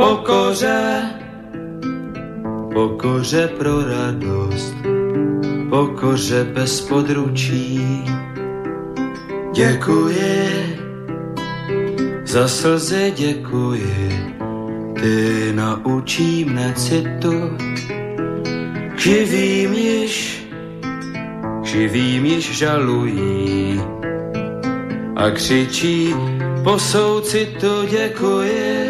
Pokoře, 0.00 1.02
pokoře 2.72 3.48
pro 3.58 3.84
radost, 3.84 4.74
pokoře 5.70 6.44
bez 6.44 6.80
područí. 6.80 8.04
Děkuji, 9.52 10.78
za 12.24 12.48
slzy 12.48 13.12
děkuji, 13.16 14.34
ty 15.00 15.52
naučí 15.52 16.44
mne 16.44 16.74
citu, 16.76 17.56
živým 18.96 19.72
již, 19.72 20.46
živým 21.62 22.26
již 22.26 22.58
žalují 22.58 23.80
a 25.16 25.30
křičí 25.30 26.14
po 26.64 26.78
soucitu 26.78 27.84
děkuji, 27.90 27.90
děkuji, 27.90 28.89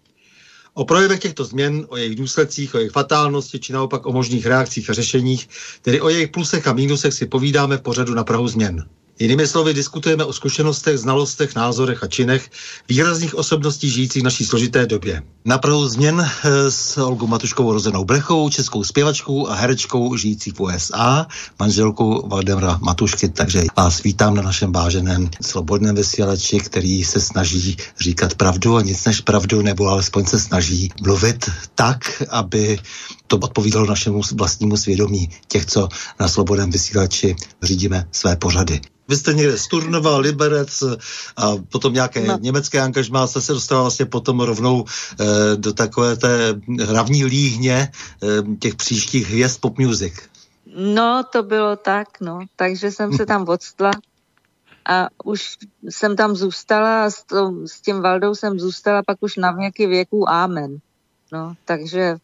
O 0.73 0.85
projevech 0.85 1.19
těchto 1.19 1.45
změn, 1.45 1.85
o 1.89 1.97
jejich 1.97 2.15
důsledcích, 2.15 2.75
o 2.75 2.77
jejich 2.77 2.91
fatálnosti, 2.91 3.59
či 3.59 3.73
naopak 3.73 4.05
o 4.05 4.11
možných 4.11 4.45
reakcích 4.45 4.89
a 4.89 4.93
řešeních, 4.93 5.49
tedy 5.81 6.01
o 6.01 6.09
jejich 6.09 6.31
plusech 6.31 6.67
a 6.67 6.73
mínusech 6.73 7.13
si 7.13 7.25
povídáme 7.25 7.77
v 7.77 7.81
pořadu 7.81 8.13
na 8.13 8.23
Prahu 8.23 8.47
změn. 8.47 8.85
Jinými 9.21 9.47
slovy, 9.47 9.73
diskutujeme 9.73 10.25
o 10.25 10.33
zkušenostech, 10.33 10.97
znalostech, 10.97 11.55
názorech 11.55 12.03
a 12.03 12.07
činech 12.07 12.49
výrazných 12.89 13.35
osobností 13.35 13.89
žijících 13.89 14.21
v 14.21 14.25
naší 14.25 14.45
složité 14.45 14.85
době. 14.85 15.21
Na 15.45 15.57
Prahu 15.57 15.87
změn 15.87 16.25
eh, 16.25 16.71
s 16.71 16.97
Olgou 16.97 17.27
Matuškovou 17.27 17.73
rozenou 17.73 18.05
Brechou, 18.05 18.49
českou 18.49 18.83
zpěvačkou 18.83 19.47
a 19.47 19.55
herečkou 19.55 20.15
žijící 20.15 20.51
v 20.51 20.59
USA, 20.59 21.27
manželkou 21.59 22.27
Valdemra 22.27 22.79
Matušky. 22.81 23.29
Takže 23.29 23.63
vás 23.77 24.03
vítám 24.03 24.35
na 24.35 24.41
našem 24.41 24.71
váženém 24.71 25.29
slobodném 25.41 25.95
vysílači, 25.95 26.59
který 26.59 27.03
se 27.03 27.21
snaží 27.21 27.77
říkat 27.99 28.35
pravdu 28.35 28.75
a 28.75 28.81
nic 28.81 29.05
než 29.05 29.21
pravdu, 29.21 29.61
nebo 29.61 29.87
alespoň 29.87 30.25
se 30.25 30.39
snaží 30.39 30.89
mluvit 31.01 31.49
tak, 31.75 32.23
aby 32.29 32.79
to 33.31 33.37
odpovídalo 33.37 33.85
našemu 33.85 34.21
vlastnímu 34.35 34.77
svědomí 34.77 35.29
těch, 35.47 35.65
co 35.65 35.89
na 36.19 36.27
slobodném 36.27 36.71
vysílači 36.71 37.35
řídíme 37.61 38.07
své 38.11 38.35
pořady. 38.35 38.81
Vy 39.07 39.15
jste 39.15 39.33
někde 39.33 39.57
z 39.57 39.67
Turnova, 39.67 40.17
Liberec 40.17 40.83
a 41.37 41.55
potom 41.71 41.93
nějaké 41.93 42.27
no. 42.27 42.37
německé 42.41 42.81
angažmá 42.81 43.27
jste 43.27 43.41
se 43.41 43.53
dostala 43.53 43.81
vlastně 43.81 44.05
potom 44.05 44.39
rovnou 44.39 44.85
e, 44.85 45.55
do 45.55 45.73
takové 45.73 46.15
té 46.15 46.55
hlavní 46.85 47.25
líhně 47.25 47.75
e, 47.75 47.91
těch 48.59 48.75
příštích 48.75 49.29
hvězd 49.29 49.61
pop 49.61 49.79
music. 49.79 50.13
No, 50.75 51.23
to 51.31 51.43
bylo 51.43 51.75
tak, 51.75 52.07
no. 52.21 52.39
Takže 52.55 52.91
jsem 52.91 53.13
se 53.13 53.25
tam 53.25 53.47
odstla 53.47 53.91
a 54.85 55.07
už 55.23 55.57
jsem 55.89 56.15
tam 56.15 56.35
zůstala 56.35 57.03
a 57.05 57.09
s, 57.09 57.23
to, 57.23 57.53
s 57.65 57.81
tím 57.81 58.01
Valdou 58.01 58.35
jsem 58.35 58.59
zůstala 58.59 59.01
pak 59.07 59.17
už 59.21 59.35
na 59.37 59.51
věky 59.51 59.87
věků 59.87 60.29
Amen. 60.29 60.77
No, 61.31 61.53
takže 61.65 62.17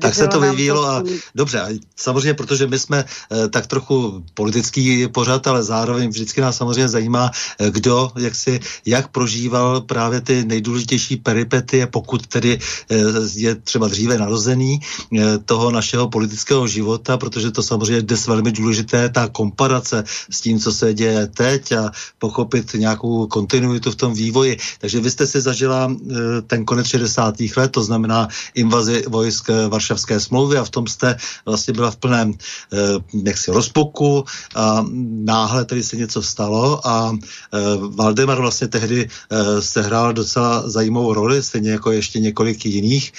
tak 0.00 0.14
se 0.14 0.28
to 0.28 0.40
vyvíjelo 0.40 0.86
a 0.86 1.02
dobře, 1.34 1.60
a 1.60 1.68
samozřejmě, 1.96 2.34
protože 2.34 2.66
my 2.66 2.78
jsme 2.78 3.04
e, 3.04 3.48
tak 3.48 3.66
trochu 3.66 4.24
politický 4.34 5.08
pořad, 5.08 5.46
ale 5.46 5.62
zároveň 5.62 6.08
vždycky 6.08 6.40
nás 6.40 6.56
samozřejmě 6.56 6.88
zajímá, 6.88 7.30
e, 7.58 7.70
kdo, 7.70 8.10
jak 8.18 8.34
si, 8.34 8.60
jak 8.86 9.08
prožíval 9.08 9.80
právě 9.80 10.20
ty 10.20 10.44
nejdůležitější 10.44 11.16
peripety, 11.16 11.86
pokud 11.86 12.26
tedy 12.26 12.58
e, 12.90 12.96
je 13.34 13.54
třeba 13.54 13.88
dříve 13.88 14.18
narozený 14.18 14.80
e, 14.80 15.38
toho 15.38 15.70
našeho 15.70 16.08
politického 16.08 16.66
života, 16.66 17.16
protože 17.16 17.50
to 17.50 17.62
samozřejmě 17.62 17.94
je 17.94 18.02
dnes 18.02 18.26
velmi 18.26 18.52
důležité, 18.52 19.08
ta 19.08 19.28
komparace 19.28 20.04
s 20.30 20.40
tím, 20.40 20.58
co 20.58 20.72
se 20.72 20.94
děje 20.94 21.26
teď 21.26 21.72
a 21.72 21.90
pochopit 22.18 22.74
nějakou 22.74 23.26
kontinuitu 23.26 23.90
v 23.90 23.96
tom 23.96 24.14
vývoji. 24.14 24.56
Takže 24.78 25.00
vy 25.00 25.10
jste 25.10 25.26
si 25.26 25.40
zažila 25.40 25.90
e, 25.90 26.42
ten 26.42 26.64
konec 26.64 26.86
60. 26.86 27.34
let, 27.56 27.72
to 27.72 27.82
znamená 27.82 28.28
invazi 28.54 29.04
vojsk 29.08 29.50
Varšavské 29.72 30.20
smlouvy 30.20 30.58
a 30.58 30.64
v 30.64 30.70
tom 30.70 30.86
jste 30.86 31.16
vlastně 31.46 31.74
byla 31.74 31.90
v 31.90 31.96
plném 31.96 32.32
eh, 32.32 32.78
jaksi 33.24 33.50
rozpuku 33.50 34.24
a 34.54 34.84
náhle 35.24 35.64
tedy 35.64 35.82
se 35.82 35.96
něco 35.96 36.22
stalo 36.22 36.86
a 36.86 37.16
eh, 37.16 37.58
Valdemar 37.96 38.40
vlastně 38.40 38.68
tehdy 38.68 39.08
eh, 39.08 39.62
sehrál 39.62 40.12
docela 40.12 40.68
zajímavou 40.68 41.14
roli, 41.14 41.42
stejně 41.42 41.70
jako 41.70 41.92
ještě 41.92 42.20
několik 42.20 42.66
jiných 42.66 43.12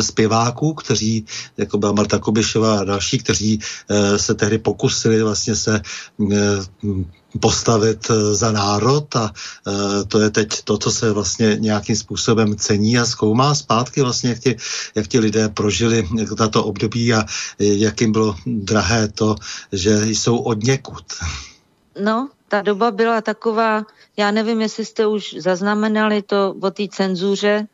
zpěváků, 0.00 0.74
kteří, 0.74 1.26
jako 1.56 1.78
byla 1.78 1.92
Marta 1.92 2.18
Kobišová 2.18 2.80
a 2.80 2.84
další, 2.84 3.18
kteří 3.18 3.60
se 4.16 4.34
tehdy 4.34 4.58
pokusili 4.58 5.22
vlastně 5.22 5.56
se 5.56 5.80
postavit 7.40 8.10
eh, 8.10 8.34
za 8.34 8.52
národ 8.52 9.16
a 9.16 9.30
e, 9.30 10.04
to 10.04 10.20
je 10.20 10.30
teď 10.30 10.62
to, 10.62 10.78
co 10.78 10.90
se 10.90 11.12
vlastně 11.12 11.56
nějakým 11.60 11.96
způsobem 11.96 12.56
cení 12.56 12.98
a 12.98 13.06
zkoumá 13.06 13.54
zpátky 13.54 14.02
vlastně, 14.02 14.30
jak 14.30 14.38
ti, 14.38 14.56
jak 14.94 15.06
ti 15.06 15.18
lidé 15.18 15.48
prožili 15.48 16.08
tato 16.36 16.64
období 16.64 17.14
a 17.14 17.24
jak 17.58 18.00
jim 18.00 18.12
bylo 18.12 18.36
drahé 18.46 19.08
to, 19.08 19.36
že 19.72 20.06
jsou 20.06 20.36
od 20.38 20.62
někud. 20.62 21.04
No, 22.02 22.28
ta 22.48 22.62
doba 22.62 22.90
byla 22.90 23.20
taková, 23.20 23.86
já 24.16 24.30
nevím, 24.30 24.60
jestli 24.60 24.84
jste 24.84 25.06
už 25.06 25.36
zaznamenali 25.38 26.22
to 26.22 26.54
o 26.60 26.70
té 26.70 26.88
cenzuře, 26.88 27.66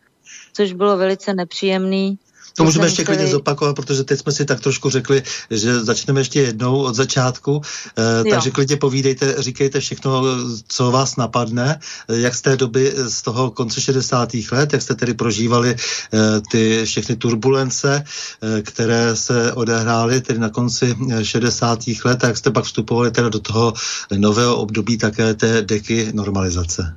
což 0.53 0.73
bylo 0.73 0.97
velice 0.97 1.35
nepříjemný. 1.35 2.19
To 2.57 2.65
můžeme 2.65 2.87
ještě 2.87 3.05
klidně 3.05 3.27
zopakovat, 3.27 3.77
protože 3.77 4.05
teď 4.05 4.21
jsme 4.21 4.33
si 4.33 4.45
tak 4.45 4.61
trošku 4.61 4.91
řekli, 4.91 5.23
že 5.51 5.81
začneme 5.81 6.21
ještě 6.21 6.41
jednou 6.41 6.83
od 6.83 6.95
začátku, 6.95 7.61
eh, 7.99 8.31
takže 8.31 8.51
klidně 8.51 8.77
povídejte, 8.77 9.35
říkejte 9.39 9.81
všechno, 9.81 10.23
co 10.69 10.91
vás 10.91 11.17
napadne, 11.17 11.81
eh, 12.09 12.21
jak 12.21 12.35
z 12.35 12.43
té 12.43 12.57
doby, 12.57 12.93
eh, 12.97 13.11
z 13.11 13.23
toho 13.23 13.51
konce 13.51 13.81
60. 13.81 14.51
let, 14.53 14.73
jak 14.73 14.83
jste 14.83 14.95
tedy 14.95 15.15
prožívali 15.15 15.77
eh, 15.77 16.41
ty 16.51 16.83
všechny 16.85 17.17
turbulence, 17.17 18.05
eh, 18.05 18.63
které 18.63 19.17
se 19.17 19.53
odehrály 19.53 20.21
tedy 20.21 20.39
na 20.39 20.49
konci 20.49 20.97
60. 21.23 22.05
let, 22.05 22.25
a 22.25 22.27
jak 22.27 22.37
jste 22.37 22.51
pak 22.51 22.65
vstupovali 22.65 23.11
teda 23.11 23.29
do 23.29 23.41
toho 23.41 23.73
nového 24.17 24.57
období 24.57 24.99
také 24.99 25.35
té 25.35 25.63
deky 25.63 26.11
normalizace. 26.13 26.97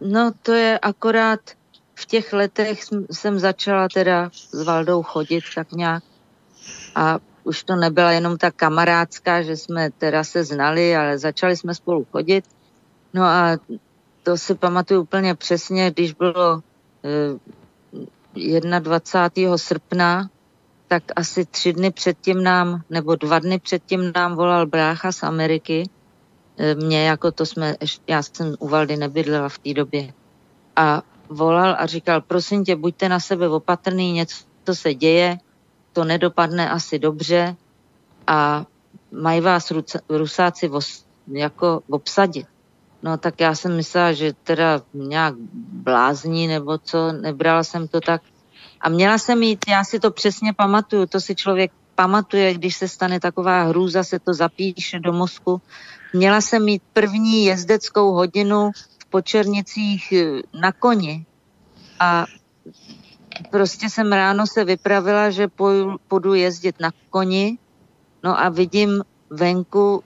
No 0.00 0.32
to 0.42 0.52
je 0.52 0.78
akorát 0.78 1.40
v 1.98 2.06
těch 2.06 2.32
letech 2.32 2.80
jsem 3.10 3.38
začala 3.38 3.88
teda 3.94 4.30
s 4.32 4.64
Valdou 4.64 5.02
chodit 5.02 5.44
tak 5.54 5.72
nějak 5.72 6.02
a 6.94 7.18
už 7.44 7.64
to 7.64 7.76
nebyla 7.76 8.12
jenom 8.12 8.36
ta 8.36 8.50
kamarádská, 8.50 9.42
že 9.42 9.56
jsme 9.56 9.90
teda 9.90 10.24
se 10.24 10.44
znali, 10.44 10.96
ale 10.96 11.18
začali 11.18 11.56
jsme 11.56 11.74
spolu 11.74 12.06
chodit. 12.12 12.44
No 13.14 13.22
a 13.22 13.58
to 14.22 14.36
si 14.36 14.54
pamatuju 14.54 15.00
úplně 15.00 15.34
přesně, 15.34 15.90
když 15.90 16.12
bylo 16.12 16.60
eh, 18.34 18.80
21. 18.80 19.58
srpna 19.58 20.28
tak 20.88 21.02
asi 21.16 21.44
tři 21.44 21.72
dny 21.72 21.90
předtím 21.90 22.42
nám, 22.42 22.82
nebo 22.90 23.16
dva 23.16 23.38
dny 23.38 23.58
předtím 23.58 24.12
nám 24.16 24.36
volal 24.36 24.66
brácha 24.66 25.12
z 25.12 25.22
Ameriky. 25.22 25.88
E, 26.58 26.74
mě 26.74 27.08
jako 27.08 27.32
to 27.32 27.46
jsme, 27.46 27.76
já 28.06 28.22
jsem 28.22 28.54
u 28.58 28.68
Valdy 28.68 28.96
nebydlela 28.96 29.48
v 29.48 29.58
té 29.58 29.74
době. 29.74 30.12
A 30.76 31.02
volal 31.28 31.76
a 31.78 31.86
říkal, 31.86 32.20
prosím 32.20 32.64
tě, 32.64 32.76
buďte 32.76 33.08
na 33.08 33.20
sebe 33.20 33.48
opatrný, 33.48 34.12
něco 34.12 34.74
se 34.74 34.94
děje, 34.94 35.38
to 35.92 36.04
nedopadne 36.04 36.70
asi 36.70 36.98
dobře 36.98 37.56
a 38.26 38.64
mají 39.12 39.40
vás 39.40 39.72
Rusáci 40.08 40.68
vos, 40.68 41.04
jako 41.28 41.80
obsadit. 41.90 42.46
No 43.02 43.16
tak 43.16 43.40
já 43.40 43.54
jsem 43.54 43.76
myslela, 43.76 44.12
že 44.12 44.32
teda 44.32 44.82
nějak 44.94 45.34
blázní 45.72 46.46
nebo 46.46 46.78
co, 46.78 47.12
nebrala 47.12 47.64
jsem 47.64 47.88
to 47.88 48.00
tak. 48.00 48.22
A 48.80 48.88
měla 48.88 49.18
jsem 49.18 49.42
jít, 49.42 49.64
já 49.68 49.84
si 49.84 50.00
to 50.00 50.10
přesně 50.10 50.52
pamatuju, 50.52 51.06
to 51.06 51.20
si 51.20 51.34
člověk 51.34 51.72
pamatuje, 51.94 52.54
když 52.54 52.76
se 52.76 52.88
stane 52.88 53.20
taková 53.20 53.62
hrůza, 53.62 54.04
se 54.04 54.18
to 54.18 54.34
zapíše 54.34 55.00
do 55.00 55.12
mozku. 55.12 55.60
Měla 56.12 56.40
jsem 56.40 56.64
mít 56.64 56.82
první 56.92 57.44
jezdeckou 57.44 58.12
hodinu 58.12 58.70
v 59.06 59.10
Počernicích 59.10 60.12
eh, 60.12 60.42
na 60.60 60.72
koni 60.72 61.26
a 62.00 62.26
prostě 63.50 63.90
jsem 63.90 64.12
ráno 64.12 64.46
se 64.46 64.64
vypravila, 64.64 65.30
že 65.30 65.48
půjdu 66.08 66.34
jezdit 66.34 66.80
na 66.80 66.90
koni, 67.10 67.58
no 68.22 68.40
a 68.40 68.48
vidím 68.48 69.04
venku 69.30 70.02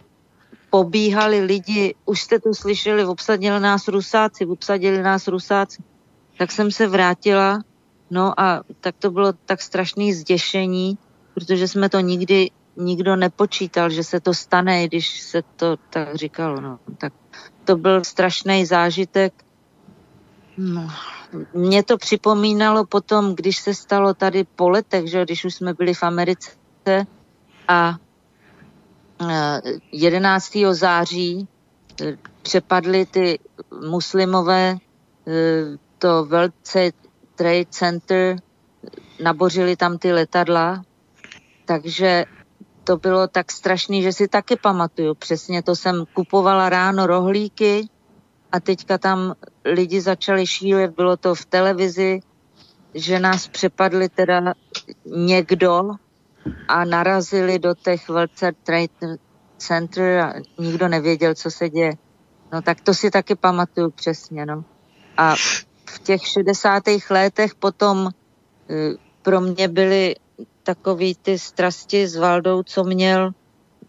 pobíhali 0.70 1.40
lidi, 1.40 1.94
už 2.04 2.20
jste 2.20 2.38
to 2.38 2.54
slyšeli, 2.54 3.04
obsadili 3.04 3.60
nás 3.60 3.88
Rusáci, 3.88 4.46
obsadili 4.46 5.02
nás 5.02 5.28
Rusáci. 5.28 5.82
Tak 6.38 6.52
jsem 6.52 6.70
se 6.70 6.86
vrátila, 6.86 7.62
no 8.10 8.40
a 8.40 8.62
tak 8.80 8.94
to 8.98 9.10
bylo 9.10 9.32
tak 9.32 9.62
strašné 9.62 10.14
zděšení, 10.14 10.98
protože 11.34 11.68
jsme 11.68 11.88
to 11.88 12.00
nikdy 12.00 12.50
nikdo 12.76 13.16
nepočítal, 13.16 13.90
že 13.90 14.04
se 14.04 14.20
to 14.20 14.34
stane, 14.34 14.88
když 14.88 15.20
se 15.20 15.42
to 15.56 15.76
tak 15.90 16.14
říkalo. 16.14 16.60
No. 16.60 16.78
Tak 16.98 17.12
to 17.70 17.76
byl 17.76 18.04
strašný 18.04 18.66
zážitek. 18.66 19.32
No. 20.58 20.90
Mě 21.54 21.82
to 21.82 21.98
připomínalo 21.98 22.84
potom, 22.84 23.34
když 23.34 23.58
se 23.58 23.74
stalo 23.74 24.14
tady 24.14 24.44
po 24.44 24.68
letech, 24.68 25.06
že 25.06 25.24
když 25.24 25.44
už 25.44 25.54
jsme 25.54 25.74
byli 25.74 25.94
v 25.94 26.02
Americe 26.02 26.50
a 27.68 27.94
11. 29.92 30.52
září 30.72 31.48
eh, 32.02 32.16
přepadly 32.42 33.06
ty 33.06 33.38
muslimové 33.88 34.76
eh, 34.76 35.78
to 35.98 36.24
velce 36.24 36.90
Trade 37.34 37.70
Center, 37.70 38.36
nabořili 39.22 39.76
tam 39.76 39.98
ty 39.98 40.12
letadla, 40.12 40.82
takže 41.64 42.24
to 42.84 42.96
bylo 42.96 43.28
tak 43.28 43.52
strašný, 43.52 44.02
že 44.02 44.12
si 44.12 44.28
taky 44.28 44.56
pamatuju. 44.56 45.14
Přesně 45.14 45.62
to 45.62 45.76
jsem 45.76 46.04
kupovala 46.14 46.68
ráno 46.68 47.06
rohlíky 47.06 47.88
a 48.52 48.60
teďka 48.60 48.98
tam 48.98 49.34
lidi 49.64 50.00
začali 50.00 50.46
šílet, 50.46 50.90
bylo 50.90 51.16
to 51.16 51.34
v 51.34 51.44
televizi, 51.44 52.20
že 52.94 53.18
nás 53.18 53.48
přepadli 53.48 54.08
teda 54.08 54.54
někdo, 55.06 55.90
a 56.68 56.84
narazili 56.84 57.58
do 57.58 57.74
těch 57.74 58.08
World 58.08 58.30
Trade 58.64 59.16
Center 59.58 60.18
a 60.20 60.34
nikdo 60.58 60.88
nevěděl, 60.88 61.34
co 61.34 61.50
se 61.50 61.68
děje. 61.68 61.92
No 62.52 62.62
tak 62.62 62.80
to 62.80 62.94
si 62.94 63.10
taky 63.10 63.34
pamatuju 63.34 63.90
přesně, 63.90 64.46
no. 64.46 64.64
A 65.16 65.34
v 65.90 65.98
těch 66.02 66.26
60. 66.26 66.82
letech 67.10 67.54
potom 67.54 68.08
e, 68.08 68.74
pro 69.22 69.40
mě 69.40 69.68
byly 69.68 70.16
takový 70.62 71.14
ty 71.14 71.38
strasti 71.38 72.08
s 72.08 72.16
Valdou, 72.16 72.62
co 72.62 72.84
měl, 72.84 73.30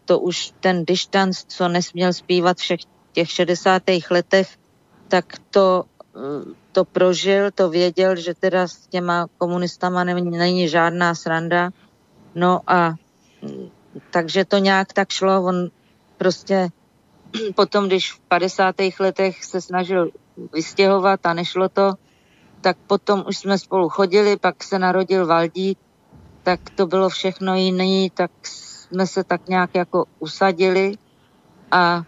to 0.06 0.19
už 0.19 0.53
ten 0.59 0.85
distanc, 0.85 1.44
co 1.47 1.68
nesměl 1.68 2.13
zpívat 2.13 2.57
všech 2.57 2.79
těch 3.12 3.31
60. 3.31 3.83
letech, 4.12 4.57
tak 5.07 5.25
to, 5.50 5.83
e, 6.15 6.19
to 6.71 6.85
prožil, 6.85 7.51
to 7.51 7.69
věděl, 7.69 8.15
že 8.15 8.33
teda 8.33 8.68
s 8.68 8.88
těma 8.88 9.27
komunistama 9.38 10.03
není, 10.03 10.38
není 10.38 10.68
žádná 10.68 11.15
sranda 11.15 11.71
No 12.35 12.62
a 12.68 12.95
takže 14.12 14.45
to 14.45 14.57
nějak 14.57 14.94
tak 14.94 15.09
šlo. 15.09 15.44
On 15.44 15.69
prostě 16.18 16.69
potom, 17.56 17.88
když 17.88 18.12
v 18.12 18.19
50. 18.19 18.75
letech 19.00 19.45
se 19.45 19.62
snažil 19.62 20.12
vystěhovat 20.53 21.25
a 21.25 21.33
nešlo 21.33 21.69
to, 21.69 21.94
tak 22.62 22.77
potom 22.88 23.23
už 23.27 23.38
jsme 23.38 23.57
spolu 23.57 23.89
chodili, 23.89 24.38
pak 24.38 24.63
se 24.63 24.79
narodil 24.79 25.27
Valdík, 25.27 25.79
tak 26.43 26.69
to 26.69 26.88
bylo 26.88 27.09
všechno 27.09 27.55
jiné, 27.55 28.09
tak 28.13 28.31
jsme 28.43 29.07
se 29.07 29.23
tak 29.23 29.47
nějak 29.47 29.75
jako 29.75 30.05
usadili 30.19 30.97
a 31.71 32.03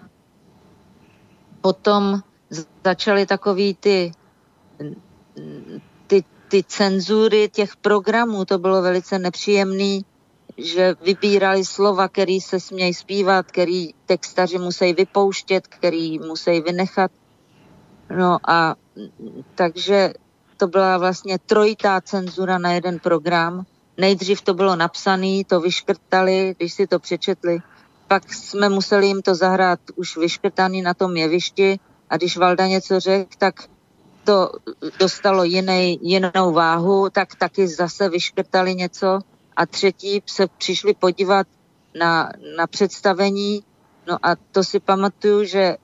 potom 1.61 2.19
začaly 2.83 3.25
takový 3.25 3.73
ty, 3.73 4.11
ty, 6.07 6.23
ty 6.47 6.63
cenzury 6.63 7.49
těch 7.49 7.75
programů, 7.75 8.45
to 8.45 8.57
bylo 8.57 8.81
velice 8.81 9.19
nepříjemný, 9.19 10.05
že 10.57 10.95
vybírali 11.01 11.65
slova, 11.65 12.07
který 12.07 12.41
se 12.41 12.59
smějí 12.59 12.93
zpívat, 12.93 13.45
který 13.45 13.93
textaři 14.05 14.57
musí 14.57 14.93
vypouštět, 14.93 15.67
který 15.67 16.19
musí 16.19 16.61
vynechat. 16.61 17.11
No 18.17 18.37
a 18.47 18.75
takže 19.55 20.13
to 20.57 20.67
byla 20.67 20.97
vlastně 20.97 21.39
trojitá 21.39 22.01
cenzura 22.01 22.57
na 22.57 22.71
jeden 22.71 22.99
program. 22.99 23.65
Nejdřív 23.97 24.41
to 24.41 24.53
bylo 24.53 24.75
napsané, 24.75 25.43
to 25.47 25.59
vyškrtali, 25.59 26.55
když 26.57 26.73
si 26.73 26.87
to 26.87 26.99
přečetli. 26.99 27.59
Pak 28.07 28.33
jsme 28.33 28.69
museli 28.69 29.07
jim 29.07 29.21
to 29.21 29.35
zahrát 29.35 29.79
už 29.95 30.17
vyškrtaný 30.17 30.81
na 30.81 30.93
tom 30.93 31.17
jevišti 31.17 31.79
a 32.09 32.17
když 32.17 32.37
Valda 32.37 32.67
něco 32.67 32.99
řekl, 32.99 33.29
tak 33.37 33.55
to 34.23 34.51
dostalo 34.99 35.43
jiný, 35.43 35.99
jinou 36.01 36.53
váhu, 36.53 37.09
tak 37.09 37.35
taky 37.35 37.67
zase 37.67 38.09
vyškrtali 38.09 38.75
něco. 38.75 39.19
A 39.55 39.65
třetí 39.65 40.23
se 40.25 40.47
přišli 40.47 40.93
podívat 40.93 41.47
na, 41.99 42.29
na 42.57 42.67
představení, 42.67 43.63
no 44.07 44.17
a 44.23 44.35
to 44.51 44.63
si 44.63 44.79
pamatuju, 44.79 45.43
že 45.43 45.77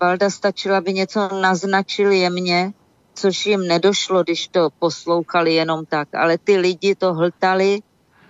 Valda 0.00 0.30
stačila, 0.30 0.78
aby 0.78 0.92
něco 0.92 1.28
naznačili 1.40 2.18
jemně, 2.18 2.72
což 3.14 3.46
jim 3.46 3.66
nedošlo, 3.66 4.22
když 4.22 4.48
to 4.48 4.68
poslouchali 4.78 5.54
jenom 5.54 5.86
tak, 5.86 6.14
ale 6.14 6.38
ty 6.38 6.56
lidi 6.56 6.94
to 6.94 7.14
hltali 7.14 7.80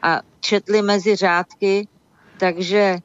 a 0.03 0.21
četli 0.41 0.83
mezi 0.83 1.17
řádky, 1.17 1.89
takže 2.39 2.99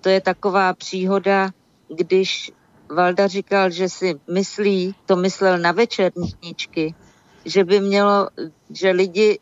to 0.00 0.08
je 0.08 0.20
taková 0.20 0.74
příhoda, 0.74 1.50
když 1.88 2.52
Valda 2.94 3.26
říkal, 3.26 3.70
že 3.70 3.88
si 3.88 4.20
myslí, 4.32 4.94
to 5.06 5.16
myslel 5.16 5.58
na 5.58 5.72
večerníčky, 5.72 6.94
že 7.44 7.64
by 7.64 7.80
mělo, 7.80 8.28
že 8.70 8.90
lidi 8.90 9.38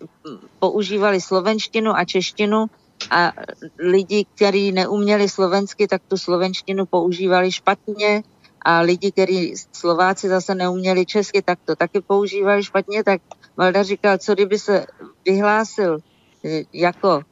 používali 0.59 1.21
slovenštinu 1.21 1.97
a 1.97 2.05
češtinu 2.05 2.67
a 3.11 3.33
lidi, 3.79 4.27
kteří 4.35 4.73
neuměli 4.73 5.29
slovensky, 5.29 5.89
tak 5.89 6.03
tu 6.09 6.17
slovenštinu 6.17 6.87
používali 6.87 7.53
špatně 7.53 8.23
a 8.63 8.81
lidi, 8.81 9.13
kteří 9.13 9.55
Slováci 9.73 10.29
zase 10.29 10.55
neuměli 10.55 11.07
česky, 11.07 11.43
tak 11.43 11.59
to 11.65 11.77
taky 11.77 12.01
používali 12.01 12.65
špatně, 12.65 13.05
tak 13.05 13.21
Valda 13.57 13.83
říkal, 13.83 14.19
co 14.19 14.35
kdyby 14.35 14.59
se 14.59 14.87
vyhlásil 15.25 15.99
eh, 16.45 16.63
jako 16.73 17.23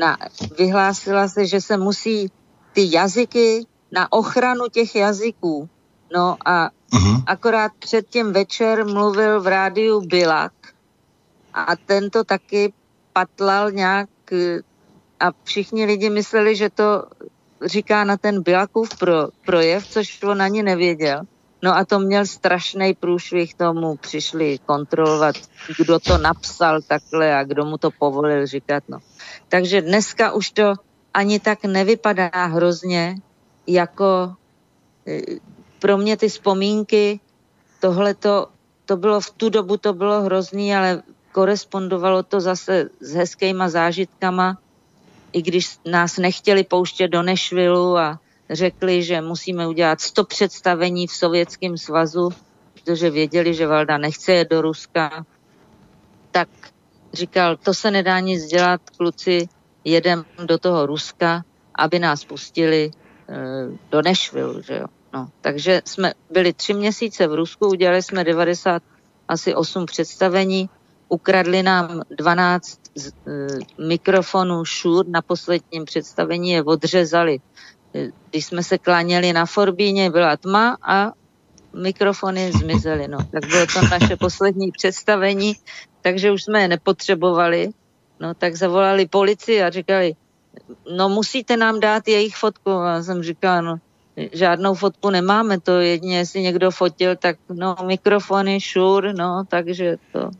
na, 0.00 0.16
vyhlásila 0.58 1.28
se, 1.28 1.46
že 1.46 1.60
se 1.60 1.76
musí 1.76 2.30
ty 2.72 2.88
jazyky 2.94 3.66
na 3.92 4.12
ochranu 4.12 4.68
těch 4.72 4.94
jazyků. 4.94 5.68
No 6.12 6.36
a 6.44 6.70
Uh-huh. 6.94 7.22
Akorát 7.26 7.72
před 7.78 8.08
tím 8.08 8.32
večer 8.32 8.86
mluvil 8.86 9.40
v 9.40 9.46
rádiu 9.46 10.00
Bilak 10.00 10.52
a 11.54 11.76
tento 11.76 12.24
taky 12.24 12.72
patlal 13.12 13.70
nějak 13.70 14.08
a 15.20 15.30
všichni 15.44 15.84
lidi 15.84 16.10
mysleli, 16.10 16.56
že 16.56 16.70
to 16.70 17.04
říká 17.64 18.04
na 18.04 18.16
ten 18.16 18.42
Bilakův 18.42 18.98
pro, 18.98 19.28
projev, 19.46 19.86
což 19.86 20.22
on 20.22 20.42
ani 20.42 20.62
nevěděl. 20.62 21.20
No 21.62 21.76
a 21.76 21.84
to 21.84 21.98
měl 21.98 22.26
strašný 22.26 22.94
průšvih, 22.94 23.54
tomu 23.54 23.96
přišli 23.96 24.58
kontrolovat, 24.66 25.36
kdo 25.78 26.00
to 26.00 26.18
napsal 26.18 26.82
takhle 26.82 27.34
a 27.34 27.44
kdo 27.44 27.64
mu 27.64 27.78
to 27.78 27.90
povolil 27.90 28.46
říkat. 28.46 28.84
No. 28.88 28.98
Takže 29.48 29.82
dneska 29.82 30.32
už 30.32 30.50
to 30.50 30.74
ani 31.14 31.40
tak 31.40 31.64
nevypadá 31.64 32.30
hrozně, 32.34 33.16
jako 33.66 34.34
pro 35.78 35.98
mě 35.98 36.16
ty 36.16 36.28
vzpomínky, 36.28 37.20
tohle 37.80 38.14
to, 38.14 38.48
to 38.84 38.96
bylo 38.96 39.20
v 39.20 39.30
tu 39.30 39.48
dobu, 39.48 39.76
to 39.76 39.92
bylo 39.92 40.22
hrozný, 40.22 40.74
ale 40.76 41.02
korespondovalo 41.32 42.22
to 42.22 42.40
zase 42.40 42.88
s 43.00 43.14
hezkýma 43.14 43.68
zážitkama, 43.68 44.58
i 45.34 45.42
když 45.42 45.78
nás 45.84 46.18
nechtěli 46.18 46.64
pouštět 46.64 47.08
do 47.08 47.22
Nešvilu 47.22 47.98
a 47.98 48.20
řekli, 48.50 49.02
že 49.02 49.20
musíme 49.20 49.68
udělat 49.68 50.00
100 50.00 50.24
představení 50.24 51.06
v 51.06 51.12
Sovětském 51.12 51.78
svazu, 51.78 52.30
protože 52.74 53.10
věděli, 53.10 53.54
že 53.54 53.66
Valda 53.66 53.98
nechce 53.98 54.32
jet 54.32 54.50
do 54.50 54.62
Ruska, 54.62 55.26
tak 56.30 56.48
říkal, 57.12 57.56
to 57.56 57.74
se 57.74 57.90
nedá 57.90 58.20
nic 58.20 58.44
dělat, 58.44 58.80
kluci, 58.96 59.48
jedem 59.84 60.24
do 60.44 60.58
toho 60.58 60.86
Ruska, 60.86 61.44
aby 61.74 61.98
nás 61.98 62.24
pustili 62.24 62.90
e, 62.90 63.34
do 63.90 64.02
Nashville, 64.02 64.62
že 64.62 64.74
jo. 64.74 64.86
No, 65.14 65.28
takže 65.40 65.82
jsme 65.84 66.12
byli 66.30 66.52
tři 66.52 66.74
měsíce 66.74 67.26
v 67.26 67.34
Rusku, 67.34 67.68
udělali 67.68 68.02
jsme 68.02 68.24
90 68.24 68.82
asi 69.28 69.54
8 69.54 69.86
představení, 69.86 70.68
ukradli 71.14 71.62
nám 71.62 72.02
12 72.10 72.80
z, 72.94 73.08
e, 73.08 73.12
mikrofonů 73.78 74.64
Shure, 74.64 75.10
na 75.10 75.22
posledním 75.22 75.84
představení 75.84 76.50
je 76.50 76.62
odřezali. 76.62 77.38
E, 77.94 78.10
když 78.30 78.46
jsme 78.46 78.62
se 78.62 78.78
kláněli 78.78 79.32
na 79.32 79.46
Forbíně, 79.46 80.10
byla 80.10 80.36
tma 80.36 80.76
a 80.82 81.12
mikrofony 81.74 82.52
zmizely. 82.52 83.08
No. 83.08 83.18
Tak 83.18 83.46
bylo 83.46 83.66
to 83.66 83.80
naše 83.90 84.16
poslední 84.16 84.70
představení, 84.70 85.54
takže 86.02 86.30
už 86.30 86.42
jsme 86.42 86.62
je 86.62 86.68
nepotřebovali. 86.68 87.68
No 88.20 88.34
tak 88.34 88.56
zavolali 88.56 89.06
policii 89.06 89.62
a 89.62 89.70
říkali, 89.70 90.14
no 90.96 91.08
musíte 91.08 91.56
nám 91.56 91.80
dát 91.80 92.08
jejich 92.08 92.36
fotku. 92.36 92.70
A 92.70 93.02
jsem 93.02 93.22
říkala, 93.22 93.60
no 93.60 93.78
žádnou 94.32 94.74
fotku 94.74 95.10
nemáme, 95.10 95.60
to 95.60 95.80
jedině, 95.80 96.18
jestli 96.18 96.42
někdo 96.42 96.70
fotil, 96.70 97.16
tak 97.16 97.36
no 97.48 97.76
mikrofony, 97.86 98.60
šur, 98.60 99.14
no 99.14 99.44
takže 99.48 99.96
to... 100.12 100.30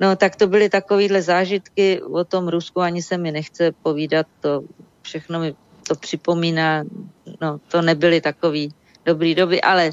No 0.00 0.16
tak 0.16 0.36
to 0.36 0.46
byly 0.46 0.68
takovýhle 0.68 1.22
zážitky 1.22 2.02
o 2.02 2.24
tom 2.24 2.48
Rusku, 2.48 2.80
ani 2.80 3.02
se 3.02 3.18
mi 3.18 3.32
nechce 3.32 3.72
povídat, 3.82 4.26
to 4.40 4.62
všechno 5.02 5.40
mi 5.40 5.54
to 5.88 5.94
připomíná, 5.94 6.84
no 7.40 7.60
to 7.68 7.82
nebyly 7.82 8.20
takový 8.20 8.74
dobrý 9.04 9.34
doby, 9.34 9.60
ale 9.60 9.90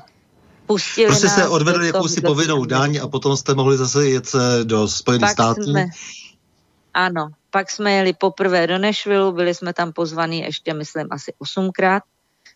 pustili 0.65 1.07
Prostě 1.07 1.29
se 1.29 1.47
odvedli 1.47 1.87
jakousi 1.87 2.21
povinnou 2.21 2.65
daň 2.65 2.99
a 3.03 3.07
potom 3.07 3.37
jste 3.37 3.53
mohli 3.53 3.77
zase 3.77 4.09
jet 4.09 4.31
do 4.63 4.87
Spojených 4.87 5.29
států? 5.29 5.63
Jsme, 5.63 5.85
ano, 6.93 7.27
pak 7.51 7.71
jsme 7.71 7.91
jeli 7.91 8.13
poprvé 8.13 8.67
do 8.67 8.77
Nashville, 8.77 9.31
byli 9.31 9.53
jsme 9.53 9.73
tam 9.73 9.93
pozvaní 9.93 10.39
ještě, 10.39 10.73
myslím, 10.73 11.07
asi 11.11 11.33
osmkrát. 11.39 12.03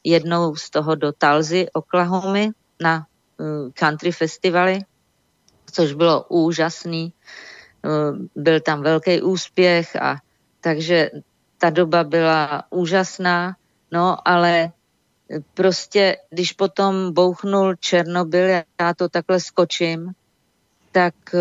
Jednou 0.04 0.56
z 0.56 0.70
toho 0.70 0.96
do 0.96 1.12
Talzy, 1.12 1.68
Oklahomy, 1.74 2.50
na 2.82 3.06
uh, 3.38 3.72
country 3.74 4.12
festivaly, 4.12 4.80
což 5.72 5.94
bylo 5.94 6.26
úžasný. 6.30 7.14
Uh, 7.86 8.18
byl 8.36 8.60
tam 8.60 8.82
velký 8.82 9.22
úspěch 9.22 9.96
a 9.96 10.18
takže 10.62 11.10
ta 11.58 11.70
doba 11.70 12.04
byla 12.04 12.64
úžasná, 12.70 13.56
no 13.92 14.28
ale 14.28 14.72
prostě, 15.54 16.18
když 16.30 16.54
potom 16.54 17.14
bouchnul 17.14 17.76
Černobyl, 17.76 18.48
já 18.80 18.94
to 18.98 19.10
takhle 19.10 19.40
skočím, 19.40 20.12
tak 20.92 21.14
uh, 21.34 21.40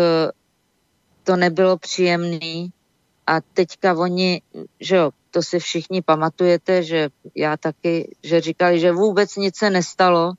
to 1.23 1.35
nebylo 1.35 1.77
příjemný. 1.77 2.73
A 3.27 3.41
teďka 3.53 3.93
oni, 3.93 4.41
že 4.79 4.95
jo, 4.95 5.11
to 5.31 5.41
si 5.41 5.59
všichni 5.59 6.01
pamatujete, 6.01 6.83
že 6.83 7.09
já 7.35 7.57
taky, 7.57 8.15
že 8.23 8.41
říkali, 8.41 8.79
že 8.79 8.91
vůbec 8.91 9.35
nic 9.35 9.57
se 9.57 9.69
nestalo, 9.69 10.33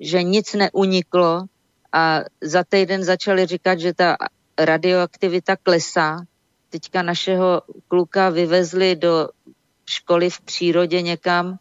že 0.00 0.22
nic 0.22 0.54
neuniklo 0.54 1.46
a 1.92 2.20
za 2.40 2.64
týden 2.64 3.04
začali 3.04 3.46
říkat, 3.46 3.78
že 3.78 3.94
ta 3.94 4.16
radioaktivita 4.58 5.56
klesá. 5.56 6.24
Teďka 6.70 7.02
našeho 7.02 7.62
kluka 7.88 8.30
vyvezli 8.30 8.96
do 8.96 9.28
školy 9.86 10.30
v 10.30 10.40
přírodě 10.40 11.02
někam, 11.02 11.58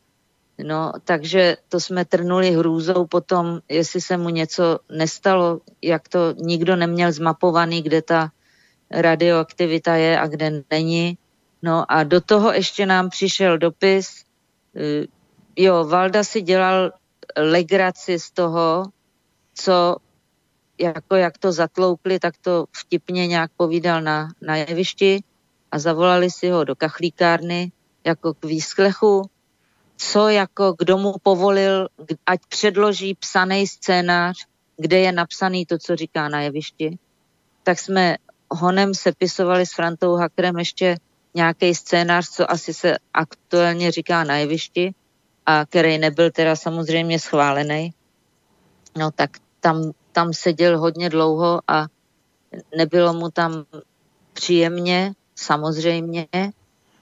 no, 0.63 0.93
takže 1.03 1.57
to 1.69 1.79
jsme 1.79 2.05
trnuli 2.05 2.51
hrůzou 2.51 3.05
potom, 3.05 3.59
jestli 3.69 4.01
se 4.01 4.17
mu 4.17 4.29
něco 4.29 4.79
nestalo, 4.91 5.59
jak 5.81 6.09
to 6.09 6.33
nikdo 6.37 6.75
neměl 6.75 7.11
zmapovaný, 7.11 7.81
kde 7.81 8.01
ta 8.01 8.31
radioaktivita 8.91 9.95
je 9.95 10.19
a 10.19 10.27
kde 10.27 10.63
není. 10.71 11.17
No 11.61 11.91
a 11.91 12.03
do 12.03 12.21
toho 12.21 12.53
ještě 12.53 12.85
nám 12.85 13.09
přišel 13.09 13.57
dopis, 13.57 14.23
eh, 14.75 15.05
jo, 15.55 15.85
Valda 15.85 16.23
si 16.23 16.41
dělal 16.41 16.91
legraci 17.37 18.19
z 18.19 18.31
toho, 18.31 18.85
co 19.53 19.95
jako 20.77 21.15
jak 21.15 21.37
to 21.37 21.51
zatloukli, 21.51 22.19
tak 22.19 22.33
to 22.41 22.65
vtipně 22.71 23.27
nějak 23.27 23.51
povídal 23.57 24.01
na, 24.01 24.27
na 24.41 24.55
jevišti 24.55 25.23
a 25.71 25.79
zavolali 25.79 26.31
si 26.31 26.49
ho 26.49 26.63
do 26.63 26.75
kachlíkárny 26.75 27.71
jako 28.03 28.33
k 28.33 28.45
výsklechu, 28.45 29.29
co 29.97 30.29
jako 30.29 30.75
kdo 30.79 30.97
mu 30.97 31.13
povolil, 31.23 31.87
ať 32.25 32.39
předloží 32.49 33.15
psaný 33.15 33.67
scénář, 33.67 34.45
kde 34.77 34.99
je 34.99 35.11
napsaný 35.11 35.65
to, 35.65 35.77
co 35.77 35.95
říká 35.95 36.29
na 36.29 36.41
jevišti. 36.41 36.97
Tak 37.63 37.79
jsme 37.79 38.15
honem 38.51 38.93
sepisovali 38.93 39.65
s 39.65 39.73
Frantou 39.73 40.15
Hackerem 40.15 40.59
ještě 40.59 40.97
nějaký 41.33 41.75
scénář, 41.75 42.29
co 42.29 42.51
asi 42.51 42.73
se 42.73 42.97
aktuálně 43.13 43.91
říká 43.91 44.23
na 44.23 44.37
jevišti 44.37 44.93
a 45.45 45.65
který 45.65 45.97
nebyl 45.97 46.31
teda 46.31 46.55
samozřejmě 46.55 47.19
schválený. 47.19 47.93
No 48.97 49.11
tak 49.11 49.29
tam, 49.59 49.91
tam 50.15 50.33
seděl 50.33 50.79
hodně 50.79 51.09
dlouho 51.09 51.59
a 51.67 51.87
nebylo 52.77 53.13
mu 53.13 53.29
tam 53.29 53.65
příjemně, 54.33 55.13
samozřejmě. 55.35 56.27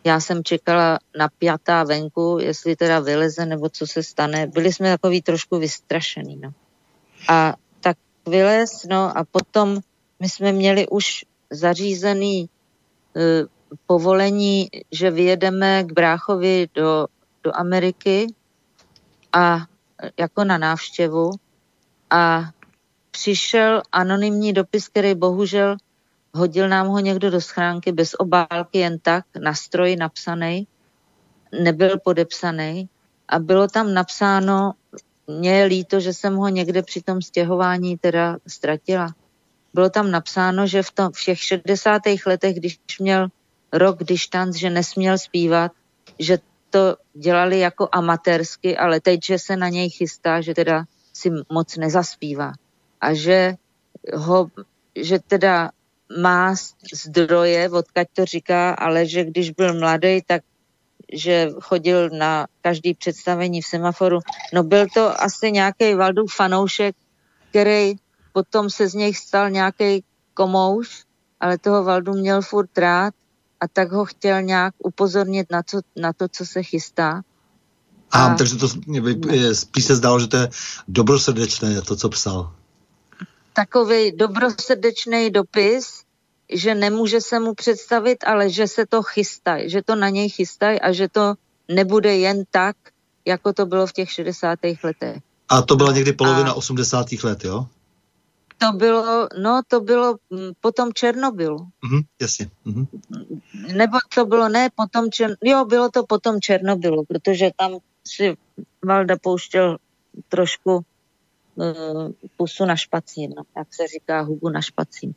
Já 0.04 0.20
jsem 0.20 0.44
čekala 0.44 1.00
napjatá 1.18 1.84
venku, 1.84 2.38
jestli 2.42 2.76
teda 2.76 3.00
vyleze 3.00 3.46
nebo 3.46 3.70
co 3.70 3.88
se 3.88 4.04
stane. 4.04 4.48
Byli 4.48 4.74
jsme 4.74 4.90
takový 4.92 5.22
trošku 5.22 5.58
vystrašený, 5.58 6.36
no. 6.36 6.54
A 7.30 7.54
tak 7.80 7.98
vylez, 8.28 8.86
no 8.90 9.18
a 9.18 9.24
potom 9.32 9.80
my 10.20 10.30
jsme 10.30 10.52
měli 10.52 10.88
už 10.88 11.26
zařízený 11.50 12.42
e, 12.42 12.50
povolení, 13.88 14.70
že 14.92 15.12
vyjedeme 15.12 15.84
k 15.84 15.92
bráchovi 15.92 16.68
do, 16.74 17.08
do 17.44 17.52
Ameriky 17.56 18.28
a 19.34 19.58
jako 20.18 20.44
na 20.44 20.58
návštěvu 20.58 21.30
a 22.10 22.50
přišel 23.14 23.82
anonymní 23.92 24.54
dopis, 24.54 24.88
který 24.88 25.16
bohužel 25.16 25.78
hodil 26.34 26.70
nám 26.70 26.88
ho 26.88 27.00
někdo 27.00 27.32
do 27.32 27.42
schránky 27.42 27.92
bez 27.92 28.16
obálky, 28.20 28.78
jen 28.78 29.00
tak, 29.00 29.26
na 29.42 29.54
stroji 29.54 29.96
napsaný, 29.96 30.68
nebyl 31.62 32.00
podepsaný 32.04 32.90
a 33.28 33.40
bylo 33.40 33.68
tam 33.68 33.94
napsáno, 33.94 34.74
mě 35.28 35.52
je 35.52 35.66
líto, 35.66 36.00
že 36.00 36.14
jsem 36.14 36.36
ho 36.36 36.48
někde 36.48 36.82
při 36.82 37.02
tom 37.02 37.22
stěhování 37.22 37.98
teda 37.98 38.38
ztratila 38.48 39.14
bylo 39.74 39.90
tam 39.90 40.12
napsáno, 40.12 40.68
že 40.68 40.84
v, 40.84 40.92
tom, 40.92 41.12
v 41.16 41.26
těch 41.26 41.40
60. 41.40 42.02
letech, 42.26 42.56
když 42.56 42.80
měl 43.00 43.28
rok 43.74 44.04
distanc, 44.04 44.56
že 44.56 44.70
nesměl 44.70 45.18
zpívat, 45.18 45.72
že 46.20 46.38
to 46.70 46.96
dělali 47.14 47.60
jako 47.60 47.90
amatérsky, 47.92 48.78
ale 48.78 49.02
teď, 49.02 49.26
že 49.26 49.40
se 49.40 49.58
na 49.58 49.70
něj 49.70 49.90
chystá, 49.90 50.42
že 50.42 50.54
teda 50.54 50.86
si 51.14 51.32
moc 51.52 51.78
nezaspívá. 51.78 52.54
A 53.04 53.14
že 53.14 53.60
ho, 54.16 54.48
že 54.96 55.20
teda 55.20 55.76
má 56.20 56.56
zdroje, 56.94 57.70
odkaď 57.70 58.08
to 58.14 58.26
říká, 58.26 58.74
ale 58.74 59.06
že 59.06 59.24
když 59.24 59.52
byl 59.52 59.80
mladý, 59.80 60.22
tak 60.24 60.42
že 61.14 61.50
chodil 61.62 62.10
na 62.10 62.48
každý 62.62 62.94
představení 62.94 63.62
v 63.62 63.68
semaforu. 63.68 64.20
No 64.54 64.64
byl 64.64 64.88
to 64.94 65.22
asi 65.22 65.52
nějaký 65.52 65.94
Valdův 65.94 66.36
fanoušek, 66.36 66.96
který 67.50 67.94
potom 68.34 68.70
se 68.70 68.88
z 68.88 68.94
něj 68.94 69.14
stal 69.14 69.50
nějaký 69.50 70.04
komouš, 70.34 71.04
ale 71.40 71.58
toho 71.58 71.84
Valdu 71.84 72.14
měl 72.14 72.42
furt 72.42 72.78
rád 72.78 73.14
a 73.60 73.68
tak 73.68 73.92
ho 73.92 74.06
chtěl 74.06 74.42
nějak 74.42 74.74
upozornit 74.78 75.52
na, 75.52 75.64
co, 75.64 75.82
na 75.96 76.14
to, 76.14 76.28
co 76.28 76.46
se 76.46 76.64
chystá. 76.64 77.22
A, 78.12 78.26
a 78.26 78.36
takže 78.36 78.56
to 78.56 78.68
spíš 79.54 79.86
se 79.86 79.96
zdálo, 79.96 80.20
že 80.20 80.28
to 80.28 80.38
je 80.38 80.50
dobrosrdečné, 80.88 81.82
to, 81.82 81.96
co 81.96 82.10
psal. 82.10 82.63
Takový 83.54 84.12
dobrosrdečný 84.12 85.30
dopis, 85.30 86.04
že 86.54 86.76
nemůže 86.76 87.22
se 87.22 87.40
mu 87.40 87.54
představit, 87.54 88.24
ale 88.28 88.50
že 88.50 88.68
se 88.68 88.86
to 88.86 89.04
chystá, 89.04 89.68
že 89.68 89.82
to 89.82 89.96
na 89.96 90.10
něj 90.10 90.30
chystají 90.30 90.82
a 90.82 90.92
že 90.92 91.08
to 91.10 91.34
nebude 91.68 92.18
jen 92.18 92.44
tak, 92.52 92.76
jako 93.26 93.54
to 93.54 93.66
bylo 93.66 93.88
v 93.88 93.94
těch 93.94 94.12
60. 94.12 94.60
letech. 94.84 95.18
A 95.50 95.62
to 95.62 95.76
byla 95.76 95.92
někdy 95.92 96.14
polovina 96.14 96.52
a... 96.52 96.54
80. 96.54 97.08
let, 97.24 97.44
jo? 97.44 97.68
To 98.58 98.72
bylo, 98.78 99.28
no 99.42 99.62
to 99.68 99.80
bylo 99.80 100.16
mm, 100.30 100.52
potom 100.62 100.94
Černobylu. 100.94 101.58
Mm-hmm, 101.58 102.02
jasně. 102.22 102.50
Mm-hmm. 102.66 102.88
Nebo 103.76 103.98
to 104.16 104.26
bylo 104.26 104.50
ne 104.50 104.70
potom 104.76 105.12
Čer... 105.12 105.36
jo, 105.44 105.66
bylo 105.66 105.90
to 105.90 106.04
potom 106.04 106.42
Černobylu, 106.42 107.06
protože 107.06 107.52
tam 107.58 107.78
si 108.08 108.38
Valda 108.86 109.16
pouštěl 109.22 109.78
trošku 110.30 110.86
pusu 112.38 112.66
na 112.66 112.76
špacín, 112.76 113.34
no, 113.38 113.44
jak 113.58 113.68
se 113.74 113.88
říká, 113.88 114.22
hubu 114.22 114.50
na 114.50 114.62
špacín. 114.62 115.14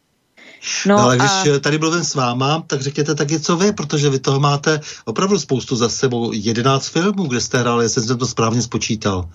No, 0.87 0.97
no 0.97 1.03
ale 1.03 1.17
když 1.17 1.31
a... 1.31 1.59
tady 1.61 1.79
mluvím 1.79 2.05
s 2.05 2.15
váma, 2.15 2.65
tak 2.67 2.81
řekněte 2.81 3.15
taky, 3.15 3.41
co 3.41 3.57
vy, 3.57 3.73
protože 3.73 4.11
vy 4.11 4.19
toho 4.19 4.41
máte 4.41 4.81
opravdu 5.05 5.39
spoustu 5.39 5.77
za 5.77 5.89
sebou. 5.89 6.31
11 6.33 6.89
filmů, 6.89 7.27
kde 7.27 7.41
jste 7.41 7.59
hráli, 7.59 7.85
jestli 7.85 8.03
jsem 8.03 8.19
to 8.19 8.27
správně 8.27 8.63
spočítal. 8.63 9.29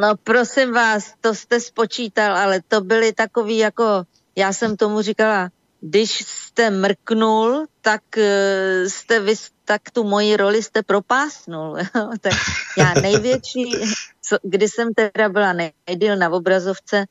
No 0.00 0.12
prosím 0.24 0.72
vás, 0.72 1.14
to 1.20 1.34
jste 1.34 1.60
spočítal, 1.60 2.36
ale 2.36 2.60
to 2.68 2.80
byly 2.80 3.12
takový 3.12 3.58
jako, 3.58 4.04
já 4.36 4.52
jsem 4.52 4.76
tomu 4.76 5.02
říkala, 5.02 5.50
když 5.80 6.24
jste 6.26 6.70
mrknul, 6.70 7.66
tak 7.80 8.02
uh, 8.16 8.88
jste 8.88 9.20
vy, 9.20 9.34
tak 9.64 9.90
tu 9.90 10.04
moji 10.04 10.36
roli 10.36 10.62
jste 10.62 10.82
propásnul. 10.82 11.76
tak 12.20 12.32
já 12.78 12.94
největší, 12.94 13.72
co, 14.22 14.38
kdy 14.42 14.68
jsem 14.68 14.94
teda 14.94 15.28
byla 15.28 15.52
nejdýl 15.52 16.16
na 16.16 16.30
obrazovce, 16.30 17.04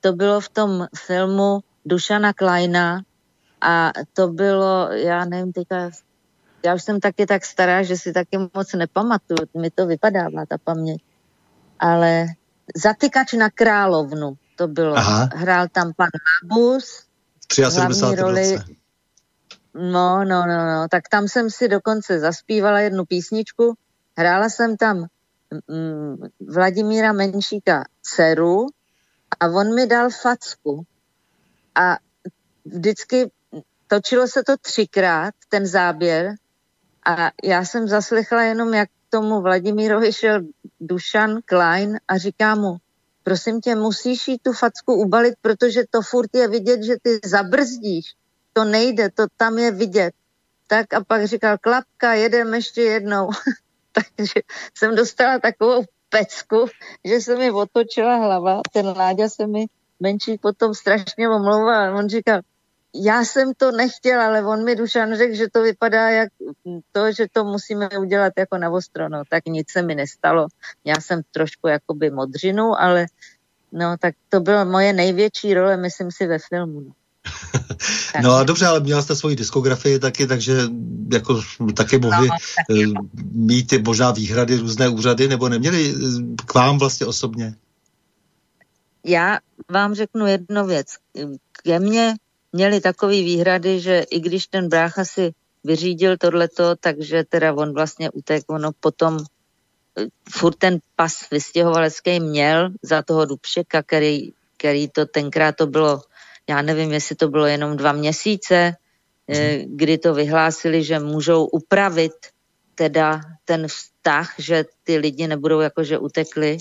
to 0.00 0.12
bylo 0.12 0.40
v 0.40 0.48
tom 0.48 0.86
filmu 0.96 1.60
Dušana 1.84 2.32
Kleina 2.32 3.02
a 3.60 3.92
to 4.12 4.28
bylo, 4.28 4.88
já 4.92 5.24
nevím, 5.24 5.52
teďka, 5.52 5.90
já 6.64 6.74
už 6.74 6.82
jsem 6.82 7.00
taky 7.00 7.26
tak 7.26 7.44
stará, 7.44 7.82
že 7.82 7.96
si 7.96 8.12
taky 8.12 8.38
moc 8.54 8.72
nepamatuju, 8.72 9.48
mi 9.56 9.70
to 9.70 9.86
vypadává 9.86 10.46
ta 10.46 10.58
paměť. 10.58 11.02
Ale 11.78 12.26
Zatykač 12.76 13.32
na 13.32 13.50
královnu, 13.50 14.38
to 14.56 14.68
bylo. 14.68 14.96
Aha. 14.96 15.28
Hrál 15.34 15.68
tam 15.72 15.92
pan 15.96 16.08
Mabus, 16.44 17.02
73. 17.52 18.16
roli. 18.16 18.58
No, 19.74 20.24
no, 20.24 20.46
no, 20.46 20.66
no, 20.66 20.88
tak 20.90 21.08
tam 21.08 21.28
jsem 21.28 21.50
si 21.50 21.68
dokonce 21.68 22.18
zaspívala 22.18 22.80
jednu 22.80 23.04
písničku, 23.04 23.74
hrála 24.18 24.48
jsem 24.48 24.76
tam 24.76 25.06
mm, 25.68 26.16
Vladimíra 26.48 27.12
Menšíka 27.12 27.84
dceru 28.02 28.66
a 29.40 29.46
on 29.46 29.74
mi 29.74 29.86
dal 29.86 30.10
facku. 30.10 30.86
A 31.74 31.98
vždycky 32.64 33.30
točilo 33.86 34.28
se 34.28 34.42
to 34.42 34.56
třikrát, 34.56 35.34
ten 35.48 35.66
záběr, 35.66 36.34
a 37.06 37.30
já 37.44 37.64
jsem 37.64 37.88
zaslechla 37.88 38.42
jenom, 38.42 38.74
jak 38.74 38.88
tomu 39.10 39.40
Vladimírovi 39.40 40.12
šel 40.12 40.40
Dušan 40.80 41.40
Klein 41.44 42.00
a 42.08 42.18
říká 42.18 42.54
mu, 42.54 42.76
prosím 43.30 43.60
tě, 43.60 43.74
musíš 43.74 44.28
jí 44.28 44.38
tu 44.38 44.52
facku 44.52 44.94
ubalit, 44.94 45.34
protože 45.42 45.82
to 45.90 46.02
furt 46.02 46.30
je 46.34 46.48
vidět, 46.48 46.82
že 46.82 46.94
ty 47.02 47.20
zabrzdíš. 47.24 48.14
To 48.52 48.64
nejde, 48.64 49.10
to 49.10 49.26
tam 49.36 49.58
je 49.58 49.70
vidět. 49.70 50.14
Tak 50.66 50.94
a 50.94 51.04
pak 51.04 51.26
říkal, 51.26 51.58
klapka, 51.58 52.14
jedeme 52.14 52.56
ještě 52.56 52.82
jednou. 52.82 53.30
Takže 53.92 54.40
jsem 54.74 54.96
dostala 54.96 55.38
takovou 55.38 55.84
pecku, 56.08 56.66
že 57.04 57.20
se 57.20 57.36
mi 57.36 57.50
otočila 57.50 58.16
hlava. 58.16 58.60
Ten 58.72 58.86
Láďa 58.86 59.28
se 59.28 59.46
mi 59.46 59.66
menší 60.00 60.38
potom 60.38 60.74
strašně 60.74 61.28
omlouval. 61.28 61.96
On 61.96 62.08
říkal, 62.08 62.40
já 62.94 63.24
jsem 63.24 63.52
to 63.56 63.70
nechtěla, 63.70 64.26
ale 64.26 64.46
on 64.46 64.64
mi 64.64 64.76
Dušan 64.76 65.16
řekl, 65.16 65.34
že 65.34 65.46
to 65.52 65.62
vypadá 65.62 66.08
jak 66.08 66.28
to, 66.92 67.12
že 67.12 67.26
to 67.32 67.44
musíme 67.44 67.88
udělat 68.00 68.32
jako 68.38 68.58
na 68.58 68.70
ostro, 68.70 69.08
no, 69.08 69.22
tak 69.28 69.44
nic 69.44 69.70
se 69.70 69.82
mi 69.82 69.94
nestalo. 69.94 70.46
Já 70.84 71.00
jsem 71.00 71.20
trošku 71.30 71.68
jakoby 71.68 72.10
modřinu, 72.10 72.80
ale 72.80 73.06
no, 73.72 73.96
tak 74.00 74.14
to 74.28 74.40
byla 74.40 74.64
moje 74.64 74.92
největší 74.92 75.54
role, 75.54 75.76
myslím 75.76 76.10
si, 76.10 76.26
ve 76.26 76.38
filmu. 76.38 76.80
No. 76.80 76.90
No 78.22 78.32
a 78.32 78.44
dobře, 78.44 78.66
ale 78.66 78.80
měla 78.80 79.02
jste 79.02 79.16
svoji 79.16 79.36
diskografii 79.36 79.98
taky, 79.98 80.26
takže 80.26 80.62
jako 81.12 81.42
taky 81.76 81.98
mohli 81.98 82.28
no, 82.28 82.36
taky. 82.68 82.84
Eh, 82.84 83.20
mít 83.32 83.66
ty 83.66 83.78
možná 83.78 84.10
výhrady 84.10 84.56
různé 84.56 84.88
úřady, 84.88 85.28
nebo 85.28 85.48
neměli 85.48 85.94
eh, 85.94 86.44
k 86.46 86.54
vám 86.54 86.78
vlastně 86.78 87.06
osobně? 87.06 87.54
Já 89.04 89.38
vám 89.70 89.94
řeknu 89.94 90.26
jednu 90.26 90.66
věc. 90.66 90.86
Ke 91.62 91.78
mně 91.78 92.14
měli 92.52 92.80
takové 92.80 93.12
výhrady, 93.12 93.80
že 93.80 94.04
i 94.10 94.20
když 94.20 94.46
ten 94.46 94.68
brácha 94.68 95.04
si 95.04 95.32
vyřídil 95.64 96.16
tohleto, 96.16 96.76
takže 96.76 97.24
teda 97.24 97.54
on 97.54 97.74
vlastně 97.74 98.10
utek, 98.10 98.44
ono 98.46 98.70
potom 98.80 99.18
eh, 99.98 100.06
furt 100.30 100.56
ten 100.56 100.78
pas 100.96 101.30
vystěhovalecký 101.30 102.20
měl 102.20 102.70
za 102.82 103.02
toho 103.02 103.24
Dubšeka, 103.24 103.82
který, 103.82 104.32
který 104.56 104.88
to 104.88 105.06
tenkrát 105.06 105.56
to 105.56 105.66
bylo, 105.66 106.02
já 106.48 106.62
nevím, 106.62 106.92
jestli 106.92 107.16
to 107.16 107.28
bylo 107.28 107.46
jenom 107.46 107.76
dva 107.76 107.92
měsíce, 107.92 108.76
eh, 109.28 109.64
kdy 109.66 109.98
to 109.98 110.14
vyhlásili, 110.14 110.84
že 110.84 110.98
můžou 110.98 111.46
upravit 111.46 112.12
teda 112.74 113.20
ten 113.44 113.68
vztah, 113.68 114.34
že 114.38 114.64
ty 114.84 114.96
lidi 114.96 115.26
nebudou 115.26 115.60
jakože 115.60 115.98
utekli 115.98 116.58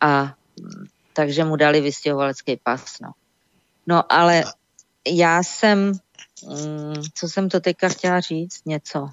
a 0.00 0.24
hm, 0.60 0.84
takže 1.12 1.44
mu 1.44 1.56
dali 1.56 1.80
vystěhovalecký 1.80 2.56
pas, 2.62 3.00
no. 3.00 3.12
No 3.86 4.12
ale 4.12 4.44
já 5.08 5.42
jsem, 5.42 5.92
mm, 6.48 7.02
co 7.14 7.28
jsem 7.28 7.48
to 7.48 7.60
teďka 7.60 7.88
chtěla 7.88 8.20
říct, 8.20 8.60
něco. 8.66 9.08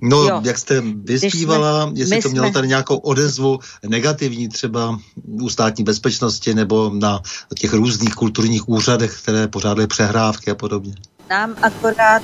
No, 0.00 0.16
jo. 0.16 0.40
jak 0.44 0.58
jste 0.58 0.80
vyspívala, 0.80 1.86
jsme, 1.86 1.98
jestli 1.98 2.22
to 2.22 2.28
mělo 2.28 2.46
jsme... 2.46 2.52
tady 2.52 2.68
nějakou 2.68 2.96
odezvu 2.96 3.58
negativní 3.88 4.48
třeba 4.48 4.98
u 5.42 5.48
státní 5.48 5.84
bezpečnosti 5.84 6.54
nebo 6.54 6.90
na 6.94 7.20
těch 7.58 7.72
různých 7.72 8.14
kulturních 8.14 8.68
úřadech, 8.68 9.22
které 9.22 9.48
pořádaly 9.48 9.86
přehrávky 9.86 10.50
a 10.50 10.54
podobně. 10.54 10.94
Nám 11.30 11.56
akorát 11.62 12.22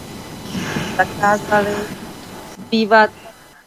zakázali 0.97 1.75
zpívat, 2.67 3.11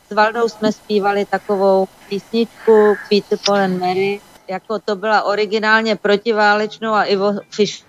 s 0.09 0.15
Valdou 0.15 0.49
jsme 0.49 0.71
zpívali 0.71 1.25
takovou 1.25 1.87
písničku 2.09 2.95
Peter 3.09 3.39
Paul 3.45 3.57
and 3.57 3.79
Mary, 3.79 4.21
jako 4.47 4.79
to 4.79 4.95
byla 4.95 5.23
originálně 5.23 5.95
protiválečnou 5.95 6.93
a 6.93 7.03
Ivo 7.03 7.33
Fisch 7.49 7.83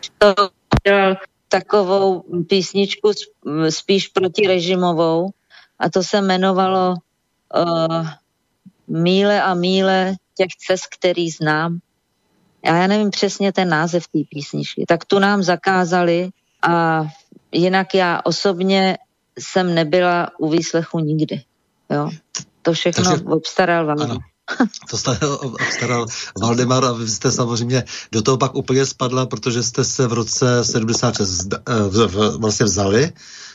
dělal 0.84 1.16
takovou 1.48 2.24
písničku 2.48 3.12
spíš 3.70 4.08
protirežimovou 4.08 5.30
a 5.78 5.90
to 5.90 6.02
se 6.02 6.18
jmenovalo 6.18 6.94
uh, 7.56 8.08
Míle 8.90 9.42
a 9.42 9.54
míle 9.54 10.14
těch 10.36 10.48
cest, 10.66 10.86
který 10.98 11.30
znám. 11.30 11.78
A 12.64 12.76
já 12.76 12.86
nevím 12.86 13.10
přesně 13.10 13.52
ten 13.52 13.68
název 13.68 14.08
té 14.08 14.18
písničky. 14.30 14.84
Tak 14.88 15.04
tu 15.04 15.18
nám 15.18 15.42
zakázali 15.42 16.30
a 16.62 17.04
jinak 17.52 17.94
já 17.94 18.20
osobně 18.24 18.98
jsem 19.38 19.74
nebyla 19.74 20.30
u 20.38 20.50
výslechu 20.50 20.98
nikdy. 20.98 21.42
Jo. 21.90 22.10
To 22.62 22.72
všechno 22.72 23.04
Takže, 23.04 23.24
obstaral 23.24 23.86
vám. 23.86 24.18
To 24.90 24.98
jste 24.98 25.18
obstaral 25.28 26.06
Valdemar 26.40 26.84
a 26.84 26.92
vy 26.92 27.08
jste 27.08 27.32
samozřejmě 27.32 27.84
do 28.12 28.22
toho 28.22 28.36
pak 28.36 28.54
úplně 28.54 28.86
spadla, 28.86 29.26
protože 29.26 29.62
jste 29.62 29.84
se 29.84 30.06
v 30.06 30.12
roce 30.12 30.64
76 30.64 31.48
eh, 31.54 31.58
v, 31.88 32.06
v, 32.06 32.36
vlastně 32.36 32.66
vzali. 32.66 33.12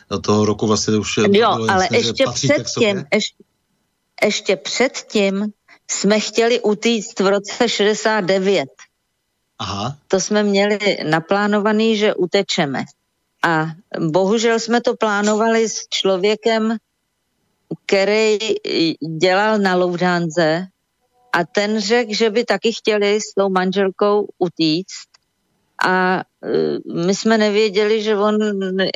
Do 0.09 0.19
toho 0.19 0.45
roku 0.45 0.67
vlastně 0.67 0.97
už... 0.97 1.17
Jo, 1.17 1.27
bylo 1.29 1.71
ale 1.71 1.83
jasné, 1.83 1.97
ještě 1.97 2.25
předtím, 2.33 3.03
ještě, 3.13 3.43
ještě 4.23 4.55
předtím 4.55 5.45
jsme 5.91 6.19
chtěli 6.19 6.61
utíct 6.61 7.19
v 7.19 7.27
roce 7.27 7.69
69. 7.69 8.69
Aha. 9.59 9.97
To 10.07 10.19
jsme 10.19 10.43
měli 10.43 10.97
naplánovaný, 11.09 11.97
že 11.97 12.13
utečeme. 12.13 12.83
A 13.43 13.65
bohužel 13.99 14.59
jsme 14.59 14.81
to 14.81 14.95
plánovali 14.95 15.69
s 15.69 15.87
člověkem, 15.89 16.77
který 17.85 18.37
dělal 19.17 19.57
na 19.59 19.75
Loudánze 19.75 20.67
a 21.35 21.43
ten 21.43 21.79
řekl, 21.79 22.13
že 22.13 22.29
by 22.29 22.45
taky 22.45 22.71
chtěli 22.71 23.21
s 23.21 23.33
tou 23.37 23.49
manželkou 23.49 24.27
utíct. 24.39 25.11
A 25.85 26.19
e, 26.19 26.23
my 27.03 27.15
jsme 27.15 27.37
nevěděli, 27.37 28.03
že 28.03 28.17
on 28.17 28.37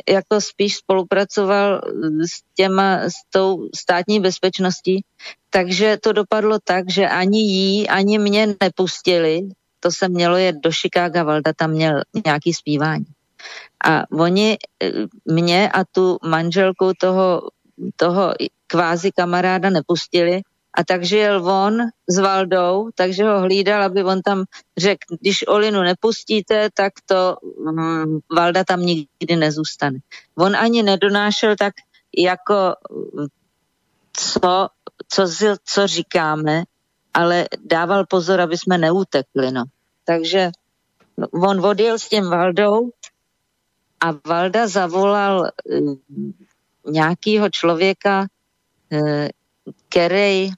jako 0.08 0.40
spíš 0.40 0.76
spolupracoval 0.76 1.80
s 2.24 2.40
těma, 2.56 2.98
s 3.04 3.28
tou 3.30 3.68
státní 3.76 4.20
bezpečností, 4.20 5.04
takže 5.50 5.96
to 6.02 6.12
dopadlo 6.12 6.58
tak, 6.64 6.90
že 6.90 7.08
ani 7.08 7.40
jí, 7.40 7.88
ani 7.88 8.18
mě 8.18 8.54
nepustili, 8.62 9.40
to 9.80 9.90
se 9.90 10.08
mělo 10.08 10.36
jet 10.36 10.56
do 10.56 10.72
Chicago, 10.72 11.24
Valda 11.24 11.52
tam 11.56 11.70
měl 11.70 12.02
nějaký 12.24 12.52
zpívání. 12.52 13.06
A 13.84 14.04
oni 14.12 14.56
e, 14.82 14.92
mě 15.32 15.70
a 15.70 15.84
tu 15.84 16.18
manželku 16.24 16.92
toho, 17.00 17.42
toho 17.96 18.34
kvázi 18.66 19.12
kamaráda 19.12 19.70
nepustili 19.70 20.42
a 20.74 20.84
takže 20.84 21.16
jel 21.18 21.48
on 21.50 21.78
s 22.08 22.18
Valdou, 22.18 22.90
takže 22.94 23.24
ho 23.24 23.40
hlídal, 23.40 23.82
aby 23.82 24.04
on 24.04 24.22
tam 24.22 24.44
řekl, 24.78 25.16
když 25.20 25.48
Olinu 25.48 25.82
nepustíte, 25.82 26.68
tak 26.74 26.92
to 27.06 27.36
um, 27.40 28.20
Valda 28.36 28.64
tam 28.64 28.80
nikdy 28.80 29.36
nezůstane. 29.36 29.98
On 30.38 30.56
ani 30.56 30.82
nedonášel 30.82 31.56
tak 31.58 31.74
jako 32.18 32.74
co, 34.12 34.68
co, 35.08 35.26
co 35.64 35.86
říkáme, 35.86 36.62
ale 37.14 37.48
dával 37.64 38.06
pozor, 38.06 38.40
aby 38.40 38.58
jsme 38.58 38.78
neutekli. 38.78 39.52
No. 39.52 39.64
Takže 40.04 40.50
on 41.32 41.66
odjel 41.66 41.98
s 41.98 42.08
tím 42.08 42.30
Valdou 42.30 42.90
a 44.00 44.06
Valda 44.26 44.68
zavolal 44.68 45.50
uh, 45.64 45.96
nějakýho 46.86 47.50
člověka, 47.50 48.26
uh, 48.92 49.28
který 49.88 50.50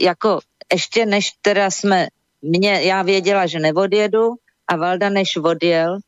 jako 0.00 0.40
ještě 0.72 1.06
než 1.06 1.30
teda 1.42 1.70
jsme, 1.70 2.06
mě, 2.42 2.82
já 2.82 3.02
věděla, 3.02 3.46
že 3.46 3.58
neodjedu 3.58 4.34
a 4.68 4.76
Valda 4.76 5.08
než 5.08 5.36
odjel, 5.36 5.98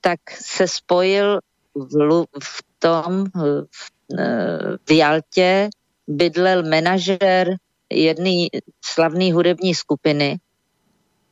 tak 0.00 0.20
se 0.30 0.68
spojil 0.68 1.40
v, 1.74 2.24
v 2.42 2.62
tom, 2.78 3.24
v, 3.34 3.90
v 4.88 4.90
Jaltě, 4.90 5.68
bydlel 6.08 6.62
manažer 6.62 7.56
jedné 7.90 8.46
slavné 8.84 9.32
hudební 9.32 9.74
skupiny. 9.74 10.38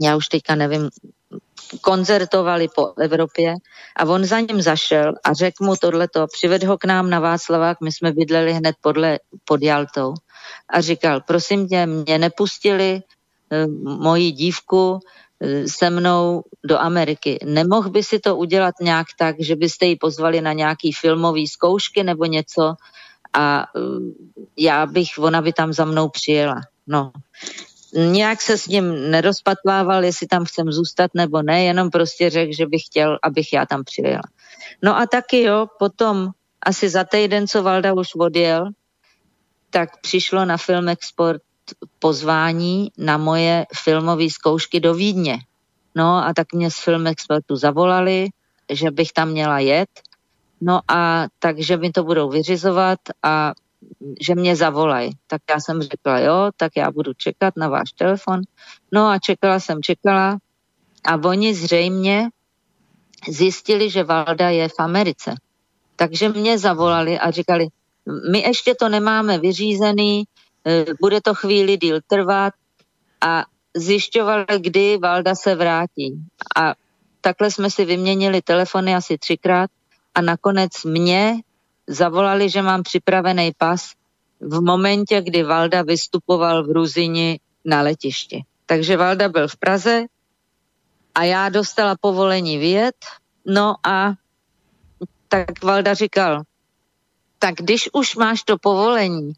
Já 0.01 0.16
už 0.16 0.29
teďka 0.29 0.55
nevím, 0.55 0.90
koncertovali 1.81 2.69
po 2.75 2.93
Evropě 3.01 3.55
a 3.97 4.05
on 4.05 4.25
za 4.25 4.41
ním 4.41 4.63
zašel 4.63 5.13
a 5.25 5.33
řekl 5.33 5.65
mu 5.65 5.77
tohleto, 5.77 6.27
přived 6.27 6.63
ho 6.63 6.79
k 6.79 6.85
nám 6.85 7.11
na 7.11 7.21
Václavák, 7.21 7.81
my 7.81 7.93
jsme 7.93 8.13
bydleli 8.13 8.53
hned 8.53 8.77
podle, 8.81 9.19
pod 9.45 9.63
Jaltou 9.63 10.15
a 10.69 10.81
říkal, 10.81 11.21
prosím 11.21 11.69
tě, 11.69 11.87
mě 11.87 12.19
nepustili 12.19 13.03
e, 13.51 13.67
moji 13.85 14.33
dívku 14.33 15.01
e, 15.41 15.69
se 15.69 15.91
mnou 15.91 16.43
do 16.65 16.79
Ameriky. 16.79 17.39
Nemohl 17.45 17.91
by 17.91 18.03
si 18.03 18.19
to 18.19 18.37
udělat 18.37 18.75
nějak 18.81 19.07
tak, 19.19 19.37
že 19.39 19.57
byste 19.57 19.87
ji 19.87 19.97
pozvali 19.97 20.41
na 20.41 20.53
nějaký 20.53 20.93
filmový 20.93 21.47
zkoušky 21.47 22.03
nebo 22.03 22.25
něco 22.25 22.75
a 23.33 23.63
e, 23.63 23.81
já 24.57 24.87
bych, 24.87 25.09
ona 25.19 25.43
by 25.43 25.53
tam 25.53 25.73
za 25.73 25.85
mnou 25.85 26.09
přijela. 26.09 26.61
No, 26.87 27.13
nějak 27.94 28.42
se 28.42 28.59
s 28.59 28.66
ním 28.66 29.11
nerozpatlával, 29.11 30.05
jestli 30.05 30.26
tam 30.26 30.44
chcem 30.44 30.72
zůstat 30.72 31.11
nebo 31.14 31.42
ne, 31.42 31.64
jenom 31.64 31.90
prostě 31.90 32.31
řekl, 32.31 32.52
že 32.57 32.66
bych 32.66 32.83
chtěl, 32.85 33.18
abych 33.22 33.52
já 33.52 33.66
tam 33.66 33.85
přijela. 33.85 34.22
No 34.83 34.96
a 34.96 35.07
taky 35.07 35.42
jo, 35.42 35.66
potom 35.78 36.28
asi 36.62 36.88
za 36.88 37.05
týden, 37.05 37.48
co 37.48 37.62
Valda 37.62 37.92
už 37.92 38.14
odjel, 38.14 38.70
tak 39.70 40.00
přišlo 40.00 40.44
na 40.44 40.57
Film 40.57 40.88
Export 40.88 41.42
pozvání 41.98 42.90
na 42.98 43.18
moje 43.18 43.66
filmové 43.83 44.31
zkoušky 44.31 44.81
do 44.81 44.94
Vídně. 44.94 45.38
No 45.94 46.24
a 46.24 46.33
tak 46.37 46.52
mě 46.52 46.70
z 46.70 46.78
Film 46.78 47.07
Exportu 47.07 47.57
zavolali, 47.57 48.28
že 48.70 48.90
bych 48.90 49.12
tam 49.12 49.28
měla 49.28 49.59
jet. 49.59 49.88
No 50.61 50.81
a 50.88 51.26
takže 51.38 51.76
mi 51.76 51.90
to 51.92 52.05
budou 52.05 52.31
vyřizovat 52.31 52.98
a 53.22 53.52
že 54.21 54.35
mě 54.35 54.57
zavolají. 54.57 55.11
Tak 55.27 55.42
já 55.51 55.61
jsem 55.61 55.83
řekla, 55.83 56.18
jo, 56.18 56.51
tak 56.57 56.73
já 56.77 56.90
budu 56.90 57.12
čekat 57.14 57.57
na 57.57 57.68
váš 57.68 57.92
telefon. 57.92 58.40
No 58.92 59.09
a 59.09 59.18
čekala 59.18 59.61
jsem, 59.61 59.83
čekala 59.83 60.38
a 61.05 61.16
oni 61.25 61.55
zřejmě 61.55 62.29
zjistili, 63.29 63.90
že 63.90 64.05
Valda 64.05 64.51
je 64.51 64.68
v 64.68 64.79
Americe. 64.79 65.35
Takže 65.97 66.29
mě 66.29 66.59
zavolali 66.59 67.18
a 67.18 67.31
říkali, 67.31 67.66
my 68.31 68.38
ještě 68.38 68.75
to 68.75 68.88
nemáme 68.88 69.38
vyřízený, 69.38 70.25
e, 70.66 70.85
bude 71.01 71.21
to 71.21 71.35
chvíli 71.35 71.77
díl 71.77 72.01
trvat 72.07 72.55
a 73.21 73.45
zjišťovali, 73.77 74.47
kdy 74.59 74.99
Valda 74.99 75.35
se 75.35 75.55
vrátí. 75.55 76.18
A 76.57 76.75
takhle 77.21 77.51
jsme 77.51 77.71
si 77.71 77.85
vyměnili 77.85 78.42
telefony 78.42 78.95
asi 78.95 79.18
třikrát 79.18 79.71
a 80.14 80.21
nakonec 80.21 80.85
mě 80.85 81.40
zavolali, 81.87 82.51
že 82.51 82.62
mám 82.62 82.83
připravený 82.83 83.53
pas 83.59 83.92
v 84.40 84.61
momentě, 84.61 85.23
kdy 85.23 85.42
Valda 85.42 85.83
vystupoval 85.83 86.66
v 86.66 86.71
Ruzini 86.71 87.40
na 87.64 87.83
letišti. 87.83 88.45
Takže 88.66 88.97
Valda 88.97 89.29
byl 89.29 89.49
v 89.49 89.57
Praze 89.57 90.05
a 91.14 91.25
já 91.25 91.49
dostala 91.49 91.97
povolení 92.01 92.59
vyjet, 92.59 92.97
no 93.47 93.75
a 93.87 94.12
tak 95.29 95.64
Valda 95.64 95.95
říkal, 95.95 96.42
tak 97.38 97.55
když 97.55 97.90
už 97.92 98.16
máš 98.16 98.42
to 98.42 98.59
povolení, 98.59 99.33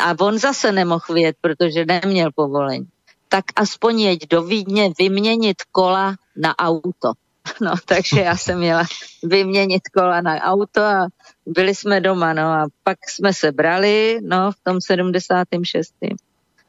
a 0.00 0.14
on 0.20 0.38
zase 0.38 0.72
nemohl 0.72 1.14
vyjet, 1.14 1.36
protože 1.40 1.84
neměl 1.84 2.30
povolení, 2.34 2.88
tak 3.28 3.44
aspoň 3.56 4.00
jeď 4.00 4.28
do 4.28 4.42
Vídně 4.42 4.90
vyměnit 4.98 5.56
kola 5.72 6.14
na 6.36 6.58
auto. 6.58 7.12
No, 7.60 7.74
takže 7.84 8.20
já 8.20 8.36
jsem 8.36 8.58
měla 8.58 8.84
vyměnit 9.22 9.82
kola 9.96 10.20
na 10.20 10.36
auto 10.40 10.82
a 10.82 11.08
byli 11.46 11.74
jsme 11.74 12.00
doma, 12.00 12.32
no 12.32 12.42
a 12.42 12.66
pak 12.82 12.98
jsme 13.08 13.34
se 13.34 13.52
brali, 13.52 14.18
no, 14.22 14.52
v 14.52 14.56
tom 14.62 14.80
76. 14.80 15.94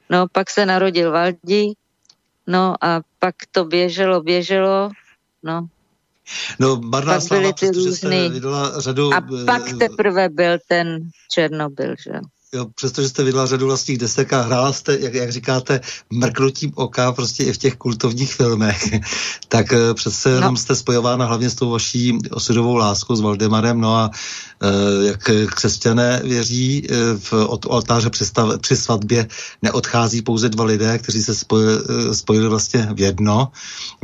No, 0.09 0.27
pak 0.31 0.49
se 0.49 0.65
narodil 0.65 1.11
Valdí, 1.11 1.73
no 2.47 2.75
a 2.81 3.01
pak 3.19 3.35
to 3.51 3.65
běželo, 3.65 4.21
běželo, 4.21 4.91
no. 5.43 5.67
No, 6.59 6.75
marná 6.75 7.19
sláva, 7.19 7.53
přestože 7.53 7.91
jste 7.91 8.29
vydala 8.29 8.81
řadu... 8.81 9.13
A 9.13 9.21
pak 9.45 9.69
eh, 9.69 9.75
teprve 9.75 10.29
byl 10.29 10.57
ten 10.67 10.99
Černobyl, 11.31 11.95
že 12.03 12.11
jo, 12.53 12.65
přestože 12.75 13.09
jste 13.09 13.23
vydala 13.23 13.45
řadu 13.45 13.65
vlastních 13.65 13.97
desek 13.97 14.33
a 14.33 14.41
hrála 14.41 14.73
jste, 14.73 14.97
jak, 14.99 15.13
jak 15.13 15.31
říkáte, 15.31 15.81
mrknutím 16.09 16.71
oka 16.75 17.11
prostě 17.11 17.43
i 17.43 17.53
v 17.53 17.57
těch 17.57 17.75
kultovních 17.75 18.33
filmech, 18.33 18.89
tak 19.47 19.73
eh, 19.73 19.93
přece 19.93 20.29
jenom 20.29 20.53
no. 20.53 20.57
jste 20.57 20.75
spojována 20.75 21.25
hlavně 21.25 21.49
s 21.49 21.55
tou 21.55 21.69
vaší 21.69 22.17
osudovou 22.31 22.75
láskou 22.75 23.15
s 23.15 23.21
Valdemarem, 23.21 23.81
no 23.81 23.95
a 23.95 24.11
Eh, 24.63 25.07
jak 25.07 25.29
křesťané 25.55 26.21
věří, 26.23 26.87
eh, 26.89 26.95
v, 27.17 27.33
od 27.33 27.65
oltáře 27.69 28.09
při, 28.09 28.25
stav, 28.25 28.59
při 28.59 28.75
svatbě 28.75 29.27
neodchází 29.61 30.21
pouze 30.21 30.49
dva 30.49 30.63
lidé, 30.63 30.97
kteří 30.97 31.23
se 31.23 31.35
spojili, 31.35 31.79
spojili 32.11 32.47
vlastně 32.47 32.89
v 32.93 32.99
jedno. 32.99 33.51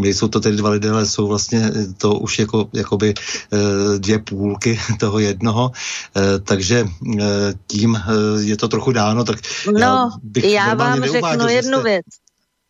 Jsou 0.04 0.28
to 0.28 0.40
tedy 0.40 0.58
dva 0.58 0.70
lidé, 0.70 0.90
ale 0.90 1.06
jsou 1.06 1.28
vlastně 1.28 1.72
to 1.98 2.16
už 2.16 2.40
jako, 2.40 2.70
jakoby 2.74 3.14
dvě 3.98 4.20
půlky 4.20 4.80
toho 5.00 5.20
jednoho, 5.20 5.72
takže 6.44 6.88
tím 7.68 8.00
je 8.42 8.58
to 8.58 8.68
trochu 8.68 8.92
dáno, 8.92 9.24
tak 9.24 9.40
no, 9.74 9.80
já, 9.80 10.10
bych 10.24 10.44
já 10.44 10.74
vám 10.74 11.04
řeknu 11.04 11.48
jednu 11.48 11.80
jste... 11.80 11.90
věc. 11.90 12.06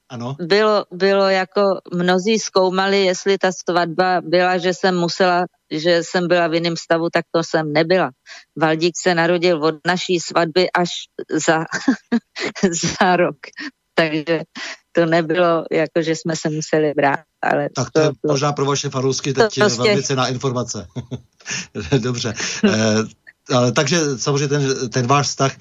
Ano. 0.10 0.36
Bylo, 0.40 0.86
bylo 0.94 1.30
jako, 1.30 1.62
mnozí 1.94 2.40
zkoumali, 2.40 3.06
jestli 3.06 3.38
ta 3.38 3.52
svatba 3.52 4.22
byla, 4.22 4.58
že 4.58 4.74
jsem 4.74 4.98
musela, 4.98 5.46
že 5.72 6.04
jsem 6.04 6.28
byla 6.28 6.48
v 6.48 6.54
jiném 6.54 6.78
stavu, 6.78 7.08
tak 7.14 7.26
to 7.32 7.44
jsem 7.44 7.74
nebyla. 7.74 8.12
Valdík 8.56 8.94
se 9.02 9.16
narodil 9.16 9.64
od 9.64 9.76
naší 9.88 10.20
svatby 10.20 10.72
až 10.72 10.90
za, 11.32 11.66
za 13.00 13.16
rok. 13.16 13.38
Takže 13.94 14.42
to 14.92 15.06
nebylo, 15.06 15.66
jako 15.72 16.02
že 16.02 16.16
jsme 16.16 16.36
se 16.36 16.50
museli 16.50 16.94
brát. 16.94 17.20
Ale 17.42 17.70
tak 17.76 17.92
to, 17.92 18.00
to 18.00 18.00
je 18.00 18.12
možná 18.28 18.54
pro 18.54 18.66
vaše 18.66 18.90
fanoušky 18.90 19.34
teď 19.34 19.56
to 19.56 19.62
prostě... 19.62 19.82
velmi 19.82 20.04
cená 20.04 20.28
informace. 20.28 20.88
Dobře. 21.98 22.34
Eh, 23.52 23.56
ale 23.56 23.72
takže 23.72 24.18
samozřejmě 24.18 24.48
ten, 24.48 24.90
ten 24.90 25.08
váš 25.08 25.28
vztah 25.28 25.52
e, 25.52 25.58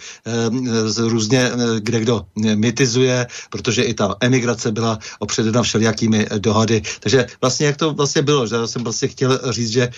různě 1.09 1.41
e, 1.41 1.81
kde 1.81 2.01
kdo 2.01 2.27
mitizuje, 2.55 3.27
protože 3.51 3.83
i 3.83 3.95
ta 3.95 4.17
emigrace 4.21 4.73
byla 4.73 4.99
opředena 5.19 5.63
všelijakými 5.63 6.27
dohady. 6.39 6.83
Takže 7.01 7.27
vlastně 7.41 7.67
jak 7.67 7.77
to 7.77 7.93
vlastně 7.93 8.23
bylo, 8.23 8.47
že 8.47 8.55
já 8.55 8.67
jsem 8.67 8.85
vlastně 8.85 9.09
chtěl 9.09 9.41
říct, 9.53 9.71
že, 9.71 9.89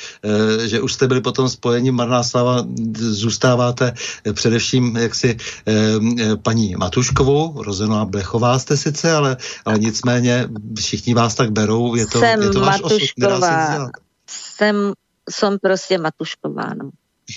e, 0.64 0.68
že 0.68 0.80
už 0.80 0.92
jste 0.92 1.08
byli 1.08 1.20
potom 1.20 1.48
spojení 1.48 1.90
Marná 1.90 2.22
Slava, 2.22 2.64
zůstáváte 2.98 3.94
především 4.32 4.96
jaksi 4.96 5.36
e, 5.66 6.36
paní 6.36 6.76
Matuškovou, 6.76 7.62
rozená 7.62 8.04
Blechová 8.04 8.58
jste 8.58 8.76
sice, 8.76 9.12
ale, 9.12 9.36
ale 9.64 9.78
nicméně 9.78 10.48
všichni 10.78 11.14
vás 11.14 11.34
tak 11.34 11.50
berou, 11.52 11.94
je 11.94 12.06
to, 12.06 12.18
jsem 12.18 12.42
je 12.42 12.50
to 12.50 12.60
váš 12.60 12.80
Matušková. 12.80 13.74
osud, 13.74 13.90
Jsem, 14.30 14.92
jsem 15.30 15.58
prostě 15.58 15.98
Matušková, 15.98 16.74
no. 16.74 16.90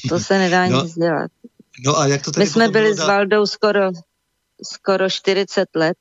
To 0.09 0.19
se 0.19 0.37
nedá 0.37 0.67
no, 0.67 0.83
nic 0.83 0.93
dělat. 0.93 1.31
No 1.85 1.99
a 1.99 2.07
jak 2.07 2.21
to 2.21 2.31
My 2.37 2.47
jsme 2.47 2.67
byli 2.67 2.93
s 2.93 2.99
Valdou 2.99 3.45
skoro, 3.45 3.91
skoro 4.63 5.09
40 5.09 5.69
let 5.75 5.97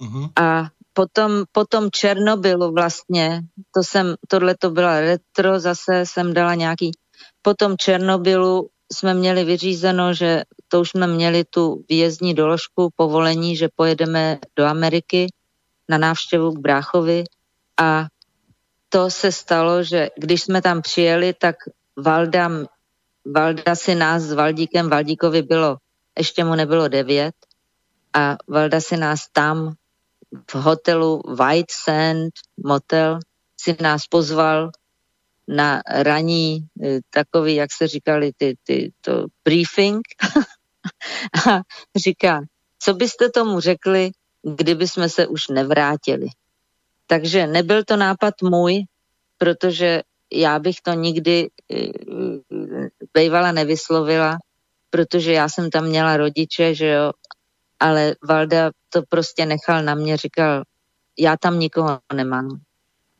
uh-huh. 0.00 0.32
a 0.36 0.68
potom, 0.92 1.44
potom 1.52 1.90
Černobylu 1.90 2.72
vlastně, 2.72 3.42
to 3.74 3.82
jsem, 3.82 4.14
tohle 4.28 4.56
to 4.58 4.70
byla 4.70 5.00
retro, 5.00 5.60
zase 5.60 6.06
jsem 6.06 6.34
dala 6.34 6.54
nějaký, 6.54 6.90
potom 7.42 7.76
Černobylu 7.76 8.68
jsme 8.92 9.14
měli 9.14 9.44
vyřízeno, 9.44 10.14
že 10.14 10.42
to 10.68 10.80
už 10.80 10.90
jsme 10.90 11.06
měli 11.06 11.44
tu 11.44 11.84
výjezdní 11.88 12.34
doložku, 12.34 12.90
povolení, 12.96 13.56
že 13.56 13.68
pojedeme 13.76 14.38
do 14.56 14.64
Ameriky 14.64 15.26
na 15.88 15.98
návštěvu 15.98 16.52
k 16.52 16.58
bráchovi 16.58 17.24
a 17.80 18.06
to 18.88 19.10
se 19.10 19.32
stalo, 19.32 19.82
že 19.82 20.08
když 20.16 20.42
jsme 20.42 20.62
tam 20.62 20.82
přijeli, 20.82 21.34
tak 21.34 21.56
Valda 21.96 22.50
Valda 23.24 23.74
si 23.74 23.94
nás 23.94 24.22
s 24.22 24.32
Valdíkem, 24.32 24.90
Valdíkovi 24.90 25.42
bylo, 25.42 25.76
ještě 26.18 26.44
mu 26.44 26.54
nebylo 26.54 26.88
devět 26.88 27.34
a 28.12 28.36
Valda 28.48 28.80
si 28.80 28.96
nás 28.96 29.28
tam 29.32 29.74
v 30.50 30.54
hotelu 30.54 31.22
White 31.38 31.70
Sand 31.84 32.32
Motel 32.64 33.18
si 33.60 33.76
nás 33.80 34.06
pozval 34.06 34.70
na 35.48 35.82
raní 35.88 36.68
eh, 36.84 36.98
takový, 37.10 37.54
jak 37.54 37.72
se 37.72 37.86
říkali, 37.86 38.32
ty, 38.36 38.56
ty, 38.64 38.92
to 39.00 39.26
briefing 39.44 40.00
a 41.48 41.60
říká, 41.96 42.42
co 42.78 42.94
byste 42.94 43.28
tomu 43.30 43.60
řekli, 43.60 44.10
kdyby 44.42 44.88
jsme 44.88 45.08
se 45.08 45.26
už 45.26 45.48
nevrátili. 45.48 46.26
Takže 47.06 47.46
nebyl 47.46 47.84
to 47.84 47.96
nápad 47.96 48.34
můj, 48.42 48.84
protože 49.38 50.02
já 50.32 50.58
bych 50.58 50.80
to 50.80 50.92
nikdy 50.92 51.48
eh, 51.72 51.76
bývala 53.14 53.52
nevyslovila, 53.52 54.38
protože 54.90 55.32
já 55.32 55.48
jsem 55.48 55.70
tam 55.70 55.84
měla 55.84 56.16
rodiče, 56.16 56.74
že 56.74 56.86
jo, 56.86 57.12
ale 57.80 58.14
Valda 58.28 58.70
to 58.88 59.02
prostě 59.08 59.46
nechal 59.46 59.82
na 59.82 59.94
mě, 59.94 60.16
říkal, 60.16 60.62
já 61.18 61.36
tam 61.36 61.58
nikoho 61.58 61.98
nemám 62.14 62.60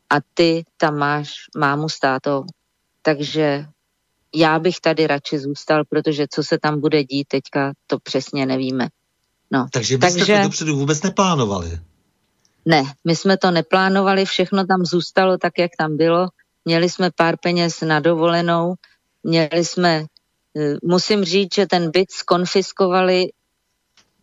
a 0.09 0.15
ty 0.33 0.63
tam 0.77 0.97
máš 0.97 1.33
mámu 1.57 1.89
s 1.89 1.99
tátou, 1.99 2.43
takže 3.01 3.65
já 4.35 4.59
bych 4.59 4.79
tady 4.79 5.07
radši 5.07 5.39
zůstal, 5.39 5.83
protože 5.89 6.25
co 6.33 6.43
se 6.43 6.57
tam 6.59 6.81
bude 6.81 7.03
dít 7.03 7.27
teďka, 7.27 7.73
to 7.87 7.99
přesně 7.99 8.45
nevíme. 8.45 8.87
No, 9.51 9.67
takže 9.73 9.97
byste 9.97 10.19
takže... 10.19 10.37
to 10.37 10.43
dopředu 10.43 10.75
vůbec 10.75 11.01
neplánovali? 11.01 11.79
Ne, 12.65 12.83
my 13.03 13.15
jsme 13.15 13.37
to 13.37 13.51
neplánovali, 13.51 14.25
všechno 14.25 14.65
tam 14.65 14.85
zůstalo 14.85 15.37
tak, 15.37 15.53
jak 15.59 15.71
tam 15.77 15.97
bylo. 15.97 16.27
Měli 16.65 16.89
jsme 16.89 17.11
pár 17.15 17.37
peněz 17.37 17.81
na 17.81 17.99
dovolenou, 17.99 18.73
měli 19.23 19.65
jsme, 19.65 20.05
eh, 20.57 20.75
musím 20.83 21.23
říct, 21.23 21.55
že 21.55 21.65
ten 21.65 21.91
byt 21.91 22.11
skonfiskovali 22.11 23.27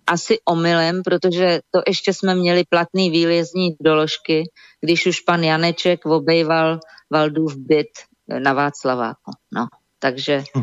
asi 0.07 0.39
omylem, 0.45 1.03
protože 1.03 1.61
to 1.71 1.83
ještě 1.87 2.15
jsme 2.15 2.35
měli 2.35 2.65
platný 2.69 3.11
výjezdní 3.11 3.77
doložky, 3.81 4.45
když 4.81 5.07
už 5.07 5.21
pan 5.21 5.45
Janeček 5.45 6.07
obejval 6.07 6.81
Valdův 7.11 7.57
byt 7.57 7.93
na 8.39 8.53
Václaváku. 8.53 9.31
No, 9.53 9.67
takže 9.99 10.45
hm. 10.57 10.63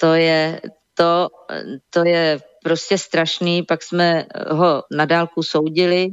to 0.00 0.14
je, 0.14 0.60
to, 0.94 1.28
to 1.90 2.04
je 2.04 2.40
prostě 2.62 2.98
strašný. 2.98 3.62
Pak 3.62 3.82
jsme 3.82 4.26
ho 4.50 4.82
na 4.90 5.04
dálku 5.04 5.42
soudili, 5.42 6.08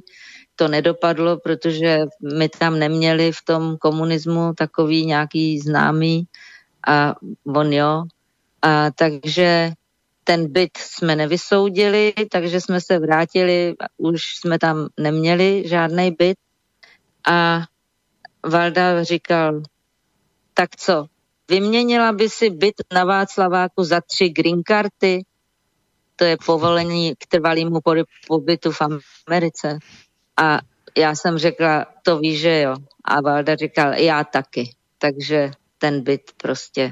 to 0.56 0.67
nedopadlo, 0.67 1.38
protože 1.38 2.06
my 2.36 2.50
tam 2.50 2.80
neměli 2.80 3.32
v 3.32 3.41
tom 3.45 3.78
komunismu 3.78 4.54
takový 4.54 5.06
nějaký 5.06 5.60
známý 5.60 6.28
a 6.88 7.15
on 7.56 7.74
jo. 7.74 8.04
A 8.62 8.91
takže 8.91 9.72
ten 10.24 10.52
byt 10.52 10.78
jsme 10.78 11.15
nevysoudili, 11.15 12.13
takže 12.32 12.62
jsme 12.62 12.82
se 12.82 13.00
vrátili, 13.00 13.76
už 13.98 14.22
jsme 14.36 14.60
tam 14.60 14.88
neměli 14.98 15.63
žádný 15.65 16.12
byt 16.12 16.38
a 17.28 17.62
Valda 18.46 19.04
říkal, 19.04 19.62
tak 20.54 20.76
co, 20.76 21.06
vyměnila 21.50 22.12
by 22.12 22.30
si 22.30 22.50
byt 22.50 22.76
na 22.94 23.04
Václaváku 23.04 23.84
za 23.84 24.02
tři 24.02 24.30
green 24.30 24.63
karty, 24.63 25.26
to 26.15 26.24
je 26.26 26.38
povolení 26.46 27.15
k 27.15 27.26
trvalému 27.26 27.80
pobytu 28.28 28.72
v 28.72 28.82
Americe. 29.28 29.80
A 30.38 30.60
já 30.98 31.15
jsem 31.15 31.38
řekla, 31.38 31.86
to 32.04 32.20
víš, 32.20 32.39
že 32.39 32.62
jo. 32.62 32.76
A 33.06 33.22
Valda 33.22 33.56
říkal, 33.56 33.94
já 33.94 34.24
taky. 34.24 34.76
Takže 34.98 35.52
ten 35.82 36.02
byt 36.02 36.22
prostě 36.38 36.91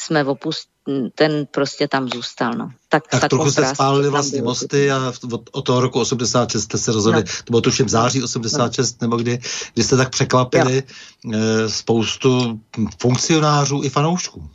jsme 0.00 0.24
opustili 0.24 0.78
ten 1.14 1.46
prostě 1.50 1.88
tam 1.88 2.08
zůstal. 2.08 2.52
No. 2.54 2.70
Tak, 2.88 3.08
tak 3.08 3.28
trochu 3.28 3.50
se 3.50 3.66
spálili 3.66 4.08
vlastně 4.08 4.42
mosty 4.42 4.90
a 4.90 5.12
od, 5.32 5.48
od 5.52 5.62
toho 5.62 5.80
roku 5.80 6.00
86 6.00 6.64
jste 6.64 6.78
se 6.78 6.92
rozhodli, 6.92 7.20
no. 7.20 7.26
to 7.44 7.50
bylo 7.50 7.60
tuším 7.60 7.88
září 7.88 8.22
86, 8.22 9.00
no. 9.00 9.04
nebo 9.04 9.16
kdy, 9.16 9.38
kdy 9.74 9.82
jste 9.82 9.96
tak 9.96 10.10
překvapili 10.10 10.82
e, 11.34 11.68
spoustu 11.68 12.60
funkcionářů 13.00 13.82
i 13.82 13.88
fanoušků. 13.88 14.48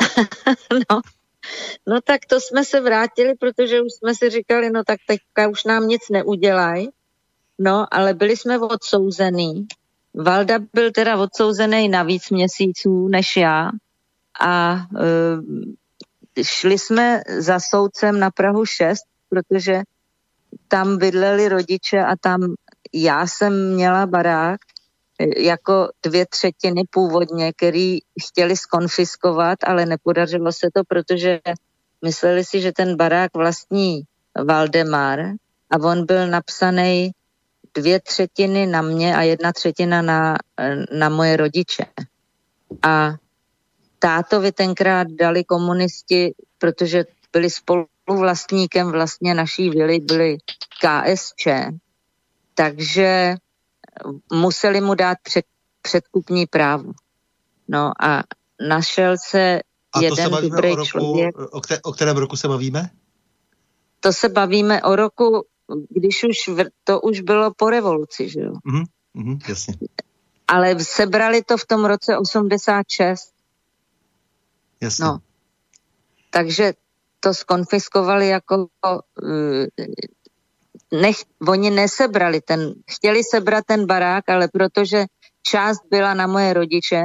no. 0.90 1.00
no 1.88 2.00
tak 2.04 2.26
to 2.26 2.40
jsme 2.40 2.64
se 2.64 2.80
vrátili, 2.80 3.34
protože 3.40 3.80
už 3.80 3.92
jsme 3.92 4.14
si 4.14 4.30
říkali, 4.30 4.70
no 4.70 4.84
tak 4.84 4.98
teďka 5.06 5.48
už 5.48 5.64
nám 5.64 5.88
nic 5.88 6.02
neudělají. 6.10 6.88
No, 7.58 7.94
ale 7.94 8.14
byli 8.14 8.36
jsme 8.36 8.58
odsouzený. 8.58 9.66
Valda 10.14 10.58
byl 10.72 10.90
teda 10.92 11.16
odsouzený 11.16 11.88
na 11.88 12.02
víc 12.02 12.30
měsíců 12.30 13.08
než 13.08 13.36
já, 13.36 13.70
a 14.40 14.74
e, 16.36 16.44
šli 16.44 16.78
jsme 16.78 17.20
za 17.38 17.58
soudcem 17.60 18.20
na 18.20 18.30
Prahu 18.30 18.66
6, 18.66 19.00
protože 19.28 19.82
tam 20.68 20.98
bydleli 20.98 21.48
rodiče 21.48 22.04
a 22.04 22.16
tam 22.16 22.54
já 22.92 23.26
jsem 23.26 23.74
měla 23.74 24.06
barák 24.06 24.60
e, 25.18 25.42
jako 25.42 25.88
dvě 26.02 26.26
třetiny 26.26 26.82
původně, 26.90 27.52
který 27.52 27.98
chtěli 28.26 28.56
skonfiskovat, 28.56 29.58
ale 29.64 29.86
nepodařilo 29.86 30.52
se 30.52 30.68
to, 30.74 30.82
protože 30.88 31.40
mysleli 32.04 32.44
si, 32.44 32.60
že 32.60 32.72
ten 32.72 32.96
barák 32.96 33.30
vlastní 33.34 34.02
Valdemar 34.44 35.20
a 35.70 35.76
on 35.82 36.06
byl 36.06 36.28
napsaný 36.28 37.10
dvě 37.74 38.00
třetiny 38.00 38.66
na 38.66 38.82
mě 38.82 39.16
a 39.16 39.22
jedna 39.22 39.52
třetina 39.52 40.02
na, 40.02 40.36
na 40.92 41.08
moje 41.08 41.36
rodiče. 41.36 41.84
A 42.82 43.12
tátovi 43.98 44.52
tenkrát 44.52 45.06
dali 45.08 45.44
komunisti, 45.44 46.34
protože 46.58 47.04
byli 47.32 47.48
spoluvlastníkem 47.50 48.92
vlastně 48.92 49.34
naší 49.34 49.70
vily, 49.70 50.00
byli 50.00 50.38
KSČ, 50.80 51.46
takže 52.54 53.34
museli 54.32 54.80
mu 54.80 54.94
dát 54.94 55.18
před, 55.22 55.44
předkupní 55.82 56.46
právo. 56.46 56.92
No 57.68 57.92
a 58.00 58.22
našel 58.68 59.16
se 59.28 59.60
a 59.92 60.00
jeden 60.00 60.30
to 60.30 60.36
se 60.36 60.42
dobrý 60.42 60.72
o 60.72 60.76
roku, 60.76 60.86
člověk. 60.86 61.34
O, 61.50 61.60
které, 61.60 61.80
o 61.82 61.92
kterém 61.92 62.16
roku 62.16 62.36
se 62.36 62.48
bavíme? 62.48 62.90
To 64.00 64.12
se 64.12 64.28
bavíme 64.28 64.82
o 64.82 64.96
roku, 64.96 65.46
když 65.88 66.24
už, 66.24 66.64
to 66.84 67.00
už 67.00 67.20
bylo 67.20 67.54
po 67.56 67.70
revoluci, 67.70 68.28
že 68.28 68.40
jo? 68.40 68.52
Mm-hmm, 68.52 68.84
mm, 69.14 69.38
jasně. 69.48 69.74
Ale 70.48 70.80
sebrali 70.80 71.42
to 71.42 71.56
v 71.56 71.66
tom 71.66 71.84
roce 71.84 72.18
86 72.18 73.32
Jasně. 74.80 75.04
No. 75.04 75.18
Takže 76.30 76.72
to 77.20 77.34
skonfiskovali 77.34 78.28
jako 78.28 78.56
uh, 78.56 79.66
nech, 81.00 81.16
oni 81.48 81.70
nesebrali 81.70 82.40
ten, 82.40 82.74
chtěli 82.90 83.20
sebrat 83.24 83.64
ten 83.66 83.86
barák, 83.86 84.28
ale 84.28 84.48
protože 84.52 85.04
část 85.42 85.80
byla 85.90 86.14
na 86.14 86.26
moje 86.26 86.52
rodiče, 86.52 87.04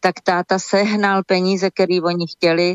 tak 0.00 0.20
táta 0.20 0.58
sehnal 0.58 1.22
peníze, 1.26 1.70
které 1.70 2.00
oni 2.04 2.26
chtěli 2.26 2.74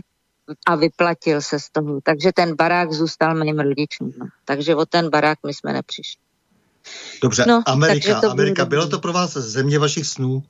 a 0.67 0.75
vyplatil 0.75 1.41
se 1.41 1.59
z 1.59 1.69
toho. 1.69 1.99
Takže 2.03 2.31
ten 2.35 2.55
barák 2.55 2.91
zůstal 2.91 3.35
mým 3.35 3.59
rodičům. 3.59 4.13
No. 4.19 4.25
Takže 4.45 4.75
o 4.75 4.85
ten 4.85 5.09
barák 5.09 5.39
my 5.45 5.53
jsme 5.53 5.73
nepřišli. 5.73 6.21
Dobře, 7.21 7.45
no, 7.47 7.63
Amerika, 7.65 8.21
to 8.21 8.31
Amerika, 8.31 8.65
bylo 8.65 8.87
to 8.87 8.99
pro 8.99 9.13
vás 9.13 9.33
země 9.33 9.79
vašich 9.79 10.07
snů? 10.07 10.43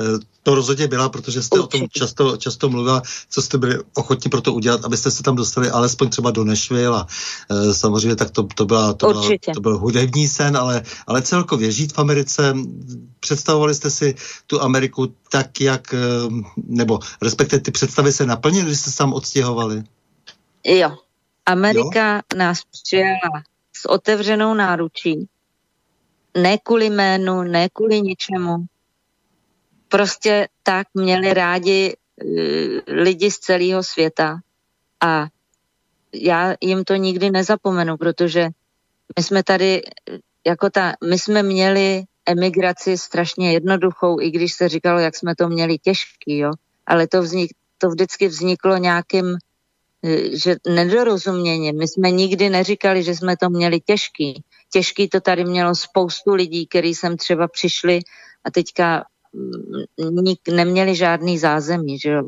Eh, 0.00 0.18
to 0.42 0.54
rozhodně 0.54 0.88
byla, 0.88 1.08
protože 1.08 1.42
jste 1.42 1.58
Určitě. 1.58 1.76
o 1.76 1.80
tom 1.80 1.88
často, 1.88 2.36
často 2.36 2.68
mluvila, 2.68 3.02
co 3.30 3.42
jste 3.42 3.58
byli 3.58 3.78
ochotni 3.94 4.30
pro 4.30 4.40
to 4.40 4.52
udělat, 4.52 4.84
abyste 4.84 5.10
se 5.10 5.22
tam 5.22 5.36
dostali 5.36 5.70
alespoň 5.70 6.08
třeba 6.08 6.30
do 6.30 6.44
Nashville 6.44 6.98
a 6.98 7.06
e, 7.50 7.74
samozřejmě 7.74 8.16
tak 8.16 8.30
to, 8.30 8.42
to, 8.42 8.64
byla, 8.64 8.94
to, 8.94 9.06
byla, 9.06 9.22
to 9.54 9.60
byl 9.60 9.78
hudební 9.78 10.28
sen, 10.28 10.56
ale, 10.56 10.82
ale 11.06 11.22
celkově 11.22 11.72
žít 11.72 11.92
v 11.92 11.98
Americe, 11.98 12.54
představovali 13.20 13.74
jste 13.74 13.90
si 13.90 14.14
tu 14.46 14.62
Ameriku 14.62 15.14
tak, 15.30 15.60
jak, 15.60 15.94
e, 15.94 15.98
nebo 16.56 16.98
respektive 17.22 17.60
ty 17.60 17.70
představy 17.70 18.12
se 18.12 18.26
naplnily, 18.26 18.66
když 18.66 18.80
jste 18.80 18.90
se 18.90 18.98
tam 18.98 19.12
odstěhovali? 19.12 19.82
Jo. 20.64 20.96
Amerika 21.46 22.14
jo? 22.14 22.38
nás 22.38 22.58
přijala 22.82 23.42
s 23.76 23.88
otevřenou 23.88 24.54
náručí, 24.54 25.28
ne 26.36 26.58
kvůli 26.58 26.86
jménu, 26.86 27.42
ne 27.42 27.68
kvůli 27.68 28.02
ničemu, 28.02 28.66
prostě 29.94 30.48
tak 30.62 30.86
měli 30.94 31.34
rádi 31.34 31.94
eh, 31.94 32.92
lidi 32.92 33.30
z 33.30 33.38
celého 33.38 33.82
světa 33.82 34.38
a 35.00 35.26
já 36.14 36.54
jim 36.60 36.84
to 36.84 36.94
nikdy 36.94 37.30
nezapomenu, 37.30 37.96
protože 37.96 38.48
my 39.18 39.22
jsme 39.22 39.42
tady, 39.42 39.82
jako 40.46 40.70
ta, 40.70 40.92
my 41.08 41.18
jsme 41.18 41.42
měli 41.42 42.02
emigraci 42.26 42.98
strašně 42.98 43.52
jednoduchou, 43.52 44.20
i 44.20 44.30
když 44.30 44.52
se 44.52 44.68
říkalo, 44.68 44.98
jak 44.98 45.16
jsme 45.16 45.34
to 45.36 45.48
měli 45.48 45.78
těžký, 45.78 46.38
jo, 46.38 46.50
ale 46.86 47.06
to, 47.06 47.22
vznik, 47.22 47.50
to 47.78 47.88
vždycky 47.88 48.28
vzniklo 48.28 48.76
nějakým 48.76 49.38
eh, 50.04 50.36
že 50.36 50.56
nedorozumění. 50.66 51.72
My 51.72 51.88
jsme 51.88 52.10
nikdy 52.10 52.50
neříkali, 52.50 53.02
že 53.02 53.14
jsme 53.14 53.36
to 53.36 53.50
měli 53.50 53.80
těžký. 53.80 54.42
Těžký 54.72 55.08
to 55.08 55.20
tady 55.20 55.44
mělo 55.44 55.74
spoustu 55.74 56.34
lidí, 56.34 56.66
kteří 56.66 56.94
sem 56.94 57.16
třeba 57.16 57.48
přišli 57.48 58.00
a 58.44 58.50
teďka 58.50 59.04
nik, 60.10 60.48
neměli 60.48 60.94
žádný 60.94 61.38
zázemí. 61.38 61.98
Že 61.98 62.10
jo. 62.10 62.22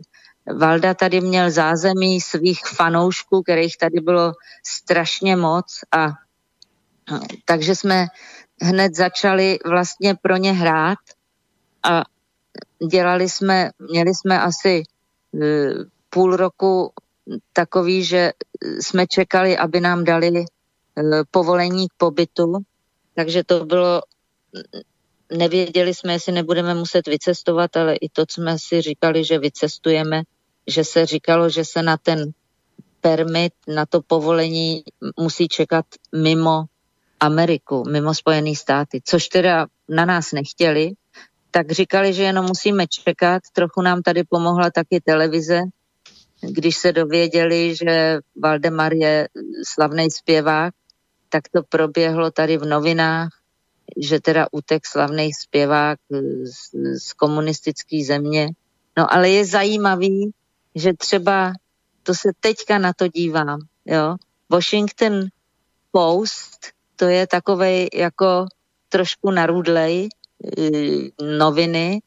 Valda 0.59 0.95
tady 0.95 1.21
měl 1.21 1.51
zázemí 1.51 2.21
svých 2.21 2.61
fanoušků, 2.67 3.43
kterých 3.43 3.77
tady 3.77 4.01
bylo 4.01 4.33
strašně 4.63 5.37
moc 5.37 5.67
a 5.93 6.09
takže 7.45 7.75
jsme 7.75 8.07
hned 8.63 8.95
začali 8.95 9.59
vlastně 9.67 10.15
pro 10.23 10.37
ně 10.37 10.53
hrát 10.53 10.99
a 11.83 12.03
dělali 12.91 13.29
jsme, 13.29 13.71
měli 13.91 14.15
jsme 14.15 14.41
asi 14.41 14.83
e, 14.83 14.85
půl 16.11 16.37
roku 16.37 16.93
takový, 17.53 18.05
že 18.05 18.33
jsme 18.81 19.07
čekali, 19.07 19.59
aby 19.59 19.81
nám 19.81 20.05
dali 20.05 20.29
e, 20.39 20.45
povolení 21.31 21.89
k 21.89 21.93
pobytu, 21.97 22.59
takže 23.15 23.45
to 23.45 23.65
bylo 23.65 24.03
nevěděli 25.33 25.95
jsme, 25.95 26.13
jestli 26.13 26.33
nebudeme 26.33 26.75
muset 26.75 27.07
vycestovat, 27.07 27.77
ale 27.77 27.97
i 27.97 28.09
to, 28.09 28.27
co 28.27 28.35
jsme 28.35 28.59
si 28.59 28.81
říkali, 28.81 29.25
že 29.25 29.39
vycestujeme, 29.39 30.23
že 30.67 30.85
se 30.85 31.07
říkalo, 31.07 31.49
že 31.49 31.65
se 31.65 31.83
na 31.83 31.97
ten 31.97 32.31
permit, 33.01 33.53
na 33.69 33.87
to 33.87 34.03
povolení 34.03 34.83
musí 35.21 35.49
čekat 35.49 35.87
mimo 36.17 36.65
Ameriku, 37.21 37.85
mimo 37.91 38.15
Spojené 38.15 38.55
státy, 38.55 39.01
což 39.05 39.29
teda 39.29 39.67
na 39.89 40.05
nás 40.05 40.33
nechtěli, 40.33 40.93
tak 41.51 41.73
říkali, 41.73 42.13
že 42.13 42.23
jenom 42.23 42.47
musíme 42.47 42.87
čekat. 42.87 43.43
Trochu 43.53 43.83
nám 43.83 44.03
tady 44.03 44.25
pomohla 44.25 44.71
taky 44.71 45.01
televize, 45.01 45.61
když 46.41 46.77
se 46.77 46.93
dověděli, 46.93 47.77
že 47.77 48.19
Valdemar 48.43 48.95
je 48.95 49.29
slavný 49.67 50.11
zpěvák, 50.11 50.75
tak 51.29 51.49
to 51.49 51.63
proběhlo 51.69 52.31
tady 52.31 52.59
v 52.59 52.67
novinách 52.67 53.29
že 53.97 54.21
teda 54.21 54.47
utek 54.53 54.87
slavný 54.87 55.33
zpěvák 55.33 55.99
z, 56.45 56.55
z 57.01 57.13
komunistické 57.13 58.05
země. 58.07 58.49
No 58.99 59.13
ale 59.15 59.31
je 59.31 59.45
zajímavý, 59.45 60.31
že 60.75 60.93
třeba, 60.93 61.53
to 62.03 62.15
se 62.15 62.31
teďka 62.41 62.79
na 62.79 62.93
to 62.93 63.09
dívám, 63.09 63.59
jo, 63.87 64.17
Washington 64.51 65.25
Post, 65.91 66.67
to 66.97 67.05
je 67.05 67.27
takovej 67.27 67.89
jako 67.95 68.47
trošku 68.89 69.31
narudlej 69.31 70.09
e, 70.09 70.09
noviny 71.39 72.01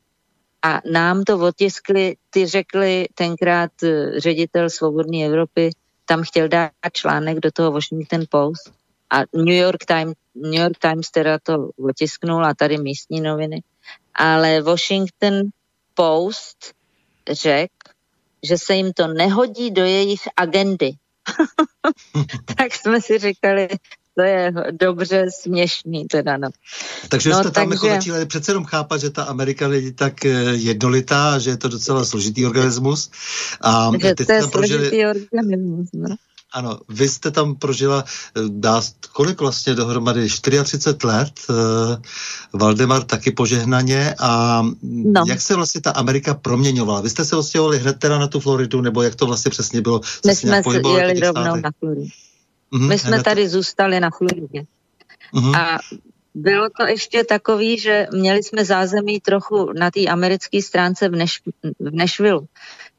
a 0.62 0.82
nám 0.92 1.24
to 1.24 1.40
otiskli, 1.40 2.16
ty 2.30 2.48
řekli 2.48 3.08
tenkrát 3.16 3.84
e, 3.84 4.20
ředitel 4.20 4.70
Svobodné 4.70 5.26
Evropy, 5.26 5.70
tam 6.06 6.24
chtěl 6.24 6.48
dát 6.48 6.72
článek 6.94 7.40
do 7.40 7.52
toho 7.52 7.72
Washington 7.72 8.24
Post 8.30 8.79
a 9.10 9.20
New 9.34 9.56
York 9.56 9.86
Times, 9.86 10.14
New 10.36 10.62
York 10.62 10.78
Times 10.78 11.12
teda 11.12 11.40
to 11.44 11.70
otisknul 11.90 12.46
a 12.46 12.54
tady 12.54 12.78
místní 12.78 13.22
noviny, 13.22 13.64
ale 14.14 14.62
Washington 14.62 15.50
Post 15.94 16.74
řekl, 17.32 17.74
že 18.44 18.58
se 18.58 18.76
jim 18.76 18.94
to 18.94 19.08
nehodí 19.08 19.72
do 19.72 19.86
jejich 19.86 20.22
agendy. 20.38 20.92
tak 22.58 22.76
jsme 22.76 23.02
si 23.02 23.18
říkali, 23.18 23.68
to 24.16 24.24
je 24.24 24.54
dobře 24.72 25.26
směšný 25.42 26.06
teda, 26.06 26.38
no. 26.38 26.50
Takže 27.10 27.30
no, 27.30 27.40
jste 27.40 27.52
tam 27.52 27.72
jako 27.72 27.88
takže... 27.88 27.88
jako 27.88 28.02
začali 28.02 28.26
přece 28.26 28.52
jenom 28.52 28.66
chápat, 28.66 29.02
že 29.02 29.10
ta 29.10 29.24
Amerika 29.24 29.68
není 29.68 29.94
tak 29.94 30.26
eh, 30.26 30.30
jednolitá, 30.52 31.40
že 31.40 31.50
je 31.50 31.58
to 31.58 31.68
docela 31.68 32.06
složitý 32.06 32.46
organismus. 32.46 33.12
A 33.62 33.92
že 34.02 34.16
to 34.16 34.32
je 34.32 34.42
složitý 34.42 34.52
prožili... 34.52 35.06
organismus, 35.06 35.90
no. 35.94 36.16
Ano, 36.54 36.80
vy 36.90 37.10
jste 37.10 37.32
tam 37.32 37.56
prožila, 37.56 38.04
eh, 38.38 38.42
dá, 38.48 38.82
kolik 39.14 39.42
vlastně 39.42 39.76
dohromady, 39.76 40.28
34 40.30 40.98
let, 41.04 41.32
uh, 41.50 41.56
Valdemar 42.54 43.04
taky 43.04 43.32
požehnaně 43.32 44.16
a 44.20 44.62
no. 44.84 45.24
jak 45.28 45.42
se 45.42 45.56
vlastně 45.56 45.82
ta 45.82 45.92
Amerika 45.92 46.34
proměňovala? 46.34 47.02
Vy 47.02 47.10
jste 47.10 47.26
se 47.26 47.36
odstěhovali 47.36 47.80
hned 47.80 48.00
teda 48.00 48.18
na 48.18 48.28
tu 48.28 48.40
Floridu, 48.40 48.82
nebo 48.82 49.02
jak 49.02 49.16
to 49.16 49.26
vlastně 49.26 49.52
přesně 49.52 49.82
bylo? 49.82 50.02
My 50.26 50.36
jsme 50.36 50.62
jeli 50.98 51.20
rovnou 51.20 51.56
na 51.56 51.72
Floridu. 51.80 52.08
Mm-hmm, 52.74 52.88
My 52.88 53.00
jsme 53.00 53.24
tady 53.24 53.50
zůstali 53.50 54.00
na 54.00 54.10
Floridě. 54.18 54.64
Mm-hmm. 55.34 55.56
A 55.58 55.80
bylo 56.34 56.70
to 56.80 56.88
ještě 56.88 57.24
takový, 57.24 57.80
že 57.80 58.08
měli 58.14 58.44
jsme 58.44 58.66
zázemí 58.66 59.20
trochu 59.20 59.74
na 59.74 59.92
té 59.92 60.06
americké 60.06 60.62
stránce 60.62 61.10
v, 61.10 61.12
Neš- 61.12 61.52
v 61.80 61.96
Nashville. 61.96 62.42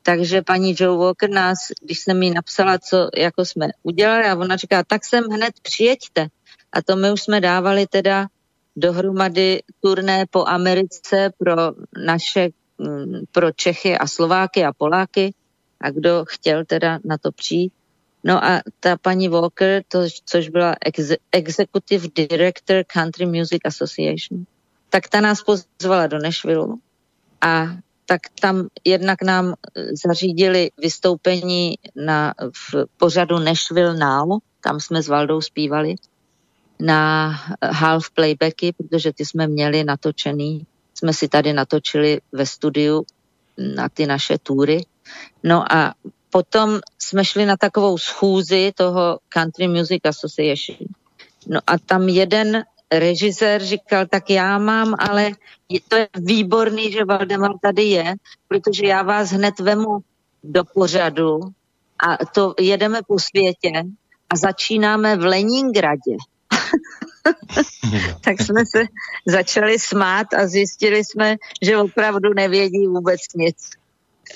Takže 0.03 0.43
paní 0.43 0.75
Joe 0.79 0.99
Walker 0.99 1.31
nás, 1.31 1.59
když 1.83 1.99
jsem 2.01 2.23
jí 2.23 2.31
napsala, 2.31 2.79
co 2.79 3.09
jako 3.17 3.45
jsme 3.45 3.69
udělali, 3.83 4.25
a 4.25 4.37
ona 4.37 4.57
říká, 4.57 4.85
tak 4.87 5.05
sem 5.05 5.25
hned 5.25 5.55
přijeďte. 5.63 6.29
A 6.73 6.83
to 6.83 6.97
my 6.97 7.13
už 7.13 7.23
jsme 7.23 7.41
dávali 7.41 7.87
teda 7.87 8.27
dohromady 8.77 9.63
turné 9.81 10.27
po 10.31 10.45
Americe 10.47 11.31
pro 11.39 11.57
naše, 12.05 12.49
mm, 12.79 13.21
pro 13.33 13.53
Čechy 13.53 13.99
a 13.99 14.07
Slováky 14.07 14.65
a 14.65 14.73
Poláky. 14.73 15.35
A 15.81 15.91
kdo 15.91 16.25
chtěl 16.29 16.65
teda 16.65 16.99
na 17.05 17.19
to 17.19 17.33
přijít, 17.33 17.73
No 18.25 18.45
a 18.45 18.61
ta 18.81 18.97
paní 18.97 19.29
Walker, 19.29 19.83
to, 19.89 19.99
což 20.25 20.49
byla 20.49 20.75
ex- 20.87 21.17
Executive 21.33 22.09
Director 22.15 22.85
Country 22.85 23.27
Music 23.27 23.61
Association, 23.65 24.45
tak 24.91 25.09
ta 25.09 25.21
nás 25.21 25.43
pozvala 25.43 26.07
do 26.07 26.19
Nashville 26.19 26.75
a 27.41 27.67
tak 28.11 28.21
tam 28.41 28.67
jednak 28.85 29.23
nám 29.23 29.55
zařídili 30.07 30.71
vystoupení 30.79 31.75
na, 31.97 32.35
v 32.41 32.85
pořadu 32.97 33.39
Nashville 33.39 33.99
Now, 33.99 34.39
tam 34.61 34.81
jsme 34.81 35.03
s 35.03 35.09
Valdou 35.09 35.41
zpívali, 35.41 35.95
na 36.81 37.31
half 37.63 38.11
playbacky, 38.11 38.73
protože 38.73 39.13
ty 39.13 39.27
jsme 39.27 39.47
měli 39.47 39.85
natočený, 39.85 40.67
jsme 40.95 41.13
si 41.13 41.29
tady 41.29 41.53
natočili 41.53 42.21
ve 42.33 42.47
studiu 42.47 43.05
na 43.77 43.89
ty 43.89 44.07
naše 44.07 44.39
túry. 44.39 44.87
No 45.43 45.73
a 45.73 45.95
potom 46.31 46.81
jsme 46.99 47.25
šli 47.25 47.47
na 47.47 47.57
takovou 47.57 47.99
schůzi 47.99 48.73
toho 48.75 49.19
Country 49.29 49.69
Music 49.69 50.01
Association. 50.05 50.79
No 51.47 51.61
a 51.67 51.79
tam 51.79 52.09
jeden 52.09 52.63
režisér 52.93 53.63
říkal, 53.63 54.07
tak 54.07 54.31
já 54.31 54.59
mám, 54.59 54.95
ale 54.99 55.31
je 55.69 55.81
to 55.89 55.97
je 55.97 56.09
výborný, 56.15 56.93
že 56.93 57.05
Valdemar 57.05 57.53
tady 57.63 57.83
je, 57.83 58.15
protože 58.49 58.87
já 58.87 59.03
vás 59.03 59.31
hned 59.31 59.61
vemu 59.61 59.99
do 60.45 60.65
pořadu 60.65 61.41
a 62.09 62.25
to 62.27 62.55
jedeme 62.61 63.01
po 63.07 63.19
světě 63.19 63.83
a 64.31 64.37
začínáme 64.37 65.17
v 65.17 65.25
Leningradě. 65.25 66.17
tak 68.25 68.41
jsme 68.41 68.67
se 68.67 68.85
začali 69.27 69.79
smát 69.79 70.35
a 70.35 70.47
zjistili 70.47 71.05
jsme, 71.05 71.37
že 71.63 71.77
opravdu 71.77 72.35
nevědí 72.35 72.87
vůbec 72.87 73.21
nic. 73.35 73.57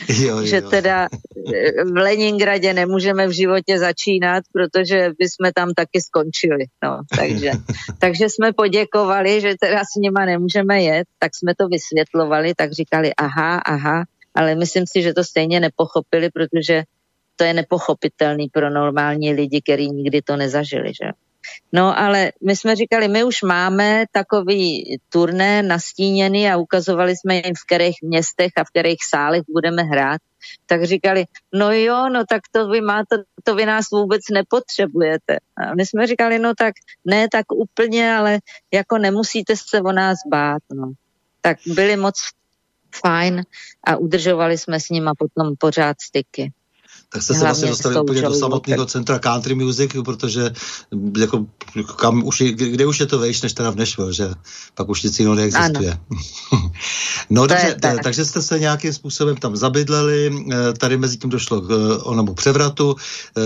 Jo, 0.09 0.39
jo. 0.39 0.47
že 0.47 0.63
teda 0.63 1.09
eh, 1.55 1.85
v 1.85 1.97
Leningradě 1.97 2.75
nemůžeme 2.75 3.27
v 3.27 3.31
životě 3.31 3.79
začínat, 3.79 4.45
protože 4.53 5.11
bychom 5.19 5.53
tam 5.55 5.75
taky 5.75 6.01
skončili. 6.01 6.65
No, 6.85 7.01
takže, 7.17 7.51
takže 7.99 8.29
jsme 8.29 8.53
poděkovali, 8.53 9.41
že 9.41 9.55
teda 9.61 9.81
s 9.81 10.01
nima 10.01 10.25
nemůžeme 10.25 10.83
jet, 10.83 11.09
tak 11.19 11.37
jsme 11.37 11.55
to 11.55 11.69
vysvětlovali, 11.69 12.55
tak 12.57 12.73
říkali 12.73 13.15
aha, 13.15 13.59
aha, 13.59 14.05
ale 14.35 14.55
myslím 14.55 14.85
si, 14.87 15.03
že 15.03 15.15
to 15.15 15.25
stejně 15.25 15.61
nepochopili, 15.61 16.31
protože 16.31 16.83
to 17.37 17.45
je 17.45 17.55
nepochopitelný 17.55 18.49
pro 18.49 18.71
normální 18.71 19.33
lidi, 19.33 19.63
kteří 19.63 19.91
nikdy 19.91 20.23
to 20.23 20.37
nezažili. 20.37 20.89
Že? 20.89 21.11
No 21.73 21.99
ale 21.99 22.33
my 22.43 22.57
jsme 22.57 22.77
říkali, 22.77 23.09
my 23.09 23.25
už 23.25 23.43
máme 23.43 24.05
takový 24.13 24.97
turné 25.09 25.63
nastíněný 25.63 26.51
a 26.51 26.57
ukazovali 26.57 27.17
jsme 27.17 27.35
jim, 27.35 27.55
v 27.55 27.67
kterých 27.67 27.97
městech 28.03 28.53
a 28.57 28.65
v 28.65 28.71
kterých 28.71 28.99
sálech 29.09 29.43
budeme 29.49 29.83
hrát. 29.83 30.21
Tak 30.67 30.85
říkali, 30.85 31.25
no 31.55 31.73
jo, 31.73 32.09
no 32.09 32.25
tak 32.29 32.43
to 32.53 32.69
vy 32.69 32.81
máte, 32.81 33.17
to 33.45 33.55
vy 33.55 33.67
nás 33.67 33.85
vůbec 33.93 34.21
nepotřebujete. 34.33 35.37
A 35.57 35.75
my 35.75 35.87
jsme 35.87 36.07
říkali, 36.07 36.39
no 36.39 36.55
tak 36.55 36.75
ne 37.05 37.29
tak 37.29 37.53
úplně, 37.53 38.15
ale 38.15 38.39
jako 38.73 38.99
nemusíte 38.99 39.55
se 39.57 39.81
o 39.81 39.93
nás 39.93 40.19
bát. 40.31 40.63
No. 40.73 40.93
Tak 41.41 41.59
byli 41.67 41.97
moc 41.97 42.15
fajn 43.01 43.43
a 43.85 43.97
udržovali 43.97 44.59
jsme 44.59 44.81
s 44.81 44.89
nima 44.91 45.13
potom 45.19 45.55
pořád 45.59 46.01
styky 46.01 46.53
tak 47.15 47.23
jste 47.23 47.35
se 47.35 47.41
vlastně 47.41 47.69
dostali 47.69 48.01
úplně 48.01 48.23
do 48.23 48.35
samotného 48.35 48.87
centra 48.87 49.19
country 49.19 49.55
music, 49.55 49.91
protože 50.05 50.51
jako, 51.19 51.47
kam 51.97 52.25
už, 52.25 52.43
kde 52.43 52.87
už 52.87 53.01
je 53.01 53.07
to 53.07 53.19
vejš, 53.19 53.43
než 53.43 53.53
teda 53.53 53.71
v 53.71 53.77
Nashville, 53.77 54.13
že 54.13 54.29
pak 54.75 54.89
už 54.89 55.03
nic 55.03 55.19
jiného 55.19 55.35
neexistuje. 55.35 55.99
no 57.31 57.43
to 57.43 57.47
dobře, 57.47 57.77
tak. 57.81 58.03
takže 58.03 58.25
jste 58.25 58.43
se 58.43 58.59
nějakým 58.59 58.93
způsobem 58.93 59.37
tam 59.37 59.57
zabydleli, 59.57 60.47
eh, 60.53 60.73
tady 60.73 60.97
mezi 60.97 61.17
tím 61.17 61.31
došlo 61.31 61.61
k 61.61 61.71
eh, 61.71 62.03
onomu 62.03 62.35
převratu, 62.35 62.97
eh, 63.37 63.43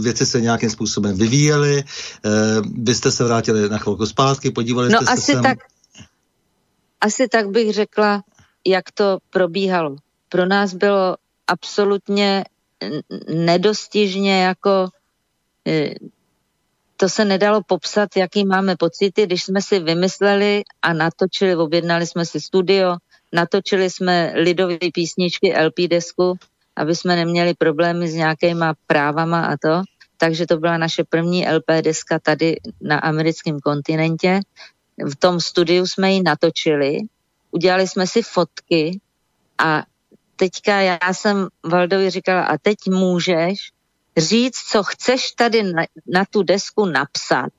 věci 0.00 0.26
se 0.26 0.40
nějakým 0.40 0.70
způsobem 0.70 1.16
vyvíjely, 1.16 1.84
vy 2.82 2.94
jste 2.94 3.12
se 3.12 3.24
vrátili 3.24 3.68
na 3.68 3.78
chvilku 3.78 4.06
zpátky, 4.06 4.50
podívali 4.50 4.88
no, 4.88 4.98
jste 4.98 5.12
asi 5.12 5.22
se 5.22 5.32
sem... 5.32 5.42
tak, 5.42 5.58
asi 7.00 7.28
tak 7.28 7.48
bych 7.48 7.74
řekla, 7.74 8.22
jak 8.66 8.90
to 8.94 9.18
probíhalo. 9.30 9.96
Pro 10.28 10.46
nás 10.46 10.74
bylo 10.74 11.16
absolutně 11.46 12.44
nedostižně 13.28 14.42
jako 14.42 14.88
e, 15.66 15.94
to 16.96 17.08
se 17.08 17.24
nedalo 17.24 17.62
popsat, 17.66 18.16
jaký 18.16 18.44
máme 18.44 18.76
pocity, 18.76 19.26
když 19.26 19.44
jsme 19.44 19.62
si 19.62 19.78
vymysleli 19.78 20.62
a 20.82 20.92
natočili, 20.92 21.56
objednali 21.56 22.06
jsme 22.06 22.26
si 22.26 22.40
studio, 22.40 22.96
natočili 23.32 23.90
jsme 23.90 24.32
lidové 24.34 24.78
písničky, 24.94 25.54
LP 25.64 25.88
desku, 25.90 26.38
aby 26.76 26.96
jsme 26.96 27.16
neměli 27.16 27.54
problémy 27.54 28.08
s 28.08 28.14
nějakýma 28.14 28.74
právama 28.86 29.46
a 29.46 29.56
to. 29.56 29.82
Takže 30.16 30.46
to 30.46 30.56
byla 30.56 30.78
naše 30.78 31.04
první 31.04 31.48
LP 31.48 31.64
deska 31.80 32.18
tady 32.18 32.56
na 32.80 32.98
americkém 32.98 33.60
kontinentě. 33.60 34.40
V 35.04 35.16
tom 35.16 35.40
studiu 35.40 35.86
jsme 35.86 36.12
ji 36.12 36.22
natočili, 36.22 36.98
udělali 37.50 37.88
jsme 37.88 38.06
si 38.06 38.22
fotky 38.22 39.00
a 39.58 39.82
teďka 40.40 40.80
já 40.80 40.98
jsem 41.12 41.48
Valdovi 41.64 42.10
říkala, 42.10 42.42
a 42.42 42.58
teď 42.58 42.76
můžeš 42.88 43.58
říct, 44.16 44.56
co 44.56 44.82
chceš 44.82 45.30
tady 45.30 45.62
na, 45.62 45.82
na 46.06 46.24
tu 46.30 46.42
desku 46.42 46.86
napsat 46.86 47.52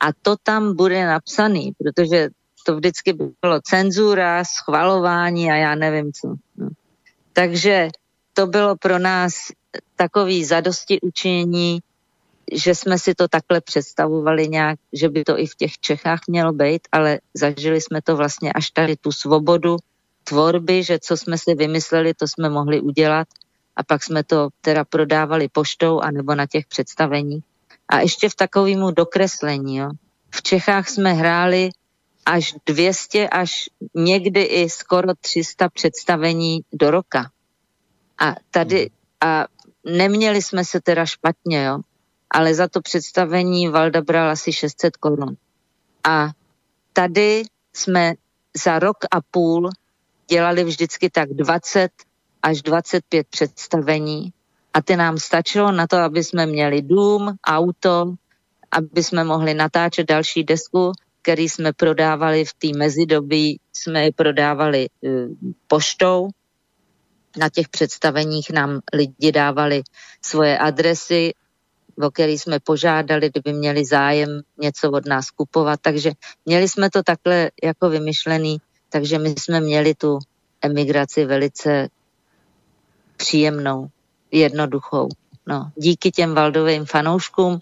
a 0.00 0.12
to 0.22 0.36
tam 0.42 0.76
bude 0.76 1.06
napsaný, 1.06 1.72
protože 1.78 2.28
to 2.66 2.76
vždycky 2.76 3.12
bylo 3.12 3.60
cenzura, 3.64 4.44
schvalování 4.44 5.50
a 5.50 5.54
já 5.54 5.74
nevím 5.74 6.12
co. 6.12 6.28
No. 6.56 6.68
Takže 7.32 7.88
to 8.32 8.46
bylo 8.46 8.76
pro 8.76 8.98
nás 8.98 9.34
takový 9.96 10.44
zadosti 10.44 11.00
učinění, 11.00 11.80
že 12.52 12.74
jsme 12.74 12.98
si 12.98 13.14
to 13.14 13.28
takhle 13.28 13.60
představovali 13.60 14.48
nějak, 14.48 14.78
že 14.92 15.08
by 15.08 15.24
to 15.24 15.38
i 15.38 15.46
v 15.46 15.56
těch 15.56 15.78
Čechách 15.78 16.20
mělo 16.28 16.52
být, 16.52 16.88
ale 16.92 17.18
zažili 17.34 17.80
jsme 17.80 18.02
to 18.02 18.16
vlastně 18.16 18.52
až 18.52 18.70
tady 18.70 18.96
tu 18.96 19.12
svobodu, 19.12 19.76
tvorby, 20.28 20.82
že 20.82 20.98
co 20.98 21.16
jsme 21.16 21.38
si 21.38 21.54
vymysleli, 21.54 22.14
to 22.14 22.28
jsme 22.28 22.48
mohli 22.48 22.80
udělat 22.80 23.28
a 23.76 23.82
pak 23.82 24.02
jsme 24.02 24.24
to 24.24 24.48
teda 24.60 24.84
prodávali 24.84 25.48
poštou 25.48 26.00
anebo 26.00 26.34
na 26.34 26.46
těch 26.46 26.66
představeních. 26.66 27.44
A 27.88 28.00
ještě 28.00 28.28
v 28.28 28.34
takovému 28.34 28.90
dokreslení. 28.90 29.76
Jo. 29.76 29.90
V 30.30 30.42
Čechách 30.42 30.88
jsme 30.88 31.12
hráli 31.12 31.70
až 32.26 32.54
200, 32.66 33.28
až 33.28 33.70
někdy 33.94 34.42
i 34.42 34.70
skoro 34.70 35.08
300 35.20 35.68
představení 35.68 36.60
do 36.72 36.90
roka. 36.90 37.30
A 38.18 38.34
tady, 38.50 38.90
a 39.20 39.46
neměli 39.84 40.42
jsme 40.42 40.64
se 40.64 40.80
teda 40.80 41.06
špatně, 41.06 41.64
jo, 41.64 41.78
ale 42.30 42.54
za 42.54 42.68
to 42.68 42.80
představení 42.80 43.68
Valda 43.68 44.02
bral 44.02 44.30
asi 44.30 44.52
600 44.52 44.96
korun. 44.96 45.36
A 46.04 46.28
tady 46.92 47.42
jsme 47.72 48.14
za 48.64 48.78
rok 48.78 48.96
a 49.10 49.20
půl 49.30 49.70
dělali 50.28 50.64
vždycky 50.64 51.10
tak 51.10 51.28
20 51.28 51.90
až 52.42 52.62
25 52.62 53.26
představení 53.28 54.32
a 54.74 54.82
ty 54.82 54.96
nám 54.96 55.18
stačilo 55.18 55.72
na 55.72 55.86
to, 55.86 55.96
aby 55.96 56.24
jsme 56.24 56.46
měli 56.46 56.82
dům, 56.82 57.36
auto, 57.46 58.14
aby 58.70 59.04
jsme 59.04 59.24
mohli 59.24 59.54
natáčet 59.54 60.06
další 60.06 60.44
desku, 60.44 60.92
který 61.22 61.48
jsme 61.48 61.72
prodávali 61.72 62.44
v 62.44 62.54
té 62.54 62.78
mezidobí, 62.78 63.60
jsme 63.72 64.04
je 64.04 64.12
prodávali 64.12 64.88
uh, 65.00 65.10
poštou. 65.66 66.28
Na 67.36 67.48
těch 67.48 67.68
představeních 67.68 68.50
nám 68.50 68.80
lidi 68.92 69.32
dávali 69.32 69.82
svoje 70.22 70.58
adresy, 70.58 71.32
o 72.02 72.10
který 72.10 72.38
jsme 72.38 72.60
požádali, 72.60 73.30
kdyby 73.30 73.52
měli 73.52 73.84
zájem 73.84 74.40
něco 74.58 74.90
od 74.90 75.06
nás 75.06 75.30
kupovat. 75.30 75.80
Takže 75.82 76.12
měli 76.44 76.68
jsme 76.68 76.90
to 76.90 77.02
takhle 77.02 77.50
jako 77.62 77.90
vymyšlený, 77.90 78.58
takže 78.96 79.18
my 79.18 79.34
jsme 79.38 79.60
měli 79.60 79.94
tu 79.94 80.18
emigraci 80.62 81.24
velice 81.24 81.88
příjemnou, 83.16 83.88
jednoduchou. 84.32 85.08
No, 85.46 85.70
díky 85.76 86.10
těm 86.10 86.34
Valdovým 86.34 86.84
fanouškům, 86.84 87.58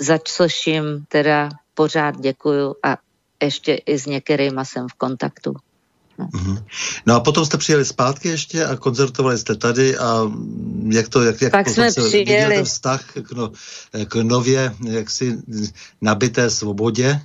za 0.00 0.18
což 0.24 0.66
jim 0.66 1.04
teda 1.08 1.48
pořád 1.74 2.20
děkuju 2.20 2.74
a 2.82 2.96
ještě 3.42 3.74
i 3.74 3.98
s 3.98 4.06
některýma 4.06 4.64
jsem 4.64 4.88
v 4.88 4.94
kontaktu. 4.94 5.54
No. 6.18 6.26
Mm-hmm. 6.26 6.64
no 7.06 7.14
a 7.14 7.20
potom 7.20 7.44
jste 7.44 7.58
přijeli 7.58 7.84
zpátky 7.84 8.28
ještě 8.28 8.66
a 8.66 8.76
koncertovali 8.76 9.38
jste 9.38 9.54
tady 9.56 9.98
a 9.98 10.30
jak 10.88 11.08
to, 11.08 11.22
jak, 11.22 11.42
jak 11.42 11.52
Pak 11.52 11.68
jsme 11.68 11.90
přijeli. 11.90 12.54
ten 12.54 12.64
vztah 12.64 13.12
k, 13.12 13.32
no, 13.32 13.52
k 14.08 14.14
nově 14.14 14.74
jaksi 14.84 15.38
nabité 16.00 16.50
svobodě? 16.50 17.20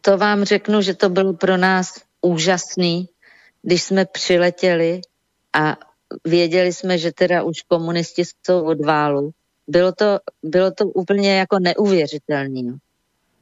To 0.00 0.18
vám 0.18 0.44
řeknu, 0.44 0.82
že 0.82 0.94
to 0.94 1.08
bylo 1.08 1.32
pro 1.32 1.56
nás 1.56 2.07
úžasný, 2.20 3.08
když 3.62 3.82
jsme 3.82 4.06
přiletěli 4.06 5.00
a 5.52 5.76
věděli 6.24 6.72
jsme, 6.72 6.98
že 6.98 7.12
teda 7.12 7.42
už 7.42 7.62
komunisti 7.62 8.22
jsou 8.46 8.64
od 8.64 8.84
válu. 8.84 9.30
Bylo 9.68 9.92
to, 9.92 10.18
bylo 10.42 10.70
to 10.70 10.86
úplně 10.88 11.38
jako 11.38 11.58
neuvěřitelný. 11.58 12.78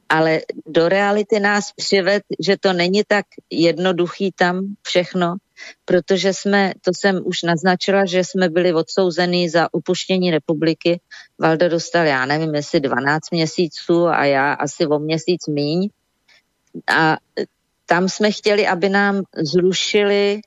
Ale 0.09 0.41
do 0.65 0.89
reality 0.89 1.39
nás 1.39 1.71
přived, 1.75 2.23
že 2.39 2.57
to 2.57 2.73
není 2.73 3.03
tak 3.07 3.25
jednoduchý 3.49 4.31
tam 4.31 4.75
všechno, 4.87 5.35
protože 5.85 6.33
jsme, 6.33 6.73
to 6.81 6.91
jsem 6.93 7.21
už 7.25 7.43
naznačila, 7.43 8.05
že 8.05 8.23
jsme 8.23 8.49
byli 8.49 8.73
odsouzeni 8.73 9.49
za 9.49 9.73
upuštění 9.73 10.31
republiky. 10.31 10.99
Valdo 11.39 11.69
dostal, 11.69 12.05
já 12.05 12.25
nevím, 12.25 12.55
jestli 12.55 12.79
12 12.79 13.31
měsíců 13.31 14.07
a 14.07 14.25
já 14.25 14.53
asi 14.53 14.87
o 14.87 14.99
měsíc 14.99 15.47
míň. 15.47 15.89
A 16.87 17.17
tam 17.89 18.09
jsme 18.09 18.31
chtěli, 18.31 18.67
aby 18.67 18.89
nám 18.89 19.21
zrušili 19.35 20.41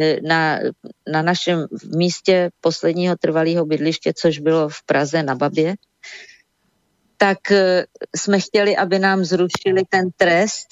E, 0.00 0.20
na, 0.20 0.58
na 1.12 1.22
našem 1.22 1.66
místě 1.96 2.50
posledního 2.60 3.16
trvalého 3.16 3.66
bydliště, 3.66 4.12
což 4.16 4.38
bylo 4.38 4.68
v 4.68 4.82
Praze 4.86 5.22
na 5.22 5.34
Babě, 5.34 5.74
tak 7.16 7.52
e, 7.52 7.86
jsme 8.16 8.40
chtěli, 8.40 8.76
aby 8.76 8.98
nám 8.98 9.24
zrušili 9.24 9.84
ten 9.88 10.10
trest, 10.16 10.68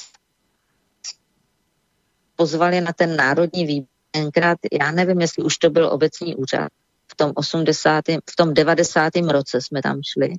pozvali 2.37 2.81
na 2.81 2.93
ten 2.93 3.17
národní 3.17 3.67
výběr. 3.67 3.91
Tenkrát, 4.13 4.59
já 4.81 4.91
nevím, 4.91 5.21
jestli 5.21 5.45
už 5.45 5.59
to 5.59 5.71
byl 5.71 5.87
obecní 5.87 6.37
úřad, 6.37 6.69
v 7.13 7.17
tom 7.17 7.33
80. 7.35 8.05
v 8.09 8.37
tom 8.37 8.55
90. 8.55 9.13
roce 9.17 9.61
jsme 9.61 9.83
tam 9.83 10.01
šli. 10.03 10.35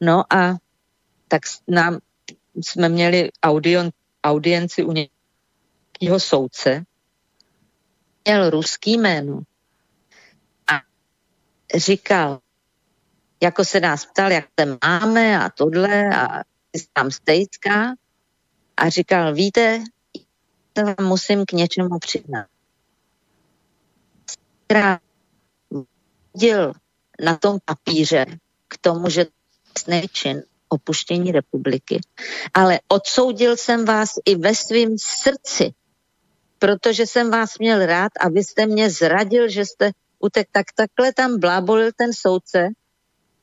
No 0.00 0.32
a 0.32 0.56
tak 1.28 1.42
nám 1.68 1.98
jsme 2.54 2.88
měli 2.88 3.30
audion, 3.42 3.90
audienci 4.24 4.84
u 4.84 4.92
nějakého 4.92 6.20
soudce, 6.20 6.84
měl 8.24 8.50
ruský 8.50 8.98
jméno 8.98 9.40
a 10.66 10.80
říkal, 11.76 12.40
jako 13.42 13.64
se 13.64 13.80
nás 13.80 14.06
ptal, 14.06 14.32
jak 14.32 14.44
se 14.60 14.78
máme 14.84 15.44
a 15.44 15.50
tohle 15.50 16.16
a 16.16 16.42
tam 16.92 17.10
stejská 17.10 17.94
a 18.76 18.88
říkal, 18.88 19.34
víte, 19.34 19.84
musím 21.00 21.44
k 21.46 21.52
něčemu 21.52 21.98
přiznat. 21.98 22.46
Viděl 26.34 26.72
na 27.24 27.36
tom 27.36 27.58
papíře 27.64 28.26
k 28.68 28.78
tomu, 28.78 29.10
že 29.10 29.26
čin 30.12 30.42
opuštění 30.68 31.32
republiky, 31.32 32.00
ale 32.54 32.80
odsoudil 32.88 33.56
jsem 33.56 33.84
vás 33.84 34.10
i 34.24 34.36
ve 34.36 34.54
svém 34.54 34.96
srdci 34.98 35.72
protože 36.58 37.06
jsem 37.06 37.30
vás 37.30 37.58
měl 37.58 37.86
rád 37.86 38.12
a 38.20 38.28
vy 38.28 38.44
jste 38.44 38.66
mě 38.66 38.90
zradil, 38.90 39.48
že 39.48 39.64
jste 39.64 39.90
utek, 40.18 40.48
tak 40.52 40.66
takhle 40.74 41.12
tam 41.12 41.40
blábolil 41.40 41.90
ten 41.96 42.12
soudce 42.12 42.68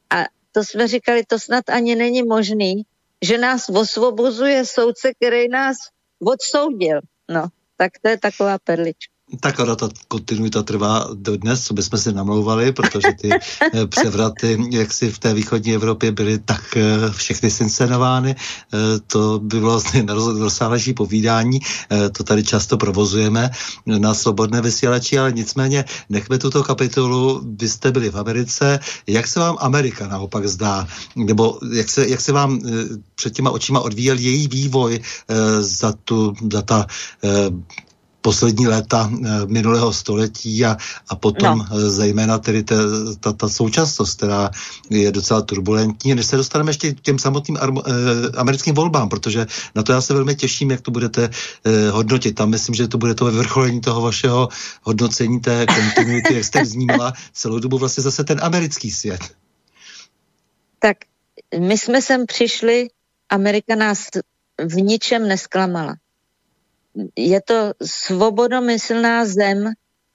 a 0.10 0.24
to 0.52 0.64
jsme 0.64 0.88
říkali, 0.88 1.24
to 1.28 1.40
snad 1.40 1.70
ani 1.70 1.96
není 1.96 2.24
možný, 2.24 2.84
že 3.22 3.38
nás 3.38 3.70
osvobozuje 3.70 4.66
soudce, 4.66 5.14
který 5.14 5.50
nás 5.50 5.78
odsoudil. 6.26 7.02
No, 7.30 7.48
tak 7.78 7.92
to 8.02 8.10
je 8.10 8.18
taková 8.18 8.58
perlička. 8.60 9.15
Tak 9.40 9.60
ona 9.60 9.76
ta 9.76 9.90
kontinuita 10.08 10.64
trvá 10.64 11.10
do 11.14 11.38
dnes, 11.38 11.64
co 11.64 11.74
bychom 11.74 12.00
si 12.00 12.14
namlouvali, 12.14 12.72
protože 12.72 13.08
ty 13.22 13.30
eh, 13.34 13.88
převraty, 13.88 14.58
jak 14.72 14.94
si 14.94 15.12
v 15.12 15.20
té 15.20 15.34
východní 15.34 15.74
Evropě 15.74 16.12
byly 16.12 16.40
tak 16.40 16.78
eh, 16.78 17.10
všechny 17.12 17.52
sincenovány, 17.52 18.36
eh, 18.36 18.78
to 19.08 19.40
by 19.40 19.60
bylo 19.60 19.82
rozsáhlejší 20.40 20.94
povídání, 20.94 21.60
to 22.12 22.24
tady 22.24 22.44
často 22.44 22.78
provozujeme 22.78 23.50
na 23.86 24.14
svobodné 24.14 24.62
vysílači, 24.62 25.20
ale 25.20 25.32
nicméně 25.32 25.86
nechme 26.10 26.38
tuto 26.38 26.64
kapitolu, 26.64 27.42
vy 27.60 27.70
jste 27.70 27.92
byli 27.92 28.10
v 28.10 28.18
Americe, 28.18 28.80
jak 29.08 29.28
se 29.28 29.40
vám 29.40 29.58
Amerika 29.60 30.08
naopak 30.08 30.48
zdá, 30.48 30.88
nebo 31.16 31.60
jak 31.74 31.90
se, 31.90 32.08
jak 32.08 32.22
se 32.22 32.32
vám 32.32 32.60
před 33.16 33.34
těma 33.34 33.52
očima 33.52 33.80
odvíjel 33.80 34.18
její 34.18 34.48
vývoj 34.48 35.00
za, 35.60 35.94
tu, 36.04 36.34
za 36.52 36.62
ta 36.62 36.88
poslední 38.26 38.68
léta 38.68 39.06
eh, 39.06 39.46
minulého 39.46 39.94
století 39.94 40.66
a, 40.66 40.78
a 41.10 41.16
potom 41.16 41.58
no. 41.58 41.66
Eh, 41.78 41.90
zejména 41.90 42.38
tedy 42.42 42.64
te, 42.64 42.76
ta, 43.20 43.34
ta 43.34 43.50
současnost, 43.50 44.18
která 44.18 44.50
je 44.90 45.12
docela 45.12 45.42
turbulentní. 45.42 46.16
Než 46.16 46.26
se 46.26 46.38
dostaneme 46.38 46.70
ještě 46.70 46.94
k 46.94 47.02
těm 47.02 47.20
samotným 47.20 47.58
armo, 47.62 47.86
eh, 47.86 47.92
americkým 48.38 48.74
volbám, 48.74 49.10
protože 49.10 49.46
na 49.76 49.84
to 49.84 49.92
já 49.92 50.02
se 50.02 50.14
velmi 50.14 50.36
těším, 50.36 50.72
jak 50.72 50.82
to 50.82 50.92
budete 50.92 51.30
eh, 51.30 51.90
hodnotit. 51.90 52.34
Tam 52.36 52.50
myslím, 52.50 52.76
že 52.76 52.88
to 52.88 52.98
bude 52.98 53.14
to 53.14 53.26
vyvrcholení 53.26 53.82
toho 53.82 54.02
vašeho 54.02 54.50
hodnocení 54.82 55.40
té 55.40 55.66
kontinuity, 55.66 56.34
jak 56.34 56.44
jste 56.44 56.64
vnímala 56.64 57.14
celou 57.34 57.60
dobu 57.60 57.78
vlastně 57.78 58.04
zase 58.04 58.24
ten 58.24 58.42
americký 58.42 58.92
svět. 58.92 59.22
Tak 60.80 60.98
my 61.60 61.78
jsme 61.78 62.02
sem 62.02 62.26
přišli, 62.26 62.88
Amerika 63.30 63.76
nás 63.76 64.10
v 64.58 64.76
ničem 64.82 65.28
nesklamala 65.28 65.96
je 67.16 67.42
to 67.42 67.74
svobodomyslná 67.84 69.26
zem, 69.26 69.74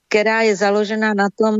která 0.09 0.41
je 0.41 0.55
založena 0.55 1.13
na 1.13 1.29
tom, 1.29 1.55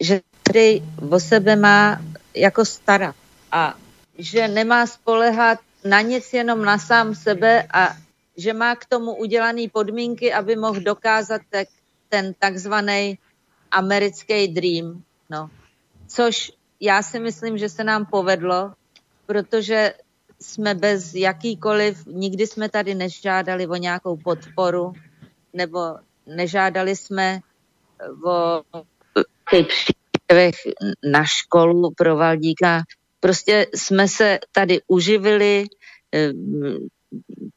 že 0.00 0.20
tady 0.42 0.82
o 1.10 1.20
sebe 1.20 1.56
má 1.56 2.02
jako 2.34 2.64
starat 2.64 3.16
a 3.52 3.74
že 4.18 4.48
nemá 4.48 4.86
spolehat 4.86 5.58
na 5.84 6.00
nic, 6.00 6.32
jenom 6.32 6.64
na 6.64 6.78
sám 6.78 7.14
sebe 7.14 7.66
a 7.72 7.96
že 8.36 8.52
má 8.52 8.76
k 8.76 8.84
tomu 8.84 9.16
udělané 9.16 9.68
podmínky, 9.72 10.32
aby 10.32 10.56
mohl 10.56 10.80
dokázat 10.80 11.42
tak, 11.50 11.68
ten 12.08 12.34
takzvaný 12.38 13.18
americký 13.70 14.48
dream. 14.48 15.02
No. 15.30 15.50
Což 16.08 16.52
já 16.80 17.02
si 17.02 17.20
myslím, 17.20 17.58
že 17.58 17.68
se 17.68 17.84
nám 17.84 18.06
povedlo, 18.06 18.72
protože 19.26 19.94
jsme 20.40 20.74
bez 20.74 21.14
jakýkoliv, 21.14 22.06
nikdy 22.06 22.46
jsme 22.46 22.68
tady 22.68 22.94
nežádali 22.94 23.66
o 23.66 23.76
nějakou 23.76 24.16
podporu, 24.16 24.92
nebo 25.52 25.78
nežádali 26.26 26.96
jsme 26.96 27.40
o 28.26 28.62
příspěvech 29.44 30.54
na 31.10 31.24
školu 31.24 31.90
pro 31.96 32.16
Valdíka. 32.16 32.82
Prostě 33.20 33.66
jsme 33.74 34.08
se 34.08 34.38
tady 34.52 34.80
uživili, 34.86 35.66
eh, 36.14 36.32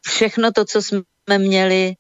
všechno 0.08 0.52
to, 0.52 0.66
co 0.66 0.82
jsme 0.82 1.38
měli, 1.38 1.96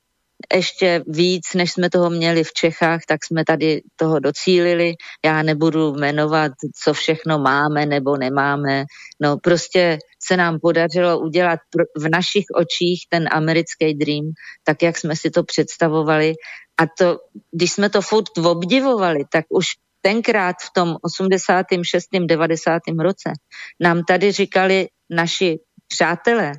ještě 0.55 1.03
víc, 1.07 1.53
než 1.55 1.71
jsme 1.71 1.89
toho 1.89 2.09
měli 2.09 2.43
v 2.43 2.53
Čechách, 2.53 3.01
tak 3.07 3.25
jsme 3.25 3.45
tady 3.45 3.82
toho 3.95 4.19
docílili. 4.19 4.93
Já 5.25 5.43
nebudu 5.43 5.95
jmenovat, 5.95 6.51
co 6.84 6.93
všechno 6.93 7.39
máme 7.39 7.86
nebo 7.86 8.17
nemáme. 8.17 8.86
No 9.21 9.38
prostě 9.38 9.99
se 10.28 10.38
nám 10.38 10.59
podařilo 10.59 11.19
udělat 11.19 11.59
v 11.97 12.09
našich 12.09 12.45
očích 12.55 13.05
ten 13.09 13.30
americký 13.32 13.93
dream, 13.93 14.32
tak 14.63 14.84
jak 14.84 14.97
jsme 14.97 15.15
si 15.15 15.32
to 15.32 15.43
představovali. 15.43 16.34
A 16.78 16.84
to, 16.97 17.19
když 17.51 17.71
jsme 17.71 17.89
to 17.89 18.01
furt 18.01 18.38
obdivovali, 18.38 19.25
tak 19.32 19.45
už 19.49 19.65
tenkrát 20.01 20.55
v 20.61 20.73
tom 20.73 20.95
86. 21.01 22.07
90. 22.25 22.82
roce 22.99 23.32
nám 23.80 24.03
tady 24.03 24.32
říkali 24.32 24.88
naši 25.09 25.59
přátelé, 25.88 26.51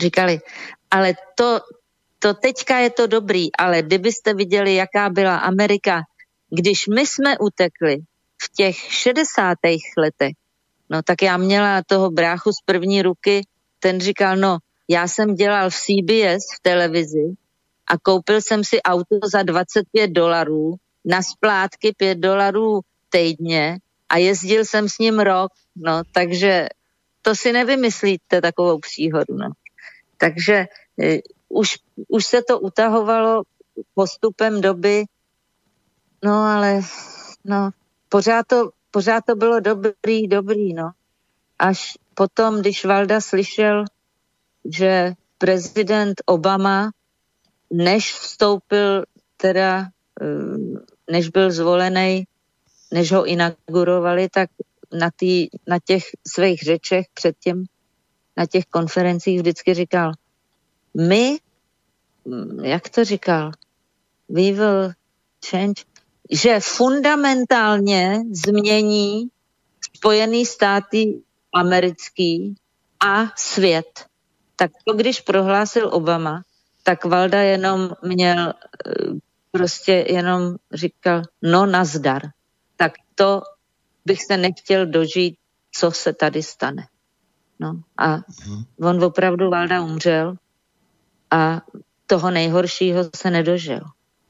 říkali, 0.00 0.40
ale 0.90 1.14
to, 1.34 1.60
to 2.18 2.34
teďka 2.34 2.78
je 2.78 2.90
to 2.90 3.06
dobrý, 3.06 3.56
ale 3.58 3.82
kdybyste 3.82 4.34
viděli, 4.34 4.74
jaká 4.74 5.10
byla 5.10 5.36
Amerika, 5.36 6.02
když 6.50 6.86
my 6.86 7.06
jsme 7.06 7.38
utekli 7.38 7.96
v 8.42 8.46
těch 8.56 8.76
60. 8.76 9.58
letech, 9.98 10.34
no 10.90 11.02
tak 11.02 11.22
já 11.22 11.36
měla 11.36 11.82
toho 11.86 12.10
bráchu 12.10 12.52
z 12.52 12.60
první 12.64 13.02
ruky, 13.02 13.46
ten 13.78 14.00
říkal, 14.00 14.36
no 14.36 14.58
já 14.88 15.08
jsem 15.08 15.34
dělal 15.34 15.70
v 15.70 15.74
CBS 15.74 16.44
v 16.56 16.60
televizi 16.62 17.34
a 17.86 17.98
koupil 17.98 18.40
jsem 18.40 18.64
si 18.64 18.82
auto 18.82 19.18
za 19.32 19.42
25 19.42 20.08
dolarů, 20.08 20.74
na 21.04 21.22
splátky 21.22 21.92
5 21.96 22.18
dolarů 22.18 22.80
týdně 23.10 23.78
a 24.08 24.16
jezdil 24.18 24.64
jsem 24.64 24.88
s 24.88 24.98
ním 24.98 25.20
rok, 25.20 25.52
no 25.76 26.02
takže 26.12 26.66
to 27.22 27.34
si 27.34 27.52
nevymyslíte 27.52 28.40
takovou 28.40 28.78
příhodu, 28.78 29.34
no. 29.36 29.50
Takže 30.18 30.66
e, 31.02 31.18
už, 31.48 31.78
už 32.08 32.26
se 32.26 32.42
to 32.42 32.60
utahovalo 32.60 33.42
postupem 33.94 34.60
doby, 34.60 35.04
no 36.24 36.32
ale 36.32 36.80
no, 37.44 37.70
pořád 38.08 38.46
to, 38.46 38.70
pořád 38.90 39.24
to 39.26 39.34
bylo 39.34 39.60
dobrý, 39.60 40.28
dobrý, 40.28 40.74
no. 40.74 40.90
Až 41.58 41.98
potom, 42.14 42.60
když 42.60 42.84
Valda 42.84 43.20
slyšel, 43.20 43.84
že 44.64 45.12
prezident 45.38 46.22
Obama, 46.26 46.90
než 47.72 48.14
vstoupil 48.14 49.04
teda, 49.36 49.86
eh, 50.20 51.12
než 51.12 51.28
byl 51.28 51.50
zvolený, 51.50 52.24
než 52.92 53.12
ho 53.12 53.26
inaugurovali, 53.26 54.28
tak 54.28 54.50
na, 54.92 55.10
tý, 55.16 55.48
na 55.66 55.78
těch 55.84 56.04
svých 56.26 56.62
řečech 56.62 57.06
předtím, 57.14 57.64
na 58.36 58.46
těch 58.46 58.64
konferencích 58.66 59.38
vždycky 59.38 59.74
říkal, 59.74 60.12
my, 60.94 61.38
hm, 62.28 62.64
jak 62.64 62.88
to 62.88 63.04
říkal, 63.04 63.52
we 64.28 64.52
will 64.52 64.92
change, 65.50 65.82
že 66.32 66.60
fundamentálně 66.60 68.20
změní 68.32 69.30
Spojený 69.96 70.46
státy 70.46 71.22
americký 71.54 72.54
a 73.00 73.32
svět. 73.36 74.04
Tak 74.56 74.70
to, 74.84 74.94
když 74.94 75.20
prohlásil 75.20 75.88
Obama, 75.92 76.42
tak 76.82 77.04
Valda 77.04 77.40
jenom 77.40 77.90
měl, 78.02 78.48
eh, 78.48 78.52
prostě 79.50 80.04
jenom 80.08 80.56
říkal, 80.72 81.22
no 81.42 81.66
nazdar. 81.66 82.22
Tak 82.76 82.92
to 83.14 83.42
bych 84.04 84.24
se 84.24 84.36
nechtěl 84.36 84.86
dožít, 84.86 85.36
co 85.72 85.90
se 85.90 86.12
tady 86.12 86.42
stane. 86.42 86.86
No 87.58 87.80
a 87.96 88.16
mhm. 88.16 88.64
on 88.80 89.04
opravdu 89.04 89.50
Valda 89.50 89.82
umřel 89.82 90.34
a 91.30 91.60
toho 92.06 92.30
nejhoršího 92.30 93.04
se 93.16 93.30
nedožil. 93.30 93.80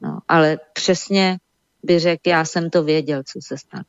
No, 0.01 0.19
ale 0.27 0.57
přesně 0.73 1.37
by 1.83 1.99
řekl, 1.99 2.21
já 2.25 2.45
jsem 2.45 2.69
to 2.69 2.83
věděl, 2.83 3.23
co 3.33 3.39
se 3.41 3.57
stane. 3.57 3.83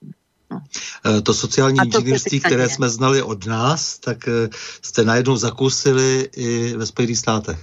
No. 0.51 0.61
Eh, 1.07 1.21
to 1.21 1.35
sociální 1.35 1.79
to 1.79 1.85
inženýrství, 1.85 2.41
které 2.41 2.69
jsme 2.69 2.89
znali 2.89 3.23
od 3.23 3.47
nás, 3.47 3.99
tak 3.99 4.29
eh, 4.29 4.49
jste 4.83 5.05
najednou 5.05 5.37
zakusili 5.37 6.29
i 6.37 6.77
ve 6.77 6.87
Spojených 6.87 7.19
státech. 7.19 7.59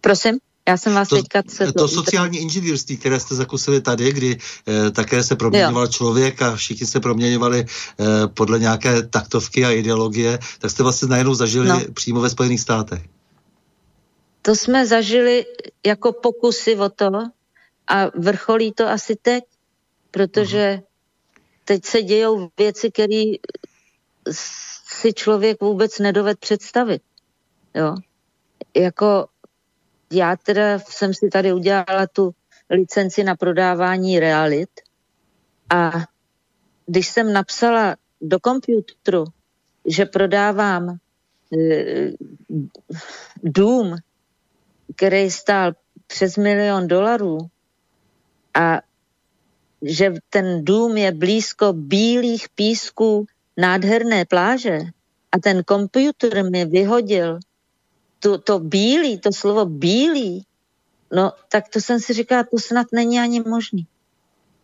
Prosím? 0.00 0.38
Já 0.68 0.76
jsem 0.76 0.94
vás 0.94 1.08
to, 1.08 1.16
teďka... 1.16 1.42
Se 1.48 1.72
to 1.72 1.88
sociální 1.88 2.38
inženýrství, 2.38 2.96
které 2.96 3.20
jste 3.20 3.34
zakusili 3.34 3.80
tady, 3.80 4.12
kdy 4.12 4.38
eh, 4.68 4.90
také 4.90 5.24
se 5.24 5.36
proměňoval 5.36 5.84
jo. 5.84 5.92
člověk 5.92 6.42
a 6.42 6.56
všichni 6.56 6.86
se 6.86 7.00
proměňovali 7.00 7.64
eh, 7.64 8.04
podle 8.26 8.58
nějaké 8.58 9.02
taktovky 9.02 9.64
a 9.64 9.70
ideologie, 9.70 10.38
tak 10.58 10.70
jste 10.70 10.82
vlastně 10.82 11.08
najednou 11.08 11.34
zažili 11.34 11.68
no. 11.68 11.80
přímo 11.94 12.20
ve 12.20 12.30
Spojených 12.30 12.60
státech. 12.60 13.02
To 14.42 14.56
jsme 14.56 14.86
zažili 14.86 15.46
jako 15.86 16.12
pokusy 16.12 16.76
o 16.76 16.88
to, 16.88 17.10
a 17.88 18.10
vrcholí 18.14 18.72
to 18.72 18.88
asi 18.88 19.16
teď, 19.16 19.44
protože 20.10 20.80
teď 21.64 21.84
se 21.84 22.02
dějou 22.02 22.50
věci, 22.58 22.90
které 22.90 23.22
si 24.88 25.12
člověk 25.12 25.60
vůbec 25.60 25.98
nedoved 25.98 26.38
představit. 26.38 27.02
Jo. 27.74 27.94
Jako 28.76 29.28
já 30.12 30.36
teda 30.36 30.78
jsem 30.78 31.14
si 31.14 31.28
tady 31.28 31.52
udělala 31.52 32.06
tu 32.12 32.34
licenci 32.70 33.24
na 33.24 33.36
prodávání 33.36 34.20
realit 34.20 34.70
a 35.70 35.90
když 36.86 37.08
jsem 37.08 37.32
napsala 37.32 37.96
do 38.20 38.38
počítače, 38.40 39.30
že 39.86 40.04
prodávám 40.04 40.88
e, 40.90 40.96
dům, 43.42 43.96
který 44.96 45.30
stál 45.30 45.72
přes 46.06 46.36
milion 46.36 46.88
dolarů, 46.88 47.38
a 48.54 48.80
že 49.82 50.12
ten 50.30 50.64
dům 50.64 50.96
je 50.96 51.12
blízko 51.12 51.72
bílých 51.72 52.48
písků 52.48 53.26
nádherné 53.56 54.24
pláže 54.24 54.80
a 55.32 55.38
ten 55.38 55.62
počítač 55.66 56.50
mi 56.50 56.64
vyhodil 56.64 57.38
to, 58.20 58.38
to 58.38 58.58
bílý, 58.58 59.18
to 59.18 59.32
slovo 59.32 59.64
bílý, 59.66 60.46
no 61.12 61.32
tak 61.48 61.68
to 61.68 61.80
jsem 61.80 62.00
si 62.00 62.12
říkala, 62.12 62.44
to 62.44 62.58
snad 62.58 62.86
není 62.92 63.20
ani 63.20 63.40
možný. 63.40 63.86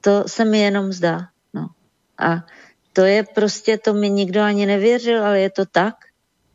To 0.01 0.25
se 0.27 0.45
mi 0.45 0.59
jenom 0.59 0.93
zdá. 0.93 1.29
No. 1.55 1.69
A 2.19 2.47
to 2.93 3.03
je 3.03 3.25
prostě, 3.35 3.79
to 3.79 3.95
mi 3.95 4.11
nikdo 4.11 4.41
ani 4.41 4.67
nevěřil, 4.67 5.25
ale 5.27 5.41
je 5.41 5.51
to 5.51 5.65
tak. 5.67 5.95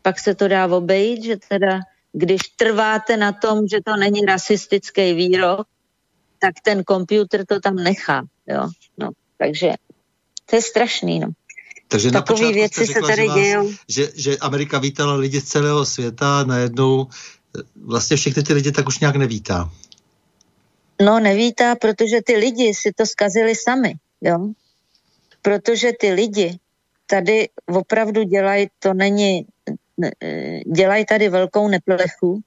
Pak 0.01 0.19
se 0.19 0.35
to 0.35 0.47
dá 0.47 0.67
obejít, 0.67 1.23
že 1.23 1.37
teda 1.37 1.79
když 2.11 2.41
trváte 2.41 3.17
na 3.17 3.31
tom, 3.31 3.67
že 3.67 3.77
to 3.85 3.95
není 3.95 4.21
rasistický 4.21 5.13
výrok, 5.13 5.67
tak 6.39 6.53
ten 6.63 6.83
počítač 6.83 7.45
to 7.47 7.59
tam 7.59 7.75
nechá. 7.75 8.23
Jo? 8.47 8.69
No, 8.97 9.09
takže 9.37 9.73
to 10.45 10.55
je 10.55 10.61
strašný. 10.61 11.19
No. 11.19 11.27
Takže 11.87 12.11
Takové 12.11 12.45
na 12.45 12.51
věci 12.51 12.85
řekla, 12.85 13.07
se 13.07 13.15
tady 13.15 13.27
že, 13.27 13.33
dějou. 13.33 13.71
Že, 13.89 14.09
že 14.15 14.37
Amerika 14.37 14.79
vítala 14.79 15.15
lidi 15.15 15.41
z 15.41 15.43
celého 15.43 15.85
světa 15.85 16.39
a 16.39 16.43
najednou 16.43 17.07
eh, 17.07 17.61
vlastně 17.75 18.17
všechny 18.17 18.43
ty 18.43 18.53
lidi 18.53 18.71
tak 18.71 18.87
už 18.87 18.99
nějak 18.99 19.15
nevítá. 19.15 19.71
No 21.01 21.19
nevítá, 21.19 21.75
protože 21.75 22.21
ty 22.25 22.35
lidi 22.35 22.73
si 22.73 22.91
to 22.95 23.05
zkazili 23.05 23.55
sami, 23.55 23.93
jo. 24.21 24.51
Protože 25.41 25.91
ty 25.99 26.11
lidi 26.11 26.59
tady 27.07 27.49
opravdu 27.65 28.23
dělají, 28.23 28.67
to 28.79 28.93
není, 28.93 29.45
dělají 30.75 31.05
tady 31.05 31.29
velkou 31.29 31.67
neplechu 31.67 32.41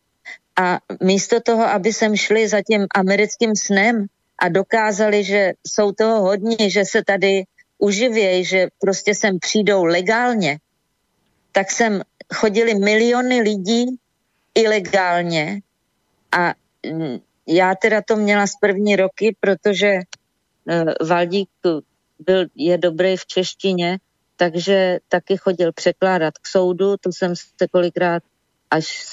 a 0.57 0.78
místo 1.03 1.40
toho, 1.40 1.64
aby 1.64 1.92
sem 1.92 2.16
šli 2.16 2.48
za 2.48 2.62
tím 2.62 2.86
americkým 2.94 3.57
snem 3.57 4.07
a 4.38 4.48
dokázali, 4.48 5.24
že 5.24 5.53
jsou 5.66 5.92
toho 5.92 6.20
hodně, 6.20 6.70
že 6.70 6.84
se 6.84 7.05
tady 7.07 7.44
uživějí, 7.78 8.44
že 8.44 8.68
prostě 8.80 9.14
sem 9.14 9.38
přijdou 9.38 9.84
legálně, 9.84 10.59
tak 11.53 11.70
sem 11.70 12.03
chodili 12.34 12.74
miliony 12.74 13.40
lidí 13.40 13.86
ilegálně. 14.55 15.61
A 16.32 16.55
mm, 16.92 17.18
já 17.46 17.74
teda 17.74 18.03
to 18.03 18.16
měla 18.16 18.46
z 18.46 18.57
první 18.61 18.96
roky, 18.96 19.36
protože 19.40 19.92
uh, 19.94 21.09
Valdík 21.09 21.48
byl, 22.18 22.46
je 22.55 22.78
dobrý 22.78 23.16
v 23.16 23.26
češtině, 23.26 23.98
takže 24.36 24.98
taky 25.09 25.36
chodil 25.36 25.72
překládat 25.72 26.38
k 26.38 26.46
soudu, 26.46 26.96
to 26.96 27.11
jsem 27.12 27.36
se 27.36 27.68
kolikrát 27.72 28.22
až 28.72 29.04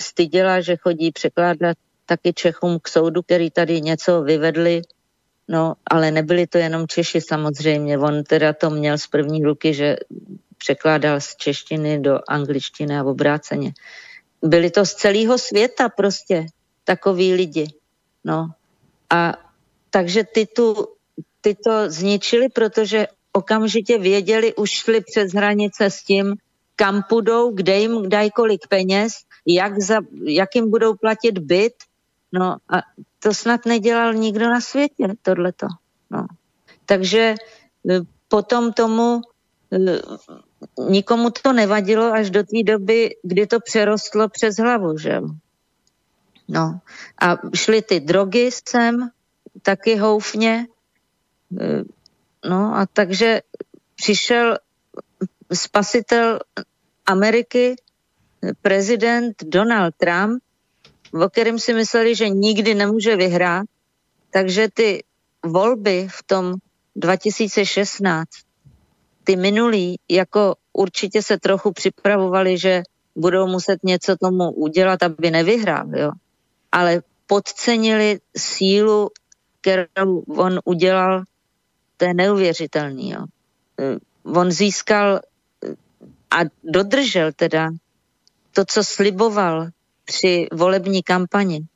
styděla, 0.00 0.60
že 0.60 0.76
chodí 0.76 1.12
překládat 1.12 1.76
taky 2.06 2.32
Čechům 2.32 2.78
k 2.82 2.88
soudu, 2.88 3.22
který 3.22 3.50
tady 3.50 3.80
něco 3.80 4.22
vyvedli, 4.22 4.82
no 5.48 5.74
ale 5.86 6.10
nebyli 6.10 6.46
to 6.46 6.58
jenom 6.58 6.86
Češi 6.86 7.20
samozřejmě, 7.20 7.98
on 7.98 8.24
teda 8.24 8.52
to 8.52 8.70
měl 8.70 8.98
z 8.98 9.06
první 9.06 9.44
ruky, 9.44 9.74
že 9.74 9.96
překládal 10.58 11.20
z 11.20 11.36
češtiny 11.36 11.98
do 11.98 12.18
angličtiny 12.28 12.98
a 12.98 13.04
obráceně. 13.04 13.72
Byli 14.42 14.70
to 14.70 14.86
z 14.86 14.94
celého 14.94 15.38
světa 15.38 15.88
prostě 15.88 16.46
takový 16.84 17.34
lidi. 17.34 17.66
No. 18.24 18.48
A 19.10 19.32
takže 19.90 20.24
ty, 20.24 20.46
tu, 20.46 20.88
ty 21.40 21.54
to 21.54 21.90
zničili, 21.90 22.48
protože 22.48 23.06
okamžitě 23.32 23.98
věděli, 23.98 24.54
už 24.54 24.70
šli 24.70 25.00
přes 25.00 25.32
hranice 25.32 25.90
s 25.90 26.02
tím, 26.02 26.34
kam 26.76 27.02
půjdou, 27.08 27.52
kde 27.52 27.78
jim 27.78 28.08
dají 28.08 28.30
kolik 28.30 28.68
peněz, 28.68 29.12
jak, 29.46 29.82
za, 29.82 30.00
jak 30.24 30.54
jim 30.54 30.70
budou 30.70 30.94
platit 30.94 31.38
byt. 31.38 31.74
No 32.32 32.56
a 32.68 32.82
to 33.18 33.34
snad 33.34 33.66
nedělal 33.66 34.14
nikdo 34.14 34.48
na 34.48 34.60
světě, 34.60 35.08
tohleto. 35.22 35.66
No. 36.10 36.26
Takže 36.86 37.18
e, 37.18 38.00
potom 38.28 38.72
tomu 38.72 39.20
e, 39.72 39.78
nikomu 40.88 41.30
to 41.30 41.52
nevadilo 41.52 42.12
až 42.12 42.30
do 42.30 42.42
té 42.42 42.62
doby, 42.64 43.16
kdy 43.22 43.46
to 43.46 43.60
přerostlo 43.60 44.28
přes 44.28 44.56
hlavu, 44.56 44.98
že 44.98 45.20
No 46.48 46.80
a 47.18 47.36
šly 47.54 47.82
ty 47.82 48.00
drogy 48.00 48.50
sem, 48.68 49.10
taky 49.62 49.96
houfně, 49.96 50.66
e, 51.60 51.82
no 52.48 52.76
a 52.76 52.86
takže 52.86 53.40
přišel 53.94 54.58
spasitel 55.54 56.38
Ameriky, 57.06 57.76
prezident 58.62 59.34
Donald 59.44 59.94
Trump, 59.96 60.42
o 61.22 61.28
kterém 61.28 61.58
si 61.58 61.74
mysleli, 61.74 62.14
že 62.14 62.28
nikdy 62.28 62.74
nemůže 62.74 63.16
vyhrát, 63.16 63.66
takže 64.30 64.68
ty 64.74 65.04
volby 65.46 66.08
v 66.10 66.22
tom 66.22 66.54
2016, 66.96 68.28
ty 69.24 69.36
minulý, 69.36 69.98
jako 70.08 70.54
určitě 70.72 71.22
se 71.22 71.38
trochu 71.38 71.72
připravovali, 71.72 72.58
že 72.58 72.82
budou 73.16 73.46
muset 73.46 73.84
něco 73.84 74.16
tomu 74.16 74.50
udělat, 74.50 75.02
aby 75.02 75.30
nevyhrál, 75.30 75.86
jo. 75.96 76.10
Ale 76.72 77.02
podcenili 77.26 78.20
sílu, 78.36 79.10
kterou 79.60 80.18
on 80.20 80.60
udělal, 80.64 81.22
to 81.96 82.04
je 82.04 82.14
neuvěřitelný, 82.14 83.10
jo. 83.10 83.24
On 84.24 84.50
získal 84.50 85.20
a 86.34 86.38
dodržel 86.64 87.32
teda 87.36 87.70
to, 88.52 88.64
co 88.64 88.84
sliboval 88.84 89.68
při 90.04 90.46
volební 90.52 91.02
kampani, 91.02 91.66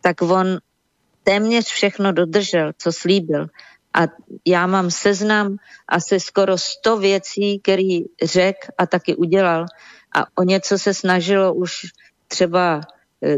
tak 0.00 0.22
on 0.22 0.58
téměř 1.24 1.66
všechno 1.66 2.12
dodržel, 2.12 2.72
co 2.78 2.92
slíbil. 2.92 3.46
A 3.94 4.00
já 4.46 4.66
mám 4.66 4.90
seznam 4.90 5.56
asi 5.88 6.20
skoro 6.20 6.58
100 6.58 6.96
věcí, 6.96 7.60
který 7.60 8.04
řek 8.22 8.56
a 8.78 8.86
taky 8.86 9.16
udělal. 9.16 9.66
A 10.14 10.26
o 10.38 10.42
něco 10.42 10.78
se 10.78 10.94
snažilo 10.94 11.54
už 11.54 11.86
třeba 12.28 12.80
e, 13.22 13.36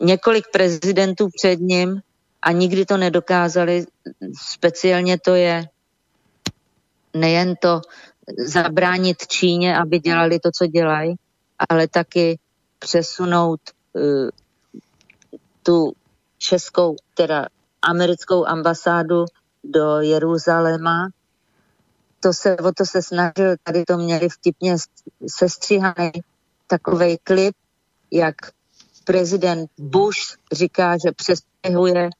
několik 0.00 0.44
prezidentů 0.52 1.28
před 1.36 1.60
ním 1.60 2.02
a 2.42 2.52
nikdy 2.52 2.86
to 2.86 2.96
nedokázali. 2.96 3.84
Speciálně 4.50 5.18
to 5.18 5.34
je 5.34 5.64
nejen 7.14 7.54
to 7.56 7.80
zabránit 8.38 9.26
Číně, 9.26 9.78
aby 9.78 9.98
dělali 9.98 10.38
to, 10.40 10.50
co 10.54 10.66
dělají, 10.66 11.14
ale 11.68 11.88
taky 11.88 12.38
přesunout 12.78 13.60
uh, 13.92 14.28
tu 15.62 15.92
českou, 16.38 16.96
teda 17.14 17.46
americkou 17.82 18.46
ambasádu 18.46 19.24
do 19.64 20.00
Jeruzaléma. 20.00 21.08
To 22.20 22.32
se, 22.32 22.56
o 22.56 22.72
to 22.72 22.84
se 22.86 23.02
snažil, 23.02 23.54
tady 23.62 23.84
to 23.84 23.96
měli 23.96 24.28
vtipně 24.28 24.76
sestříhaný 25.26 26.12
takový 26.66 27.18
klip, 27.24 27.54
jak 28.10 28.34
prezident 29.04 29.70
Bush 29.78 30.38
říká, 30.52 30.96
že 30.96 31.12
přestěhuje 31.16 32.10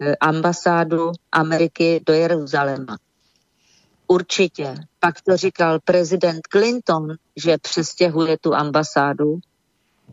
eh, 0.00 0.16
ambasádu 0.16 1.12
Ameriky 1.32 2.02
do 2.06 2.12
Jeruzaléma. 2.12 2.96
Určitě. 4.06 4.74
Pak 5.00 5.20
to 5.20 5.36
říkal 5.36 5.80
prezident 5.84 6.40
Clinton, 6.52 7.08
že 7.36 7.58
přestěhuje 7.58 8.38
tu 8.38 8.54
ambasádu. 8.54 9.38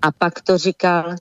A 0.02 0.12
pak 0.12 0.42
to 0.42 0.58
říkal 0.58 1.16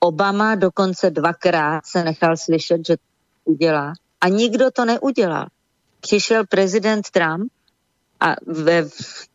Obama 0.00 0.54
dokonce 0.54 1.10
dvakrát 1.10 1.86
se 1.86 2.04
nechal 2.04 2.36
slyšet, 2.36 2.86
že 2.86 2.96
to 2.96 3.02
udělá. 3.44 3.92
A 4.20 4.28
nikdo 4.28 4.70
to 4.70 4.84
neudělal. 4.84 5.46
Přišel 6.00 6.46
prezident 6.46 7.10
Trump 7.10 7.52
a 8.20 8.34
ve, 8.46 8.88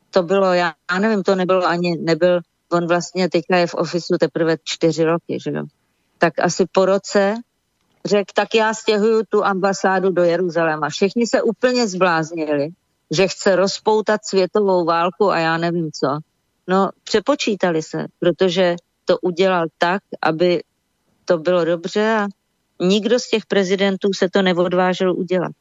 to 0.10 0.24
bylo, 0.24 0.54
já, 0.54 0.74
nevím, 1.00 1.24
to 1.24 1.36
nebylo 1.36 1.66
ani, 1.68 1.98
nebyl, 1.98 2.40
on 2.72 2.88
vlastně 2.88 3.30
teďka 3.30 3.58
je 3.58 3.68
v 3.68 3.74
ofisu 3.74 4.18
teprve 4.20 4.58
čtyři 4.64 5.04
roky, 5.04 5.38
že 5.44 5.52
jo. 5.52 5.64
Tak 6.18 6.40
asi 6.40 6.66
po 6.72 6.86
roce 6.86 7.36
řekl, 8.06 8.32
tak 8.34 8.56
já 8.56 8.74
stěhuju 8.74 9.24
tu 9.30 9.46
ambasádu 9.46 10.10
do 10.12 10.24
Jeruzaléma. 10.24 10.90
Všichni 10.90 11.28
se 11.28 11.42
úplně 11.42 11.88
zbláznili, 11.88 12.70
že 13.12 13.28
chce 13.28 13.56
rozpoutat 13.56 14.26
světovou 14.26 14.86
válku 14.86 15.32
a 15.32 15.40
já 15.40 15.58
nevím 15.58 15.92
co. 15.92 16.08
No, 16.68 16.90
přepočítali 17.04 17.84
se, 17.84 18.06
protože 18.20 18.76
to 19.06 19.18
udělal 19.20 19.68
tak, 19.78 20.02
aby 20.22 20.64
to 21.26 21.38
bylo 21.38 21.66
dobře 21.66 22.16
a 22.16 22.28
nikdo 22.86 23.20
z 23.20 23.30
těch 23.30 23.46
prezidentů 23.46 24.10
se 24.16 24.30
to 24.30 24.42
neodvážil 24.42 25.16
udělat. 25.16 25.52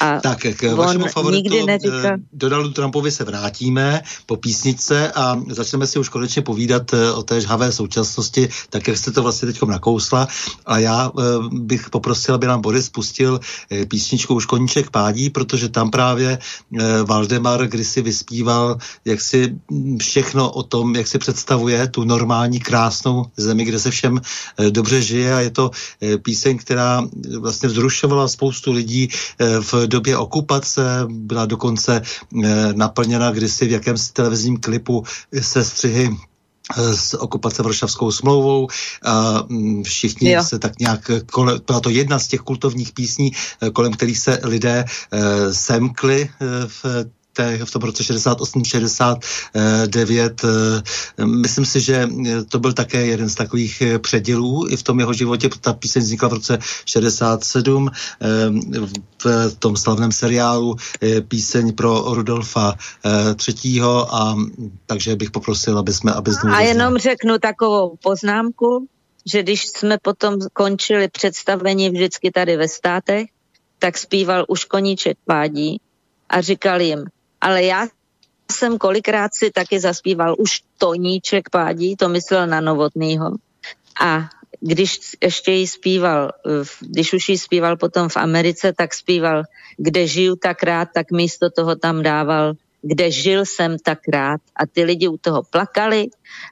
A 0.00 0.20
tak 0.20 0.38
k 0.38 0.72
vašemu 0.72 1.06
favoritu 1.06 1.66
neříkal... 1.66 2.16
Donaldu 2.32 2.70
Trumpovi 2.70 3.10
se 3.10 3.24
vrátíme 3.24 4.02
po 4.26 4.36
písničce 4.36 5.12
a 5.12 5.40
začneme 5.48 5.86
si 5.86 5.98
už 5.98 6.08
konečně 6.08 6.42
povídat 6.42 6.94
eh, 6.94 7.12
o 7.12 7.22
té 7.22 7.40
žhavé 7.40 7.72
současnosti, 7.72 8.48
tak 8.70 8.88
jak 8.88 8.96
jste 8.96 9.10
to 9.10 9.22
vlastně 9.22 9.46
teď 9.46 9.62
nakousla. 9.62 10.28
A 10.66 10.78
já 10.78 11.10
eh, 11.18 11.22
bych 11.52 11.90
poprosil, 11.90 12.34
aby 12.34 12.46
nám 12.46 12.60
Boris 12.60 12.86
spustil 12.86 13.40
eh, 13.70 13.86
písničku 13.86 14.34
Už 14.34 14.46
koníček 14.46 14.90
pádí, 14.90 15.30
protože 15.30 15.68
tam 15.68 15.90
právě 15.90 16.38
Valdemar 17.04 17.66
kdysi 17.68 18.02
vyspíval 18.02 18.78
jak 19.04 19.20
si 19.20 19.54
všechno 19.98 20.50
o 20.50 20.62
tom, 20.62 20.96
jak 20.96 21.06
si 21.06 21.18
představuje 21.18 21.88
tu 21.88 22.04
normální 22.04 22.60
krásnou 22.60 23.26
zemi, 23.36 23.64
kde 23.64 23.78
se 23.78 23.90
všem 23.90 24.20
dobře 24.70 25.02
žije 25.02 25.34
a 25.34 25.40
je 25.40 25.50
to 25.50 25.70
píseň, 26.22 26.58
která 26.58 27.04
vlastně 27.38 27.68
vzrušovala 27.68 28.28
spoustu 28.28 28.72
lidí 28.72 29.08
v 29.60 29.81
době 29.86 30.16
okupace, 30.16 30.82
byla 31.08 31.46
dokonce 31.46 32.02
eh, 32.44 32.72
naplněna 32.74 33.30
kdysi 33.30 33.66
v 33.66 33.70
jakémsi 33.70 34.12
televizním 34.12 34.56
klipu 34.56 35.04
se 35.40 35.64
střihy 35.64 36.10
eh, 36.76 36.96
s 36.96 37.20
okupace 37.20 37.62
Varšavskou 37.62 38.12
smlouvou. 38.12 38.68
A 39.04 39.44
mm, 39.48 39.82
všichni 39.84 40.32
jo. 40.32 40.44
se 40.44 40.58
tak 40.58 40.78
nějak, 40.78 41.10
kole, 41.32 41.60
byla 41.66 41.80
to 41.80 41.90
jedna 41.90 42.18
z 42.18 42.28
těch 42.28 42.40
kultovních 42.40 42.92
písní, 42.92 43.32
eh, 43.62 43.70
kolem 43.70 43.92
kterých 43.92 44.18
se 44.18 44.40
lidé 44.42 44.84
semkli 45.50 46.30
v 46.66 46.84
v 47.64 47.70
tom 47.70 47.82
roce 47.82 48.02
68-69. 48.02 50.82
Eh, 51.18 51.26
myslím 51.26 51.64
si, 51.64 51.80
že 51.80 52.08
to 52.48 52.58
byl 52.58 52.72
také 52.72 53.06
jeden 53.06 53.28
z 53.28 53.34
takových 53.34 53.82
eh, 53.82 53.98
předělů 53.98 54.68
i 54.68 54.76
v 54.76 54.82
tom 54.82 54.98
jeho 54.98 55.12
životě. 55.12 55.48
Ta 55.60 55.72
píseň 55.72 56.02
vznikla 56.02 56.28
v 56.28 56.32
roce 56.32 56.58
67 56.84 57.90
eh, 57.90 57.96
v 59.24 59.54
tom 59.58 59.76
slavném 59.76 60.12
seriálu 60.12 60.76
píseň 61.28 61.72
pro 61.72 62.14
Rudolfa 62.14 62.74
III. 63.48 63.80
A 64.10 64.34
takže 64.86 65.16
bych 65.16 65.30
poprosil, 65.30 65.78
aby 65.78 65.92
jsme... 65.92 66.12
Aby 66.12 66.30
a 66.52 66.60
jenom 66.60 66.98
řeknu 66.98 67.38
takovou 67.38 67.96
poznámku, 68.02 68.86
že 69.32 69.42
když 69.42 69.66
jsme 69.66 69.98
potom 70.02 70.34
končili 70.52 71.08
představení 71.08 71.90
vždycky 71.90 72.30
tady 72.30 72.56
ve 72.56 72.68
státech, 72.68 73.26
tak 73.78 73.98
zpíval 73.98 74.44
už 74.48 74.64
koníček 74.64 75.18
pádí 75.24 75.80
a 76.28 76.40
říkal 76.40 76.80
jim, 76.80 77.04
ale 77.42 77.64
já 77.64 77.86
jsem 78.52 78.78
kolikrát 78.78 79.34
si 79.34 79.50
taky 79.50 79.80
zaspíval 79.80 80.34
už 80.38 80.62
Toníček 80.78 81.50
pádí, 81.50 81.96
to 81.96 82.08
myslel 82.08 82.46
na 82.46 82.60
Novotnýho. 82.60 83.30
A 84.00 84.28
když 84.60 84.98
ještě 85.22 85.52
jí 85.52 85.66
zpíval, 85.66 86.30
když 86.80 87.12
už 87.12 87.28
jí 87.28 87.38
zpíval 87.38 87.76
potom 87.76 88.08
v 88.08 88.16
Americe, 88.16 88.72
tak 88.72 88.94
zpíval, 88.94 89.42
kde 89.76 90.06
žiju 90.06 90.36
tak 90.36 90.62
rád, 90.62 90.88
tak 90.94 91.10
místo 91.10 91.50
toho 91.50 91.76
tam 91.76 92.02
dával, 92.02 92.54
kde 92.82 93.10
žil 93.10 93.46
jsem 93.46 93.78
tak 93.78 93.98
rád. 94.08 94.40
A 94.56 94.66
ty 94.66 94.84
lidi 94.84 95.08
u 95.08 95.16
toho 95.16 95.42
plakali 95.42 96.06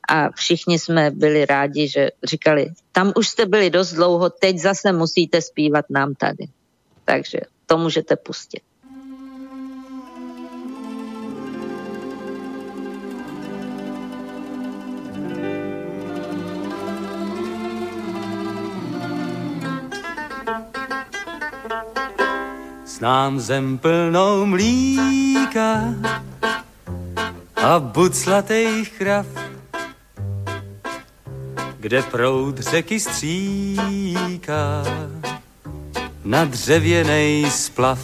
a 0.08 0.30
všichni 0.30 0.78
jsme 0.78 1.10
byli 1.10 1.46
rádi, 1.46 1.88
že 1.88 2.10
říkali, 2.24 2.66
tam 2.92 3.12
už 3.16 3.28
jste 3.28 3.46
byli 3.46 3.70
dost 3.70 3.92
dlouho, 3.92 4.30
teď 4.30 4.58
zase 4.58 4.92
musíte 4.92 5.42
zpívat 5.42 5.84
nám 5.90 6.14
tady. 6.14 6.46
Takže 7.04 7.38
to 7.66 7.78
můžete 7.78 8.16
pustit. 8.16 8.69
Znám 23.00 23.40
zem 23.40 23.78
plnou 23.78 24.46
mlíka 24.46 25.80
a 27.56 27.78
buclatých 27.78 28.92
krav, 28.98 29.26
kde 31.78 32.02
proud 32.02 32.58
řeky 32.58 33.00
stříká 33.00 34.84
na 36.24 36.44
dřevěnej 36.44 37.50
splav. 37.50 37.98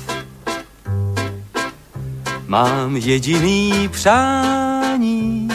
Mám 2.47 2.97
jediný 2.97 3.89
přání 3.89 5.49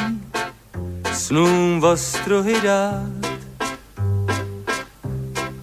snům 1.13 1.83
ostruhy 1.83 2.61
dát 2.61 3.25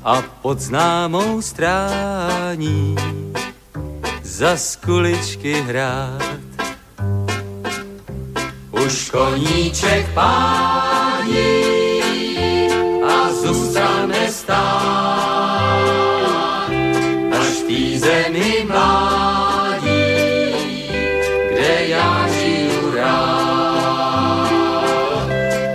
a 0.05 0.23
pod 0.23 0.61
známou 0.61 1.43
strání 1.43 2.97
za 4.39 4.57
skuličky 4.57 5.53
hrát. 5.53 6.23
už 8.71 9.11
koníček 9.11 10.15
pání 10.15 11.43
a 13.03 13.33
zůstane 13.33 14.29
stát, 14.29 15.91
až 17.39 17.47
v 17.47 17.63
té 17.67 17.99
zemi 17.99 18.67
mládí, 18.69 19.91
kde 21.51 21.87
já 21.87 22.29
žiju 22.29 22.95
rád. 22.95 24.51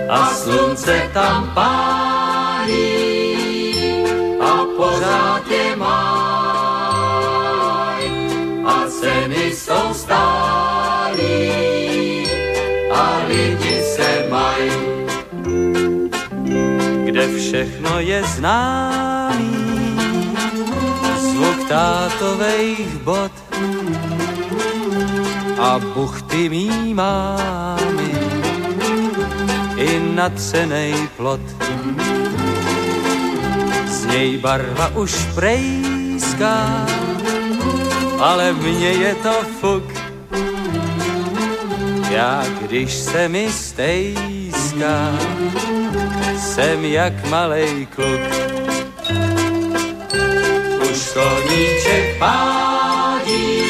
A 0.08 0.26
slunce 0.26 1.10
tam 1.12 1.50
pálí 1.54 2.94
a 4.40 4.64
pořád 4.76 5.50
je 5.50 5.76
máj 5.76 6.33
jsou 9.54 9.94
stálí 9.94 11.64
lidi 13.28 13.82
se 13.82 14.26
mají, 14.30 14.70
kde 17.04 17.28
všechno 17.38 18.00
je 18.00 18.22
známý, 18.22 19.56
zvuk 21.18 21.68
tátovejch 21.68 22.96
bot 23.04 23.32
a 25.58 25.78
buchty 25.78 26.48
mý 26.48 26.94
mámy 26.94 28.12
i 29.76 30.00
natřenej 30.14 30.94
plot. 31.16 31.40
Z 33.86 34.06
něj 34.06 34.38
barva 34.38 34.88
už 34.96 35.14
prejská, 35.34 36.86
ale 38.24 38.52
mně 38.52 38.88
je 38.88 39.14
to 39.14 39.32
fuk. 39.60 39.92
Já 42.10 42.44
když 42.60 42.92
se 42.92 43.28
mi 43.28 43.52
stejská, 43.52 45.18
jsem 46.38 46.84
jak 46.84 47.28
malej 47.28 47.86
kluk. 47.86 48.20
Už 50.90 51.12
koníček 51.12 52.18
pádí 52.18 53.62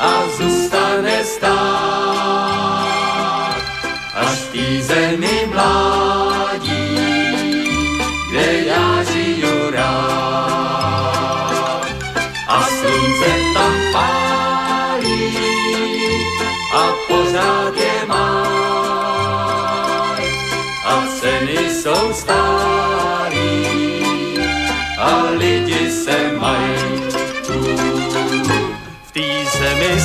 a 0.00 0.12
zůstane 0.38 1.24
stát, 1.24 1.58
až 4.14 4.38
v 4.38 4.52
té 4.52 4.82
zemi 4.82 5.46
mládí, 5.52 5.97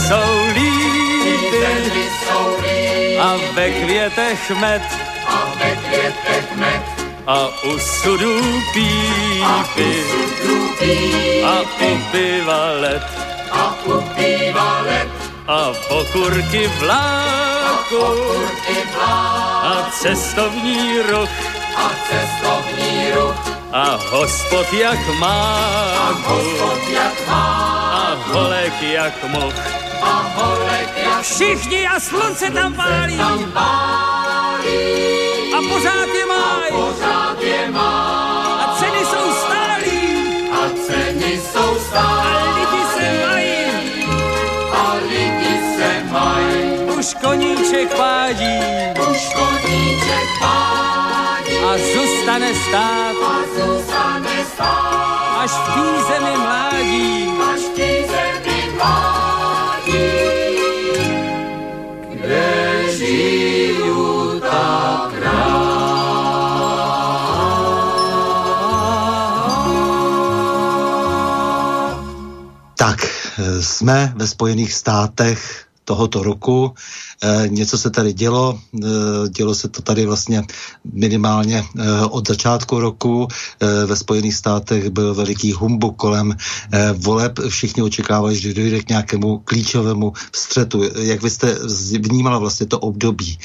jsou 0.07 0.45
lípy 0.55 1.65
a 3.19 3.37
ve 3.53 3.69
květech 3.69 4.51
med. 4.51 4.81
A 5.27 5.53
ve 5.59 5.75
květech 5.75 6.55
med. 6.55 6.81
A 7.27 7.47
u 7.63 7.79
sudů 7.79 8.61
pípy. 8.73 10.03
A 11.45 11.61
u 11.61 11.97
piva 12.11 12.71
let 12.81 13.03
a 13.51 13.75
u 13.85 14.01
piva 14.01 14.81
let 14.81 15.07
a 15.47 15.73
pokurky 15.87 16.67
vláku. 16.79 18.03
a 19.63 19.89
cestovní 19.91 20.99
ruch. 20.99 21.29
A 21.75 21.89
cestovní 22.09 23.11
ruch. 23.11 23.35
A 23.71 23.99
hospod 24.09 24.73
jak 24.73 24.99
má 25.19 25.57
a 25.97 26.11
hospod 26.11 26.89
jak 26.89 27.27
má 27.27 27.73
a 27.93 28.15
holek 28.33 28.81
jak 28.81 29.23
moh 29.23 29.53
a 30.03 30.57
jak 30.95 31.21
Všichni 31.21 31.87
a 31.87 31.99
slunce 31.99 32.49
tam 32.51 32.73
pálí. 32.73 33.19
a 35.55 35.59
pořád 35.73 36.09
je 36.19 36.25
máj 36.25 36.69
a 36.69 36.75
pořád 36.75 37.41
je 37.41 37.71
máj 37.71 38.43
a 38.63 38.75
ceny 38.79 38.99
jsou 39.05 39.33
stálí. 39.33 40.01
A 40.51 40.63
ceny 40.87 41.41
jsou 41.51 41.79
stálí. 41.89 42.33
A 44.73 44.93
lidi 45.09 45.59
se 45.75 46.03
mají. 46.11 46.97
Už 46.99 47.13
koníček 47.21 47.97
pádí, 47.97 48.59
už 49.11 49.33
koníček 49.33 50.27
pádí. 50.39 51.57
A 51.57 51.77
zůstane 51.93 52.53
stát, 52.53 53.15
a 53.25 53.35
zůstane 53.55 54.45
stát. 54.53 55.37
Až 55.37 55.51
v 55.51 55.73
té 55.73 56.13
zemi 56.13 56.37
mládí, 56.37 57.31
až 57.53 57.59
v 57.59 57.75
té 57.75 57.89
zemi 58.07 58.71
mládí, 58.75 59.22
tak 59.83 59.91
Tak, 72.77 73.07
jsme 73.59 74.13
ve 74.15 74.27
Spojených 74.27 74.73
státech 74.73 75.65
tohoto 75.83 76.23
roku. 76.23 76.75
E, 77.23 77.47
něco 77.47 77.77
se 77.77 77.89
tady 77.89 78.13
dělo, 78.13 78.59
e, 78.83 78.87
dělo 79.29 79.55
se 79.55 79.67
to 79.67 79.81
tady 79.81 80.05
vlastně 80.05 80.43
minimálně 80.93 81.57
e, 81.57 82.05
od 82.05 82.27
začátku 82.27 82.79
roku. 82.79 83.27
Ve 83.85 83.95
Spojených 83.95 84.35
státech 84.35 84.89
byl 84.89 85.15
veliký 85.15 85.51
humbuk 85.53 85.95
kolem 85.95 86.35
voleb. 86.93 87.39
Všichni 87.49 87.83
očekávají, 87.83 88.37
že 88.37 88.53
dojde 88.53 88.79
k 88.79 88.89
nějakému 88.89 89.39
klíčovému 89.39 90.13
střetu. 90.35 90.83
Jak 90.99 91.23
vy 91.23 91.29
jste 91.29 91.57
vnímala 91.99 92.39
vlastně 92.39 92.65
to 92.65 92.79
období, 92.79 93.39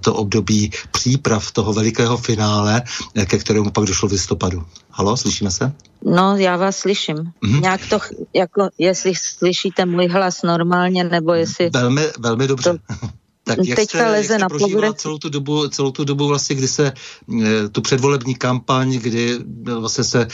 to 0.00 0.14
období 0.14 0.70
příprav 0.90 1.50
toho 1.50 1.72
velikého 1.72 2.16
finále, 2.16 2.82
ke 3.26 3.38
kterému 3.38 3.70
pak 3.70 3.84
došlo 3.84 4.08
v 4.08 4.12
listopadu? 4.12 4.64
Halo, 4.90 5.16
slyšíme 5.16 5.50
se? 5.50 5.72
No, 6.04 6.36
já 6.36 6.56
vás 6.56 6.76
slyším. 6.76 7.16
Mm-hmm. 7.16 7.60
Nějak 7.60 7.80
to, 7.90 7.98
jako, 8.34 8.68
jestli 8.78 9.14
slyšíte 9.14 9.86
můj 9.86 10.06
hlas 10.08 10.42
normálně, 10.42 11.04
nebo 11.04 11.34
jestli... 11.34 11.70
Velmi, 11.70 12.02
velmi 12.18 12.46
dobře. 12.48 12.70
To, 12.72 13.05
tak 13.46 13.58
jak 13.64 13.76
Teďka 13.76 13.98
jste, 13.98 14.06
leze 14.10 14.18
jak 14.18 14.24
jste 14.26 14.38
na 14.38 14.48
povrch. 14.48 14.94
celou 14.96 15.18
tu 15.18 15.28
dobu, 15.28 15.68
celou 15.68 15.90
tu 15.90 16.04
dobu 16.04 16.26
vlastně, 16.28 16.56
kdy 16.56 16.68
se 16.68 16.86
e, 16.86 17.68
tu 17.68 17.80
předvolební 17.80 18.34
kampaň, 18.34 18.92
kdy 18.98 19.38
vlastně 19.78 20.04
se 20.04 20.22
e, 20.22 20.26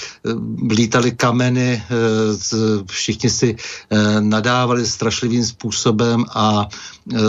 lítali 0.75 1.13
kameny, 1.13 1.83
všichni 2.91 3.31
si 3.31 3.57
nadávali 4.21 4.87
strašlivým 4.87 5.45
způsobem 5.45 6.25
a 6.35 6.69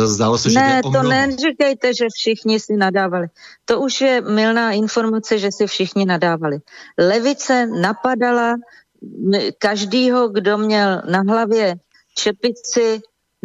zdálo 0.06 0.38
se, 0.38 0.50
že 0.50 0.60
Ne, 0.60 0.82
to 0.84 0.90
mnoho. 0.90 1.10
neříkejte, 1.10 1.94
že 1.94 2.06
všichni 2.16 2.60
si 2.60 2.78
nadávali. 2.78 3.28
To 3.66 3.82
už 3.82 4.02
je 4.02 4.22
milná 4.22 4.72
informace, 4.72 5.40
že 5.40 5.52
si 5.52 5.68
všichni 5.68 6.06
nadávali. 6.06 6.58
Levice 6.98 7.66
napadala 7.82 8.56
každýho, 9.58 10.28
kdo 10.30 10.58
měl 10.58 11.02
na 11.10 11.20
hlavě 11.28 11.76
čepici 12.16 13.02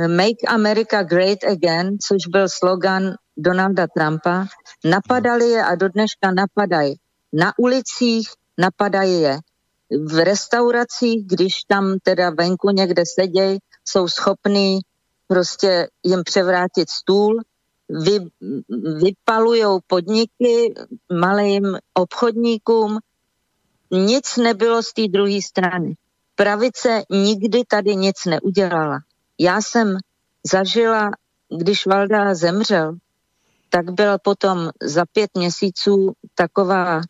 Make 0.07 0.47
America 0.47 1.03
Great 1.03 1.45
Again, 1.45 1.97
což 2.09 2.27
byl 2.29 2.49
slogan 2.49 3.15
Donalda 3.37 3.87
Trumpa, 3.97 4.47
napadali 4.85 5.51
je 5.51 5.65
a 5.65 5.75
do 5.75 5.89
dneška 5.89 6.31
napadají. 6.31 6.95
Na 7.33 7.53
ulicích 7.59 8.29
napadají 8.59 9.21
je. 9.21 9.39
V 9.91 10.25
restauracích, 10.25 11.27
když 11.27 11.53
tam 11.69 11.97
teda 12.03 12.31
venku 12.31 12.71
někde 12.71 13.03
sedějí, 13.07 13.59
jsou 13.85 14.09
schopní 14.09 14.81
prostě 15.27 15.89
jim 16.05 16.23
převrátit 16.25 16.91
stůl, 16.91 17.43
vy, 17.89 18.19
vypalujou 19.03 19.79
podniky 19.87 20.75
malým 21.21 21.79
obchodníkům. 21.95 22.99
Nic 23.91 24.37
nebylo 24.37 24.83
z 24.83 24.93
té 24.93 25.09
druhé 25.09 25.43
strany. 25.43 25.95
Pravice 26.35 27.03
nikdy 27.11 27.63
tady 27.69 27.97
nic 27.97 28.17
neudělala. 28.27 28.99
Já 29.41 29.61
jsem 29.61 29.99
zažila, 30.53 31.11
když 31.59 31.87
Valda 31.87 32.35
zemřel, 32.35 32.97
tak 33.71 33.91
byla 33.91 34.19
potom 34.19 34.71
za 34.83 35.05
pět 35.13 35.31
měsíců 35.35 36.13
taková 36.35 37.01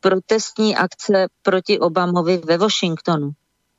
protestní 0.00 0.76
akce 0.76 1.26
proti 1.42 1.78
Obamovi 1.78 2.38
ve 2.44 2.58
Washingtonu. 2.58 3.30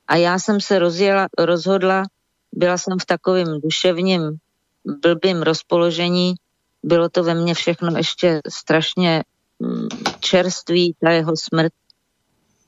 A 0.08 0.16
já 0.16 0.38
jsem 0.38 0.60
se 0.60 0.78
rozjela, 0.78 1.26
rozhodla, 1.38 2.04
byla 2.52 2.78
jsem 2.78 2.98
v 2.98 3.06
takovém 3.06 3.60
duševním 3.60 4.38
blbým 4.84 5.42
rozpoložení, 5.42 6.34
bylo 6.82 7.08
to 7.08 7.22
ve 7.22 7.34
mně 7.34 7.54
všechno 7.54 7.96
ještě 7.96 8.40
strašně 8.48 9.22
mm, 9.58 9.88
čerství, 10.20 10.94
ta 11.00 11.10
jeho 11.10 11.32
smrt. 11.36 11.72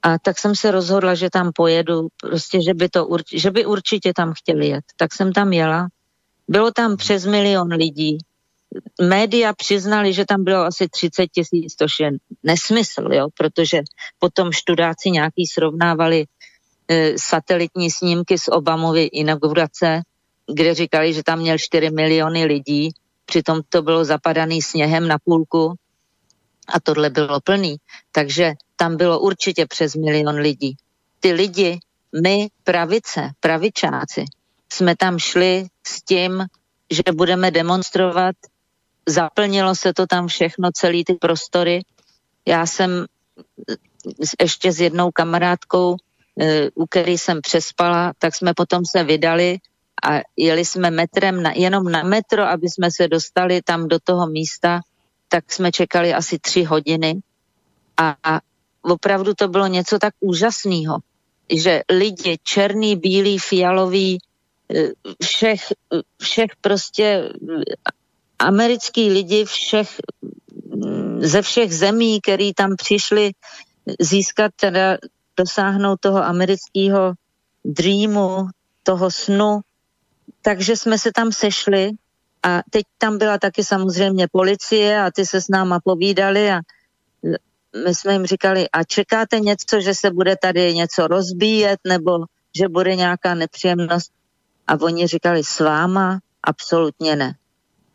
A 0.05 0.18
tak 0.18 0.38
jsem 0.38 0.57
se 0.57 0.70
rozhodla, 0.70 1.14
že 1.14 1.30
tam 1.30 1.50
pojedu, 1.55 2.09
prostě, 2.20 2.62
že 2.62 2.74
by, 2.74 2.88
to, 2.88 3.09
že 3.34 3.50
by 3.50 3.66
určitě 3.66 4.12
tam 4.16 4.32
chtěli 4.36 4.68
jet. 4.68 4.84
Tak 4.96 5.14
jsem 5.14 5.32
tam 5.32 5.52
jela. 5.52 5.88
Bylo 6.48 6.70
tam 6.70 6.96
přes 6.96 7.26
milion 7.26 7.68
lidí. 7.72 8.18
média 9.00 9.52
přiznali, 9.52 10.12
že 10.12 10.24
tam 10.24 10.44
bylo 10.44 10.64
asi 10.64 10.88
30 10.88 11.26
tisíc, 11.26 11.74
to 11.76 11.86
je 12.00 12.11
nesmysl, 12.42 13.09
jo, 13.12 13.28
protože 13.38 13.80
potom 14.18 14.52
študáci 14.52 15.11
nějaký 15.11 15.46
srovnávali 15.46 16.24
e, 16.88 17.12
satelitní 17.18 17.90
snímky 17.90 18.38
z 18.38 18.48
Obamovy 18.48 19.02
inaugurace, 19.02 20.02
kde 20.55 20.74
říkali, 20.74 21.14
že 21.14 21.22
tam 21.22 21.38
měl 21.38 21.59
4 21.59 21.90
miliony 21.90 22.44
lidí, 22.44 22.90
přitom 23.26 23.61
to 23.68 23.82
bylo 23.82 24.05
zapadaný 24.05 24.62
sněhem 24.62 25.09
na 25.09 25.16
půlku 25.24 25.74
a 26.68 26.80
tohle 26.80 27.10
bylo 27.10 27.40
plný. 27.40 27.76
Takže 28.12 28.52
tam 28.76 28.96
bylo 28.96 29.20
určitě 29.20 29.66
přes 29.66 29.94
milion 29.94 30.34
lidí. 30.34 30.76
Ty 31.20 31.32
lidi, 31.32 31.78
my 32.22 32.48
pravice, 32.64 33.30
pravičáci, 33.40 34.24
jsme 34.72 34.96
tam 34.96 35.18
šli 35.18 35.66
s 35.86 36.02
tím, 36.02 36.44
že 36.90 37.02
budeme 37.12 37.50
demonstrovat. 37.50 38.36
Zaplnilo 39.08 39.74
se 39.74 39.92
to 39.92 40.06
tam 40.06 40.26
všechno, 40.26 40.70
celý 40.72 41.04
ty 41.04 41.14
prostory. 41.14 41.80
Já 42.48 42.66
jsem 42.66 43.06
ještě 44.40 44.72
s 44.72 44.80
jednou 44.80 45.10
kamarádkou, 45.10 45.96
eh, 46.40 46.70
u 46.74 46.86
který 46.86 47.18
jsem 47.18 47.40
přespala, 47.40 48.12
tak 48.18 48.34
jsme 48.34 48.54
potom 48.54 48.82
se 48.86 49.04
vydali 49.04 49.58
a 50.04 50.20
jeli 50.36 50.64
jsme 50.64 50.90
metrem 50.90 51.42
na, 51.42 51.52
jenom 51.52 51.84
na 51.84 52.02
metro, 52.02 52.42
aby 52.42 52.68
jsme 52.68 52.90
se 52.90 53.08
dostali 53.08 53.62
tam 53.62 53.88
do 53.88 53.98
toho 54.04 54.26
místa, 54.26 54.80
tak 55.35 55.53
jsme 55.53 55.72
čekali 55.72 56.14
asi 56.14 56.39
tři 56.39 56.62
hodiny. 56.62 57.18
A, 57.97 58.16
a 58.22 58.41
opravdu 58.82 59.35
to 59.35 59.49
bylo 59.49 59.66
něco 59.66 59.99
tak 59.99 60.14
úžasného, 60.20 60.99
že 61.51 61.82
lidi 61.91 62.39
černý, 62.43 62.97
bílý, 62.97 63.39
fialový, 63.39 64.18
eh, 64.70 64.95
všech, 65.22 65.62
všech 66.22 66.51
prostě 66.61 67.32
americký 68.39 69.11
lidi 69.11 69.45
všech, 69.45 69.91
mm, 70.70 71.18
ze 71.26 71.43
všech 71.43 71.74
zemí, 71.74 72.20
který 72.20 72.55
tam 72.55 72.76
přišli 72.78 73.32
získat 74.01 74.53
teda 74.55 75.03
dosáhnout 75.37 75.99
toho 76.01 76.22
amerického 76.22 77.18
dreamu, 77.64 78.47
toho 78.82 79.11
snu, 79.11 79.61
takže 80.43 80.76
jsme 80.76 80.99
se 80.99 81.11
tam 81.11 81.32
sešli 81.32 81.91
a 82.45 82.62
teď 82.70 82.84
tam 82.99 83.18
byla 83.18 83.38
taky 83.38 83.64
samozřejmě 83.64 84.28
policie 84.32 85.01
a 85.01 85.11
ty 85.11 85.26
se 85.26 85.40
s 85.40 85.49
náma 85.49 85.80
povídali 85.84 86.51
a 86.51 86.61
my 87.84 87.95
jsme 87.95 88.12
jim 88.12 88.26
říkali, 88.26 88.70
a 88.70 88.84
čekáte 88.84 89.40
něco, 89.40 89.80
že 89.80 89.95
se 89.95 90.11
bude 90.11 90.36
tady 90.36 90.74
něco 90.74 91.07
rozbíjet 91.07 91.80
nebo 91.84 92.11
že 92.59 92.68
bude 92.68 92.97
nějaká 92.97 93.34
nepříjemnost? 93.34 94.12
A 94.66 94.80
oni 94.80 95.07
říkali, 95.07 95.45
s 95.45 95.61
váma 95.61 96.18
absolutně 96.42 97.16
ne. 97.16 97.34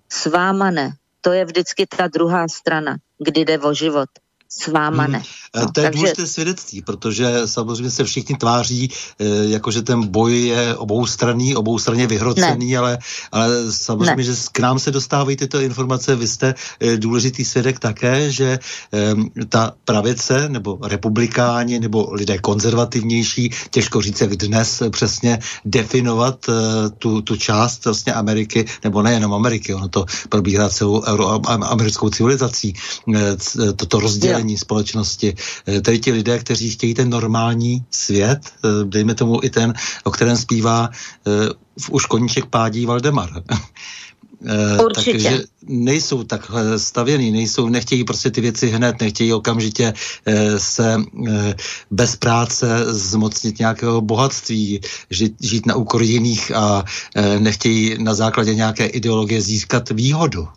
S 0.10 0.26
váma 0.26 0.72
ne. 0.72 0.91
To 1.22 1.32
je 1.32 1.45
vždycky 1.45 1.86
ta 1.97 2.08
druhá 2.08 2.47
strana, 2.47 2.97
kdy 3.18 3.41
jde 3.41 3.60
o 3.60 3.74
život 3.74 4.10
s 4.52 4.68
váma 4.68 5.04
hmm. 5.04 5.12
ne. 5.12 5.22
No, 5.56 5.72
to 5.72 5.80
je 5.80 5.84
takže... 5.84 5.97
důležité 5.97 6.28
svědectví, 6.28 6.82
protože 6.82 7.41
samozřejmě 7.45 7.91
se 7.91 8.04
všichni 8.04 8.36
tváří, 8.36 8.89
eh, 9.20 9.26
jakože 9.41 9.82
ten 9.82 10.08
boj 10.08 10.41
je 10.41 10.76
obou 10.76 11.06
straný, 11.06 11.56
obou 11.56 11.80
straně 11.80 12.08
vyhrocený, 12.08 12.78
ale, 12.78 12.97
ale 13.32 13.72
samozřejmě, 13.72 14.16
ne. 14.16 14.24
že 14.24 14.34
k 14.52 14.60
nám 14.60 14.80
se 14.80 14.91
dostávají 14.91 15.38
tyto 15.38 15.60
informace. 15.60 16.16
Vy 16.16 16.28
jste 16.28 16.56
eh, 16.80 16.97
důležitý 16.97 17.45
svědek 17.45 17.80
také, 17.80 18.32
že 18.32 18.60
eh, 18.93 19.45
ta 19.50 19.74
pravice, 19.86 20.50
nebo 20.50 20.80
republikáni, 20.82 21.80
nebo 21.80 22.14
lidé 22.14 22.38
konzervativnější, 22.38 23.50
těžko 23.70 24.02
říct, 24.02 24.22
jak 24.22 24.36
dnes 24.36 24.84
přesně 24.89 25.39
definovat 25.66 26.45
tu, 26.97 27.22
tu 27.22 27.36
část 27.36 27.86
vlastně 27.86 28.14
Ameriky, 28.14 28.66
nebo 28.84 29.02
nejenom 29.02 29.34
Ameriky, 29.34 29.74
ono 29.74 29.88
to 29.88 30.06
probíhá 30.30 30.70
celou 30.70 31.04
euroamerickou 31.04 32.10
civilizací, 32.10 32.74
toto 33.76 34.00
rozdělení 34.00 34.39
rozdělení 34.40 34.58
společnosti. 34.58 35.36
Eh, 35.68 35.82
tedy 35.82 36.00
ti 36.00 36.12
lidé, 36.12 36.40
kteří 36.40 36.70
chtějí 36.72 36.94
ten 36.94 37.10
normální 37.10 37.84
svět, 37.92 38.40
eh, 38.40 38.86
dejme 38.86 39.16
tomu 39.16 39.44
i 39.44 39.50
ten, 39.50 39.74
o 40.04 40.12
kterém 40.12 40.38
zpívá 40.38 40.90
eh, 40.90 41.54
v 41.80 41.90
už 41.90 42.06
koníček 42.06 42.46
pádí 42.46 42.86
Valdemar. 42.86 43.30
Určitě. 44.80 45.12
Takže 45.12 45.44
nejsou 45.68 46.24
tak 46.24 46.48
stavěný, 46.78 47.32
nejsou, 47.32 47.68
nechtějí 47.68 48.08
prostě 48.08 48.32
ty 48.32 48.42
věci 48.42 48.72
hned, 48.72 48.96
nechtějí 49.02 49.34
okamžitě 49.34 49.94
se 50.58 50.96
bez 51.92 52.16
práce 52.16 52.64
zmocnit 52.88 53.60
nějakého 53.60 54.00
bohatství, 54.00 54.80
žít, 55.12 55.36
žít 55.44 55.66
na 55.66 55.76
úkor 55.76 56.04
jiných 56.04 56.56
a 56.56 56.88
nechtějí 57.40 58.00
na 58.00 58.14
základě 58.16 58.56
nějaké 58.56 58.86
ideologie 58.88 59.42
získat 59.42 59.92
výhodu. 59.92 60.48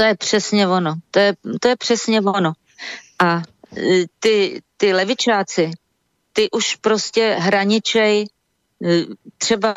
To 0.00 0.04
je 0.04 0.16
přesně 0.16 0.68
ono. 0.68 0.94
To 1.10 1.18
je, 1.18 1.34
to 1.60 1.68
je 1.68 1.76
přesně 1.76 2.20
ono. 2.20 2.52
A 3.18 3.42
e, 3.76 4.04
ty, 4.20 4.62
ty 4.76 4.92
levičáci, 4.92 5.70
ty 6.32 6.50
už 6.50 6.76
prostě 6.76 7.36
hraničej, 7.40 8.22
e, 8.22 8.26
třeba 9.38 9.74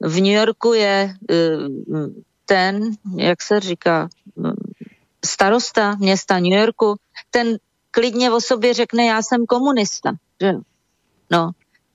v 0.00 0.14
New 0.14 0.32
Yorku 0.32 0.72
je 0.72 1.14
e, 1.30 1.36
ten, 2.44 2.96
jak 3.16 3.42
se 3.42 3.60
říká, 3.60 4.08
starosta 5.24 5.94
města 5.94 6.38
New 6.38 6.52
Yorku, 6.52 6.96
ten 7.30 7.56
klidně 7.90 8.30
o 8.30 8.40
sobě 8.40 8.74
řekne, 8.74 9.06
já 9.06 9.22
jsem 9.22 9.46
komunista. 9.46 10.12
Že? 10.40 10.52
No. 11.30 11.50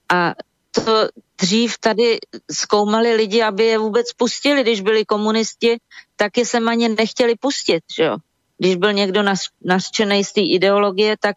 A 0.09 0.33
to 0.71 1.07
dřív 1.41 1.77
tady 1.79 2.19
zkoumali 2.51 3.15
lidi, 3.15 3.41
aby 3.41 3.65
je 3.65 3.77
vůbec 3.77 4.13
pustili, 4.13 4.61
když 4.61 4.81
byli 4.81 5.05
komunisti, 5.05 5.77
tak 6.15 6.37
je 6.37 6.45
sem 6.45 6.69
ani 6.69 6.89
nechtěli 6.89 7.35
pustit, 7.35 7.83
že 7.95 8.03
jo. 8.03 8.17
Když 8.57 8.75
byl 8.75 8.93
někdo 8.93 9.23
nařčený 9.65 10.23
z 10.23 10.33
té 10.33 10.41
ideologie, 10.41 11.15
tak 11.19 11.35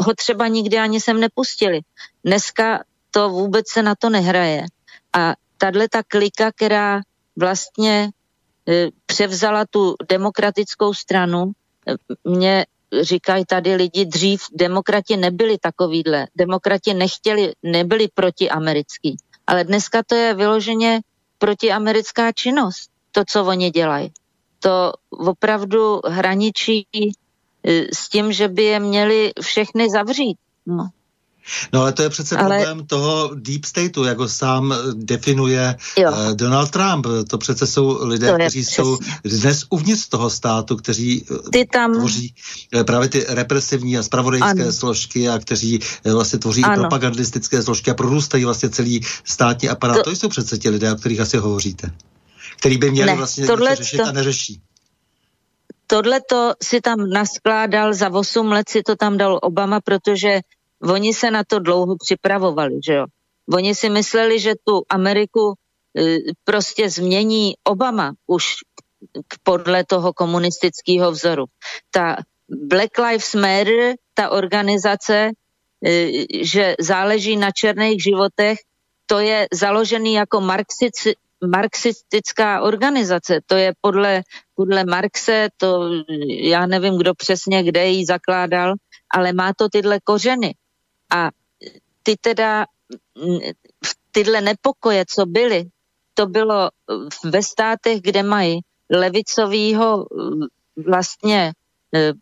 ho 0.00 0.14
třeba 0.14 0.48
nikdy 0.48 0.78
ani 0.78 1.00
sem 1.00 1.20
nepustili. 1.20 1.80
Dneska 2.24 2.84
to 3.10 3.28
vůbec 3.28 3.68
se 3.68 3.82
na 3.82 3.94
to 3.94 4.10
nehraje. 4.10 4.64
A 5.12 5.34
tahle 5.58 5.88
ta 5.88 6.02
klika, 6.02 6.52
která 6.52 7.00
vlastně 7.36 8.10
e, 8.68 8.88
převzala 9.06 9.64
tu 9.70 9.94
demokratickou 10.08 10.94
stranu, 10.94 11.52
e, 11.88 11.94
mě 12.30 12.66
říkají 13.00 13.44
tady 13.44 13.74
lidi, 13.74 14.04
dřív 14.04 14.42
demokrati 14.52 15.16
nebyli 15.16 15.58
takovýhle. 15.58 16.26
Demokrati 16.36 16.94
nechtěli, 16.94 17.52
nebyli 17.62 18.08
protiamerický. 18.14 19.16
Ale 19.46 19.64
dneska 19.64 20.02
to 20.06 20.14
je 20.14 20.34
vyloženě 20.34 21.00
protiamerická 21.38 22.32
činnost, 22.32 22.90
to, 23.12 23.22
co 23.28 23.44
oni 23.44 23.70
dělají. 23.70 24.12
To 24.58 24.92
opravdu 25.10 26.00
hraničí 26.06 26.86
eh, 26.92 27.86
s 27.94 28.08
tím, 28.08 28.32
že 28.32 28.48
by 28.48 28.62
je 28.62 28.80
měli 28.80 29.32
všechny 29.40 29.90
zavřít. 29.90 30.38
No. 30.66 30.88
No 31.72 31.80
ale 31.80 31.92
to 31.92 32.02
je 32.02 32.08
přece 32.08 32.36
ale... 32.36 32.58
problém 32.58 32.86
toho 32.86 33.30
deep 33.34 33.64
stateu, 33.64 34.04
jak 34.04 34.18
ho 34.18 34.28
sám 34.28 34.74
definuje 34.94 35.76
uh, 35.98 36.32
Donald 36.34 36.70
Trump. 36.70 37.06
To 37.28 37.38
přece 37.38 37.66
jsou 37.66 38.06
lidé, 38.06 38.32
kteří 38.34 38.62
přesně. 38.62 38.84
jsou 38.84 38.98
dnes 39.24 39.64
uvnitř 39.70 40.08
toho 40.08 40.30
státu, 40.30 40.76
kteří 40.76 41.26
eh, 41.30 41.50
ty 41.50 41.66
tam... 41.72 41.94
tvoří 41.94 42.34
právě 42.86 43.08
ty 43.08 43.24
represivní 43.28 43.98
a 43.98 44.02
spravodajské 44.02 44.62
ano. 44.62 44.72
složky 44.72 45.28
a 45.28 45.38
kteří 45.38 45.80
vlastně 46.04 46.38
tvoří 46.38 46.64
ano. 46.64 46.74
i 46.74 46.76
propagandistické 46.76 47.62
složky 47.62 47.90
a 47.90 47.94
prorůstají 47.94 48.44
vlastně 48.44 48.68
celý 48.68 49.00
státní 49.24 49.68
aparát. 49.68 49.96
To, 49.96 50.02
to 50.02 50.10
jsou 50.10 50.28
přece 50.28 50.58
ti 50.58 50.68
lidé, 50.70 50.92
o 50.92 50.96
kterých 50.96 51.20
asi 51.20 51.36
hovoříte. 51.36 51.90
Který 52.56 52.78
by 52.78 52.90
měli 52.90 53.10
ne, 53.10 53.16
vlastně 53.16 53.42
něco 53.42 53.56
řešit 53.76 53.96
to... 53.96 54.06
a 54.06 54.12
neřeší 54.12 54.60
tohle 55.92 56.20
to 56.20 56.52
si 56.62 56.80
tam 56.80 57.10
naskládal, 57.10 57.94
za 57.94 58.12
8 58.12 58.52
let 58.52 58.68
si 58.68 58.82
to 58.82 58.96
tam 58.96 59.18
dal 59.18 59.38
Obama, 59.42 59.80
protože 59.80 60.40
Oni 60.82 61.14
se 61.14 61.30
na 61.30 61.44
to 61.44 61.58
dlouho 61.58 61.96
připravovali, 61.96 62.78
že 62.86 62.94
jo. 62.94 63.06
Oni 63.52 63.74
si 63.74 63.90
mysleli, 63.90 64.40
že 64.40 64.54
tu 64.64 64.82
Ameriku 64.88 65.54
e, 65.98 66.18
prostě 66.44 66.90
změní 66.90 67.54
Obama 67.64 68.12
už 68.26 68.44
podle 69.42 69.84
toho 69.84 70.12
komunistického 70.12 71.10
vzoru. 71.12 71.44
Ta 71.90 72.16
Black 72.48 72.98
Lives 72.98 73.34
Matter, 73.34 73.94
ta 74.14 74.30
organizace, 74.30 75.30
e, 75.86 76.10
že 76.44 76.74
záleží 76.80 77.36
na 77.36 77.50
černých 77.50 78.02
životech, 78.02 78.58
to 79.06 79.18
je 79.18 79.46
založený 79.52 80.12
jako 80.14 80.40
marxic, 80.40 80.94
marxistická 81.44 82.62
organizace. 82.62 83.40
To 83.46 83.56
je 83.56 83.72
podle, 83.80 84.22
podle 84.54 84.84
Marxe, 84.84 85.48
to 85.56 85.90
já 86.28 86.66
nevím, 86.66 86.98
kdo 86.98 87.14
přesně 87.14 87.62
kde 87.62 87.86
ji 87.86 88.06
zakládal, 88.06 88.74
ale 89.14 89.32
má 89.32 89.52
to 89.56 89.68
tyhle 89.68 89.98
kořeny. 90.04 90.54
A 91.16 91.30
ty 92.02 92.16
teda, 92.16 92.66
tyhle 94.10 94.40
nepokoje, 94.40 95.04
co 95.08 95.26
byly, 95.26 95.64
to 96.14 96.26
bylo 96.26 96.70
ve 97.24 97.42
státech, 97.42 98.00
kde 98.00 98.22
mají 98.22 98.60
levicovýho 98.90 100.06
vlastně 100.86 101.52
e, 101.94 102.12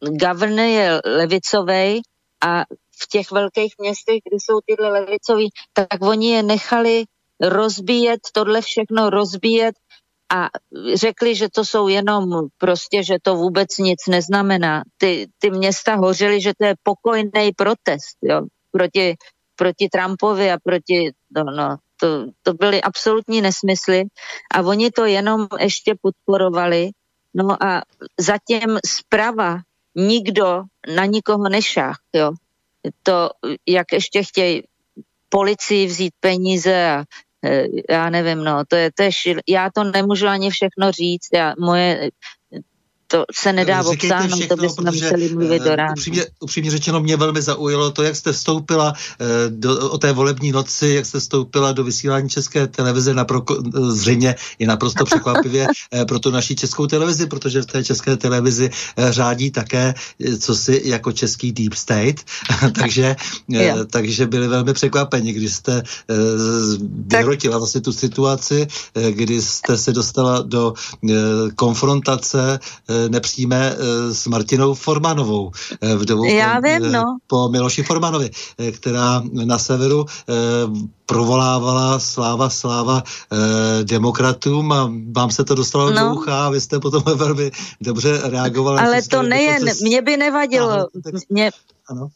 governor 0.00 0.66
je 0.66 1.00
levicovej 1.04 2.02
a 2.40 2.64
v 3.02 3.08
těch 3.08 3.30
velkých 3.30 3.74
městech, 3.78 4.18
kde 4.28 4.36
jsou 4.36 4.60
tyhle 4.66 4.88
levicoví, 4.88 5.50
tak 5.72 6.02
oni 6.02 6.30
je 6.30 6.42
nechali 6.42 7.04
rozbíjet, 7.40 8.20
tohle 8.32 8.60
všechno 8.60 9.10
rozbíjet 9.10 9.74
a 10.32 10.48
řekli, 10.94 11.34
že 11.34 11.48
to 11.48 11.64
jsou 11.64 11.88
jenom 11.88 12.48
prostě, 12.58 13.04
že 13.04 13.16
to 13.22 13.34
vůbec 13.34 13.78
nic 13.78 14.06
neznamená. 14.08 14.82
Ty, 14.96 15.28
ty 15.38 15.50
města 15.50 15.94
hořely, 15.94 16.40
že 16.40 16.52
to 16.58 16.66
je 16.66 16.74
pokojný 16.82 17.52
protest 17.56 18.16
jo, 18.22 18.42
proti, 18.70 19.14
proti 19.56 19.88
Trumpovi 19.88 20.50
a 20.50 20.58
proti, 20.64 21.12
no, 21.36 21.44
no, 21.44 21.76
to, 22.00 22.26
to 22.42 22.54
byly 22.54 22.82
absolutní 22.82 23.40
nesmysly 23.40 24.04
a 24.54 24.60
oni 24.60 24.90
to 24.90 25.04
jenom 25.04 25.46
ještě 25.60 25.94
podporovali. 26.02 26.90
No 27.34 27.62
a 27.62 27.82
zatím 28.20 28.78
zprava 28.86 29.58
nikdo 29.94 30.62
na 30.94 31.04
nikoho 31.04 31.48
nešách, 31.48 31.98
jo. 32.12 32.32
To, 33.02 33.30
jak 33.66 33.92
ještě 33.92 34.22
chtějí 34.22 34.62
policii 35.28 35.86
vzít 35.86 36.14
peníze 36.20 36.90
a 36.90 37.04
já 37.90 38.10
nevím, 38.10 38.44
no, 38.44 38.62
to 38.68 38.76
je, 38.76 38.90
to 38.92 39.02
je 39.02 39.12
šil... 39.12 39.38
já 39.48 39.70
to 39.74 39.84
nemůžu 39.84 40.26
ani 40.26 40.50
všechno 40.50 40.92
říct, 40.92 41.28
já, 41.32 41.54
moje 41.58 42.10
to 43.06 43.24
se 43.32 43.52
nedá 43.52 43.84
obsáhnout, 43.84 44.38
všechno, 44.38 44.56
to 44.56 44.62
bychom 44.62 44.84
museli 44.84 45.28
mluvit 45.28 45.62
do 45.62 45.76
rána. 45.76 45.92
Upřímně, 45.92 46.26
upřímně 46.40 46.70
řečeno, 46.70 47.00
mě 47.00 47.16
velmi 47.16 47.42
zaujalo 47.42 47.90
to, 47.90 48.02
jak 48.02 48.16
jste 48.16 48.32
vstoupila 48.32 48.92
uh, 48.92 49.26
do, 49.48 49.90
o 49.90 49.98
té 49.98 50.12
volební 50.12 50.52
noci, 50.52 50.88
jak 50.88 51.06
jste 51.06 51.20
vstoupila 51.20 51.72
do 51.72 51.84
vysílání 51.84 52.28
České 52.28 52.66
televize, 52.66 53.14
napro, 53.14 53.42
zřejmě 53.88 54.34
je 54.58 54.66
naprosto 54.66 55.04
překvapivě 55.10 55.66
pro 56.08 56.18
tu 56.18 56.30
naší 56.30 56.56
českou 56.56 56.86
televizi, 56.86 57.26
protože 57.26 57.62
v 57.62 57.66
té 57.66 57.84
české 57.84 58.16
televizi 58.16 58.70
řádí 59.10 59.50
také, 59.50 59.94
co 60.40 60.54
si 60.54 60.82
jako 60.84 61.12
český 61.12 61.52
deep 61.52 61.74
state, 61.74 62.20
takže, 62.80 63.16
takže 63.90 64.26
byli 64.26 64.48
velmi 64.48 64.72
překvapeni, 64.72 65.32
když 65.32 65.54
jste 65.54 65.82
vyhrotila 67.06 67.58
vlastně 67.58 67.80
tu 67.80 67.92
situaci, 67.92 68.66
kdy 69.10 69.42
jste 69.42 69.78
se 69.78 69.92
dostala 69.92 70.42
do 70.42 70.74
konfrontace 71.56 72.58
uh, 73.04 73.10
nepřijme 73.10 73.72
eh, 73.72 74.14
s 74.14 74.26
Martinou 74.26 74.74
Formanovou, 74.74 75.50
eh, 75.80 75.96
vdovou 75.96 76.24
Já 76.24 76.60
po, 76.60 76.68
vím, 76.68 76.92
no. 76.92 77.02
po 77.26 77.48
Miloši 77.48 77.82
Formanovi, 77.82 78.30
eh, 78.58 78.72
která 78.72 79.22
na 79.44 79.58
severu 79.58 80.06
provolávala 81.06 81.98
sláva, 81.98 82.50
sláva 82.50 83.02
eh, 83.02 83.84
demokratům 83.84 84.72
a 84.72 84.92
vám 85.12 85.30
se 85.30 85.44
to 85.44 85.54
dostalo 85.54 85.90
no. 85.90 86.00
do 86.00 86.14
ucha 86.14 86.46
a 86.46 86.50
vy 86.50 86.60
jste 86.60 86.80
potom 86.80 87.02
velmi 87.16 87.50
dobře 87.80 88.20
reagovali. 88.24 88.80
Ale 88.80 89.02
to 89.02 89.22
nejen, 89.22 89.60
dokonce... 89.60 89.84
mě 89.84 90.02
by 90.02 90.16
nevadilo, 90.16 90.70
Aha, 90.70 90.86
mě, 91.28 91.50
ano. 91.90 92.08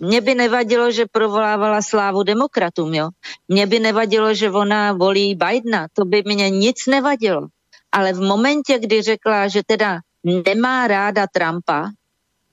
Mně 0.00 0.20
by 0.20 0.34
nevadilo, 0.34 0.90
že 0.90 1.04
provolávala 1.12 1.82
slávu 1.82 2.22
demokratům, 2.22 2.94
jo. 2.94 3.08
Mně 3.48 3.66
by 3.66 3.78
nevadilo, 3.80 4.34
že 4.34 4.50
ona 4.50 4.92
volí 4.92 5.34
Bidena, 5.34 5.86
to 5.92 6.04
by 6.04 6.22
mě 6.26 6.50
nic 6.50 6.86
nevadilo. 6.86 7.48
Ale 7.92 8.12
v 8.12 8.20
momentě, 8.20 8.78
kdy 8.78 9.02
řekla, 9.02 9.48
že 9.48 9.62
teda 9.66 10.00
nemá 10.24 10.86
ráda 10.86 11.26
Trumpa 11.26 11.90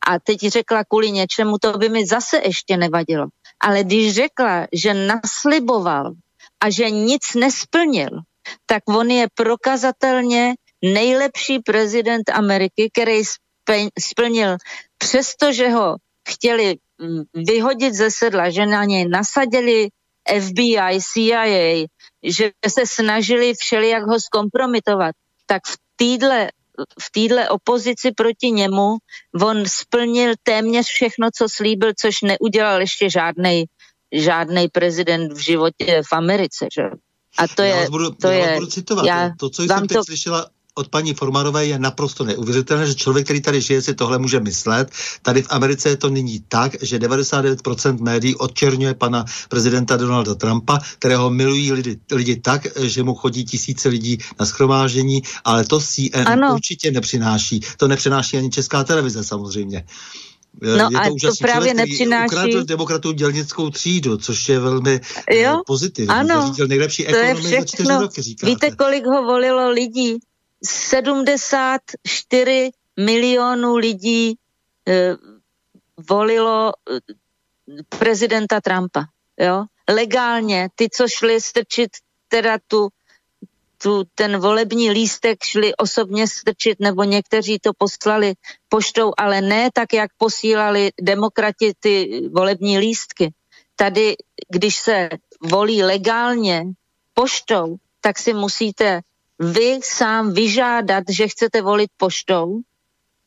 a 0.08 0.20
teď 0.20 0.40
řekla 0.40 0.84
kvůli 0.84 1.12
něčemu, 1.12 1.58
to 1.62 1.78
by 1.78 1.90
mi 1.90 2.06
zase 2.06 2.42
ještě 2.46 2.78
nevadilo. 2.78 3.28
Ale 3.60 3.84
když 3.84 4.16
řekla, 4.16 4.68
že 4.74 4.94
nasliboval 4.94 6.14
a 6.60 6.70
že 6.70 6.90
nic 6.90 7.22
nesplnil, 7.36 8.10
tak 8.66 8.84
on 8.90 9.12
je 9.12 9.28
prokazatelně 9.34 10.56
nejlepší 10.84 11.60
prezident 11.60 12.30
Ameriky, 12.30 12.90
který 12.94 13.22
splnil, 14.00 14.58
přestože 14.98 15.70
ho 15.70 15.96
chtěli 16.30 16.76
mm, 17.02 17.24
vyhodit 17.34 17.94
ze 17.94 18.12
sedla, 18.12 18.50
že 18.50 18.66
na 18.66 18.84
něj 18.84 19.08
nasadili 19.08 19.90
FBI, 20.40 21.00
CIA, 21.02 21.86
že 22.24 22.52
se 22.68 22.86
snažili 22.86 23.54
všelijak 23.54 24.04
ho 24.04 24.20
zkompromitovat, 24.20 25.16
tak 25.46 25.62
v 25.68 25.78
týdle 25.96 26.50
v 27.02 27.12
téhle 27.12 27.50
opozici 27.50 28.12
proti 28.12 28.52
němu 28.52 28.98
on 29.42 29.64
splnil 29.66 30.34
téměř 30.44 30.88
všechno, 30.88 31.28
co 31.38 31.46
slíbil, 31.50 31.92
což 32.02 32.16
neudělal 32.22 32.82
ještě 32.82 33.10
žádný 33.10 33.66
žádný 34.12 34.68
prezident 34.68 35.34
v 35.34 35.38
životě 35.38 36.02
v 36.10 36.14
Americe. 36.14 36.68
Že? 36.76 36.84
A 37.38 37.48
to 37.48 37.62
já 37.62 37.82
je... 37.82 37.90
Budu, 37.90 38.12
to 38.12 38.28
já 38.28 38.50
je, 38.50 38.56
budu 38.56 38.68
citovat. 38.68 39.06
Já 39.06 39.32
to, 39.40 39.50
co 39.50 39.64
jsem 39.64 39.88
teď 39.88 39.98
to... 39.98 40.04
slyšela 40.04 40.50
od 40.80 40.88
paní 40.88 41.14
Formanové 41.14 41.66
je 41.66 41.80
naprosto 41.80 42.24
neuvěřitelné, 42.24 42.88
že 42.88 42.96
člověk, 42.96 43.26
který 43.26 43.42
tady 43.42 43.62
žije, 43.62 43.82
si 43.82 43.94
tohle 43.94 44.18
může 44.18 44.40
myslet. 44.40 44.92
Tady 45.22 45.42
v 45.42 45.48
Americe 45.50 45.90
je 45.90 45.98
to 45.98 46.10
nyní 46.10 46.40
tak, 46.48 46.76
že 46.82 47.00
99% 47.00 48.00
médií 48.02 48.36
odčerňuje 48.36 48.94
pana 48.94 49.26
prezidenta 49.50 49.98
Donalda 49.98 50.36
Trumpa, 50.36 50.80
kterého 51.00 51.30
milují 51.30 51.72
lidi, 51.72 52.00
lidi 52.12 52.36
tak, 52.36 52.68
že 52.80 53.04
mu 53.04 53.16
chodí 53.16 53.46
tisíce 53.46 53.90
lidí 53.90 54.18
na 54.40 54.46
schromáždění, 54.46 55.22
ale 55.44 55.66
to 55.66 55.80
CNN 55.80 56.28
ano. 56.28 56.54
určitě 56.54 56.92
nepřináší. 56.92 57.60
To 57.78 57.88
nepřináší 57.88 58.38
ani 58.38 58.50
česká 58.50 58.84
televize 58.84 59.24
samozřejmě. 59.24 59.84
No 60.62 60.70
je 60.70 60.78
to 60.78 60.98
a 60.98 61.04
to 61.22 61.36
právě 61.42 61.72
člověk, 61.72 61.76
nepřináší... 61.76 62.26
Ukradl 62.26 62.64
demokratů 62.64 63.12
dělnickou 63.12 63.70
třídu, 63.70 64.18
což 64.18 64.50
je 64.50 64.60
velmi 64.60 65.02
jo? 65.32 65.62
pozitivní. 65.68 66.10
Ano, 66.10 66.54
to 66.56 66.74
je 67.16 67.66
všechno. 67.66 68.02
Roky, 68.02 68.22
Víte, 68.44 68.72
kolik 68.72 69.06
ho 69.06 69.24
volilo 69.24 69.70
lidí? 69.70 70.18
74 70.64 72.72
milionů 72.98 73.76
lidí 73.76 74.30
e, 74.30 74.36
volilo 76.10 76.74
eh, 76.90 77.00
prezidenta 78.00 78.62
Trumpa. 78.62 79.06
Jo? 79.40 79.66
Legálně, 79.90 80.70
ty, 80.76 80.90
co 80.90 81.08
šli 81.08 81.42
strčit 81.42 81.90
teda 82.28 82.58
tu, 82.68 82.90
tu, 83.82 84.04
ten 84.16 84.40
volební 84.40 84.92
lístek, 84.92 85.44
šli 85.44 85.76
osobně 85.76 86.28
strčit, 86.28 86.80
nebo 86.80 87.04
někteří 87.04 87.60
to 87.60 87.72
poslali 87.78 88.34
poštou, 88.70 89.14
ale 89.18 89.42
ne 89.42 89.70
tak, 89.74 89.94
jak 89.94 90.12
posílali 90.18 90.92
demokrati 91.02 91.74
ty 91.80 92.22
volební 92.34 92.80
lístky. 92.80 93.34
Tady, 93.76 94.16
když 94.50 94.76
se 94.76 95.10
volí 95.42 95.84
legálně 95.84 96.64
poštou, 97.14 97.76
tak 98.02 98.20
si 98.20 98.34
musíte 98.34 99.02
vy 99.40 99.80
sám 99.84 100.34
vyžádat, 100.34 101.04
že 101.10 101.28
chcete 101.28 101.62
volit 101.62 101.90
poštou, 101.98 102.60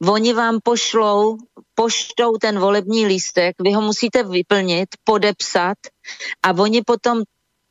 oni 0.08 0.32
vám 0.32 0.58
pošlou 0.62 1.36
poštou 1.74 2.36
ten 2.40 2.58
volební 2.58 3.06
lístek, 3.06 3.56
vy 3.60 3.72
ho 3.72 3.80
musíte 3.80 4.22
vyplnit, 4.22 4.88
podepsat 5.04 5.78
a 6.42 6.50
oni 6.50 6.82
potom 6.82 7.22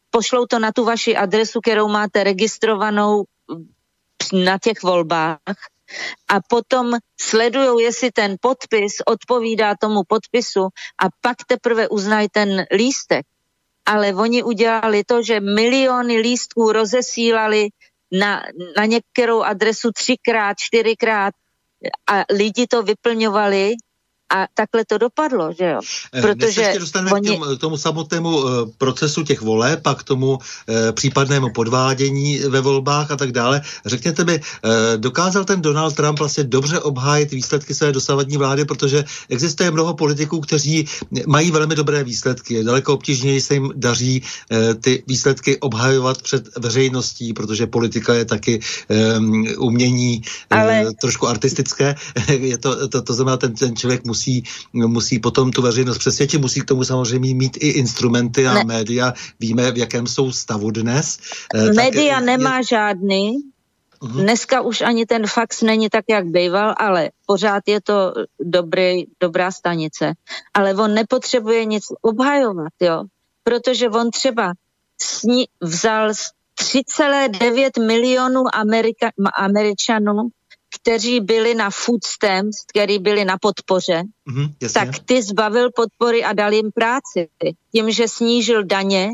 pošlou 0.09 0.45
to 0.45 0.59
na 0.59 0.71
tu 0.71 0.83
vaši 0.83 1.15
adresu, 1.15 1.59
kterou 1.61 1.87
máte 1.87 2.23
registrovanou 2.23 3.23
na 4.33 4.57
těch 4.57 4.83
volbách 4.83 5.57
a 6.27 6.35
potom 6.49 6.95
sledují, 7.21 7.83
jestli 7.83 8.11
ten 8.11 8.35
podpis 8.41 8.93
odpovídá 9.05 9.75
tomu 9.75 10.01
podpisu 10.07 10.63
a 11.03 11.05
pak 11.21 11.37
teprve 11.47 11.87
uznají 11.89 12.27
ten 12.31 12.65
lístek. 12.71 13.25
Ale 13.85 14.13
oni 14.13 14.43
udělali 14.43 15.03
to, 15.03 15.23
že 15.23 15.39
miliony 15.39 16.17
lístků 16.17 16.71
rozesílali 16.71 17.69
na, 18.11 18.43
na 18.77 18.85
některou 18.85 19.41
adresu 19.41 19.91
třikrát, 19.91 20.57
čtyřikrát 20.59 21.33
a 22.09 22.23
lidi 22.33 22.67
to 22.67 22.83
vyplňovali 22.83 23.73
a 24.31 24.47
takhle 24.53 24.85
to 24.85 24.97
dopadlo, 24.97 25.53
že 25.57 25.65
jo? 25.65 25.79
Eh, 26.13 26.21
Protože 26.21 26.61
ještě 26.61 26.79
dostaneme 26.79 27.11
oni... 27.11 27.29
k, 27.29 27.31
tomu, 27.31 27.55
k 27.55 27.59
tomu 27.59 27.77
samotnému 27.77 28.37
uh, 28.37 28.51
procesu 28.77 29.23
těch 29.23 29.41
voleb 29.41 29.87
a 29.87 29.95
k 29.95 30.03
tomu 30.03 30.31
uh, 30.31 30.39
případnému 30.91 31.53
podvádění 31.53 32.39
ve 32.39 32.61
volbách 32.61 33.11
a 33.11 33.15
tak 33.15 33.31
dále. 33.31 33.61
Řekněte 33.85 34.23
mi, 34.23 34.39
uh, 34.39 34.71
dokázal 34.97 35.45
ten 35.45 35.61
Donald 35.61 35.95
Trump 35.95 36.19
vlastně 36.19 36.43
dobře 36.43 36.79
obhájit 36.79 37.31
výsledky 37.31 37.75
své 37.75 37.91
dosavadní 37.91 38.37
vlády, 38.37 38.65
protože 38.65 39.03
existuje 39.29 39.71
mnoho 39.71 39.93
politiků, 39.93 40.39
kteří 40.39 40.87
mají 41.27 41.51
velmi 41.51 41.75
dobré 41.75 42.03
výsledky. 42.03 42.63
Daleko 42.63 42.93
obtížněji 42.93 43.41
se 43.41 43.53
jim 43.53 43.71
daří 43.75 44.23
uh, 44.51 44.57
ty 44.81 45.03
výsledky 45.07 45.59
obhajovat 45.59 46.21
před 46.21 46.57
veřejností, 46.57 47.33
protože 47.33 47.67
politika 47.67 48.13
je 48.13 48.25
taky 48.25 48.59
um, 49.17 49.47
umění 49.57 50.21
Ale... 50.49 50.85
trošku 51.01 51.27
artistické. 51.27 51.95
je 52.27 52.57
to, 52.57 52.87
to, 52.87 53.01
to 53.01 53.13
znamená, 53.13 53.37
ten, 53.37 53.53
ten 53.55 53.75
člověk 53.75 54.05
musí 54.05 54.20
musí, 54.21 54.43
musí 54.73 55.19
potom 55.19 55.51
tu 55.51 55.61
veřejnost 55.61 55.97
přesvědčit, 55.97 56.41
musí 56.41 56.61
k 56.61 56.65
tomu 56.65 56.83
samozřejmě 56.83 57.35
mít 57.35 57.57
i 57.57 57.67
instrumenty 57.67 58.47
a 58.47 58.53
ne. 58.53 58.63
média. 58.63 59.13
Víme, 59.39 59.71
v 59.71 59.77
jakém 59.77 60.07
jsou 60.07 60.31
stavu 60.31 60.71
dnes. 60.71 61.19
Eh, 61.55 61.73
média 61.73 62.15
tak, 62.15 62.25
nemá 62.25 62.57
je... 62.57 62.63
žádný, 62.63 63.37
Uh-huh. 64.01 64.21
Dneska 64.21 64.61
už 64.61 64.81
ani 64.81 65.05
ten 65.05 65.27
fax 65.27 65.61
není 65.61 65.89
tak, 65.89 66.05
jak 66.09 66.25
býval, 66.25 66.73
ale 66.77 67.09
pořád 67.25 67.63
je 67.67 67.81
to 67.81 68.13
dobrý, 68.39 69.05
dobrá 69.19 69.51
stanice. 69.51 70.13
Ale 70.53 70.73
on 70.73 70.93
nepotřebuje 70.93 71.65
nic 71.65 71.83
obhajovat, 72.01 72.73
jo. 72.81 73.03
Protože 73.43 73.89
on 73.89 74.09
třeba 74.09 74.53
sni- 74.97 75.45
vzal 75.61 76.09
3,9 76.09 77.85
milionů 77.85 78.41
Amerika- 78.41 79.13
Američanů 79.37 80.33
kteří 80.75 81.19
byli 81.19 81.55
na 81.55 81.69
food 81.69 82.03
stamps, 82.03 82.57
kteří 82.67 82.99
byli 82.99 83.25
na 83.25 83.37
podpoře, 83.37 84.03
mm-hmm, 84.27 84.73
tak 84.73 84.99
ty 85.05 85.23
zbavil 85.23 85.69
podpory 85.75 86.23
a 86.23 86.33
dal 86.33 86.53
jim 86.53 86.71
práci. 86.71 87.29
Tím, 87.71 87.91
že 87.91 88.07
snížil 88.07 88.63
daně 88.63 89.09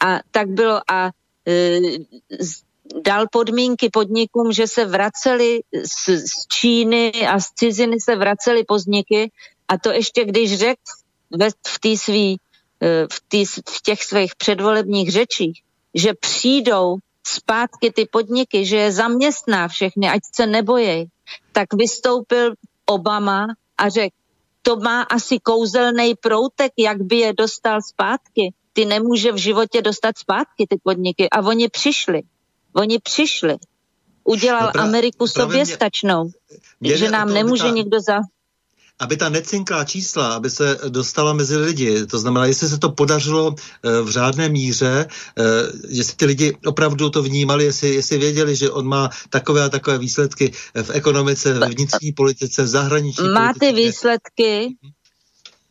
a 0.00 0.20
tak 0.30 0.48
bylo 0.48 0.80
a 0.90 1.10
e, 1.48 1.80
dal 3.04 3.26
podmínky 3.32 3.90
podnikům, 3.90 4.52
že 4.52 4.66
se 4.66 4.84
vraceli 4.84 5.60
z, 5.84 6.08
z 6.08 6.46
Číny 6.52 7.12
a 7.28 7.40
z 7.40 7.46
ciziny 7.54 8.00
se 8.00 8.16
vraceli 8.16 8.64
podniky 8.64 9.30
a 9.68 9.78
to 9.78 9.90
ještě 9.90 10.24
když 10.24 10.58
řekl 10.58 10.82
v, 11.30 11.50
v, 11.84 11.96
svý, 11.96 12.40
eh, 12.80 13.06
v, 13.12 13.22
tý, 13.28 13.44
v 13.44 13.82
těch 13.82 14.02
svých 14.02 14.36
předvolebních 14.36 15.10
řečích, 15.10 15.62
že 15.94 16.14
přijdou 16.14 16.96
zpátky 17.28 17.92
ty 17.92 18.06
podniky, 18.06 18.66
že 18.66 18.76
je 18.76 18.92
zaměstná 18.92 19.68
všechny, 19.68 20.08
ať 20.08 20.20
se 20.34 20.46
nebojí, 20.46 21.06
tak 21.52 21.74
vystoupil 21.74 22.54
Obama 22.86 23.46
a 23.78 23.88
řekl, 23.88 24.16
to 24.62 24.76
má 24.76 25.02
asi 25.02 25.38
kouzelný 25.38 26.14
proutek, 26.14 26.72
jak 26.78 27.02
by 27.02 27.16
je 27.16 27.32
dostal 27.32 27.82
zpátky. 27.82 28.52
Ty 28.72 28.84
nemůže 28.84 29.32
v 29.32 29.36
životě 29.36 29.82
dostat 29.82 30.18
zpátky 30.18 30.66
ty 30.68 30.76
podniky. 30.82 31.30
A 31.30 31.40
oni 31.40 31.68
přišli. 31.68 32.22
Oni 32.72 32.98
přišli. 32.98 33.56
Udělal 34.24 34.66
no 34.66 34.72
pra, 34.72 34.82
Ameriku 34.82 35.26
soběstačnou. 35.26 36.30
Mě, 36.80 36.96
že 36.96 37.10
nám 37.10 37.32
nemůže 37.32 37.62
ta, 37.62 37.70
nikdo 37.70 38.00
za 38.00 38.20
aby 38.98 39.16
ta 39.16 39.28
necinklá 39.28 39.84
čísla, 39.84 40.34
aby 40.34 40.50
se 40.50 40.78
dostala 40.88 41.32
mezi 41.32 41.56
lidi. 41.56 42.06
To 42.06 42.18
znamená, 42.18 42.46
jestli 42.46 42.68
se 42.68 42.78
to 42.78 42.88
podařilo 42.90 43.54
eh, 43.54 44.02
v 44.02 44.10
řádné 44.10 44.48
míře, 44.48 45.06
eh, 45.38 45.42
jestli 45.88 46.16
ty 46.16 46.24
lidi 46.24 46.56
opravdu 46.66 47.10
to 47.10 47.22
vnímali, 47.22 47.64
jestli, 47.64 47.94
jestli 47.94 48.18
věděli, 48.18 48.56
že 48.56 48.70
on 48.70 48.86
má 48.86 49.10
takové 49.30 49.64
a 49.64 49.68
takové 49.68 49.98
výsledky 49.98 50.52
v 50.82 50.90
ekonomice, 50.90 51.54
ve 51.54 51.68
vnitřní 51.68 52.12
politice, 52.12 52.62
v 52.62 52.66
zahraniční 52.66 53.28
Má 53.28 53.52
ty 53.60 53.72
výsledky, 53.72 54.76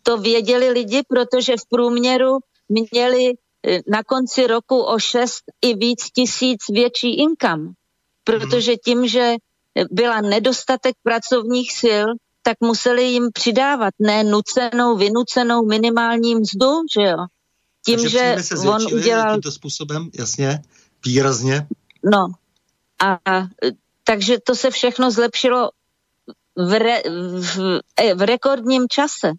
to 0.04 0.18
věděli 0.18 0.70
lidi, 0.70 1.02
protože 1.08 1.54
v 1.58 1.66
průměru 1.70 2.38
měli 2.70 3.34
eh, 3.68 3.80
na 3.88 4.04
konci 4.04 4.48
roku 4.48 4.80
o 4.80 5.00
6 5.00 5.44
i 5.62 5.76
víc 5.76 6.12
tisíc 6.16 6.60
větší 6.70 7.20
income. 7.20 7.72
Protože 8.24 8.76
tím, 8.76 9.08
že 9.08 9.36
byla 9.92 10.22
nedostatek 10.22 10.96
pracovních 11.04 11.72
sil, 11.82 12.06
tak 12.48 12.58
museli 12.62 13.04
jim 13.04 13.30
přidávat, 13.34 13.94
ne 14.00 14.24
nucenou, 14.24 14.98
vynucenou 14.98 15.66
minimální 15.66 16.36
mzdu, 16.36 16.72
že 16.98 17.02
jo. 17.02 17.18
Tím, 17.86 18.00
Takže 18.00 18.36
že 18.38 18.44
se 18.44 18.58
on 18.70 18.94
udělal... 18.94 19.34
tímto 19.34 19.52
způsobem, 19.52 20.10
jasně, 20.20 20.62
výrazně. 21.06 21.68
No, 22.04 22.28
a, 23.00 23.14
a 23.14 23.48
takže 24.04 24.40
to 24.40 24.56
se 24.56 24.72
všechno 24.72 25.12
zlepšilo 25.12 25.70
v, 26.56 26.80
re, 26.80 27.02
v, 27.40 27.80
e, 28.00 28.14
v 28.16 28.22
rekordním 28.22 28.88
čase. 28.90 29.32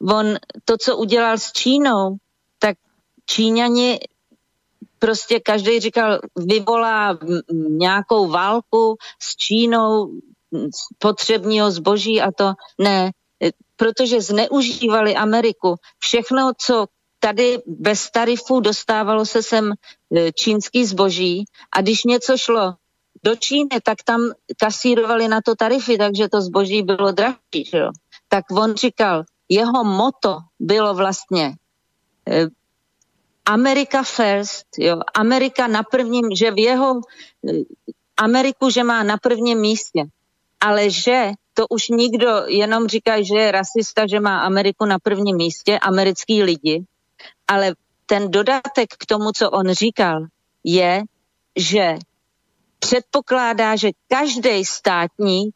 On 0.00 0.36
to, 0.64 0.76
co 0.76 0.96
udělal 0.96 1.38
s 1.38 1.52
Čínou, 1.52 2.16
tak 2.58 2.76
Číňani 3.26 4.00
prostě 4.98 5.40
každý 5.40 5.80
říkal, 5.80 6.18
vyvolá 6.36 7.18
nějakou 7.68 8.28
válku 8.28 8.96
s 9.22 9.36
Čínou, 9.36 10.10
potřebního 10.98 11.70
zboží 11.70 12.20
a 12.20 12.32
to 12.32 12.52
ne, 12.78 13.10
protože 13.76 14.20
zneužívali 14.20 15.14
Ameriku. 15.14 15.76
Všechno, 15.98 16.52
co 16.58 16.86
tady 17.18 17.58
bez 17.66 18.10
tarifů 18.10 18.60
dostávalo 18.60 19.26
se 19.26 19.42
sem 19.42 19.72
e, 19.72 20.32
čínský 20.32 20.84
zboží 20.84 21.44
a 21.72 21.80
když 21.80 22.04
něco 22.04 22.36
šlo 22.36 22.74
do 23.24 23.36
Číny, 23.36 23.80
tak 23.82 24.02
tam 24.04 24.20
kasírovali 24.56 25.28
na 25.28 25.40
to 25.40 25.54
tarify, 25.54 25.98
takže 25.98 26.28
to 26.28 26.40
zboží 26.40 26.82
bylo 26.82 27.12
drahší. 27.12 27.64
Že? 27.66 27.82
Tak 28.28 28.44
on 28.50 28.74
říkal, 28.74 29.24
jeho 29.48 29.84
moto 29.84 30.38
bylo 30.58 30.94
vlastně 30.94 31.56
eh, 32.28 32.46
America 33.46 34.02
first, 34.02 34.66
jo, 34.78 35.00
Amerika 35.14 35.66
na 35.66 35.82
prvním, 35.82 36.28
že 36.36 36.50
v 36.50 36.58
jeho 36.58 37.00
eh, 37.48 37.52
Ameriku, 38.16 38.70
že 38.70 38.84
má 38.84 39.02
na 39.02 39.16
prvním 39.16 39.58
místě 39.60 40.04
ale 40.60 40.90
že 40.90 41.32
to 41.54 41.66
už 41.70 41.88
nikdo 41.88 42.42
jenom 42.46 42.88
říká, 42.88 43.22
že 43.22 43.34
je 43.34 43.52
rasista, 43.52 44.06
že 44.06 44.20
má 44.20 44.40
Ameriku 44.40 44.84
na 44.84 44.98
prvním 44.98 45.36
místě, 45.36 45.78
americký 45.78 46.42
lidi, 46.42 46.84
ale 47.48 47.74
ten 48.06 48.30
dodatek 48.30 48.88
k 48.98 49.06
tomu, 49.06 49.32
co 49.32 49.50
on 49.50 49.72
říkal, 49.72 50.26
je, 50.64 51.02
že 51.56 51.98
předpokládá, 52.78 53.76
že 53.76 53.90
každý 54.08 54.64
státník 54.64 55.54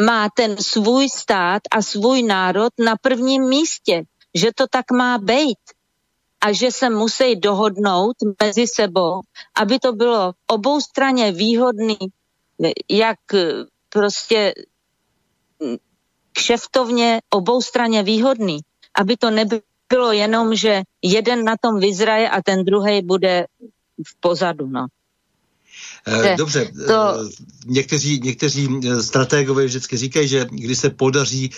má 0.00 0.28
ten 0.36 0.56
svůj 0.56 1.08
stát 1.08 1.62
a 1.70 1.82
svůj 1.82 2.22
národ 2.22 2.72
na 2.78 2.96
prvním 2.96 3.48
místě, 3.48 4.02
že 4.34 4.50
to 4.54 4.64
tak 4.70 4.90
má 4.90 5.18
být 5.18 5.58
a 6.40 6.52
že 6.52 6.72
se 6.72 6.90
musí 6.90 7.36
dohodnout 7.36 8.16
mezi 8.42 8.66
sebou, 8.66 9.20
aby 9.56 9.78
to 9.78 9.92
bylo 9.92 10.32
obou 10.46 10.80
straně 10.80 11.32
výhodný, 11.32 11.98
jak 12.90 13.18
prostě 13.94 14.54
mm, 15.62 15.76
kšeftovně 16.32 17.20
obou 17.30 17.62
straně 17.62 18.02
výhodný, 18.02 18.58
aby 18.98 19.16
to 19.16 19.30
nebylo 19.30 20.12
jenom, 20.12 20.54
že 20.54 20.82
jeden 21.02 21.44
na 21.44 21.54
tom 21.60 21.80
vyzraje 21.80 22.30
a 22.30 22.42
ten 22.42 22.64
druhý 22.64 23.02
bude 23.02 23.46
v 24.06 24.20
pozadu. 24.20 24.66
No. 24.66 24.86
Eh, 26.06 26.36
dobře, 26.36 26.68
to... 26.86 27.16
Eh, 27.20 27.28
někteří, 27.66 28.20
někteří 28.24 28.68
eh, 28.68 29.02
strategové 29.02 29.64
vždycky 29.64 29.96
říkají, 29.96 30.28
že 30.28 30.46
když 30.50 30.78
se 30.78 30.90
podaří 30.90 31.50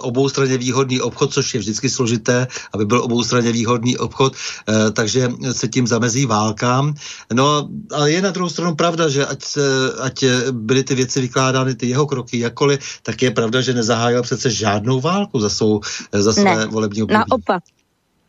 obou 0.00 0.28
straně 0.28 0.58
výhodný 0.58 1.00
obchod, 1.00 1.32
což 1.32 1.54
je 1.54 1.60
vždycky 1.60 1.90
složité, 1.90 2.46
aby 2.72 2.86
byl 2.86 3.02
obou 3.02 3.24
straně 3.24 3.52
výhodný 3.52 3.98
obchod, 3.98 4.34
takže 4.92 5.28
se 5.52 5.68
tím 5.68 5.86
zamezí 5.86 6.26
válkám. 6.26 6.94
No, 7.32 7.68
ale 7.92 8.10
je 8.10 8.22
na 8.22 8.30
druhou 8.30 8.48
stranu 8.48 8.74
pravda, 8.74 9.08
že 9.08 9.26
ať, 9.26 9.58
ať 10.00 10.24
byly 10.50 10.84
ty 10.84 10.94
věci 10.94 11.20
vykládány, 11.20 11.74
ty 11.74 11.88
jeho 11.88 12.06
kroky 12.06 12.38
jakkoliv, 12.38 12.80
tak 13.02 13.22
je 13.22 13.30
pravda, 13.30 13.60
že 13.60 13.74
nezahájil 13.74 14.22
přece 14.22 14.50
žádnou 14.50 15.00
válku 15.00 15.40
za, 15.40 15.48
svou, 15.48 15.80
za 16.12 16.32
své 16.32 16.56
ne, 16.56 16.66
volební 16.66 17.02
období. 17.02 17.24
Naopak, 17.30 17.62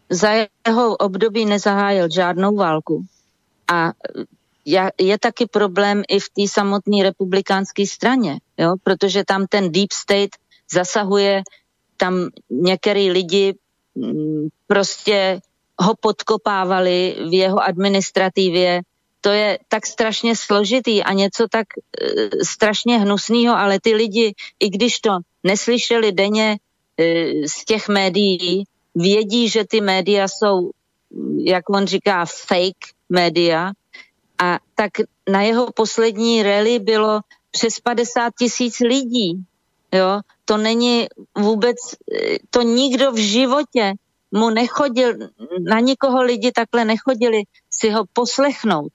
za 0.10 0.30
jeho 0.68 0.96
období 0.96 1.46
nezahájil 1.46 2.08
žádnou 2.16 2.56
válku. 2.56 3.06
A 3.74 3.92
je 4.98 5.20
taky 5.20 5.46
problém 5.46 6.04
i 6.08 6.20
v 6.20 6.30
té 6.30 6.48
samotné 6.48 7.04
republikánské 7.04 7.88
straně, 7.88 8.40
jo? 8.58 8.76
protože 8.84 9.24
tam 9.24 9.46
ten 9.50 9.72
deep 9.72 9.92
state 9.92 10.30
zasahuje, 10.72 11.44
tam 11.98 12.30
některý 12.50 13.12
lidi 13.12 13.54
mm, 13.96 14.48
prostě 14.68 15.40
ho 15.82 15.94
podkopávali 16.00 17.16
v 17.30 17.34
jeho 17.34 17.64
administrativě. 17.64 18.82
To 19.22 19.30
je 19.30 19.60
tak 19.68 19.86
strašně 19.86 20.36
složitý 20.36 21.04
a 21.04 21.14
něco 21.14 21.46
tak 21.52 21.68
e, 21.78 22.46
strašně 22.46 22.98
hnusného, 22.98 23.58
ale 23.58 23.80
ty 23.80 23.96
lidi, 23.96 24.34
i 24.60 24.70
když 24.70 25.00
to 25.00 25.12
neslyšeli 25.44 26.12
denně 26.12 26.58
e, 26.98 27.48
z 27.48 27.66
těch 27.66 27.88
médií, 27.90 28.64
vědí, 28.96 29.50
že 29.50 29.64
ty 29.68 29.82
média 29.82 30.28
jsou, 30.28 30.70
jak 31.44 31.70
on 31.70 31.88
říká, 31.88 32.26
fake 32.26 32.96
média, 33.10 33.72
a 34.38 34.60
tak 34.76 34.92
na 35.30 35.42
jeho 35.42 35.72
poslední 35.72 36.44
rally 36.44 36.80
bylo 36.80 37.22
přes 37.52 37.80
50 37.80 38.34
tisíc 38.40 38.80
lidí. 38.80 39.46
Jo? 39.92 40.22
To 40.46 40.58
není 40.58 41.08
vůbec, 41.38 41.76
to 42.50 42.62
nikdo 42.62 43.12
v 43.12 43.18
životě 43.18 43.94
mu 44.32 44.50
nechodil, 44.50 45.14
na 45.60 45.80
nikoho 45.80 46.22
lidi 46.22 46.52
takhle 46.52 46.86
nechodili 46.86 47.44
si 47.72 47.90
ho 47.90 48.06
poslechnout. 48.14 48.92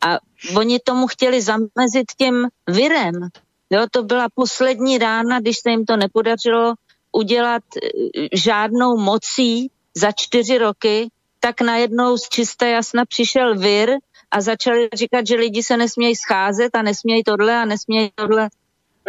A 0.00 0.18
oni 0.56 0.80
tomu 0.80 1.06
chtěli 1.06 1.42
zamezit 1.42 2.06
tím 2.18 2.48
virem. 2.68 3.28
Jo, 3.70 3.86
to 3.90 4.02
byla 4.02 4.26
poslední 4.34 4.98
rána, 4.98 5.40
když 5.40 5.56
se 5.58 5.70
jim 5.70 5.84
to 5.84 5.96
nepodařilo 5.96 6.74
udělat 7.12 7.62
eh, 7.76 7.88
žádnou 8.32 8.96
mocí 8.96 9.70
za 9.94 10.12
čtyři 10.12 10.58
roky, 10.58 11.08
tak 11.40 11.60
najednou 11.60 12.16
z 12.16 12.28
čisté 12.28 12.70
jasna 12.70 13.04
přišel 13.04 13.58
vir 13.58 13.98
a 14.30 14.40
začali 14.40 14.88
říkat, 14.94 15.26
že 15.26 15.36
lidi 15.36 15.62
se 15.62 15.76
nesmějí 15.76 16.16
scházet 16.16 16.74
a 16.74 16.82
nesmějí 16.82 17.22
tohle 17.24 17.56
a 17.56 17.64
nesmějí 17.64 18.10
tohle. 18.14 18.48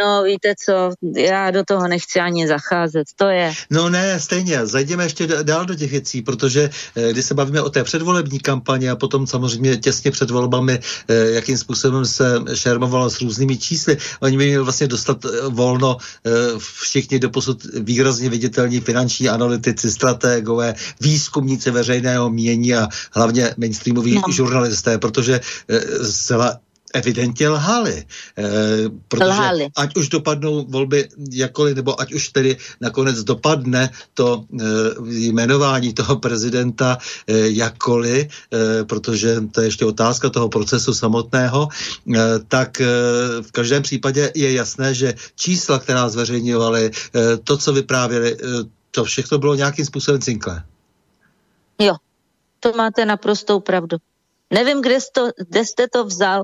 No 0.01 0.23
víte 0.23 0.53
co, 0.65 0.73
já 1.15 1.51
do 1.51 1.63
toho 1.63 1.87
nechci 1.87 2.19
ani 2.19 2.47
zacházet, 2.47 3.07
to 3.15 3.25
je. 3.25 3.53
No 3.69 3.89
ne, 3.89 4.19
stejně, 4.19 4.65
zajdeme 4.65 5.03
ještě 5.03 5.27
dál 5.27 5.65
do 5.65 5.75
těch 5.75 5.91
věcí, 5.91 6.21
protože 6.21 6.69
eh, 6.95 7.13
když 7.13 7.25
se 7.25 7.33
bavíme 7.33 7.61
o 7.61 7.69
té 7.69 7.83
předvolební 7.83 8.39
kampani 8.39 8.89
a 8.89 8.95
potom 8.95 9.27
samozřejmě 9.27 9.77
těsně 9.77 10.11
před 10.11 10.29
volbami, 10.29 10.79
eh, 11.07 11.13
jakým 11.31 11.57
způsobem 11.57 12.05
se 12.05 12.25
šermovalo 12.53 13.09
s 13.09 13.21
různými 13.21 13.57
čísly, 13.57 13.97
oni 14.19 14.37
by 14.37 14.45
měli 14.45 14.63
vlastně 14.63 14.87
dostat 14.87 15.25
eh, 15.25 15.29
volno 15.49 15.97
všichni 16.57 17.19
doposud 17.19 17.63
výrazně 17.63 18.29
viditelní 18.29 18.79
finanční 18.79 19.29
analytici, 19.29 19.91
strategové, 19.91 20.75
výzkumníci 21.01 21.71
veřejného 21.71 22.29
mínění 22.29 22.73
a 22.75 22.87
hlavně 23.13 23.53
mainstreamoví 23.57 24.15
no. 24.15 24.33
žurnalisté, 24.33 24.97
protože 24.97 25.39
zcela 26.01 26.59
evidentně 26.93 27.49
lhali. 27.49 28.05
E, 28.37 28.43
protože 29.07 29.29
lhali. 29.29 29.67
ať 29.75 29.95
už 29.95 30.09
dopadnou 30.09 30.65
volby 30.65 31.09
jakkoliv, 31.31 31.75
nebo 31.75 32.01
ať 32.01 32.13
už 32.13 32.29
tedy 32.29 32.57
nakonec 32.81 33.23
dopadne 33.23 33.89
to 34.13 34.45
e, 34.59 34.63
jmenování 35.05 35.93
toho 35.93 36.15
prezidenta 36.15 36.97
e, 37.27 37.49
jakkoliv, 37.49 38.27
e, 38.27 38.83
protože 38.85 39.41
to 39.51 39.61
je 39.61 39.67
ještě 39.67 39.85
otázka 39.85 40.29
toho 40.29 40.49
procesu 40.49 40.93
samotného, 40.93 41.67
e, 41.67 42.19
tak 42.47 42.81
e, 42.81 42.85
v 43.41 43.51
každém 43.51 43.83
případě 43.83 44.31
je 44.35 44.53
jasné, 44.53 44.93
že 44.93 45.13
čísla, 45.35 45.79
která 45.79 46.09
zveřejňovali, 46.09 46.91
e, 47.15 47.37
to, 47.37 47.57
co 47.57 47.73
vyprávěli, 47.73 48.33
e, 48.33 48.37
to 48.91 49.03
všechno 49.03 49.37
bylo 49.37 49.55
nějakým 49.55 49.85
způsobem 49.85 50.21
cinklé. 50.21 50.63
Jo, 51.81 51.95
to 52.59 52.73
máte 52.73 53.05
naprostou 53.05 53.59
pravdu. 53.59 53.97
Nevím, 54.51 54.81
kde, 54.81 55.01
jste, 55.01 55.21
kde 55.49 55.65
jste 55.65 55.87
to 55.87 56.05
vzal, 56.05 56.43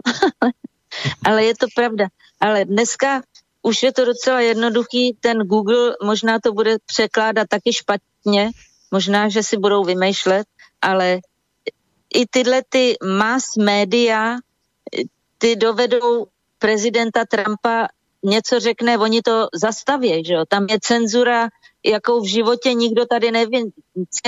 ale 1.26 1.44
je 1.44 1.56
to 1.56 1.68
pravda. 1.76 2.08
Ale 2.40 2.66
dneska 2.66 3.22
už 3.62 3.84
je 3.84 3.94
to 3.94 4.06
docela 4.06 4.42
jednoduchý, 4.42 5.18
ten 5.20 5.38
Google 5.38 5.96
možná 6.04 6.40
to 6.40 6.54
bude 6.54 6.78
překládat 6.86 7.48
taky 7.50 7.74
špatně, 7.74 8.52
možná, 8.92 9.30
že 9.30 9.44
si 9.44 9.58
budou 9.58 9.84
vymýšlet, 9.84 10.48
ale 10.82 11.20
i 12.14 12.26
tyhle 12.26 12.62
ty 12.70 12.96
mass 13.04 13.56
média, 13.56 14.36
ty 15.38 15.56
dovedou 15.56 16.28
prezidenta 16.60 17.26
Trumpa 17.26 17.88
něco 18.24 18.60
řekne, 18.60 18.98
oni 18.98 19.22
to 19.22 19.48
zastaví, 19.54 20.26
že 20.26 20.34
jo? 20.34 20.46
Tam 20.48 20.66
je 20.70 20.78
cenzura, 20.82 21.48
jakou 21.86 22.22
v 22.22 22.28
životě 22.28 22.74
nikdo 22.74 23.06
tady 23.06 23.32
nevy, 23.32 23.64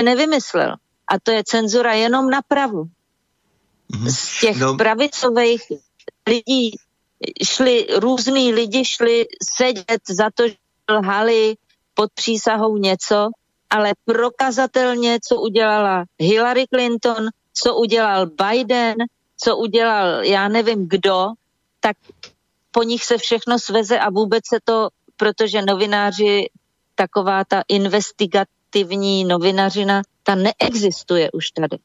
nevymyslel. 0.03 0.76
A 1.07 1.19
to 1.23 1.31
je 1.31 1.43
cenzura 1.43 1.93
jenom 1.93 2.30
na 2.30 2.41
pravu. 2.47 2.84
Mm-hmm. 3.94 4.10
Z 4.10 4.40
těch 4.40 4.57
no. 4.60 4.78
pravicových 4.78 5.61
lidí 6.28 6.72
šli, 7.44 7.88
různí 7.95 8.53
lidi 8.53 8.86
šli 8.86 9.26
sedět 9.57 10.02
za 10.10 10.30
to, 10.36 10.48
že 10.48 10.56
lhali 10.91 11.56
pod 11.94 12.10
přísahou 12.14 12.78
něco, 12.78 13.30
ale 13.70 13.91
prokazatelně, 14.06 15.20
co 15.28 15.41
udělala 15.41 16.03
Hillary 16.20 16.66
Clinton, 16.74 17.30
co 17.53 17.76
udělal 17.76 18.26
Biden, 18.26 18.95
co 19.38 19.57
udělal 19.57 20.24
já 20.24 20.48
nevím 20.48 20.90
kdo, 20.90 21.28
tak 21.80 21.98
po 22.72 22.84
nich 22.84 23.03
se 23.03 23.18
všechno 23.18 23.60
sveze 23.60 23.99
a 23.99 24.10
vůbec 24.10 24.44
se 24.48 24.60
to, 24.64 24.90
protože 25.18 25.61
novináři, 25.61 26.49
taková 26.95 27.44
ta 27.44 27.64
investigativní 27.68 29.24
novinařina, 29.24 30.02
ta 30.24 30.36
neexistuje 30.36 31.32
už 31.32 31.52
tady. 31.52 31.78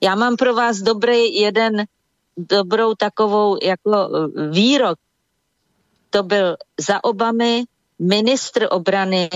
Já 0.00 0.14
mám 0.14 0.36
pro 0.36 0.54
vás 0.54 0.78
dobrý 0.78 1.34
jeden, 1.34 1.84
dobrou 2.36 2.94
takovou 2.94 3.58
jako 3.62 3.92
e, 3.92 4.48
výrok. 4.50 4.98
To 6.10 6.22
byl 6.22 6.56
za 6.80 7.04
Obamy 7.04 7.64
ministr 7.98 8.66
obrany 8.70 9.28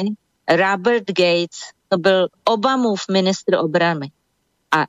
Robert 0.49 1.07
Gates, 1.07 1.59
to 1.89 1.99
byl 1.99 2.29
Obamův 2.45 3.01
ministr 3.11 3.55
obrany. 3.55 4.11
A 4.73 4.87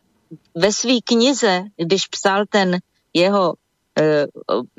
ve 0.56 0.72
své 0.72 1.02
knize, 1.04 1.64
když 1.78 2.08
psal 2.08 2.46
ten 2.50 2.78
jeho 3.14 3.54
e, 4.00 4.28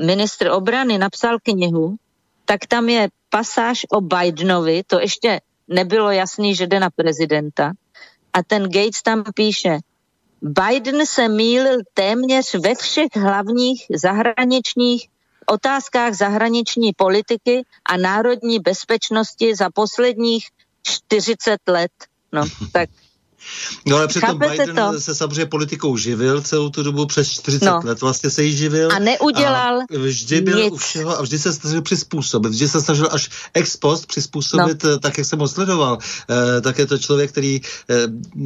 ministr 0.07 0.51
obrany, 0.51 0.99
napsal 0.99 1.39
knihu, 1.43 1.97
tak 2.45 2.67
tam 2.67 2.89
je 2.89 3.09
pasáž 3.29 3.87
o 3.91 4.01
Bidenovi, 4.01 4.83
to 4.87 5.01
ještě 5.01 5.41
nebylo 5.69 6.11
jasný, 6.11 6.55
že 6.55 6.67
jde 6.67 6.81
na 6.81 6.91
prezidenta. 6.91 7.73
A 8.33 8.43
ten 8.43 8.63
Gates 8.63 9.03
tam 9.03 9.25
píše, 9.35 9.79
Biden 10.43 11.07
se 11.07 11.29
mýlil 11.29 11.79
téměř 11.95 12.55
ve 12.55 12.75
všech 12.75 13.17
hlavních 13.17 13.87
zahraničních 13.95 15.09
otázkách 15.47 16.15
zahraniční 16.15 16.93
politiky 16.93 17.63
a 17.87 17.97
národní 17.97 18.59
bezpečnosti 18.59 19.57
za 19.57 19.71
posledních 19.75 20.47
40 20.83 21.61
let. 21.69 21.93
No, 22.33 22.45
tak 22.73 22.91
No 23.87 23.97
ale 23.97 24.09
přitom 24.09 24.39
Biden 24.39 24.77
to? 24.77 25.01
se 25.01 25.15
samozřejmě 25.15 25.47
politikou 25.47 25.97
živil 25.97 26.41
celou 26.43 26.69
tu 26.69 26.83
dobu, 26.83 27.07
přes 27.07 27.31
40 27.31 27.65
no. 27.65 27.81
let 27.85 28.01
vlastně 28.01 28.31
se 28.31 28.43
jí 28.43 28.57
živil. 28.57 28.93
A 28.93 28.99
neudělal 28.99 29.81
a 29.81 29.85
vždy 29.99 30.41
byl 30.41 30.65
nic. 30.65 30.73
u 30.73 30.77
všeho 30.77 31.19
a 31.19 31.23
vždy 31.23 31.39
se 31.39 31.53
snažil 31.53 31.83
přizpůsobit. 31.83 32.53
Vždy 32.53 32.69
se 32.69 32.81
snažil 32.81 33.09
až 33.13 33.31
ex 33.55 33.77
post 33.77 34.07
přizpůsobit 34.07 34.85
no. 34.85 34.99
tak, 34.99 35.19
jak 35.19 35.27
jsem 35.27 35.39
ho 35.39 35.49
sledoval. 35.49 35.99
E, 36.59 36.61
tak 36.61 36.79
je 36.79 36.87
to 36.87 36.99
člověk, 36.99 37.31
který 37.31 37.57
e, 37.57 37.61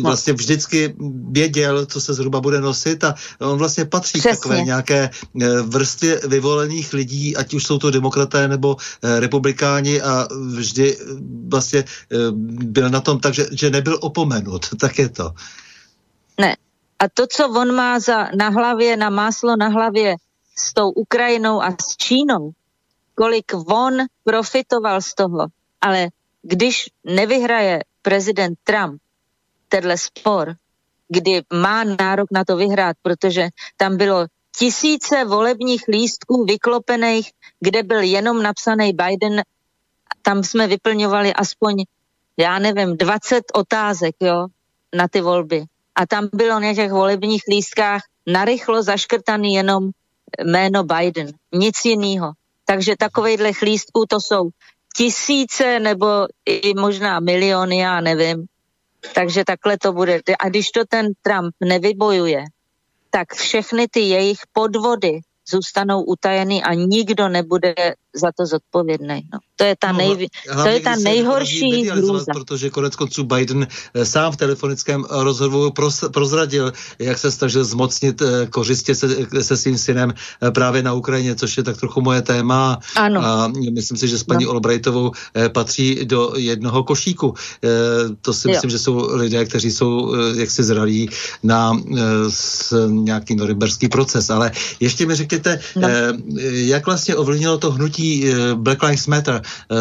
vlastně 0.03 0.33
vždycky 0.33 0.95
věděl, 1.31 1.87
co 1.87 2.01
se 2.01 2.15
zhruba 2.15 2.41
bude 2.41 2.61
nosit 2.61 3.05
a 3.05 3.15
on 3.39 3.59
vlastně 3.59 3.85
patří 3.85 4.19
Přesně. 4.19 4.37
k 4.37 4.41
takové 4.41 4.62
nějaké 4.62 5.11
vrstvě 5.62 6.21
vyvolených 6.29 6.93
lidí, 6.93 7.37
ať 7.37 7.55
už 7.55 7.66
jsou 7.66 7.79
to 7.79 7.91
demokraté 7.91 8.49
nebo 8.49 8.77
e, 9.03 9.21
republikáni 9.21 10.03
a 10.03 10.29
vždy 10.55 10.99
vlastně 11.49 11.79
e, 11.81 11.85
byl 12.65 12.91
na 12.91 13.01
tom 13.01 13.21
tak, 13.21 13.35
že, 13.35 13.47
že 13.53 13.71
nebyl 13.71 13.99
opomenut 14.01 14.66
tak 14.85 14.98
je 14.98 15.09
to. 15.09 15.32
Ne. 16.40 16.56
A 16.98 17.09
to, 17.09 17.27
co 17.27 17.48
on 17.48 17.73
má 17.73 17.97
za, 18.01 18.28
na 18.36 18.48
hlavě, 18.48 18.97
na 18.97 19.11
máslo 19.11 19.56
na 19.56 19.69
hlavě 19.69 20.16
s 20.56 20.74
tou 20.74 20.90
Ukrajinou 20.90 21.62
a 21.62 21.73
s 21.73 21.97
Čínou, 21.97 22.52
kolik 23.15 23.52
on 23.55 23.94
profitoval 24.24 25.01
z 25.01 25.15
toho, 25.15 25.47
ale 25.81 26.09
když 26.43 26.90
nevyhraje 27.05 27.81
prezident 28.02 28.59
Trump 28.65 29.01
tenhle 29.69 29.98
spor, 29.98 30.55
kdy 31.09 31.43
má 31.52 31.85
nárok 31.85 32.28
na 32.31 32.44
to 32.44 32.56
vyhrát, 32.56 32.97
protože 33.02 33.48
tam 33.77 33.97
bylo 33.97 34.27
tisíce 34.56 35.24
volebních 35.24 35.89
lístků 35.89 36.44
vyklopených, 36.44 37.32
kde 37.61 37.82
byl 37.82 38.01
jenom 38.01 38.43
napsaný 38.43 38.93
Biden, 38.93 39.43
tam 40.23 40.43
jsme 40.43 40.66
vyplňovali 40.66 41.35
aspoň, 41.35 41.85
já 42.36 42.59
nevím, 42.59 42.97
20 42.97 43.44
otázek, 43.55 44.15
jo, 44.20 44.47
na 44.95 45.09
ty 45.09 45.21
volby. 45.21 45.65
A 45.95 46.07
tam 46.07 46.29
bylo 46.33 46.61
na 46.61 46.75
těch 46.75 46.93
volebních 46.93 47.43
lístkách 47.49 48.03
narychlo 48.27 48.83
zaškrtaný 48.83 49.55
jenom 49.55 49.91
jméno 50.45 50.85
Biden, 50.85 51.29
nic 51.53 51.85
jiného. 51.85 52.33
Takže 52.65 52.97
takovýchhle 52.99 53.51
lístků 53.62 54.05
to 54.09 54.21
jsou 54.21 54.51
tisíce 54.97 55.81
nebo 55.81 56.07
i 56.47 56.75
možná 56.75 57.21
miliony, 57.21 57.79
já 57.79 58.01
nevím. 58.01 58.47
Takže 59.15 59.45
takhle 59.45 59.79
to 59.79 59.93
bude. 59.93 60.21
A 60.39 60.49
když 60.49 60.71
to 60.71 60.85
ten 60.89 61.07
Trump 61.23 61.55
nevybojuje, 61.61 62.45
tak 63.11 63.35
všechny 63.35 63.89
ty 63.89 64.01
jejich 64.01 64.39
podvody 64.53 65.21
zůstanou 65.49 66.03
utajeny 66.03 66.62
a 66.62 66.75
nikdo 66.75 67.29
nebude 67.29 67.75
za 68.15 68.31
to 68.36 68.47
zodpovědný. 68.47 69.28
No. 69.32 69.39
To 69.57 69.65
je 69.65 69.74
ta, 69.78 69.93
no, 69.93 69.99
nej, 69.99 70.28
to 70.62 70.69
je 70.69 70.81
ta 70.81 70.95
nejhorší 70.97 71.91
hrůza. 71.91 72.32
Protože 72.32 72.70
konec 72.70 72.97
konců 72.97 73.24
Biden 73.24 73.66
eh, 73.95 74.05
sám 74.05 74.32
v 74.32 74.36
telefonickém 74.36 75.05
rozhovoru 75.11 75.73
prozradil, 76.12 76.73
jak 76.99 77.19
se 77.19 77.31
snažil 77.31 77.65
zmocnit 77.65 78.23
eh, 78.23 78.47
kořistě 78.47 78.95
se, 78.95 79.09
se 79.43 79.57
svým 79.57 79.78
synem 79.78 80.15
eh, 80.43 80.51
právě 80.51 80.82
na 80.82 80.93
Ukrajině, 80.93 81.35
což 81.35 81.57
je 81.57 81.62
tak 81.62 81.77
trochu 81.77 82.01
moje 82.01 82.23
téma. 82.23 82.78
Ano. 82.97 83.24
A 83.24 83.53
myslím 83.73 83.99
si, 83.99 84.09
že 84.09 84.19
s 84.19 84.24
paní 84.24 84.45
no. 84.45 84.51
Albrightovou 84.51 85.12
patří 85.53 86.05
do 86.05 86.32
jednoho 86.36 86.85
košíku. 86.85 87.35
To 88.23 88.32
si 88.32 88.49
myslím, 88.49 88.70
jo. 88.70 88.73
že 88.73 88.78
jsou 88.78 89.15
lidé, 89.15 89.45
kteří 89.45 89.70
jsou 89.70 90.15
jaksi 90.35 90.62
zralí 90.62 91.11
na 91.43 91.73
nějaký 92.89 93.35
norimberský 93.35 93.89
proces. 93.89 94.31
Ale 94.31 94.53
ještě 94.81 95.07
mi 95.07 95.15
řekněte, 95.15 95.61
no. 95.77 95.89
jak 96.51 96.86
vlastně 96.86 97.16
ovlivnilo 97.16 97.59
to 97.59 97.70
hnutí 97.70 98.04
Black 98.55 98.83
Lives 98.83 99.07
Matter 99.07 99.43
Eh, 99.71 99.77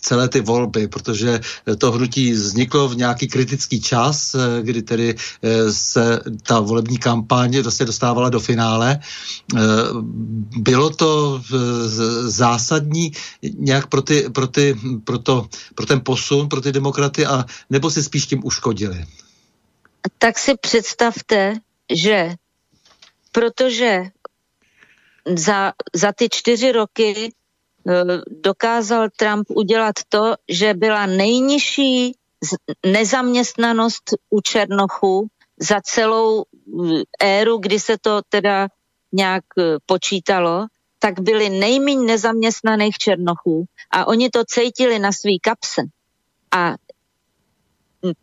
celé 0.00 0.28
ty 0.28 0.40
volby, 0.40 0.88
protože 0.88 1.40
to 1.78 1.92
hnutí 1.92 2.32
vzniklo 2.32 2.88
v 2.88 2.96
nějaký 2.96 3.28
kritický 3.28 3.80
čas, 3.80 4.34
eh, 4.34 4.62
kdy 4.62 4.82
tedy 4.82 5.14
eh, 5.42 5.72
se 5.72 6.20
ta 6.42 6.60
volební 6.60 6.98
kampaň 6.98 7.58
vlastně 7.60 7.86
dostávala 7.86 8.28
do 8.28 8.40
finále. 8.40 9.00
Bylo 10.56 10.90
to 10.90 11.42
zásadní 12.22 13.12
nějak 13.58 13.86
pro, 13.86 14.02
ty, 14.02 14.30
pro, 14.32 14.46
ty, 14.46 14.76
pro, 15.04 15.18
to, 15.18 15.48
pro 15.74 15.86
ten 15.86 16.00
posun, 16.00 16.48
pro 16.48 16.60
ty 16.60 16.72
demokraty, 16.72 17.26
a 17.26 17.44
nebo 17.70 17.90
si 17.90 18.02
spíš 18.02 18.26
tím 18.26 18.40
uškodili? 18.44 19.06
Tak 20.18 20.38
si 20.38 20.56
představte, 20.60 21.54
že 21.94 22.34
protože 23.32 24.02
za, 25.26 25.72
za 25.94 26.12
ty 26.12 26.28
čtyři 26.28 26.72
roky 26.72 27.32
Eh, 27.88 28.04
dokázal 28.30 29.08
Trump 29.16 29.50
udělat 29.50 29.94
to, 30.08 30.34
že 30.48 30.74
byla 30.74 31.06
nejnižší 31.06 32.16
nezaměstnanost 32.86 34.02
u 34.30 34.40
Černochů 34.40 35.26
za 35.60 35.80
celou 35.84 36.42
eh, 36.42 37.02
éru, 37.20 37.58
kdy 37.58 37.80
se 37.80 37.96
to 38.00 38.20
teda 38.28 38.68
nějak 39.12 39.44
eh, 39.58 39.76
počítalo, 39.86 40.66
tak 40.98 41.20
byli 41.20 41.50
nejméně 41.50 42.06
nezaměstnaných 42.06 42.98
Černochů 42.98 43.64
a 43.90 44.06
oni 44.06 44.30
to 44.30 44.42
cítili 44.46 44.98
na 44.98 45.12
svý 45.12 45.40
kapse. 45.40 45.82
A 46.56 46.74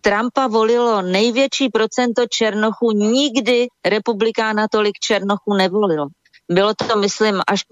Trumpa 0.01 0.47
volilo 0.47 1.01
největší 1.01 1.69
procento 1.69 2.25
Černochů, 2.29 2.91
nikdy 2.91 3.67
republikána 3.85 4.67
tolik 4.67 4.99
Černochů 4.99 5.53
nevolilo. 5.53 6.07
Bylo 6.51 6.73
to, 6.73 6.97
myslím, 6.97 7.41
až 7.47 7.63
k 7.63 7.67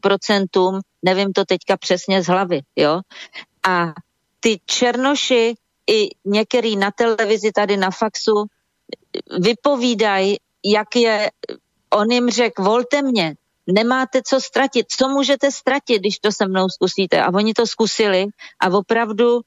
15%, 0.00 0.80
nevím 1.02 1.32
to 1.32 1.44
teďka 1.44 1.76
přesně 1.76 2.22
z 2.22 2.26
hlavy, 2.26 2.60
jo. 2.76 3.00
A 3.68 3.92
ty 4.40 4.60
černoši 4.66 5.54
i 5.90 6.08
některý 6.24 6.76
na 6.76 6.90
televizi 6.90 7.52
tady 7.52 7.76
na 7.76 7.90
faxu 7.90 8.44
vypovídají, 9.40 10.36
jak 10.64 10.96
je, 10.96 11.30
on 11.90 12.10
jim 12.10 12.30
řekl, 12.30 12.62
volte 12.62 13.02
mě, 13.02 13.34
nemáte 13.66 14.22
co 14.22 14.40
ztratit. 14.40 14.86
Co 14.88 15.08
můžete 15.08 15.50
ztratit, 15.50 16.00
když 16.00 16.18
to 16.18 16.32
se 16.32 16.48
mnou 16.48 16.68
zkusíte? 16.68 17.22
A 17.22 17.34
oni 17.34 17.54
to 17.54 17.66
zkusili 17.66 18.26
a 18.60 18.68
opravdu 18.68 19.40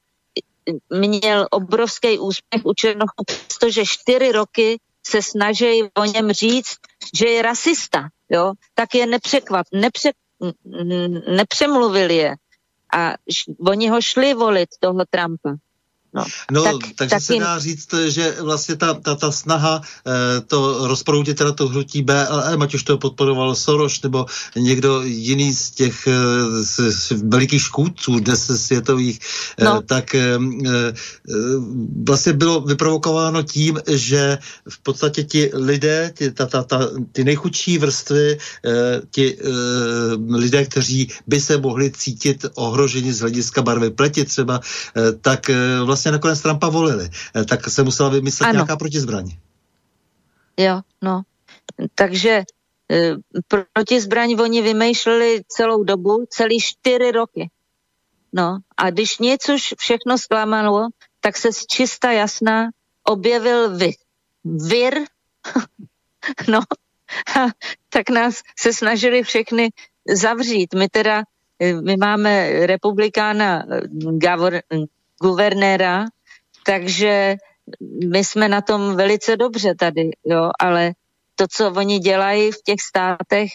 měl 0.90 1.46
obrovský 1.50 2.18
úspěch 2.18 2.64
u 2.64 2.74
Černochu, 2.74 3.24
protože 3.58 3.82
čtyři 3.86 4.32
roky 4.32 4.80
se 5.06 5.22
snaží 5.22 5.82
o 5.94 6.04
něm 6.04 6.32
říct, 6.32 6.76
že 7.14 7.28
je 7.28 7.42
rasista, 7.42 8.08
jo, 8.30 8.52
tak 8.74 8.94
je 8.94 9.06
nepřekvap, 9.06 9.66
nepře, 9.72 10.10
nepřemluvili 11.36 12.16
je. 12.16 12.34
A 12.96 13.14
oni 13.66 13.88
ho 13.88 14.02
šli 14.02 14.34
volit, 14.34 14.68
toho 14.80 15.04
Trumpa. 15.10 15.65
No, 16.14 16.24
no 16.50 16.62
tak, 16.62 16.76
takže 16.96 17.10
tak 17.10 17.22
se 17.22 17.34
jim... 17.34 17.42
dá 17.42 17.58
říct, 17.58 17.94
že 18.08 18.36
vlastně 18.40 18.76
ta, 18.76 18.94
ta, 18.94 19.14
ta 19.14 19.32
snaha 19.32 19.80
eh, 20.06 20.40
to 20.40 20.88
rozproudit 20.88 21.38
teda 21.38 21.52
to 21.52 21.68
hnutí 21.68 22.02
BLM, 22.02 22.62
ať 22.62 22.74
už 22.74 22.82
to 22.82 22.98
podporoval 22.98 23.54
Soros 23.54 24.02
nebo 24.02 24.26
někdo 24.56 25.02
jiný 25.02 25.54
z 25.54 25.70
těch 25.70 26.06
eh, 26.06 26.12
z, 26.64 26.92
z 26.92 27.10
velikých 27.10 27.62
škůdců 27.62 28.20
dnes 28.20 28.66
světových, 28.66 29.18
eh, 29.58 29.64
no. 29.64 29.82
tak 29.82 30.14
eh, 30.14 30.38
eh, 30.66 30.92
vlastně 32.06 32.32
bylo 32.32 32.60
vyprovokováno 32.60 33.42
tím, 33.42 33.80
že 33.88 34.38
v 34.68 34.78
podstatě 34.78 35.24
ti 35.24 35.50
lidé, 35.54 36.12
ti, 36.14 36.30
ta, 36.30 36.46
ta, 36.46 36.62
ta, 36.62 36.90
ty 37.12 37.24
nejchudší 37.24 37.78
vrstvy, 37.78 38.38
eh, 38.64 39.00
ti 39.10 39.36
eh, 39.36 39.46
lidé, 40.36 40.64
kteří 40.64 41.08
by 41.26 41.40
se 41.40 41.58
mohli 41.58 41.90
cítit 41.90 42.46
ohroženi 42.54 43.12
z 43.12 43.20
hlediska 43.20 43.62
barvy 43.62 43.90
pleti 43.90 44.24
třeba, 44.24 44.60
eh, 44.96 45.12
tak 45.20 45.50
eh, 45.50 45.80
vlastně 45.84 45.95
vlastně 45.96 46.12
nakonec 46.12 46.40
Trumpa 46.40 46.68
volili, 46.68 47.10
eh, 47.36 47.44
tak 47.44 47.70
se 47.70 47.82
musela 47.82 48.08
vymyslet 48.08 48.46
ano. 48.46 48.56
nějaká 48.56 48.76
protizbraň. 48.76 49.30
Jo, 50.56 50.80
no. 51.02 51.22
Takže 51.94 52.44
e, 52.92 53.14
protizbraň 53.72 54.36
oni 54.40 54.62
vymýšleli 54.62 55.42
celou 55.48 55.84
dobu, 55.84 56.24
celý 56.30 56.60
čtyři 56.60 57.12
roky. 57.12 57.50
No 58.32 58.58
a 58.76 58.90
když 58.90 59.18
něco 59.18 59.54
už 59.54 59.74
všechno 59.78 60.18
zklamalo, 60.18 60.88
tak 61.20 61.36
se 61.36 61.52
z 61.52 61.66
čista 61.66 62.12
jasná 62.12 62.70
objevil 63.04 63.76
vy. 63.76 63.92
vir, 64.44 64.94
no, 66.48 66.60
a 67.36 67.50
tak 67.88 68.10
nás 68.10 68.42
se 68.58 68.72
snažili 68.72 69.22
všechny 69.22 69.70
zavřít. 70.08 70.74
My 70.74 70.88
teda, 70.88 71.22
eh, 71.58 71.74
my 71.74 71.96
máme 71.96 72.66
republikána 72.66 73.64
Gavor, 74.18 74.60
guvernéra, 75.22 76.04
takže 76.66 77.36
my 78.10 78.24
jsme 78.24 78.48
na 78.48 78.60
tom 78.60 78.96
velice 78.96 79.36
dobře 79.36 79.74
tady, 79.74 80.10
jo, 80.24 80.50
ale 80.60 80.92
to, 81.34 81.46
co 81.50 81.72
oni 81.72 81.98
dělají 81.98 82.52
v 82.52 82.62
těch 82.64 82.80
státech, 82.80 83.50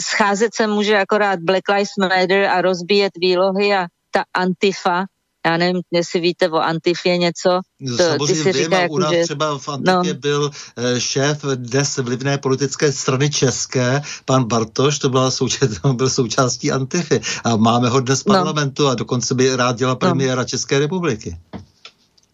scházet 0.00 0.54
se 0.54 0.66
může 0.66 0.98
akorát 0.98 1.40
Black 1.40 1.68
Lives 1.68 1.96
Matter 1.98 2.44
a 2.44 2.60
rozbíjet 2.60 3.12
výlohy 3.16 3.74
a 3.74 3.86
ta 4.10 4.24
antifa, 4.34 5.04
já 5.48 5.56
nevím, 5.56 5.82
jestli 5.90 6.20
víte 6.20 6.48
o 6.48 6.56
Antifě 6.56 7.18
něco. 7.18 7.60
To, 7.96 7.96
Samozřejmě 7.96 8.44
ty 8.44 8.52
si 8.52 8.52
říká, 8.52 8.86
u 8.90 8.98
nás 8.98 9.12
že... 9.12 9.22
třeba 9.22 9.58
v 9.58 9.68
Antifě 9.68 10.14
no. 10.14 10.20
byl 10.20 10.50
eh, 10.76 11.00
šéf 11.00 11.44
dnes 11.54 11.96
vlivné 11.96 12.38
politické 12.38 12.92
strany 12.92 13.30
České, 13.30 14.02
pan 14.24 14.44
Bartoš, 14.44 14.98
to, 14.98 15.08
byla 15.08 15.30
součást, 15.30 15.70
to 15.82 15.92
byl 15.92 16.10
součástí 16.10 16.72
Antify 16.72 17.20
a 17.44 17.56
máme 17.56 17.88
ho 17.88 18.00
dnes 18.00 18.22
v 18.22 18.26
no. 18.26 18.34
parlamentu 18.34 18.82
no. 18.82 18.88
a 18.88 18.94
dokonce 18.94 19.34
by 19.34 19.56
rád 19.56 19.76
dělal 19.76 19.94
no. 19.94 19.98
premiéra 19.98 20.42
no. 20.42 20.48
České 20.48 20.78
republiky. 20.78 21.38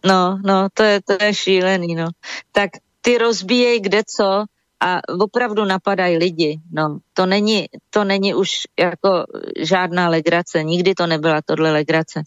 No, 0.05 0.39
no, 0.45 0.69
to 0.75 0.83
je, 0.83 1.01
to 1.03 1.25
je 1.25 1.35
šílený, 1.35 1.95
no. 1.95 2.09
Tak 2.53 2.71
ty 3.01 3.19
rozbíjej 3.19 3.81
kde 3.81 4.03
co, 4.17 4.45
a 4.81 5.01
opravdu 5.21 5.65
napadají 5.65 6.17
lidi. 6.17 6.61
No, 6.73 6.99
to 7.13 7.27
není, 7.27 7.67
to 7.91 8.05
není 8.05 8.35
už 8.35 8.51
jako 8.79 9.25
žádná 9.59 10.09
legrace, 10.09 10.63
nikdy 10.63 10.95
to 10.95 11.07
nebyla 11.07 11.41
tohle 11.45 11.73
legrace. 11.73 12.23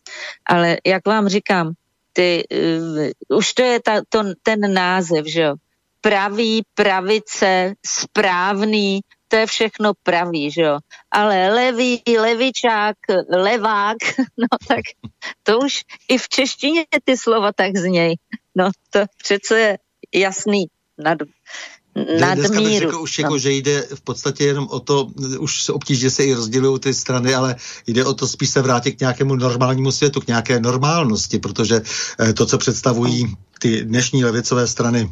Ale 0.46 0.78
jak 0.86 1.08
vám 1.08 1.28
říkám, 1.28 1.74
ty, 2.14 2.44
uh, 2.52 3.38
už 3.38 3.54
to 3.54 3.64
je 3.64 3.80
ta, 3.82 4.02
to, 4.10 4.24
ten 4.44 4.74
název, 4.74 5.26
že 5.26 5.42
jo. 5.42 5.56
Pravý, 6.02 6.62
pravice, 6.76 7.74
správný, 7.86 9.02
to 9.28 9.36
je 9.36 9.46
všechno 9.46 9.94
pravý, 10.04 10.52
že 10.52 10.62
jo. 10.62 10.78
Ale 11.12 11.50
levý, 11.54 12.04
levičák, 12.20 12.96
levák, 13.30 13.98
no 14.38 14.48
tak 14.68 14.82
to 15.44 15.60
už 15.60 15.82
i 16.10 16.18
v 16.18 16.30
češtině 16.30 16.86
ty 17.04 17.18
slova 17.18 17.52
tak 17.54 17.78
znějí. 17.78 18.16
No 18.56 18.70
to 18.90 19.00
přece 19.18 19.60
je 19.60 19.78
jasný 20.14 20.66
nad, 20.98 21.18
nadmíru. 22.20 22.50
Dneska 22.50 22.80
řekl 22.80 23.02
už 23.02 23.20
jako, 23.20 23.34
no. 23.34 23.40
že 23.40 23.52
jde 23.52 23.88
v 23.96 24.02
podstatě 24.02 24.44
jenom 24.44 24.68
o 24.70 24.80
to, 24.80 25.08
už 25.40 25.64
se 25.64 25.74
obtížně 25.74 26.10
se 26.10 26.24
i 26.24 26.34
rozdělují 26.34 26.80
ty 26.80 26.94
strany, 26.94 27.36
ale 27.36 27.56
jde 27.88 28.06
o 28.06 28.14
to 28.14 28.28
spíš 28.28 28.50
se 28.50 28.62
vrátit 28.62 28.92
k 28.92 29.00
nějakému 29.00 29.36
normálnímu 29.36 29.92
světu, 29.92 30.22
k 30.22 30.28
nějaké 30.28 30.60
normálnosti, 30.60 31.40
protože 31.40 31.82
eh, 32.20 32.34
to, 32.34 32.46
co 32.46 32.58
představují 32.58 33.36
ty 33.60 33.84
dnešní 33.84 34.26
levicové 34.26 34.68
strany, 34.68 35.12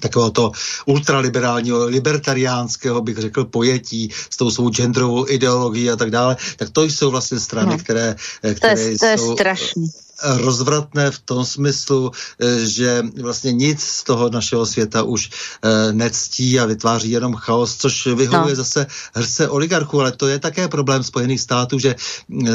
takového 0.00 0.30
to 0.30 0.52
ultraliberálního, 0.86 1.84
libertariánského, 1.84 3.00
bych 3.00 3.18
řekl, 3.18 3.44
pojetí 3.44 4.10
s 4.30 4.36
tou 4.36 4.50
svou 4.50 4.70
genderovou 4.70 5.28
ideologií 5.28 5.90
a 5.90 5.96
tak 5.96 6.10
dále, 6.10 6.36
tak 6.56 6.70
to 6.70 6.82
jsou 6.82 7.10
vlastně 7.10 7.40
strany, 7.40 7.70
no. 7.70 7.78
které, 7.78 8.16
které 8.54 8.74
to 8.74 8.80
je, 8.80 8.98
to 8.98 9.06
je 9.06 9.18
jsou... 9.18 9.32
Strašný 9.32 9.86
rozvratné 10.22 11.10
v 11.10 11.18
tom 11.18 11.44
smyslu, 11.44 12.10
eh, 12.40 12.66
že 12.66 13.02
vlastně 13.22 13.52
nic 13.52 13.80
z 13.80 14.04
toho 14.04 14.30
našeho 14.30 14.66
světa 14.66 15.02
už 15.02 15.30
eh, 15.30 15.92
nectí 15.92 16.60
a 16.60 16.64
vytváří 16.64 17.10
jenom 17.10 17.34
chaos, 17.34 17.76
což 17.76 18.06
vyhovuje 18.06 18.54
no. 18.54 18.56
zase 18.56 18.86
hrce 19.14 19.48
oligarchů, 19.48 20.00
ale 20.00 20.12
to 20.12 20.26
je 20.26 20.38
také 20.38 20.68
problém 20.68 21.04
Spojených 21.04 21.40
států, 21.40 21.78
že 21.78 21.94
eh, 21.94 22.52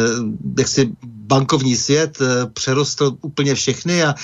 jak 0.57 0.67
si 0.67 0.91
bankovní 1.31 1.75
svět 1.75 2.19
přerostl 2.53 3.15
úplně 3.21 3.55
všechny 3.55 4.03
a 4.03 4.15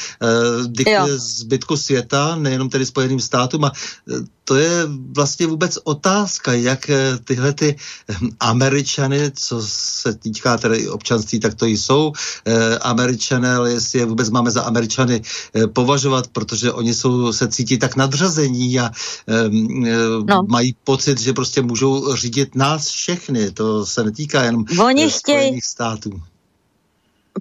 diktuje 0.68 1.18
zbytku 1.18 1.78
světa, 1.78 2.36
nejenom 2.36 2.70
tedy 2.70 2.86
Spojeným 2.86 3.20
státům 3.20 3.66
a 3.66 3.72
to 4.48 4.56
je 4.56 4.88
vlastně 5.16 5.48
vůbec 5.48 5.78
otázka, 5.84 6.54
jak 6.54 6.90
eh, 6.90 7.18
tyhle 7.24 7.54
ty 7.54 7.76
američany, 8.40 9.32
co 9.36 9.62
se 9.68 10.14
týká 10.14 10.58
tedy 10.58 10.90
občanství, 10.90 11.40
tak 11.40 11.54
to 11.56 11.66
jsou 11.66 12.12
eh, 12.46 12.78
američané, 12.78 13.56
ale 13.56 13.72
jestli 13.72 14.00
je 14.00 14.06
vůbec 14.06 14.30
máme 14.30 14.52
za 14.52 14.64
američany 14.64 15.22
eh, 15.22 15.68
považovat, 15.68 16.28
protože 16.28 16.72
oni 16.72 16.94
jsou, 16.94 17.34
se 17.34 17.48
cítí 17.48 17.78
tak 17.78 17.96
nadřazení 17.96 18.80
a 18.80 18.92
eh, 19.28 19.50
no. 20.28 20.44
mají 20.48 20.76
pocit, 20.84 21.20
že 21.20 21.34
prostě 21.34 21.62
můžou 21.62 22.16
řídit 22.16 22.56
nás 22.56 22.88
všechny. 22.88 23.52
To 23.52 23.86
se 23.86 24.04
netýká 24.04 24.44
jenom 24.44 24.66
oni 24.80 25.06
eh, 25.06 25.10
Spojených 25.10 25.66
států. 25.66 26.22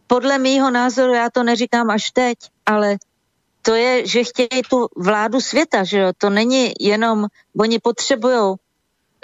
Podle 0.06 0.38
mýho 0.38 0.70
názoru, 0.70 1.14
já 1.14 1.30
to 1.30 1.42
neříkám 1.42 1.90
až 1.90 2.10
teď, 2.10 2.38
ale 2.66 2.96
to 3.62 3.74
je, 3.74 4.06
že 4.06 4.24
chtějí 4.24 4.62
tu 4.70 4.86
vládu 4.96 5.40
světa, 5.40 5.84
že 5.84 5.98
jo? 5.98 6.12
To 6.18 6.30
není 6.30 6.72
jenom, 6.80 7.26
oni 7.58 7.78
potřebují 7.78 8.54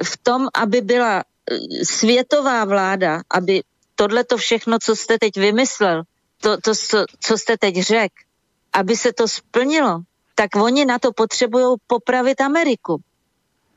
v 0.04 0.16
tom, 0.22 0.48
aby 0.54 0.80
byla 0.80 1.22
eh, 1.22 1.84
světová 1.84 2.64
vláda, 2.64 3.22
aby 3.30 3.62
tohle 3.94 4.24
to 4.24 4.36
všechno, 4.36 4.78
co 4.78 4.96
jste 4.96 5.18
teď 5.18 5.36
vymyslel, 5.36 6.02
to, 6.40 6.56
to 6.60 6.74
co, 6.74 7.04
co 7.20 7.38
jste 7.38 7.56
teď 7.56 7.74
řekl, 7.82 8.14
aby 8.72 8.96
se 8.96 9.12
to 9.12 9.28
splnilo, 9.28 10.00
tak 10.34 10.56
oni 10.56 10.84
na 10.84 10.98
to 10.98 11.12
potřebují 11.12 11.76
popravit 11.86 12.40
Ameriku. 12.40 13.00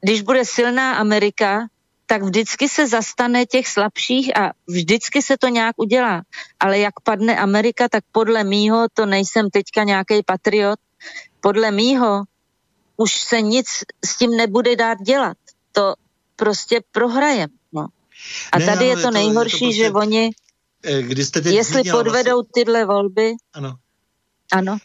Když 0.01 0.21
bude 0.21 0.45
silná 0.45 0.95
Amerika, 0.95 1.67
tak 2.05 2.23
vždycky 2.23 2.69
se 2.69 2.87
zastane 2.87 3.45
těch 3.45 3.67
slabších 3.67 4.37
a 4.37 4.51
vždycky 4.67 5.21
se 5.21 5.37
to 5.37 5.47
nějak 5.47 5.75
udělá. 5.77 6.21
Ale 6.59 6.79
jak 6.79 6.99
padne 7.03 7.37
Amerika, 7.37 7.89
tak 7.89 8.03
podle 8.11 8.43
mýho, 8.43 8.87
to 8.93 9.05
nejsem 9.05 9.49
teďka 9.49 9.83
nějaký 9.83 10.23
patriot, 10.23 10.79
podle 11.41 11.71
mýho 11.71 12.23
už 12.97 13.13
se 13.13 13.41
nic 13.41 13.67
s 14.05 14.17
tím 14.17 14.31
nebude 14.31 14.75
dát 14.75 14.97
dělat. 15.01 15.37
To 15.71 15.93
prostě 16.35 16.81
prohrajem. 16.91 17.49
No. 17.73 17.87
A 18.51 18.59
ne, 18.59 18.65
tady 18.65 18.91
ano, 18.91 18.99
je 18.99 19.03
to 19.03 19.11
nejhorší, 19.11 19.55
je 19.55 19.59
to 19.59 19.65
prostě, 19.65 19.83
že 19.83 19.91
oni, 19.91 20.29
eh, 20.83 21.01
kdy 21.01 21.25
jste 21.25 21.39
jestli 21.49 21.83
podvedou 21.91 22.35
vlastně... 22.35 22.51
tyhle 22.53 22.85
volby, 22.85 23.35
ano. 23.53 23.75
ano. 24.51 24.77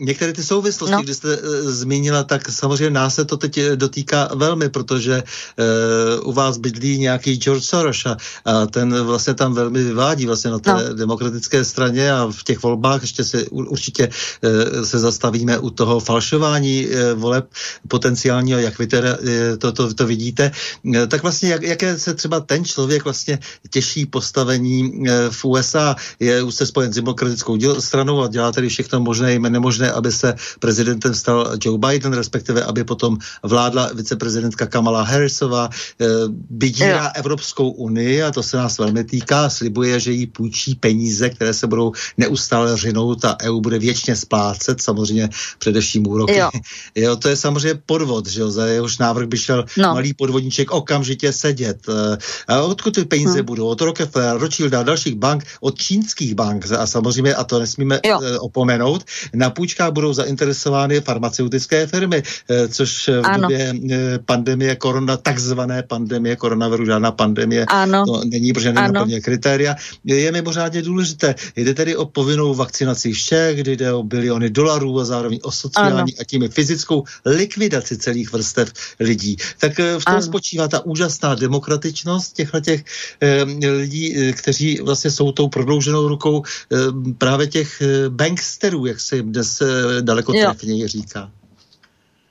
Některé 0.00 0.32
ty 0.32 0.42
souvislosti, 0.42 0.92
no. 0.92 1.02
kdy 1.02 1.14
jste 1.14 1.36
uh, 1.36 1.70
zmínila, 1.70 2.22
tak 2.22 2.50
samozřejmě 2.50 2.90
nás 2.90 3.14
se 3.14 3.24
to 3.24 3.36
teď 3.36 3.60
dotýká 3.74 4.28
velmi, 4.34 4.68
protože 4.68 5.22
uh, 5.22 6.28
u 6.28 6.32
vás 6.32 6.58
bydlí 6.58 6.98
nějaký 6.98 7.36
George 7.36 7.64
Soros 7.64 8.06
a, 8.06 8.16
a 8.44 8.66
ten 8.66 9.02
vlastně 9.04 9.34
tam 9.34 9.54
velmi 9.54 9.84
vyvádí 9.84 10.26
vlastně 10.26 10.50
na 10.50 10.58
té 10.58 10.72
no. 10.72 10.94
demokratické 10.94 11.64
straně 11.64 12.12
a 12.12 12.28
v 12.30 12.44
těch 12.44 12.62
volbách 12.62 13.00
ještě 13.00 13.24
se 13.24 13.44
určitě 13.44 14.08
uh, 14.08 14.84
se 14.84 14.98
zastavíme 14.98 15.58
u 15.58 15.70
toho 15.70 16.00
falšování 16.00 16.86
uh, 16.86 17.20
voleb 17.20 17.48
potenciálního, 17.88 18.58
jak 18.58 18.78
vy 18.78 18.86
teda 18.86 19.18
uh, 19.18 19.56
to, 19.58 19.72
to, 19.72 19.94
to 19.94 20.06
vidíte. 20.06 20.50
Uh, 20.82 21.06
tak 21.08 21.22
vlastně 21.22 21.48
jak, 21.50 21.62
jaké 21.62 21.98
se 21.98 22.14
třeba 22.14 22.40
ten 22.40 22.64
člověk 22.64 23.04
vlastně 23.04 23.38
těší 23.70 24.06
postavení 24.06 24.92
uh, 24.92 25.08
v 25.30 25.44
USA, 25.44 25.96
je 26.20 26.42
už 26.42 26.54
se 26.54 26.66
spojen 26.66 26.92
s 26.92 26.96
demokratickou 26.96 27.80
stranou 27.80 28.22
a 28.22 28.28
dělá 28.28 28.52
tedy 28.52 28.68
všechno 28.68 29.00
možné 29.00 29.34
i 29.34 29.38
nemožné, 29.38 29.85
aby 29.92 30.12
se 30.12 30.34
prezidentem 30.60 31.14
stal 31.14 31.56
Joe 31.64 31.78
Biden, 31.78 32.12
respektive 32.12 32.64
aby 32.64 32.84
potom 32.84 33.18
vládla 33.42 33.90
viceprezidentka 33.94 34.66
Kamala 34.66 35.02
Harrisová, 35.02 35.70
eh, 36.00 36.06
vydírá. 36.50 37.06
Evropskou 37.14 37.70
unii 37.70 38.22
a 38.22 38.30
to 38.30 38.42
se 38.42 38.56
nás 38.56 38.78
velmi 38.78 39.04
týká, 39.04 39.50
slibuje, 39.50 40.00
že 40.00 40.12
jí 40.12 40.26
půjčí 40.26 40.74
peníze, 40.74 41.30
které 41.30 41.54
se 41.54 41.66
budou 41.66 41.92
neustále 42.16 42.76
řinout 42.76 43.24
a 43.24 43.36
EU 43.42 43.60
bude 43.60 43.78
věčně 43.78 44.16
splácet, 44.16 44.82
samozřejmě 44.82 45.28
především 45.58 46.06
úroky. 46.06 46.36
Jo. 46.36 46.50
jo, 46.94 47.16
to 47.16 47.28
je 47.28 47.36
samozřejmě 47.36 47.80
podvod, 47.86 48.26
že 48.26 48.40
jo, 48.40 48.50
za 48.50 48.66
jehož 48.66 48.98
návrh 48.98 49.28
by 49.28 49.38
šel 49.38 49.64
no. 49.76 49.94
malý 49.94 50.14
podvodníček 50.14 50.70
okamžitě 50.70 51.32
sedět. 51.32 51.78
Eh, 51.88 52.18
a 52.48 52.62
odkud 52.62 52.94
ty 52.94 53.04
peníze 53.04 53.40
hmm. 53.40 53.44
budou? 53.44 53.66
Od 53.66 53.80
Rockefeller, 53.80 54.38
Rothschild 54.38 54.74
a 54.74 54.82
dalších 54.82 55.14
bank, 55.14 55.44
od 55.60 55.78
čínských 55.78 56.34
bank 56.34 56.66
a 56.72 56.86
samozřejmě, 56.86 57.34
a 57.34 57.44
to 57.44 57.58
nesmíme 57.58 58.00
jo. 58.04 58.20
Eh, 58.22 58.38
opomenout, 58.38 59.04
na 59.34 59.50
půjčkách 59.76 59.92
budou 59.92 60.12
zainteresovány 60.12 61.00
farmaceutické 61.00 61.86
firmy, 61.86 62.22
eh, 62.22 62.68
což 62.68 63.08
v 63.08 63.24
ano. 63.24 63.42
době 63.42 63.74
eh, 63.90 64.18
pandemie 64.24 64.76
korona, 64.76 65.16
takzvané 65.16 65.82
pandemie 65.82 66.36
koronaviru, 66.36 66.86
žádná 66.86 67.12
pandemie, 67.12 67.66
ano. 67.68 68.04
to 68.06 68.22
není, 68.24 68.52
protože 68.52 68.72
nenaplně 68.72 69.20
kritéria, 69.20 69.76
je 70.04 70.32
mimořádně 70.32 70.82
důležité. 70.82 71.34
Jde 71.56 71.74
tedy 71.74 71.96
o 71.96 72.06
povinnou 72.06 72.54
vakcinaci 72.54 73.12
všech, 73.12 73.56
kdy 73.60 73.76
jde 73.76 73.92
o 73.92 74.02
biliony 74.02 74.50
dolarů 74.50 75.00
a 75.00 75.04
zároveň 75.04 75.38
o 75.42 75.52
sociální 75.52 76.16
ano. 76.16 76.20
a 76.20 76.24
tím 76.24 76.48
fyzickou 76.48 77.04
likvidaci 77.24 77.96
celých 77.98 78.32
vrstev 78.32 78.72
lidí. 79.00 79.36
Tak 79.60 79.72
v 79.78 80.04
tom 80.04 80.14
ano. 80.16 80.22
spočívá 80.22 80.68
ta 80.68 80.86
úžasná 80.86 81.34
demokratičnost 81.34 82.32
těchto 82.32 82.60
těch 82.60 82.80
eh, 83.20 83.44
lidí, 83.70 84.32
kteří 84.32 84.80
vlastně 84.80 85.10
jsou 85.10 85.32
tou 85.32 85.48
prodlouženou 85.48 86.08
rukou 86.08 86.42
eh, 86.42 86.76
právě 87.18 87.46
těch 87.46 87.82
eh, 87.82 88.08
banksterů, 88.08 88.86
jak 88.86 89.00
se 89.00 89.16
jim 89.16 89.32
dnes 89.32 89.60
eh, 89.60 89.65
daleko 90.00 90.32
trefněji 90.32 90.88
říká. 90.88 91.30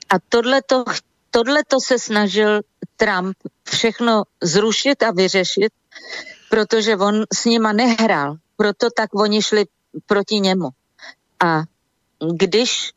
A 0.08 0.14
tohleto, 0.28 0.84
tohleto 1.30 1.76
se 1.80 1.98
snažil 1.98 2.60
Trump 2.96 3.36
všechno 3.64 4.22
zrušit 4.42 5.02
a 5.02 5.10
vyřešit, 5.10 5.72
protože 6.50 6.96
on 6.96 7.22
s 7.34 7.44
nima 7.44 7.72
nehrál. 7.72 8.36
Proto 8.56 8.88
tak 8.96 9.14
oni 9.14 9.42
šli 9.42 9.64
proti 10.06 10.40
němu. 10.40 10.68
A 11.44 11.62
když 12.36 12.92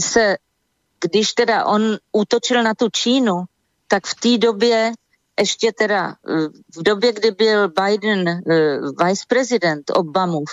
se, 0.00 0.36
když 1.00 1.32
teda 1.32 1.64
on 1.64 1.96
útočil 2.12 2.62
na 2.62 2.74
tu 2.74 2.88
Čínu, 2.92 3.44
tak 3.88 4.06
v 4.06 4.14
té 4.14 4.38
době 4.38 4.92
ještě 5.40 5.72
teda 5.72 6.14
v 6.76 6.82
době, 6.82 7.12
kdy 7.12 7.30
byl 7.30 7.68
Biden 7.68 8.28
uh, 8.28 9.06
vice 9.06 9.24
prezident 9.28 9.90
Obamův, 9.90 10.50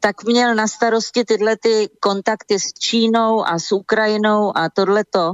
tak 0.00 0.24
měl 0.24 0.54
na 0.54 0.66
starosti 0.66 1.24
tyhle 1.24 1.56
ty 1.56 1.90
kontakty 2.00 2.60
s 2.60 2.72
Čínou 2.72 3.46
a 3.46 3.58
s 3.58 3.72
Ukrajinou 3.72 4.56
a 4.56 4.68
tohleto. 4.70 5.32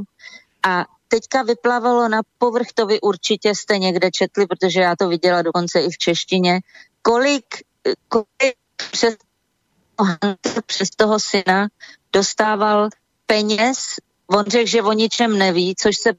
A 0.62 0.84
teďka 1.08 1.42
vyplavalo 1.42 2.08
na 2.08 2.20
povrch, 2.38 2.66
to 2.74 2.86
vy 2.86 3.00
určitě 3.00 3.54
jste 3.54 3.78
někde 3.78 4.10
četli, 4.10 4.46
protože 4.46 4.80
já 4.80 4.96
to 4.96 5.08
viděla 5.08 5.42
dokonce 5.42 5.80
i 5.80 5.90
v 5.90 5.98
češtině, 5.98 6.60
kolik, 7.02 7.44
kolik 8.08 8.56
přes, 8.90 9.16
přes 10.66 10.90
toho 10.90 11.20
syna 11.20 11.68
dostával 12.12 12.88
peněz, 13.26 13.78
on 14.26 14.44
řekl, 14.44 14.66
že 14.66 14.82
o 14.82 14.92
ničem 14.92 15.38
neví, 15.38 15.74
což 15.78 15.96
se 15.96 16.10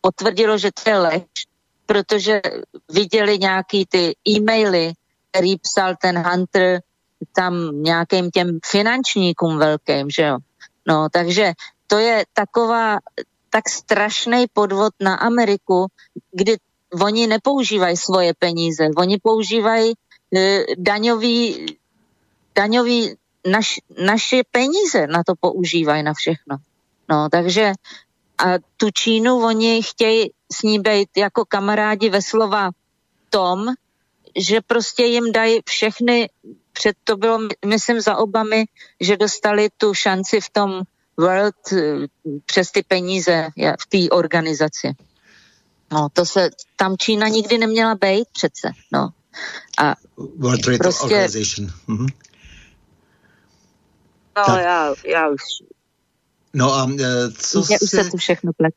potvrdilo, 0.00 0.58
že 0.58 0.70
to 0.72 0.90
je 0.90 0.98
lež, 0.98 1.22
protože 1.86 2.40
viděli 2.88 3.38
nějaký 3.38 3.86
ty 3.86 4.16
e-maily, 4.28 4.92
který 5.30 5.56
psal 5.58 5.94
ten 6.00 6.18
Hunter 6.18 6.80
tam 7.36 7.82
nějakým 7.82 8.30
těm 8.30 8.58
finančníkům 8.66 9.58
velkým, 9.58 10.10
že 10.10 10.22
jo. 10.22 10.38
No, 10.88 11.08
takže 11.12 11.52
to 11.86 11.98
je 11.98 12.24
taková 12.32 12.98
tak 13.50 13.68
strašný 13.68 14.46
podvod 14.52 14.92
na 15.00 15.14
Ameriku, 15.14 15.86
kdy 16.32 16.56
oni 17.02 17.26
nepoužívají 17.26 17.96
svoje 17.96 18.34
peníze, 18.38 18.88
oni 18.96 19.18
používají 19.22 19.92
e, 20.36 20.64
daňový, 20.78 21.66
daňový 22.54 23.16
naš, 23.50 23.80
naše 24.06 24.42
peníze 24.50 25.06
na 25.06 25.22
to 25.24 25.34
používají 25.40 26.02
na 26.02 26.14
všechno. 26.14 26.56
No, 27.08 27.28
takže 27.30 27.72
a 28.38 28.58
tu 28.76 28.90
Čínu 28.90 29.44
oni 29.44 29.82
chtějí 29.82 30.30
s 30.52 30.62
ní 30.62 30.78
být 30.78 31.08
jako 31.16 31.44
kamarádi 31.44 32.10
ve 32.10 32.22
slova 32.22 32.70
tom, 33.30 33.66
že 34.36 34.60
prostě 34.60 35.04
jim 35.04 35.32
dají 35.32 35.60
všechny, 35.64 36.28
před 36.72 36.96
to 37.04 37.16
bylo, 37.16 37.38
myslím, 37.66 38.00
za 38.00 38.16
Obamy, 38.16 38.64
že 39.00 39.16
dostali 39.16 39.68
tu 39.76 39.94
šanci 39.94 40.40
v 40.40 40.50
tom 40.50 40.82
World 41.16 41.72
eh, 41.72 42.06
přes 42.46 42.70
ty 42.70 42.82
peníze 42.82 43.48
v 43.80 43.86
té 43.86 44.14
organizaci. 44.16 44.92
No, 45.92 46.08
to 46.12 46.26
se, 46.26 46.50
tam 46.76 46.96
Čína 46.96 47.28
nikdy 47.28 47.58
neměla 47.58 47.94
být 47.94 48.28
přece, 48.32 48.72
no. 48.92 49.10
A 49.78 49.94
World 50.16 50.60
Trade 50.60 50.78
prostě, 50.78 51.04
Organization. 51.04 51.70
Mm-hmm. 51.88 52.08
No, 54.36 54.56
já, 54.56 54.94
já 55.04 55.28
už 55.28 55.40
No 56.54 56.74
a 56.74 56.90
e, 57.00 57.32
co 57.32 57.58
Mě 57.58 57.78
si... 57.78 57.84
už 57.84 57.90
se 57.90 58.10
to 58.10 58.16
všechno 58.16 58.52
plet. 58.52 58.74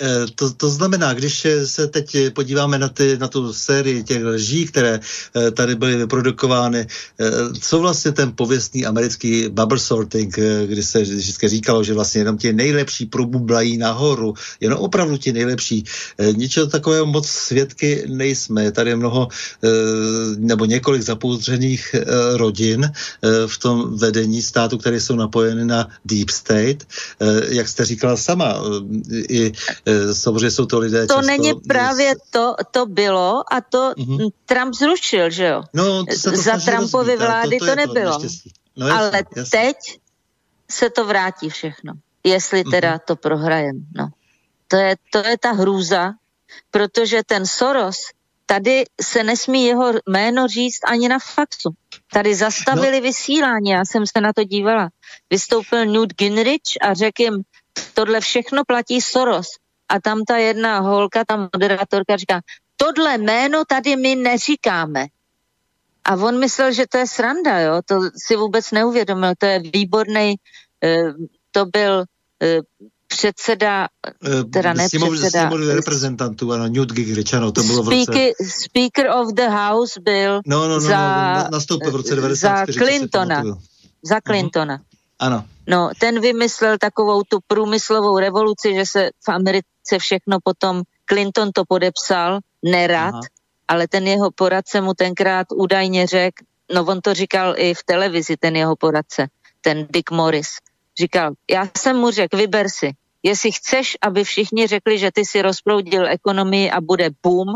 Eh, 0.00 0.26
to, 0.34 0.52
to 0.52 0.70
znamená, 0.70 1.12
když 1.14 1.46
se 1.64 1.86
teď 1.86 2.16
podíváme 2.32 2.78
na, 2.78 2.88
ty, 2.88 3.18
na 3.18 3.28
tu 3.28 3.52
sérii 3.52 4.04
těch 4.04 4.24
lží, 4.24 4.66
které 4.66 5.00
eh, 5.36 5.50
tady 5.50 5.74
byly 5.74 5.96
vyprodukovány, 5.96 6.86
eh, 7.20 7.30
co 7.60 7.78
vlastně 7.78 8.12
ten 8.12 8.32
pověstný 8.32 8.86
americký 8.86 9.48
bubble 9.48 9.78
sorting, 9.78 10.38
kdy 10.66 10.82
se 10.82 11.02
vždycky 11.02 11.48
říkalo, 11.48 11.84
že 11.84 11.94
vlastně 11.94 12.20
jenom 12.20 12.38
ti 12.38 12.52
nejlepší 12.52 13.06
probublají 13.06 13.78
nahoru, 13.78 14.34
jenom 14.60 14.78
opravdu 14.78 15.16
ti 15.16 15.32
nejlepší. 15.32 15.84
Ničeho 16.32 16.66
takového 16.66 17.06
moc 17.06 17.28
svědky 17.28 18.04
nejsme. 18.08 18.72
Tady 18.72 18.90
je 18.90 18.96
mnoho 18.96 19.28
nebo 20.38 20.64
několik 20.64 21.02
zapoudřených 21.02 21.94
rodin 22.34 22.92
v 23.46 23.58
tom 23.58 23.98
vedení 23.98 24.42
státu, 24.42 24.78
které 24.78 25.00
jsou 25.00 25.16
napojeny 25.16 25.64
na 25.64 25.88
Deep 26.04 26.30
State. 26.30 26.86
Jak 27.48 27.68
jste 27.68 27.84
říkala 27.84 28.16
sama, 28.16 28.54
i 29.28 29.52
samozřejmě 30.12 30.50
jsou 30.50 30.66
to 30.66 30.78
lidé 30.78 31.06
To 31.06 31.14
často... 31.14 31.26
není 31.26 31.54
právě 31.54 32.14
to, 32.30 32.54
to 32.70 32.86
bylo 32.86 33.44
a 33.52 33.60
to 33.60 33.92
mm-hmm. 33.92 34.30
Trump 34.46 34.74
zrušil, 34.74 35.30
že 35.30 35.46
jo? 35.46 35.62
No, 35.74 36.04
to 36.04 36.30
to 36.30 36.36
Za 36.36 36.58
Trumpovy 36.58 37.16
vlády 37.16 37.58
to, 37.58 37.64
to, 37.66 37.70
to 37.70 37.76
nebylo. 37.76 38.18
No, 38.76 38.86
jasný, 38.88 38.98
Ale 38.98 39.22
jasný. 39.36 39.50
teď 39.50 39.76
se 40.70 40.90
to 40.90 41.04
vrátí 41.04 41.48
všechno, 41.48 41.92
jestli 42.24 42.62
mhm. 42.62 42.70
teda 42.70 42.96
mm-hmm. 42.96 43.04
to 43.06 43.16
prohrajem. 43.16 43.86
No. 43.96 44.08
To, 44.68 44.76
je, 44.76 44.96
to 45.12 45.18
je 45.18 45.38
ta 45.38 45.52
hrůza, 45.52 46.12
protože 46.70 47.22
ten 47.26 47.46
Soros, 47.46 47.98
tady 48.46 48.84
se 49.00 49.24
nesmí 49.24 49.64
jeho 49.64 49.92
jméno 50.08 50.48
říct 50.48 50.80
ani 50.86 51.08
na 51.08 51.18
faxu. 51.18 51.70
Tady 52.12 52.34
zastavili 52.34 52.96
no. 52.96 53.02
vysílání, 53.02 53.70
já 53.70 53.84
jsem 53.84 54.06
se 54.06 54.20
na 54.20 54.32
to 54.32 54.44
dívala. 54.44 54.88
Vystoupil 55.30 55.86
Newt 55.86 56.14
Gingrich 56.14 56.60
a 56.80 56.94
řekl 56.94 57.22
jim, 57.22 57.42
tohle 57.94 58.20
všechno 58.20 58.64
platí 58.64 59.00
Soros 59.00 59.48
a 59.88 60.00
tam 60.00 60.24
ta 60.24 60.36
jedna 60.36 60.78
holka, 60.78 61.24
ta 61.24 61.48
moderátorka 61.54 62.16
říká, 62.16 62.40
tohle 62.76 63.18
jméno 63.18 63.64
tady 63.64 63.96
my 63.96 64.14
neříkáme. 64.14 65.06
A 66.04 66.14
on 66.16 66.38
myslel, 66.38 66.72
že 66.72 66.84
to 66.88 66.98
je 66.98 67.06
sranda, 67.06 67.60
jo, 67.60 67.80
to 67.84 68.00
si 68.26 68.36
vůbec 68.36 68.70
neuvědomil, 68.70 69.32
to 69.38 69.46
je 69.46 69.60
výborný, 69.74 70.34
eh, 70.84 71.12
to 71.50 71.66
byl 71.66 72.04
eh, 72.42 72.60
předseda, 73.06 73.88
eh, 74.24 74.44
teda 74.44 74.72
ne 74.72 74.86
předseda. 74.88 75.50
reprezentantů, 75.74 76.52
ano, 76.52 76.66
Newt 76.68 76.92
Gingrich, 76.92 77.34
ano, 77.34 77.52
to 77.52 77.62
bylo 77.62 77.84
speaker, 77.84 78.14
v 78.14 78.40
roce... 78.40 78.52
Speaker 78.60 79.06
of 79.10 79.34
the 79.34 79.48
House 79.48 80.00
byl 80.00 80.40
no, 80.46 80.68
no, 80.68 80.74
no, 80.74 80.80
za, 80.80 81.42
no, 81.42 81.48
nastoupil 81.52 81.90
v 81.90 81.96
roce 81.96 82.16
94. 82.16 82.78
Za 82.78 82.84
Clintona. 82.86 83.42
Za. 84.02 84.20
Clintona. 84.20 84.78
Uh-huh. 84.78 84.87
Ano. 85.18 85.44
No, 85.66 85.90
ten 85.98 86.20
vymyslel 86.20 86.78
takovou 86.78 87.22
tu 87.22 87.38
průmyslovou 87.46 88.18
revoluci, 88.18 88.74
že 88.74 88.86
se 88.86 89.10
v 89.26 89.28
Americe 89.28 89.98
všechno 89.98 90.38
potom, 90.44 90.82
Clinton 91.08 91.52
to 91.52 91.64
podepsal, 91.64 92.40
nerad, 92.62 93.14
Aha. 93.14 93.20
ale 93.68 93.88
ten 93.88 94.06
jeho 94.06 94.30
poradce 94.30 94.80
mu 94.80 94.94
tenkrát 94.94 95.46
údajně 95.54 96.06
řekl, 96.06 96.44
no 96.74 96.84
on 96.84 97.00
to 97.00 97.14
říkal 97.14 97.54
i 97.56 97.74
v 97.74 97.82
televizi, 97.84 98.36
ten 98.36 98.56
jeho 98.56 98.76
poradce, 98.76 99.28
ten 99.60 99.86
Dick 99.90 100.10
Morris, 100.10 100.48
Říkal, 100.98 101.32
já 101.50 101.68
jsem 101.78 101.96
mu 101.96 102.10
řekl, 102.10 102.36
vyber 102.36 102.66
si, 102.68 102.92
jestli 103.22 103.52
chceš, 103.52 103.96
aby 104.02 104.24
všichni 104.24 104.66
řekli, 104.66 104.98
že 104.98 105.10
ty 105.12 105.24
si 105.24 105.42
rozproudil 105.42 106.08
ekonomii 106.08 106.70
a 106.70 106.80
bude 106.80 107.10
boom, 107.22 107.46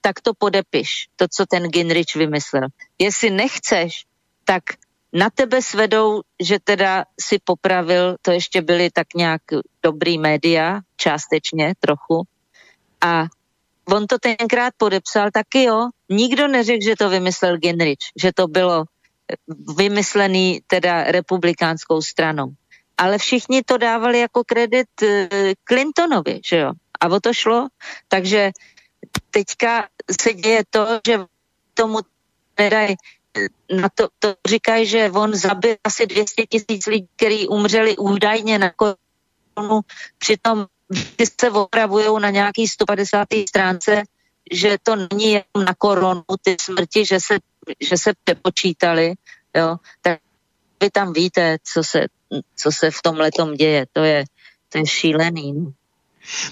tak 0.00 0.20
to 0.20 0.34
podepiš, 0.34 1.08
to, 1.16 1.26
co 1.28 1.46
ten 1.46 1.62
Ginrich 1.62 2.14
vymyslel. 2.16 2.68
Jestli 2.98 3.30
nechceš, 3.30 4.04
tak 4.44 4.62
na 5.12 5.30
tebe 5.30 5.62
svedou, 5.62 6.22
že 6.40 6.58
teda 6.58 7.04
si 7.20 7.38
popravil, 7.44 8.16
to 8.22 8.30
ještě 8.30 8.62
byly 8.62 8.90
tak 8.90 9.14
nějak 9.14 9.42
dobrý 9.82 10.18
média, 10.18 10.80
částečně 10.96 11.74
trochu. 11.80 12.22
A 13.00 13.26
on 13.84 14.06
to 14.06 14.18
tenkrát 14.18 14.74
podepsal, 14.76 15.30
taky 15.30 15.62
jo, 15.64 15.88
nikdo 16.08 16.48
neřekl, 16.48 16.84
že 16.84 16.96
to 16.96 17.08
vymyslel 17.08 17.56
Ginrich, 17.56 17.98
že 18.22 18.32
to 18.32 18.48
bylo 18.48 18.84
vymyslený 19.76 20.60
teda 20.66 21.04
republikánskou 21.04 22.02
stranou. 22.02 22.52
Ale 22.98 23.18
všichni 23.18 23.62
to 23.62 23.78
dávali 23.78 24.18
jako 24.18 24.44
kredit 24.44 25.02
eh, 25.02 25.28
Clintonovi, 25.64 26.40
že 26.46 26.56
jo. 26.56 26.72
A 27.00 27.08
o 27.08 27.20
to 27.20 27.32
šlo. 27.34 27.68
Takže 28.08 28.50
teďka 29.30 29.88
se 30.20 30.32
děje 30.32 30.62
to, 30.70 31.00
že 31.06 31.18
tomu 31.74 31.98
nedají 32.58 32.96
na 33.80 33.88
to, 33.88 34.08
to 34.18 34.34
říkají, 34.48 34.86
že 34.86 35.10
on 35.10 35.34
zabil 35.34 35.76
asi 35.84 36.06
200 36.06 36.46
tisíc 36.46 36.86
lidí, 36.86 37.08
kteří 37.16 37.48
umřeli 37.48 37.96
údajně 37.96 38.58
na 38.58 38.70
korunu, 38.70 39.80
přitom 40.18 40.66
se 41.40 41.50
opravují 41.50 42.06
na 42.20 42.30
nějaký 42.30 42.68
150. 42.68 43.28
stránce, 43.48 44.02
že 44.52 44.76
to 44.82 44.96
není 44.96 45.32
jenom 45.32 45.64
na 45.66 45.74
koronu, 45.78 46.22
ty 46.42 46.56
smrti, 46.60 47.06
že 47.06 47.20
se, 47.20 47.38
že 47.80 47.98
se 47.98 48.12
přepočítali, 48.24 49.14
jo, 49.56 49.76
tak 50.02 50.20
vy 50.82 50.90
tam 50.90 51.12
víte, 51.12 51.56
co 51.72 51.84
se, 51.84 52.06
co 52.56 52.72
se 52.72 52.90
v 52.90 53.02
tom 53.02 53.16
letom 53.16 53.54
děje, 53.54 53.86
to 53.92 54.00
je, 54.00 54.24
to 54.68 54.78
je 54.78 54.86
šílený. 54.86 55.74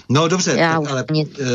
No. 0.09 0.27
Dobře, 0.27 0.55
Já 0.57 0.75
ale 0.75 1.05
mě... 1.11 1.25
eh, 1.39 1.45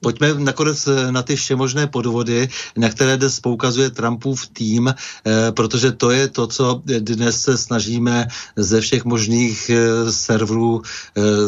pojďme 0.00 0.34
nakonec 0.34 0.86
eh, 0.86 1.12
na 1.12 1.22
ty 1.22 1.36
všemožné 1.36 1.86
podvody, 1.86 2.48
na 2.76 2.88
které 2.88 3.16
dnes 3.16 3.40
poukazuje 3.40 3.90
Trumpův 3.90 4.46
tým, 4.46 4.88
eh, 4.88 5.52
protože 5.52 5.92
to 5.92 6.10
je 6.10 6.28
to, 6.28 6.46
co 6.46 6.82
dnes 6.84 7.42
se 7.42 7.58
snažíme 7.58 8.28
ze 8.56 8.80
všech 8.80 9.04
možných 9.04 9.70
serverů 10.10 10.82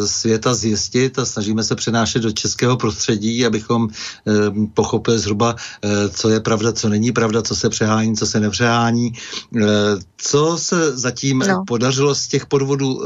světa 0.06 0.54
zjistit 0.54 1.18
a 1.18 1.24
snažíme 1.24 1.62
se 1.62 1.74
přenášet 1.74 2.22
do 2.22 2.32
českého 2.32 2.76
prostředí, 2.76 3.46
abychom 3.46 3.88
pochopili 4.74 5.18
zhruba, 5.18 5.56
co 6.10 6.28
je 6.28 6.40
pravda, 6.40 6.72
co 6.72 6.88
není 6.88 7.12
pravda, 7.12 7.42
co 7.42 7.56
se 7.56 7.68
přehání, 7.68 8.16
co 8.16 8.26
se 8.26 8.40
nepřehání. 8.40 9.12
Eh, 9.56 9.66
co 10.16 10.58
se 10.58 10.96
zatím 10.96 11.38
no. 11.38 11.64
podařilo 11.66 12.14
z 12.14 12.26
těch 12.26 12.46
podvodů, 12.46 13.04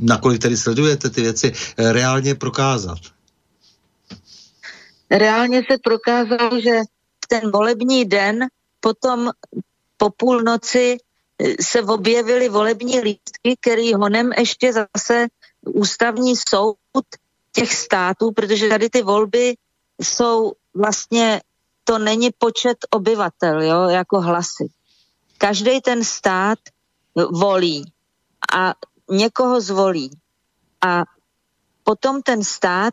nakolik 0.00 0.42
tedy 0.42 0.56
sledujete 0.56 1.10
ty 1.10 1.20
věci, 1.20 1.52
reálně 1.98 2.34
prokázat? 2.34 2.98
Reálně 5.10 5.62
se 5.70 5.78
prokázalo, 5.82 6.60
že 6.60 6.80
ten 7.28 7.50
volební 7.50 8.04
den 8.04 8.46
potom 8.80 9.30
po 9.96 10.10
půlnoci 10.10 10.96
eh, 10.96 11.62
se 11.62 11.82
objevily 11.82 12.48
volební 12.48 13.00
lístky, 13.00 13.56
který 13.60 13.94
honem 13.94 14.32
ještě 14.38 14.72
zase 14.72 15.26
ústavní 15.66 16.36
soud 16.36 17.06
těch 17.52 17.74
států, 17.74 18.32
protože 18.32 18.68
tady 18.68 18.90
ty 18.90 19.02
volby 19.02 19.54
jsou 20.02 20.52
vlastně, 20.74 21.42
to 21.84 21.98
není 21.98 22.30
počet 22.38 22.78
obyvatel, 22.90 23.62
jo, 23.62 23.88
jako 23.88 24.20
hlasy. 24.20 24.70
Každý 25.38 25.80
ten 25.80 26.04
stát 26.04 26.58
volí 27.14 27.92
a 28.54 28.74
někoho 29.10 29.60
zvolí. 29.60 30.10
A 30.86 31.02
potom 31.88 32.20
ten 32.20 32.44
stát, 32.44 32.92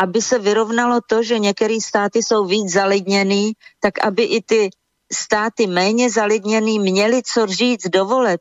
aby 0.00 0.22
se 0.24 0.38
vyrovnalo 0.38 1.04
to, 1.04 1.20
že 1.22 1.38
některé 1.38 1.76
státy 1.80 2.22
jsou 2.24 2.48
víc 2.48 2.72
zalidněný, 2.72 3.52
tak 3.80 4.00
aby 4.00 4.22
i 4.24 4.40
ty 4.40 4.70
státy 5.12 5.66
méně 5.66 6.10
zalidněný 6.10 6.78
měli 6.78 7.20
co 7.20 7.46
říct 7.46 7.92
dovolet, 7.92 8.40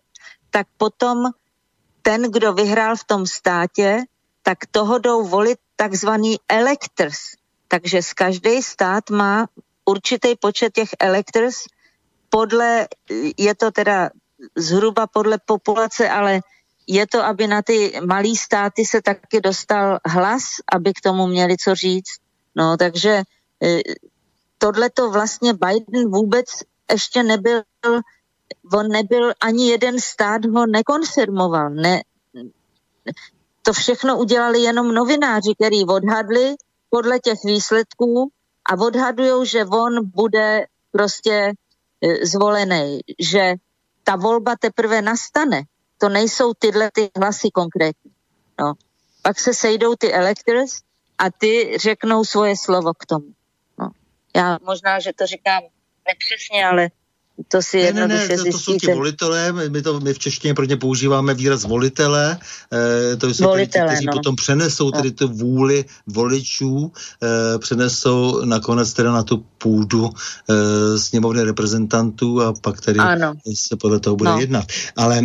tak 0.49 0.67
potom 0.77 1.35
ten, 2.01 2.31
kdo 2.31 2.53
vyhrál 2.53 2.95
v 2.95 3.03
tom 3.03 3.27
státě, 3.27 4.07
tak 4.43 4.57
toho 4.71 4.97
jdou 4.97 5.27
volit 5.27 5.59
takzvaný 5.75 6.39
electors. 6.47 7.35
Takže 7.67 8.03
z 8.03 8.13
každý 8.13 8.63
stát 8.63 9.09
má 9.09 9.47
určitý 9.85 10.39
počet 10.39 10.73
těch 10.73 10.89
electors, 10.99 11.67
podle, 12.29 12.87
je 13.37 13.55
to 13.55 13.71
teda 13.71 14.09
zhruba 14.55 15.07
podle 15.07 15.37
populace, 15.45 16.09
ale 16.09 16.39
je 16.89 17.07
to, 17.07 17.21
aby 17.21 17.47
na 17.47 17.61
ty 17.61 18.01
malé 18.05 18.33
státy 18.35 18.85
se 18.85 19.01
taky 19.01 19.41
dostal 19.41 19.99
hlas, 20.05 20.43
aby 20.73 20.93
k 20.93 21.01
tomu 21.01 21.27
měli 21.27 21.57
co 21.57 21.75
říct. 21.75 22.17
No, 22.55 22.77
takže 22.77 23.23
e, 23.63 23.79
tohle 24.57 24.89
to 24.89 25.11
vlastně 25.11 25.53
Biden 25.53 26.11
vůbec 26.11 26.45
ještě 26.91 27.23
nebyl, 27.23 27.61
on 28.73 28.87
nebyl, 28.87 29.33
ani 29.41 29.69
jeden 29.69 29.99
stát 29.99 30.45
ho 30.45 30.65
nekonfirmoval. 30.65 31.69
Ne, 31.69 32.01
to 33.61 33.73
všechno 33.73 34.17
udělali 34.17 34.59
jenom 34.59 34.93
novináři, 34.93 35.55
který 35.55 35.85
odhadli 35.85 36.55
podle 36.89 37.19
těch 37.19 37.39
výsledků 37.45 38.31
a 38.69 38.73
odhadují, 38.79 39.45
že 39.45 39.65
on 39.65 40.09
bude 40.09 40.65
prostě 40.91 41.53
e, 42.01 42.25
zvolený, 42.25 42.99
že 43.19 43.53
ta 44.03 44.15
volba 44.15 44.55
teprve 44.59 45.01
nastane. 45.01 45.63
To 45.99 46.09
nejsou 46.09 46.53
tyhle 46.53 46.91
ty 46.93 47.09
hlasy 47.17 47.51
konkrétní. 47.53 48.11
No. 48.59 48.73
Pak 49.21 49.39
se 49.39 49.53
sejdou 49.53 49.95
ty 49.95 50.13
electors 50.13 50.79
a 51.17 51.31
ty 51.31 51.77
řeknou 51.77 52.25
svoje 52.25 52.57
slovo 52.57 52.93
k 52.93 53.05
tomu. 53.05 53.27
No. 53.79 53.89
Já 54.35 54.57
možná, 54.61 54.99
že 54.99 55.13
to 55.13 55.25
říkám 55.25 55.63
nepřesně, 56.07 56.65
ale 56.65 56.89
to 57.47 57.61
si 57.61 57.93
ne, 57.93 58.07
ne, 58.07 58.07
ne, 58.07 58.37
to, 58.37 58.43
to 58.51 58.59
jsou 58.59 58.77
ti 58.77 58.93
volitelé, 58.93 59.51
my, 59.69 59.81
to, 59.81 59.99
my 59.99 60.13
v 60.13 60.19
češtině 60.19 60.53
pro 60.53 60.65
ně 60.65 60.77
používáme 60.77 61.33
výraz 61.33 61.63
volitele, 61.63 62.37
eh, 62.73 63.15
to 63.15 63.29
jsou 63.29 63.43
volitele, 63.43 63.85
ti, 63.85 63.91
kteří 63.93 64.05
no. 64.05 64.13
potom 64.13 64.35
přenesou 64.35 64.85
no. 64.85 64.91
tedy 64.91 65.11
tu 65.11 65.27
vůli 65.27 65.85
voličů, 66.07 66.91
eh, 67.23 67.59
přenesou 67.59 68.45
nakonec 68.45 68.93
teda 68.93 69.11
na 69.11 69.23
tu 69.23 69.45
půdu 69.57 70.09
eh, 70.49 70.99
sněmovny 70.99 71.43
reprezentantů 71.43 72.41
a 72.41 72.53
pak 72.53 72.81
tedy 72.81 72.99
ano. 72.99 73.33
se 73.55 73.75
podle 73.75 73.99
toho 73.99 74.15
bude 74.15 74.29
no. 74.29 74.39
jednat. 74.39 74.65
Ale 74.95 75.21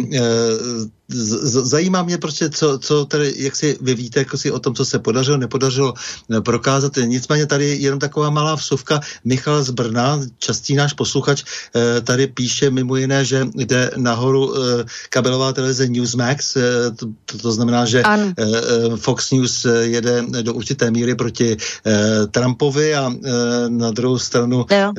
eh, 1.12 1.16
zajímá 1.46 2.02
mě 2.02 2.18
prostě, 2.18 2.50
co, 2.50 2.78
co 2.78 3.04
tady, 3.04 3.34
jak 3.36 3.56
si 3.56 3.78
vy 3.80 3.94
víte, 3.94 4.18
jako 4.20 4.38
si 4.38 4.50
o 4.50 4.58
tom, 4.58 4.74
co 4.74 4.84
se 4.84 4.98
podařilo, 4.98 5.36
nepodařilo 5.36 5.94
eh, 5.94 6.40
prokázat. 6.40 6.92
Nicméně 7.04 7.46
tady 7.46 7.76
jenom 7.76 7.98
taková 7.98 8.30
malá 8.30 8.54
vsuvka. 8.54 9.00
Michal 9.24 9.62
z 9.62 9.70
Brna, 9.70 10.20
častý 10.38 10.74
náš 10.74 10.92
posluchač, 10.92 11.42
eh, 11.76 12.00
tady 12.00 12.26
píše 12.26 12.70
mimo 12.70 12.96
jiné, 12.96 13.24
že 13.24 13.46
jde 13.54 13.90
nahoru 13.96 14.54
eh, 14.56 14.84
kabelová 15.10 15.52
televize 15.52 15.88
Newsmax, 15.88 16.56
to, 16.96 17.06
to, 17.26 17.38
to 17.38 17.52
znamená, 17.52 17.84
že 17.84 18.02
ano. 18.02 18.32
Fox 18.96 19.30
News 19.30 19.66
jede 19.80 20.24
do 20.42 20.54
určité 20.54 20.90
míry 20.90 21.14
proti 21.14 21.56
Trumpovi 22.30 22.94
a 22.94 23.12
na 23.68 23.90
druhou 23.90 24.18
stranu 24.18 24.64
jo. 24.70 24.92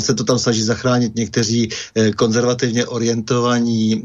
se 0.00 0.14
to 0.14 0.24
tam 0.24 0.38
snaží 0.38 0.62
zachránit 0.62 1.16
někteří 1.16 1.68
konzervativně 2.16 2.86
orientovaní 2.86 4.02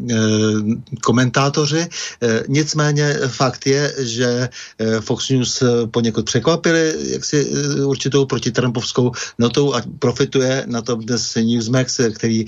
komentáři 1.01 1.38
komentátoři. 1.39 1.87
Eh, 2.21 2.43
nicméně 2.47 3.13
fakt 3.27 3.67
je, 3.67 3.93
že 3.97 4.49
eh, 4.79 5.01
Fox 5.01 5.29
News 5.29 5.61
eh, 5.61 5.87
poněkud 5.87 6.25
překvapili 6.25 6.93
jaksi 7.11 7.45
určitou 7.83 8.25
protitrampovskou 8.25 9.11
notou 9.39 9.73
a 9.73 9.81
profituje 9.99 10.63
na 10.67 10.81
tom 10.81 10.99
dnes 10.99 11.35
Newsmax, 11.35 11.99
který 12.15 12.45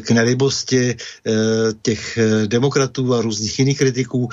k 0.00 0.10
nelibosti 0.10 0.96
těch 1.82 2.18
demokratů 2.46 3.14
a 3.14 3.20
různých 3.22 3.58
jiných 3.58 3.78
kritiků 3.78 4.28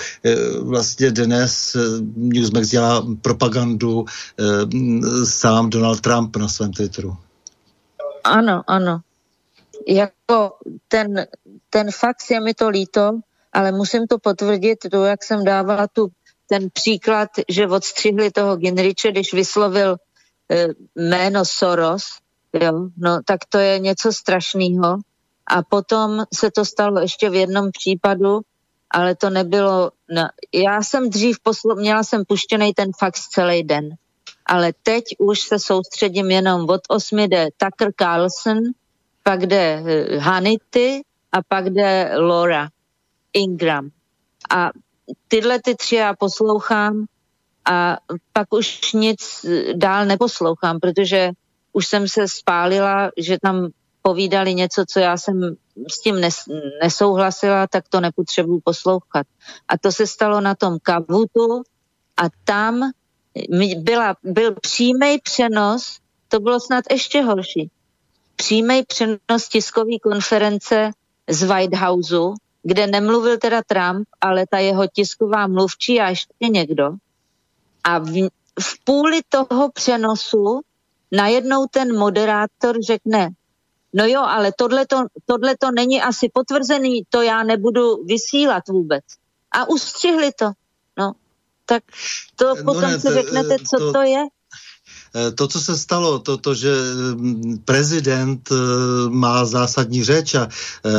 vlastně 0.62 1.12
dnes 1.12 1.78
Newsmax 2.16 2.68
dělá 2.68 3.06
propagandu 3.22 4.06
sám 5.24 5.70
Donald 5.70 6.02
Trump 6.02 6.36
na 6.38 6.48
svém 6.48 6.72
Twitteru. 6.74 7.18
Ano, 8.24 8.64
ano. 8.68 9.00
Jako 9.88 10.58
ten, 10.88 11.28
ten 11.70 11.92
fakt 11.92 12.32
je 12.32 12.40
mi 12.40 12.54
to 12.54 12.70
líto, 12.70 13.20
ale 13.56 13.72
musím 13.72 14.08
to 14.08 14.20
potvrdit, 14.20 14.80
to, 14.92 15.06
jak 15.06 15.24
jsem 15.24 15.44
dávala 15.44 15.88
tu, 15.88 16.08
ten 16.50 16.70
příklad, 16.74 17.30
že 17.50 17.68
odstřihli 17.68 18.32
toho 18.32 18.58
Ginriče, 18.58 19.12
když 19.12 19.34
vyslovil 19.34 19.96
e, 20.52 20.68
jméno 20.96 21.46
Soros, 21.46 22.04
jo, 22.54 22.90
no 22.98 23.20
tak 23.26 23.40
to 23.50 23.58
je 23.58 23.80
něco 23.80 24.14
strašného. 24.14 24.98
A 25.48 25.64
potom 25.64 26.24
se 26.34 26.52
to 26.52 26.66
stalo 26.66 27.00
ještě 27.00 27.30
v 27.30 27.36
jednom 27.36 27.70
případu, 27.72 28.40
ale 28.92 29.16
to 29.16 29.30
nebylo, 29.30 29.92
no, 30.12 30.28
já 30.54 30.84
jsem 30.84 31.10
dřív 31.10 31.40
poslo, 31.44 31.76
měla 31.76 32.04
jsem 32.04 32.26
puštěný 32.28 32.74
ten 32.74 32.90
fax 33.00 33.28
celý 33.28 33.64
den, 33.64 33.90
ale 34.46 34.74
teď 34.84 35.04
už 35.20 35.40
se 35.40 35.60
soustředím 35.60 36.32
jenom 36.32 36.70
od 36.70 36.82
8 36.88 37.20
jde 37.20 37.48
Tucker 37.58 37.94
Carlson, 38.00 38.60
pak 39.24 39.46
jde 39.46 39.82
uh, 39.82 40.24
Hannity 40.24 41.02
a 41.32 41.38
pak 41.48 41.70
jde 41.70 42.12
Laura 42.18 42.70
Ingram. 43.36 43.90
A 44.50 44.70
tyhle 45.28 45.60
ty 45.62 45.76
tři 45.76 45.96
já 45.96 46.16
poslouchám 46.16 47.06
a 47.70 47.98
pak 48.34 48.54
už 48.54 48.94
nic 48.94 49.46
dál 49.76 50.06
neposlouchám, 50.06 50.80
protože 50.80 51.32
už 51.74 51.88
jsem 51.88 52.08
se 52.08 52.28
spálila, 52.28 53.12
že 53.18 53.38
tam 53.42 53.70
povídali 54.02 54.56
něco, 54.56 54.84
co 54.88 55.00
já 55.00 55.18
jsem 55.18 55.56
s 55.92 56.00
tím 56.00 56.22
nes, 56.22 56.36
nesouhlasila, 56.82 57.68
tak 57.68 57.90
to 57.90 58.00
nepotřebuji 58.00 58.60
poslouchat. 58.60 59.28
A 59.68 59.78
to 59.78 59.92
se 59.92 60.08
stalo 60.08 60.42
na 60.42 60.56
tom 60.56 60.78
kavutu 60.82 61.64
a 62.18 62.24
tam 62.44 62.92
byla, 63.78 64.16
byl 64.24 64.56
přímý 64.62 65.20
přenos, 65.24 66.00
to 66.28 66.40
bylo 66.40 66.60
snad 66.60 66.86
ještě 66.92 67.22
horší, 67.22 67.72
přímý 68.36 68.84
přenos 68.84 69.50
tiskové 69.50 70.00
konference 70.04 70.92
z 71.30 71.44
White 71.44 71.76
Houseu, 71.76 72.34
kde 72.66 72.88
nemluvil 72.88 73.38
teda 73.38 73.62
Trump, 73.68 74.08
ale 74.22 74.46
ta 74.50 74.58
jeho 74.58 74.88
tisková 74.88 75.48
mluvčí 75.48 76.00
a 76.02 76.10
ještě 76.10 76.50
někdo. 76.50 76.92
A 77.84 78.00
v, 78.00 78.30
v 78.60 78.84
půli 78.84 79.22
toho 79.30 79.72
přenosu 79.72 80.62
najednou 81.12 81.66
ten 81.72 81.98
moderátor 81.98 82.76
řekne, 82.82 83.30
no 83.94 84.06
jo, 84.06 84.22
ale 84.22 84.52
tohle 85.26 85.56
to 85.60 85.72
není 85.72 86.02
asi 86.02 86.30
potvrzený, 86.34 87.04
to 87.10 87.22
já 87.22 87.44
nebudu 87.44 88.04
vysílat 88.04 88.68
vůbec. 88.68 89.04
A 89.52 89.70
ustřihli 89.70 90.32
to. 90.32 90.52
No, 90.98 91.14
tak 91.66 91.84
to 92.36 92.56
no 92.56 92.64
potom 92.64 92.92
ne, 92.92 93.00
si 93.00 93.08
řeknete, 93.14 93.58
co 93.60 93.78
to, 93.78 93.94
to 93.94 94.02
je. 94.02 94.24
Eh, 95.16 95.32
to, 95.32 95.48
co 95.48 95.62
se 95.62 95.78
stalo, 95.78 96.20
to, 96.20 96.38
to 96.38 96.54
že 96.54 96.72
mm, 97.16 97.58
prezident 97.66 98.50
eh, 98.52 98.56
má 99.10 99.46
zásadní 99.46 100.04
řeč 100.04 100.36
a 100.36 100.48
eh, 100.48 100.92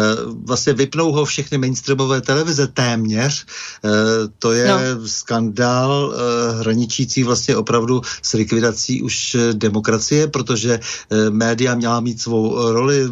vlastně 0.44 0.72
vypnou 0.72 1.12
ho 1.12 1.24
všechny 1.24 1.58
mainstreamové 1.58 2.20
televize 2.20 2.66
téměř, 2.66 3.46
to 4.38 4.52
je 4.52 4.68
no. 4.68 5.08
skandál 5.08 6.14
hraničící 6.58 7.22
vlastně 7.22 7.56
opravdu 7.56 8.00
s 8.22 8.32
likvidací 8.32 9.02
už 9.02 9.36
demokracie, 9.52 10.26
protože 10.26 10.80
média 11.30 11.74
měla 11.74 12.00
mít 12.00 12.20
svou 12.20 12.72
roli 12.72 13.10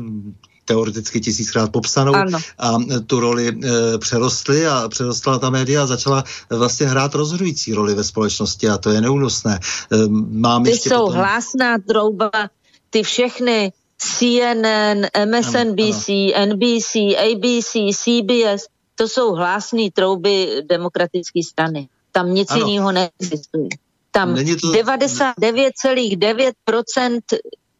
teoreticky 0.64 1.20
tisíckrát 1.20 1.72
popsanou 1.72 2.14
ano. 2.14 2.38
a 2.58 2.78
tu 3.06 3.20
roli 3.20 3.48
e, 3.48 3.52
přerostly 3.98 4.66
a 4.66 4.88
přerostla 4.88 5.38
ta 5.38 5.50
média 5.50 5.82
a 5.82 5.86
začala 5.86 6.24
vlastně 6.50 6.86
hrát 6.86 7.14
rozhodující 7.14 7.74
roli 7.74 7.94
ve 7.94 8.04
společnosti 8.04 8.68
a 8.68 8.78
to 8.78 8.90
je 8.90 9.00
neúnosné. 9.00 9.60
E, 9.92 9.96
mám 10.28 10.64
ty 10.64 10.70
ještě 10.70 10.88
jsou 10.88 11.04
potom... 11.04 11.16
hlásná 11.16 11.78
trouba, 11.78 12.30
ty 12.90 13.02
všechny 13.02 13.72
CNN, 13.98 15.06
MSNBC, 15.24 16.08
ano, 16.08 16.32
ano. 16.36 16.54
NBC, 16.54 16.94
ABC, 17.32 17.72
CBS, 17.96 18.66
to 18.94 19.08
jsou 19.08 19.34
hlásné 19.34 19.90
trouby 19.92 20.62
demokratické 20.68 21.42
strany. 21.42 21.88
Tam 22.12 22.34
nic 22.34 22.54
jiného 22.54 22.92
neexistuje. 22.92 23.68
Tam 24.10 24.34
to... 24.34 24.40
99,9% 24.40 27.20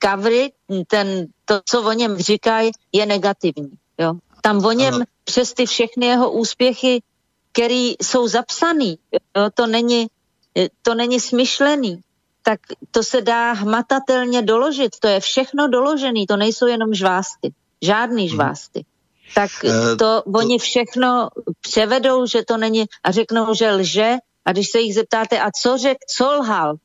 covery, 0.05 0.53
ten, 0.87 1.27
to, 1.45 1.61
co 1.65 1.83
o 1.83 1.93
něm 1.93 2.17
říkají, 2.17 2.71
je 2.93 3.07
negativní. 3.07 3.71
Jo? 3.99 4.15
Tam 4.43 4.65
o 4.65 4.73
něm 4.73 4.95
ano. 4.95 5.05
přes 5.25 5.53
ty 5.53 5.67
všechny 5.67 6.07
jeho 6.07 6.33
úspěchy, 6.33 7.03
které 7.53 7.95
jsou 8.03 8.29
zapsaný, 8.29 8.99
jo? 9.13 9.51
To, 9.55 9.67
není, 9.67 10.07
to 10.83 10.95
není 10.95 11.21
smyšlený, 11.21 12.01
tak 12.43 12.61
to 12.91 13.03
se 13.03 13.21
dá 13.21 13.53
hmatatelně 13.53 14.43
doložit. 14.43 14.99
To 15.01 15.09
je 15.09 15.21
všechno 15.21 15.69
doložený, 15.69 16.27
to 16.27 16.37
nejsou 16.37 16.67
jenom 16.67 16.95
žvásty. 16.95 17.53
Žádný 17.83 18.25
mhm. 18.25 18.35
žvásty. 18.35 18.79
Hmm. 18.79 19.35
Tak 19.35 19.51
eh, 19.65 19.97
to 19.97 20.23
uh, 20.27 20.37
oni 20.37 20.59
všechno 20.59 21.29
převedou, 21.61 22.27
že 22.27 22.43
to 22.45 22.57
není 22.57 22.85
a 23.05 23.11
řeknou, 23.11 23.55
že 23.55 23.71
lže 23.71 24.17
a 24.45 24.53
když 24.53 24.71
se 24.71 24.81
jich 24.81 24.95
zeptáte, 24.95 25.41
a 25.41 25.51
co 25.51 25.79
řek, 25.79 25.99
co 26.09 26.33
lhal, 26.33 26.77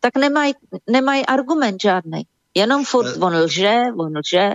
tak 0.00 0.16
nemají 0.16 0.54
nemaj 0.90 1.22
argument 1.28 1.76
žádný. 1.82 2.22
Jenom 2.54 2.84
furt 2.84 3.16
on 3.20 3.36
lže, 3.36 3.82
on 3.96 4.18
lže. 4.18 4.50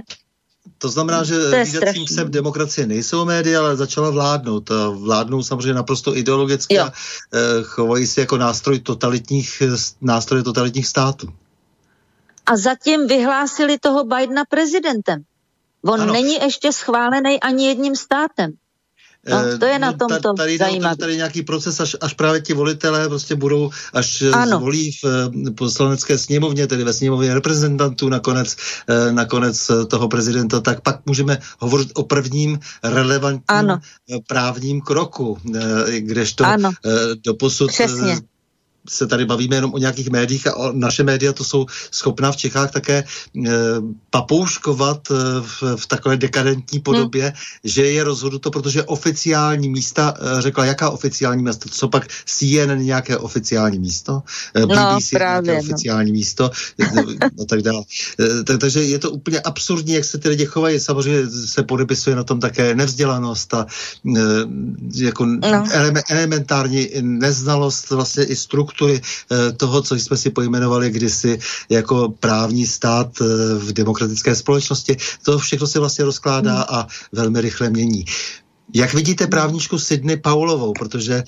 To 0.77 0.89
znamená, 0.89 1.23
že 1.23 1.63
výdacím 1.63 2.05
psem 2.05 2.31
demokracie 2.31 2.87
nejsou 2.87 3.25
média, 3.25 3.59
ale 3.59 3.75
začala 3.75 4.09
vládnout. 4.09 4.71
A 4.71 4.89
vládnou 4.89 5.43
samozřejmě 5.43 5.73
naprosto 5.73 6.17
ideologicky 6.17 6.75
jo. 6.75 6.83
a 6.83 6.91
e, 6.91 7.63
chovají 7.63 8.07
se 8.07 8.21
jako 8.21 8.37
nástroj 8.37 8.79
totalitních, 8.79 9.63
nástroje 10.01 10.43
totalitních 10.43 10.87
států. 10.87 11.27
A 12.45 12.57
zatím 12.57 13.07
vyhlásili 13.07 13.77
toho 13.79 14.03
Bidena 14.03 14.45
prezidentem. 14.49 15.23
On 15.81 16.01
ano. 16.01 16.13
není 16.13 16.33
ještě 16.33 16.71
schválený 16.71 17.39
ani 17.39 17.67
jedním 17.67 17.95
státem. 17.95 18.51
No, 19.29 19.57
to 19.57 19.65
je 19.65 19.79
na 19.79 19.93
tom 19.93 20.07
to 20.21 20.33
tady, 20.33 20.57
zajímavé. 20.57 20.95
Tady 20.95 21.15
nějaký 21.15 21.41
proces, 21.41 21.79
až, 21.79 21.95
až 22.01 22.13
právě 22.13 22.41
ti 22.41 22.53
volitelé 22.53 23.09
prostě 23.09 23.35
budou, 23.35 23.69
až 23.93 24.23
ano. 24.33 24.57
zvolí 24.57 24.91
v 24.91 25.05
eh, 25.05 25.51
poslanecké 25.51 26.17
sněmovně, 26.17 26.67
tedy 26.67 26.83
ve 26.83 26.93
sněmovně 26.93 27.33
reprezentantů 27.33 28.09
nakonec, 28.09 28.55
eh, 28.87 29.11
nakonec 29.11 29.71
toho 29.87 30.07
prezidenta, 30.07 30.59
tak 30.59 30.81
pak 30.81 31.05
můžeme 31.05 31.37
hovořit 31.59 31.91
o 31.93 32.03
prvním 32.03 32.59
relevantním 32.83 33.43
ano. 33.47 33.79
právním 34.27 34.81
kroku, 34.81 35.37
kdežto 35.99 36.45
ano. 36.45 36.71
doposud 37.23 37.67
Přesně 37.67 38.17
se 38.89 39.07
tady 39.07 39.25
bavíme 39.25 39.55
jenom 39.55 39.73
o 39.73 39.77
nějakých 39.77 40.09
médiích 40.09 40.47
a 40.47 40.55
o 40.55 40.71
naše 40.71 41.03
média 41.03 41.33
to 41.33 41.43
jsou 41.43 41.65
schopná 41.91 42.31
v 42.31 42.37
Čechách 42.37 42.71
také 42.71 42.97
e, 42.97 43.03
papouškovat 44.09 45.11
e, 45.11 45.13
v, 45.41 45.63
v 45.75 45.87
takové 45.87 46.17
dekadentní 46.17 46.79
podobě, 46.79 47.23
hmm. 47.23 47.33
že 47.63 47.85
je 47.85 48.03
rozhodnuto, 48.03 48.51
protože 48.51 48.83
oficiální 48.83 49.69
místa, 49.69 50.13
e, 50.19 50.41
řekla, 50.41 50.65
jaká 50.65 50.89
oficiální 50.89 51.43
místa, 51.43 51.65
co 51.71 51.87
pak 51.87 52.07
CNN 52.25 52.83
nějaké 52.83 53.17
oficiální 53.17 53.79
místo, 53.79 54.23
e, 54.55 54.65
BBC 54.65 55.11
no, 55.11 55.19
právě, 55.19 55.51
nějaké 55.51 55.67
no. 55.67 55.73
oficiální 55.73 56.11
místo 56.11 56.51
a 57.41 57.45
tak 57.45 57.61
dále. 57.61 57.83
E, 58.19 58.43
tak, 58.43 58.59
takže 58.59 58.83
je 58.83 58.99
to 58.99 59.11
úplně 59.11 59.39
absurdní, 59.39 59.93
jak 59.93 60.05
se 60.05 60.17
ty 60.17 60.29
lidi 60.29 60.45
chovají. 60.45 60.79
Samozřejmě 60.79 61.29
se 61.29 61.63
podepisuje 61.63 62.15
na 62.15 62.23
tom 62.23 62.39
také 62.39 62.75
nevzdělanost 62.75 63.53
a 63.53 63.65
e, 64.15 64.19
jako 64.95 65.25
no. 65.25 65.67
ele, 65.71 66.03
elementární 66.09 66.89
neznalost 67.01 67.89
vlastně 67.89 68.23
i 68.23 68.35
struktur 68.35 68.76
struktury 68.77 69.01
eh, 69.01 69.51
toho, 69.51 69.81
co 69.81 69.95
jsme 69.95 70.17
si 70.17 70.29
pojmenovali 70.29 70.89
kdysi 70.89 71.39
jako 71.69 72.13
právní 72.19 72.65
stát 72.67 73.07
eh, 73.21 73.25
v 73.57 73.73
demokratické 73.73 74.35
společnosti. 74.35 74.97
To 75.25 75.39
všechno 75.39 75.67
se 75.67 75.79
vlastně 75.79 76.05
rozkládá 76.05 76.53
hmm. 76.53 76.65
a 76.69 76.87
velmi 77.11 77.41
rychle 77.41 77.69
mění. 77.69 78.05
Jak 78.73 78.93
vidíte 78.93 79.27
právničku 79.27 79.79
Sydney 79.79 80.17
Paulovou, 80.17 80.73
protože 80.73 81.13
e, 81.13 81.23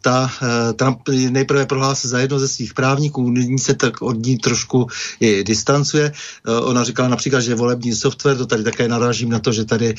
ta 0.00 0.30
e, 0.42 0.72
Trump 0.72 1.08
nejprve 1.08 1.66
prohlásil 1.66 2.10
za 2.10 2.18
jedno 2.18 2.38
ze 2.38 2.48
svých 2.48 2.74
právníků, 2.74 3.30
nyní 3.30 3.58
se 3.58 3.74
tak 3.74 4.02
od 4.02 4.26
ní 4.26 4.38
trošku 4.38 4.86
i 5.20 5.44
distancuje. 5.44 6.12
E, 6.48 6.60
ona 6.60 6.84
říkala 6.84 7.08
například, 7.08 7.40
že 7.40 7.54
volební 7.54 7.94
software, 7.94 8.36
to 8.36 8.46
tady 8.46 8.64
také 8.64 8.88
narážím 8.88 9.28
na 9.28 9.38
to, 9.38 9.52
že 9.52 9.64
tady 9.64 9.94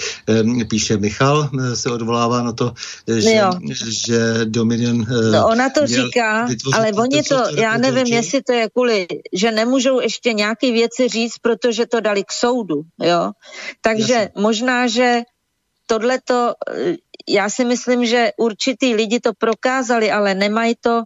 e, 0.62 0.66
píše 0.66 0.98
Michal, 0.98 1.50
e, 1.60 1.76
se 1.76 1.92
odvolává 1.92 2.44
na 2.44 2.52
to, 2.54 2.74
že, 3.08 3.42
že 4.06 4.46
Dominion... 4.46 5.02
E, 5.02 5.32
no 5.32 5.48
ona 5.48 5.70
to 5.70 5.88
říká, 5.88 6.48
ale 6.74 6.94
oni 6.94 7.24
to, 7.24 7.44
já 7.58 7.78
nevím, 7.78 8.08
jestli 8.08 8.42
to 8.44 8.54
je 8.54 8.70
kvůli, 8.70 9.08
že 9.34 9.52
nemůžou 9.52 10.00
ještě 10.00 10.34
nějaké 10.34 10.72
věci 10.72 11.08
říct, 11.08 11.38
protože 11.42 11.86
to 11.86 12.00
dali 12.00 12.24
k 12.24 12.32
soudu, 12.32 12.82
jo. 13.04 13.32
Takže 13.82 14.14
Jasně. 14.14 14.30
možná, 14.38 14.88
že 14.88 15.22
tohle 15.86 16.20
to, 16.24 16.54
eh, 16.70 16.96
já 17.28 17.50
si 17.50 17.66
myslím, 17.66 18.06
že 18.06 18.32
určitý 18.38 18.96
lidi 18.96 19.20
to 19.20 19.34
prokázali, 19.34 20.12
ale 20.12 20.34
nemají 20.34 20.76
to, 20.82 21.04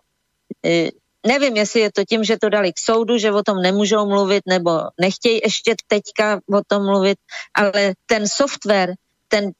eh, 0.65 0.89
nevím, 1.27 1.57
jestli 1.57 1.79
je 1.79 1.91
to 1.91 2.03
tím, 2.05 2.23
že 2.23 2.37
to 2.37 2.49
dali 2.49 2.73
k 2.73 2.79
soudu, 2.79 3.17
že 3.17 3.31
o 3.31 3.43
tom 3.43 3.61
nemůžou 3.61 4.05
mluvit, 4.05 4.43
nebo 4.47 4.81
nechtějí 5.01 5.39
ještě 5.43 5.75
teďka 5.87 6.39
o 6.53 6.61
tom 6.67 6.85
mluvit, 6.85 7.17
ale 7.53 7.93
ten 8.05 8.27
software, 8.27 8.93
ten, 9.27 9.51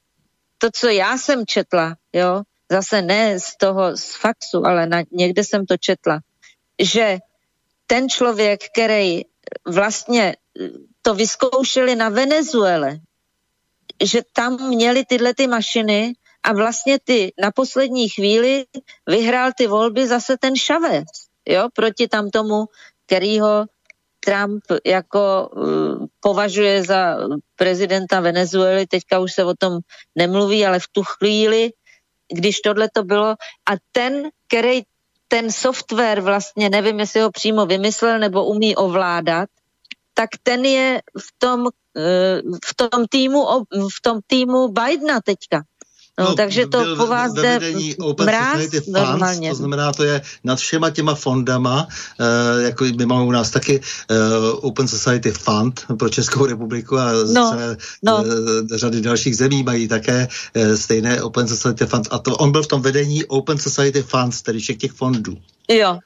to, 0.58 0.68
co 0.72 0.88
já 0.88 1.18
jsem 1.18 1.46
četla, 1.46 1.96
jo, 2.12 2.42
zase 2.72 3.02
ne 3.02 3.40
z 3.40 3.56
toho, 3.56 3.96
z 3.96 4.14
faxu, 4.14 4.66
ale 4.66 4.86
na, 4.86 5.02
někde 5.12 5.44
jsem 5.44 5.66
to 5.66 5.76
četla, 5.76 6.20
že 6.82 7.18
ten 7.86 8.08
člověk, 8.08 8.60
který 8.72 9.22
vlastně 9.66 10.36
to 11.02 11.14
vyzkoušeli 11.14 11.96
na 11.96 12.08
Venezuele, 12.08 12.98
že 14.04 14.22
tam 14.32 14.68
měli 14.68 15.04
tyhle 15.04 15.34
ty 15.34 15.46
mašiny 15.46 16.12
a 16.42 16.52
vlastně 16.52 16.98
ty 17.04 17.32
na 17.42 17.50
poslední 17.50 18.08
chvíli 18.08 18.64
vyhrál 19.06 19.50
ty 19.56 19.66
volby 19.66 20.08
zase 20.08 20.36
ten 20.40 20.54
Chavez, 20.66 21.08
jo, 21.48 21.68
proti 21.74 22.08
tam 22.08 22.30
tomu, 22.30 22.64
kterýho 23.06 23.66
Trump 24.24 24.64
jako 24.86 25.50
uh, 25.56 26.06
považuje 26.20 26.82
za 26.84 27.16
prezidenta 27.56 28.20
Venezuely, 28.20 28.86
teďka 28.86 29.18
už 29.18 29.32
se 29.32 29.44
o 29.44 29.54
tom 29.54 29.78
nemluví, 30.14 30.66
ale 30.66 30.78
v 30.80 30.88
tu 30.92 31.02
chvíli, 31.02 31.70
když 32.32 32.60
tohle 32.60 32.88
to 32.92 33.04
bylo 33.04 33.30
a 33.70 33.72
ten, 33.92 34.28
který 34.46 34.82
ten 35.28 35.52
software 35.52 36.20
vlastně, 36.20 36.70
nevím, 36.70 37.00
jestli 37.00 37.20
ho 37.20 37.30
přímo 37.30 37.66
vymyslel 37.66 38.18
nebo 38.18 38.44
umí 38.44 38.76
ovládat, 38.76 39.48
tak 40.20 40.36
ten 40.44 40.60
je 40.64 41.00
v 41.00 41.28
tom, 41.40 41.72
eh, 41.96 42.44
v 42.44 42.72
tom 42.76 43.08
týmu, 43.08 43.64
v 43.72 43.98
tom 44.04 44.20
týmu 44.20 44.68
Bidena 44.68 45.24
teďka. 45.24 45.64
No, 46.20 46.26
no 46.26 46.34
takže 46.36 46.66
to 46.66 46.96
po 46.96 47.06
vás 47.06 47.32
jde 47.32 47.60
mráz 48.20 48.60
normálně. 48.86 49.50
To 49.50 49.56
znamená, 49.56 49.92
to 49.92 50.04
je 50.04 50.20
nad 50.44 50.58
všema 50.58 50.90
těma 50.90 51.14
fondama, 51.14 51.88
uh, 51.88 52.62
jako 52.62 52.84
my 52.84 53.06
máme 53.06 53.24
u 53.24 53.30
nás 53.30 53.50
taky 53.50 53.80
uh, 53.80 54.16
Open 54.60 54.88
Society 54.88 55.32
Fund 55.32 55.86
pro 55.96 56.08
Českou 56.08 56.46
republiku 56.46 56.98
a 56.98 57.12
no, 57.12 57.50
celé, 57.50 57.76
no. 58.04 58.20
Uh, 58.20 58.76
řady 58.76 59.00
dalších 59.00 59.36
zemí 59.36 59.62
mají 59.62 59.88
také 59.88 60.28
uh, 60.28 60.74
stejné 60.76 61.22
Open 61.22 61.48
Society 61.48 61.86
Fund. 61.86 62.08
A 62.10 62.18
to 62.18 62.36
on 62.36 62.52
byl 62.52 62.62
v 62.62 62.66
tom 62.66 62.82
vedení 62.82 63.24
Open 63.24 63.58
Society 63.58 64.02
Funds, 64.02 64.42
tedy 64.42 64.58
všech 64.58 64.76
těch 64.76 64.92
fondů. 64.92 65.36
Jo, 65.70 65.98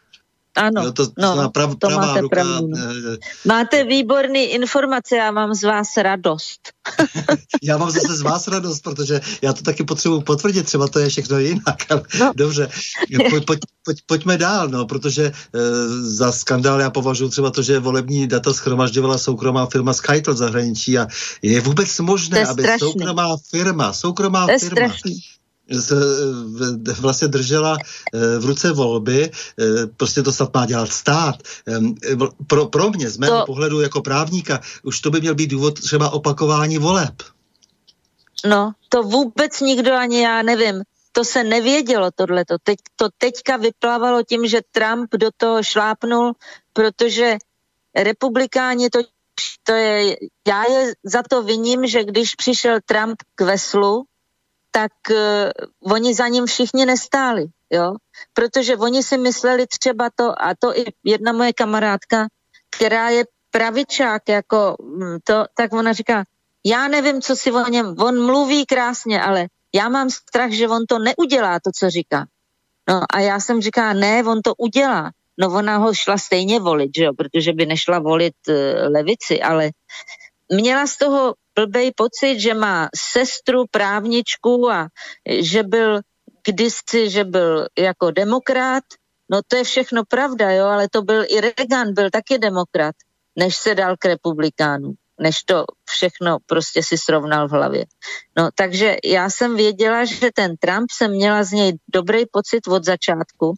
ano, 0.57 0.83
jo, 0.85 0.93
to, 0.93 1.07
no, 1.19 1.51
prav, 1.51 1.75
to 1.79 1.91
máte 1.91 2.21
ruka, 2.21 2.35
pravdu. 2.35 2.67
No. 2.67 2.79
Eh, 2.79 3.17
máte 3.45 3.85
výborný 3.85 4.45
informace, 4.45 5.17
já 5.17 5.31
mám 5.31 5.55
z 5.55 5.63
vás 5.63 5.97
radost. 5.97 6.61
já 7.63 7.79
mám 7.79 7.91
zase 7.91 8.17
z 8.17 8.23
vás 8.23 8.49
radost, 8.49 8.81
protože 8.81 9.21
já 9.43 9.53
to 9.53 9.63
taky 9.63 9.85
potřebuji 9.85 10.21
potvrdit, 10.21 10.67
třeba 10.67 10.89
to 10.89 10.99
je 10.99 11.09
všechno 11.09 11.39
jinak. 11.39 11.77
no. 12.21 12.33
Dobře, 12.37 12.69
pojď, 13.31 13.45
pojď, 13.45 13.61
pojď, 13.85 13.99
pojďme 14.07 14.39
dál, 14.39 14.69
no, 14.69 14.87
protože 14.87 15.25
e, 15.25 15.33
za 16.01 16.33
skandál 16.33 16.81
já 16.81 16.91
považuji 16.91 17.29
třeba 17.29 17.51
to, 17.51 17.63
že 17.63 17.79
volební 17.79 18.27
data 18.27 18.53
schromažďovala 18.53 19.19
soukromá 19.19 19.67
firma 19.67 19.93
Skytel 19.93 20.35
v 20.35 20.37
zahraničí 20.37 20.99
a 20.99 21.07
je 21.43 21.61
vůbec 21.61 21.99
možné, 21.99 22.47
aby 22.47 22.63
strašný. 22.63 22.79
soukromá 22.79 23.37
firma, 23.51 23.93
soukromá 23.93 24.47
to 24.47 24.59
firma, 24.59 24.89
strašný 24.89 25.21
vlastně 27.01 27.29
držela 27.29 27.77
eh, 28.15 28.39
v 28.39 28.45
ruce 28.45 28.73
volby, 28.73 29.31
eh, 29.31 29.65
prostě 29.97 30.23
to 30.23 30.33
snad 30.33 30.55
má 30.55 30.67
dělat 30.67 30.93
stát. 30.93 31.37
Pro, 32.47 32.67
pro 32.67 32.91
mě, 32.91 33.11
z 33.11 33.19
mého 33.19 33.41
to... 33.41 33.47
pohledu 33.47 33.81
jako 33.81 34.03
právníka, 34.03 34.61
už 34.83 35.01
to 35.01 35.11
by 35.11 35.21
měl 35.21 35.35
být 35.35 35.51
důvod 35.51 35.81
třeba 35.81 36.11
opakování 36.11 36.79
voleb. 36.79 37.15
No, 38.47 38.73
to 38.89 39.03
vůbec 39.03 39.61
nikdo 39.61 39.95
ani 39.95 40.23
já 40.23 40.43
nevím. 40.43 40.83
To 41.13 41.25
se 41.25 41.45
nevědělo 41.45 42.11
tohleto. 42.15 42.57
Teď, 42.63 42.79
to 42.97 43.09
teďka 43.19 43.57
vyplávalo 43.57 44.23
tím, 44.23 44.47
že 44.47 44.61
Trump 44.73 45.11
do 45.17 45.31
toho 45.37 45.63
šlápnul, 45.63 46.33
protože 46.73 47.37
republikáni 47.97 48.91
to, 48.91 48.99
to 49.63 49.73
je, 49.73 50.17
já 50.49 50.63
je 50.71 50.93
za 51.05 51.23
to 51.31 51.43
viním, 51.43 51.87
že 51.87 52.05
když 52.05 52.35
přišel 52.35 52.79
Trump 52.87 53.17
k 53.35 53.41
veslu, 53.41 54.05
tak 54.75 54.93
uh, 55.11 55.93
oni 55.93 56.15
za 56.15 56.29
ním 56.29 56.47
všichni 56.47 56.87
nestáli, 56.87 57.47
jo, 57.71 57.95
protože 58.35 58.77
oni 58.77 59.03
si 59.03 59.19
mysleli 59.19 59.67
třeba 59.67 60.11
to, 60.15 60.43
a 60.43 60.55
to 60.59 60.79
i 60.79 60.85
jedna 61.05 61.33
moje 61.33 61.53
kamarádka, 61.53 62.27
která 62.77 63.09
je 63.09 63.25
pravičák, 63.51 64.29
jako 64.29 64.77
hm, 64.83 65.19
to, 65.25 65.45
tak 65.55 65.73
ona 65.73 65.93
říká, 65.93 66.25
já 66.67 66.89
nevím, 66.89 67.23
co 67.23 67.37
si 67.37 67.53
o 67.53 67.69
něm, 67.69 67.95
on 67.99 68.27
mluví 68.27 68.67
krásně, 68.67 69.23
ale 69.23 69.47
já 69.75 69.89
mám 69.89 70.11
strach, 70.11 70.51
že 70.51 70.69
on 70.69 70.87
to 70.89 70.99
neudělá, 70.99 71.61
to, 71.61 71.71
co 71.75 71.91
říká. 71.91 72.27
No 72.89 73.01
a 73.15 73.21
já 73.21 73.41
jsem 73.41 73.63
říká, 73.63 73.93
ne, 73.93 74.25
on 74.25 74.43
to 74.43 74.55
udělá. 74.59 75.11
No 75.39 75.49
ona 75.49 75.77
ho 75.77 75.95
šla 75.95 76.19
stejně 76.19 76.61
volit, 76.61 76.91
že 76.97 77.05
jo, 77.05 77.13
protože 77.15 77.53
by 77.53 77.67
nešla 77.67 77.99
volit 77.99 78.35
uh, 78.49 78.55
levici, 78.93 79.43
ale 79.43 79.71
měla 80.53 80.87
z 80.87 80.97
toho 80.99 81.35
blbej 81.57 81.93
pocit, 81.97 82.41
že 82.41 82.55
má 82.55 82.89
sestru 82.97 83.65
právničku 83.71 84.71
a 84.71 84.89
že 85.29 85.63
byl 85.63 86.01
kdysi, 86.47 87.11
že 87.11 87.25
byl 87.25 87.67
jako 87.79 88.11
demokrat. 88.11 88.85
No 89.31 89.41
to 89.49 89.57
je 89.57 89.65
všechno 89.65 90.05
pravda, 90.05 90.51
jo, 90.51 90.67
ale 90.67 90.89
to 90.89 91.03
byl 91.03 91.25
i 91.29 91.41
Reagan, 91.41 91.95
byl 91.95 92.11
taky 92.11 92.39
demokrat, 92.39 92.95
než 93.39 93.57
se 93.57 93.75
dal 93.75 93.97
k 93.97 94.05
republikánům 94.05 94.95
než 95.21 95.43
to 95.43 95.65
všechno 95.85 96.39
prostě 96.47 96.83
si 96.83 96.99
srovnal 96.99 97.49
v 97.49 97.51
hlavě. 97.51 97.85
No 98.39 98.49
takže 98.55 98.97
já 99.05 99.31
jsem 99.31 99.57
věděla, 99.57 100.05
že 100.05 100.31
ten 100.35 100.57
Trump 100.57 100.91
jsem 100.91 101.11
měla 101.11 101.45
z 101.45 101.53
něj 101.53 101.73
dobrý 101.89 102.27
pocit 102.33 102.69
od 102.69 102.85
začátku 102.85 103.55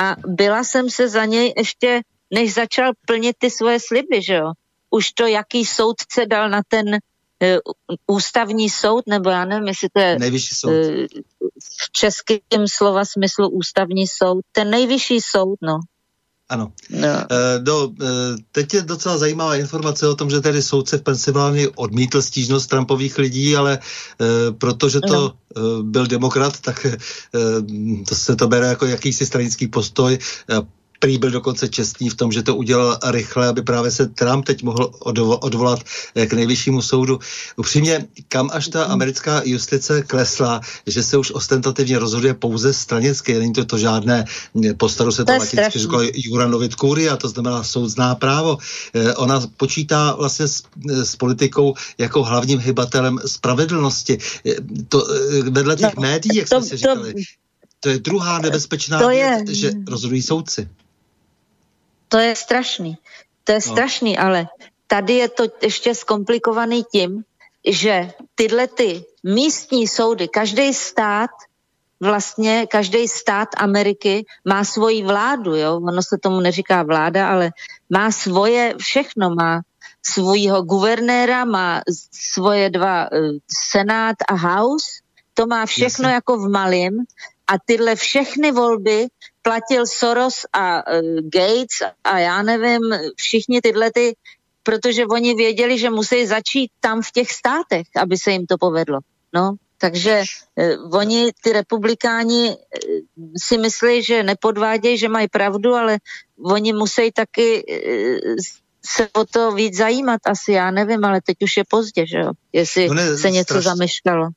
a 0.00 0.16
byla 0.26 0.64
jsem 0.64 0.90
se 0.90 1.08
za 1.08 1.24
něj 1.24 1.54
ještě, 1.56 2.00
než 2.34 2.54
začal 2.54 2.92
plnit 3.06 3.36
ty 3.38 3.50
svoje 3.50 3.80
sliby, 3.80 4.22
že 4.22 4.34
jo. 4.34 4.52
Už 4.90 5.12
to, 5.12 5.26
jaký 5.26 5.66
soudce 5.66 6.26
dal 6.26 6.50
na 6.50 6.60
ten 6.68 6.98
ústavní 8.06 8.70
soud, 8.70 9.04
nebo 9.08 9.30
já 9.30 9.44
nevím, 9.44 9.68
jestli 9.68 9.88
to 9.88 10.00
je 10.00 10.18
nejvyšší 10.18 10.54
soud. 10.54 10.70
Uh, 10.70 11.06
v 11.84 11.92
českém 11.92 12.64
slova 12.68 13.04
smyslu 13.04 13.48
ústavní 13.48 14.06
soud, 14.06 14.40
ten 14.52 14.70
nejvyšší 14.70 15.20
soud, 15.20 15.58
no. 15.62 15.78
Ano. 16.48 16.72
No. 16.90 17.08
E, 17.08 17.58
do, 17.58 17.90
teď 18.52 18.74
je 18.74 18.82
docela 18.82 19.18
zajímavá 19.18 19.56
informace 19.56 20.08
o 20.08 20.14
tom, 20.14 20.30
že 20.30 20.40
tedy 20.40 20.62
soudce 20.62 20.98
v 20.98 21.02
Pensylvánii 21.02 21.68
odmítl 21.68 22.22
stížnost 22.22 22.66
Trumpových 22.66 23.18
lidí, 23.18 23.56
ale 23.56 23.78
protože 24.58 25.00
to 25.00 25.34
no. 25.56 25.82
byl 25.82 26.06
demokrat, 26.06 26.60
tak 26.60 26.86
to 28.08 28.14
se 28.14 28.36
to 28.36 28.48
bere 28.48 28.66
jako 28.66 28.86
jakýsi 28.86 29.26
stranický 29.26 29.68
postoj. 29.68 30.18
Prý 31.06 31.18
byl 31.18 31.30
dokonce 31.30 31.68
čestný 31.68 32.10
v 32.10 32.14
tom, 32.14 32.32
že 32.32 32.42
to 32.42 32.56
udělal 32.56 32.98
rychle, 33.10 33.46
aby 33.46 33.62
právě 33.62 33.90
se 33.90 34.06
Trump 34.06 34.44
teď 34.44 34.62
mohl 34.62 34.90
odvolat 35.40 35.80
eh, 36.14 36.26
k 36.26 36.32
nejvyššímu 36.32 36.82
soudu. 36.82 37.18
Upřímně, 37.56 38.06
kam 38.28 38.50
až 38.52 38.68
ta 38.68 38.84
americká 38.84 39.42
justice 39.44 40.02
klesla, 40.02 40.60
že 40.86 41.02
se 41.02 41.16
už 41.16 41.30
ostentativně 41.30 41.98
rozhoduje 41.98 42.34
pouze 42.34 42.72
stranicky, 42.72 43.38
není 43.38 43.52
to 43.52 43.64
to 43.64 43.78
žádné, 43.78 44.24
eh, 44.64 44.74
postaru 44.74 45.12
se 45.12 45.24
to, 45.24 45.32
to 45.32 45.38
latinsky 45.38 45.78
říkalo 45.78 46.02
Juranovit 46.14 46.74
Kuria, 46.74 47.16
to 47.16 47.28
znamená 47.28 47.62
soud 47.62 47.88
zná 47.88 48.14
právo. 48.14 48.58
Eh, 48.94 49.14
ona 49.14 49.46
počítá 49.56 50.14
vlastně 50.14 50.48
s, 50.48 50.62
s 50.90 51.16
politikou 51.16 51.74
jako 51.98 52.24
hlavním 52.24 52.58
hybatelem 52.58 53.18
spravedlnosti. 53.26 54.18
To, 54.88 55.06
vedle 55.50 55.76
těch 55.76 55.96
no, 55.96 56.02
médií, 56.02 56.36
jak 56.36 56.48
to, 56.48 56.60
jsme 56.60 56.68
si 56.68 56.76
říkali, 56.76 57.12
to, 57.14 57.20
to 57.80 57.88
je 57.88 57.98
druhá 57.98 58.38
nebezpečná 58.38 58.98
to 58.98 59.08
věc, 59.08 59.48
je, 59.48 59.54
že 59.54 59.72
rozhodují 59.88 60.22
soudci. 60.22 60.68
To 62.08 62.18
je 62.18 62.36
strašný. 62.36 62.98
To 63.44 63.52
je 63.52 63.60
no. 63.66 63.72
strašný, 63.72 64.18
ale 64.18 64.46
tady 64.86 65.12
je 65.12 65.28
to 65.28 65.44
ještě 65.62 65.94
zkomplikovaný 65.94 66.84
tím, 66.84 67.24
že 67.66 68.10
tyhle 68.34 68.66
ty 68.66 69.04
místní 69.24 69.88
soudy, 69.88 70.28
každý 70.28 70.74
stát 70.74 71.30
vlastně 72.00 72.66
každý 72.66 73.08
stát 73.08 73.48
Ameriky 73.56 74.24
má 74.44 74.64
svoji 74.64 75.04
vládu, 75.04 75.56
jo? 75.56 75.76
ono 75.76 76.02
se 76.02 76.18
tomu 76.22 76.40
neříká 76.40 76.82
vláda, 76.82 77.28
ale 77.28 77.50
má 77.90 78.10
svoje 78.10 78.74
všechno, 78.78 79.30
má 79.30 79.60
svůjho 80.02 80.62
guvernéra, 80.62 81.44
má 81.44 81.80
svoje 82.12 82.70
dva 82.70 83.12
uh, 83.12 83.18
senát 83.70 84.16
a 84.28 84.34
house, 84.34 84.86
to 85.34 85.46
má 85.46 85.66
všechno 85.66 86.08
Jasně. 86.08 86.14
jako 86.14 86.38
v 86.38 86.48
malém 86.48 87.04
a 87.46 87.52
tyhle 87.64 87.96
všechny 87.96 88.52
volby 88.52 89.06
platil 89.46 89.86
Soros 89.86 90.42
a 90.52 90.82
uh, 90.82 91.22
Gates 91.30 91.86
a 92.04 92.18
já 92.18 92.42
nevím, 92.42 92.82
všichni 93.16 93.60
tyhle 93.60 93.90
ty, 93.94 94.16
protože 94.62 95.06
oni 95.06 95.34
věděli, 95.34 95.78
že 95.78 95.90
musí 95.90 96.26
začít 96.26 96.70
tam 96.80 97.02
v 97.02 97.10
těch 97.10 97.32
státech, 97.32 97.86
aby 97.96 98.18
se 98.18 98.30
jim 98.32 98.46
to 98.46 98.58
povedlo. 98.58 98.98
No, 99.34 99.54
takže 99.78 100.22
uh, 100.58 100.96
oni, 100.98 101.30
ty 101.42 101.52
republikáni, 101.52 102.48
uh, 102.50 102.56
si 103.38 103.58
myslí, 103.58 104.02
že 104.02 104.22
nepodvádějí, 104.22 104.98
že 104.98 105.08
mají 105.08 105.28
pravdu, 105.28 105.74
ale 105.74 105.98
oni 106.42 106.72
musí 106.72 107.12
taky 107.12 107.62
uh, 107.62 108.34
se 108.86 109.08
o 109.12 109.24
to 109.24 109.52
víc 109.52 109.76
zajímat 109.76 110.20
asi, 110.26 110.52
já 110.52 110.70
nevím, 110.70 111.04
ale 111.04 111.20
teď 111.20 111.36
už 111.42 111.56
je 111.56 111.64
pozdě, 111.70 112.06
že 112.06 112.18
jo, 112.18 112.30
jestli 112.52 112.88
no 112.88 113.18
se 113.18 113.30
něco 113.30 113.54
straš... 113.54 113.64
zameškalo. 113.64 114.28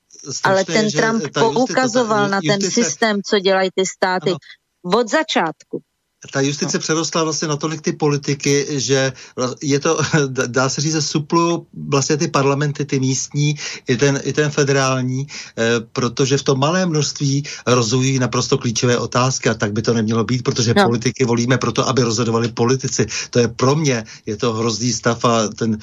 Ale 0.44 0.66
ten 0.66 0.92
Trump 0.92 1.24
poukazoval 1.34 2.30
na 2.30 2.40
ten 2.48 2.62
systém, 2.62 3.22
co 3.26 3.40
dělají 3.40 3.70
ty 3.76 3.86
státy 3.86 4.30
ano. 4.30 4.38
Od 4.84 5.10
začátku 5.10 5.84
ta 6.32 6.42
justice 6.42 6.78
no. 6.78 6.82
přerostla 6.82 7.24
vlastně 7.24 7.48
natolik 7.48 7.82
ty 7.82 7.92
politiky, 7.92 8.66
že 8.70 9.14
je 9.62 9.80
to, 9.80 10.00
dá 10.48 10.70
se 10.70 10.82
říct, 10.82 11.06
suplu 11.06 11.68
vlastně 11.90 12.18
ty 12.18 12.28
parlamenty, 12.28 12.86
ty 12.86 13.00
místní, 13.00 13.56
i 13.88 13.98
ten, 13.98 14.20
i 14.24 14.34
ten 14.34 14.52
federální, 14.52 15.28
eh, 15.58 15.64
protože 15.94 16.38
v 16.38 16.44
tom 16.44 16.60
malé 16.60 16.86
množství 16.86 17.44
rozhodují 17.68 18.20
naprosto 18.20 18.58
klíčové 18.58 18.98
otázky 18.98 19.50
a 19.50 19.54
tak 19.54 19.74
by 19.74 19.82
to 19.82 19.94
nemělo 19.94 20.24
být, 20.24 20.44
protože 20.44 20.74
no. 20.78 20.86
politiky 20.86 21.26
volíme 21.26 21.58
proto, 21.58 21.88
aby 21.88 22.02
rozhodovali 22.02 22.48
politici. 22.50 23.06
To 23.30 23.40
je 23.40 23.48
pro 23.48 23.76
mě, 23.76 24.04
je 24.26 24.38
to 24.38 24.54
hrozný 24.54 24.94
stav 24.94 25.26
a 25.26 25.48
ten 25.48 25.78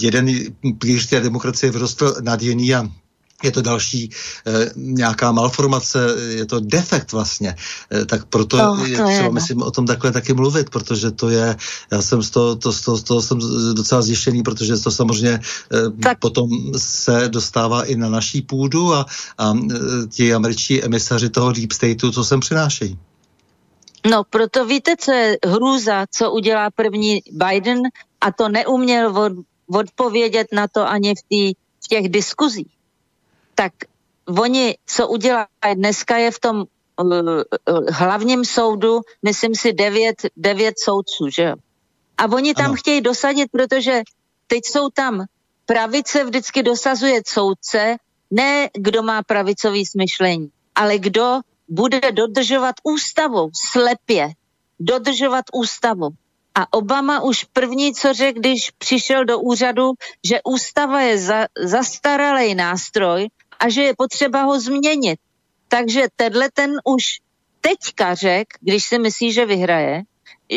jeden 0.00 0.26
pilíř 0.78 1.06
té 1.06 1.20
demokracie 1.20 1.72
vyrostl 1.72 2.14
nad 2.22 2.42
jiný 2.42 2.74
a 2.74 2.88
je 3.42 3.52
to 3.52 3.62
další 3.62 4.10
e, 4.46 4.70
nějaká 4.76 5.32
malformace, 5.32 6.16
je 6.28 6.46
to 6.46 6.60
defekt 6.60 7.12
vlastně. 7.12 7.56
E, 7.92 8.04
tak 8.04 8.24
proto 8.24 8.56
to, 8.56 8.84
je 8.86 8.96
to 8.96 9.04
třeba, 9.04 9.10
je, 9.10 9.30
myslím, 9.30 9.62
o 9.62 9.70
tom 9.70 9.86
takhle 9.86 10.12
taky 10.12 10.32
mluvit, 10.32 10.70
protože 10.70 11.10
to 11.10 11.28
je, 11.28 11.56
já 11.92 12.02
jsem 12.02 12.22
z 12.22 12.30
toho, 12.30 12.56
to, 12.56 12.72
z 12.72 13.02
toho 13.02 13.22
jsem 13.22 13.38
docela 13.74 14.02
zjištěný, 14.02 14.42
protože 14.42 14.76
to 14.76 14.90
samozřejmě 14.90 15.30
e, 15.30 15.40
tak. 16.02 16.18
potom 16.18 16.48
se 16.76 17.28
dostává 17.28 17.84
i 17.84 17.96
na 17.96 18.08
naší 18.08 18.42
půdu 18.42 18.94
a, 18.94 19.06
a 19.38 19.54
ti 20.08 20.34
američtí 20.34 20.84
emisaři 20.84 21.30
toho 21.30 21.52
deep 21.52 21.72
stateu, 21.72 22.10
co 22.10 22.24
sem 22.24 22.40
přinášejí. 22.40 22.98
No, 24.10 24.24
proto 24.30 24.66
víte, 24.66 24.94
co 24.98 25.12
je 25.12 25.38
hrůza, 25.46 26.04
co 26.10 26.32
udělá 26.32 26.70
první 26.70 27.20
Biden 27.32 27.80
a 28.20 28.32
to 28.32 28.48
neuměl 28.48 29.18
od, 29.18 29.32
odpovědět 29.66 30.46
na 30.52 30.68
to 30.68 30.88
ani 30.88 31.14
v, 31.14 31.22
tý, 31.28 31.52
v 31.84 31.88
těch 31.88 32.08
diskuzích 32.08 32.73
tak 33.54 33.72
oni, 34.38 34.76
co 34.86 35.08
udělají 35.08 35.46
dneska, 35.74 36.16
je 36.16 36.30
v 36.30 36.40
tom 36.40 36.56
uh, 36.56 36.64
uh, 37.06 37.86
hlavním 37.90 38.44
soudu, 38.44 39.00
myslím 39.22 39.54
si, 39.54 39.72
devět, 39.72 40.16
devět 40.36 40.74
soudců, 40.78 41.28
že 41.28 41.42
jo. 41.42 41.54
A 42.18 42.24
oni 42.24 42.54
tam 42.54 42.66
ano. 42.66 42.74
chtějí 42.74 43.00
dosadit, 43.00 43.50
protože 43.52 44.02
teď 44.46 44.60
jsou 44.64 44.88
tam 44.88 45.24
pravice 45.66 46.24
vždycky 46.24 46.62
dosazuje 46.62 47.22
soudce, 47.26 47.96
ne 48.30 48.68
kdo 48.74 49.02
má 49.02 49.22
pravicový 49.22 49.86
smyšlení, 49.86 50.48
ale 50.74 50.98
kdo 50.98 51.40
bude 51.68 52.12
dodržovat 52.12 52.74
ústavu 52.82 53.50
slepě, 53.72 54.28
dodržovat 54.80 55.44
ústavu. 55.52 56.08
A 56.54 56.72
Obama 56.72 57.20
už 57.20 57.44
první, 57.44 57.94
co 57.94 58.12
řekl, 58.12 58.40
když 58.40 58.70
přišel 58.78 59.24
do 59.24 59.38
úřadu, 59.38 59.92
že 60.24 60.40
ústava 60.44 61.00
je 61.00 61.18
za, 61.18 61.46
zastaralý 61.58 62.54
nástroj 62.54 63.28
a 63.60 63.68
že 63.68 63.82
je 63.82 63.94
potřeba 63.98 64.42
ho 64.42 64.60
změnit. 64.60 65.18
Takže 65.68 66.06
tenhle 66.16 66.50
ten 66.54 66.72
už 66.84 67.04
teďka 67.60 68.14
řekl, 68.14 68.56
když 68.60 68.84
si 68.84 68.98
myslí, 68.98 69.32
že 69.32 69.46
vyhraje, 69.46 70.02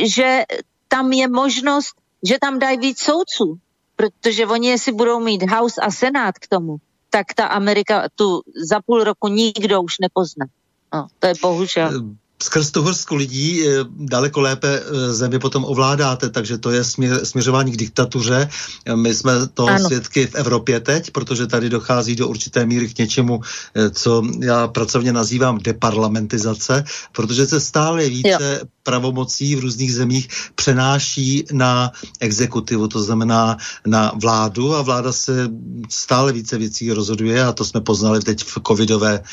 že 0.06 0.44
tam 0.88 1.12
je 1.12 1.28
možnost, 1.28 1.96
že 2.24 2.38
tam 2.42 2.60
dají 2.60 2.78
víc 2.78 3.00
soudců, 3.00 3.58
protože 3.96 4.48
oni 4.48 4.68
jestli 4.70 4.92
budou 4.92 5.20
mít 5.20 5.44
House 5.50 5.82
a 5.82 5.92
Senát 5.92 6.36
k 6.40 6.48
tomu, 6.48 6.78
tak 7.10 7.34
ta 7.34 7.46
Amerika 7.46 8.08
tu 8.16 8.42
za 8.70 8.82
půl 8.86 9.04
roku 9.04 9.28
nikdo 9.28 9.82
už 9.82 9.94
nepozná. 10.02 10.46
No, 10.94 11.08
to 11.20 11.28
je 11.28 11.34
bohužel. 11.42 12.04
Eh, 12.40 12.44
skrz 12.44 12.72
tu 12.72 12.84
hrstku 12.84 13.16
lidí 13.16 13.68
eh, 13.68 13.86
daleko 13.90 14.42
lépe 14.42 14.82
eh, 14.82 15.14
zemi 15.14 15.40
potom 15.40 15.66
ovládáte, 15.66 16.30
takže 16.30 16.58
to 16.58 16.72
je 16.72 16.84
směr, 16.84 17.26
směřování 17.26 17.72
k 17.72 17.78
diktatuře. 17.78 18.50
My 18.96 19.14
jsme 19.14 19.48
to 19.54 19.68
ano. 19.68 19.86
svědky 19.86 20.28
v 20.28 20.36
Evropě 20.36 20.80
teď, 20.80 21.12
protože 21.12 21.48
tady 21.48 21.70
dochází 21.70 22.16
do 22.16 22.28
určité 22.28 22.66
míry 22.66 22.88
k 22.88 22.98
něčemu, 22.98 23.42
eh, 23.76 23.90
co 23.90 24.24
já 24.42 24.68
pracovně 24.68 25.14
nazývám 25.14 25.58
deparlamentizace, 25.58 26.84
protože 27.12 27.48
se 27.48 27.60
stále 27.60 28.10
více 28.10 28.60
jo 28.62 28.77
pravomocí 28.88 29.56
v 29.56 29.68
různých 29.68 29.94
zemích 29.94 30.28
přenáší 30.56 31.44
na 31.52 31.92
exekutivu, 32.20 32.88
to 32.88 33.04
znamená 33.04 33.58
na 33.84 34.12
vládu 34.16 34.76
a 34.76 34.82
vláda 34.82 35.12
se 35.12 35.52
stále 35.90 36.32
více 36.32 36.58
věcí 36.58 36.92
rozhoduje 36.92 37.44
a 37.44 37.52
to 37.52 37.66
jsme 37.66 37.82
poznali 37.82 38.24
teď 38.24 38.44
v 38.44 38.60
covidové, 38.68 39.24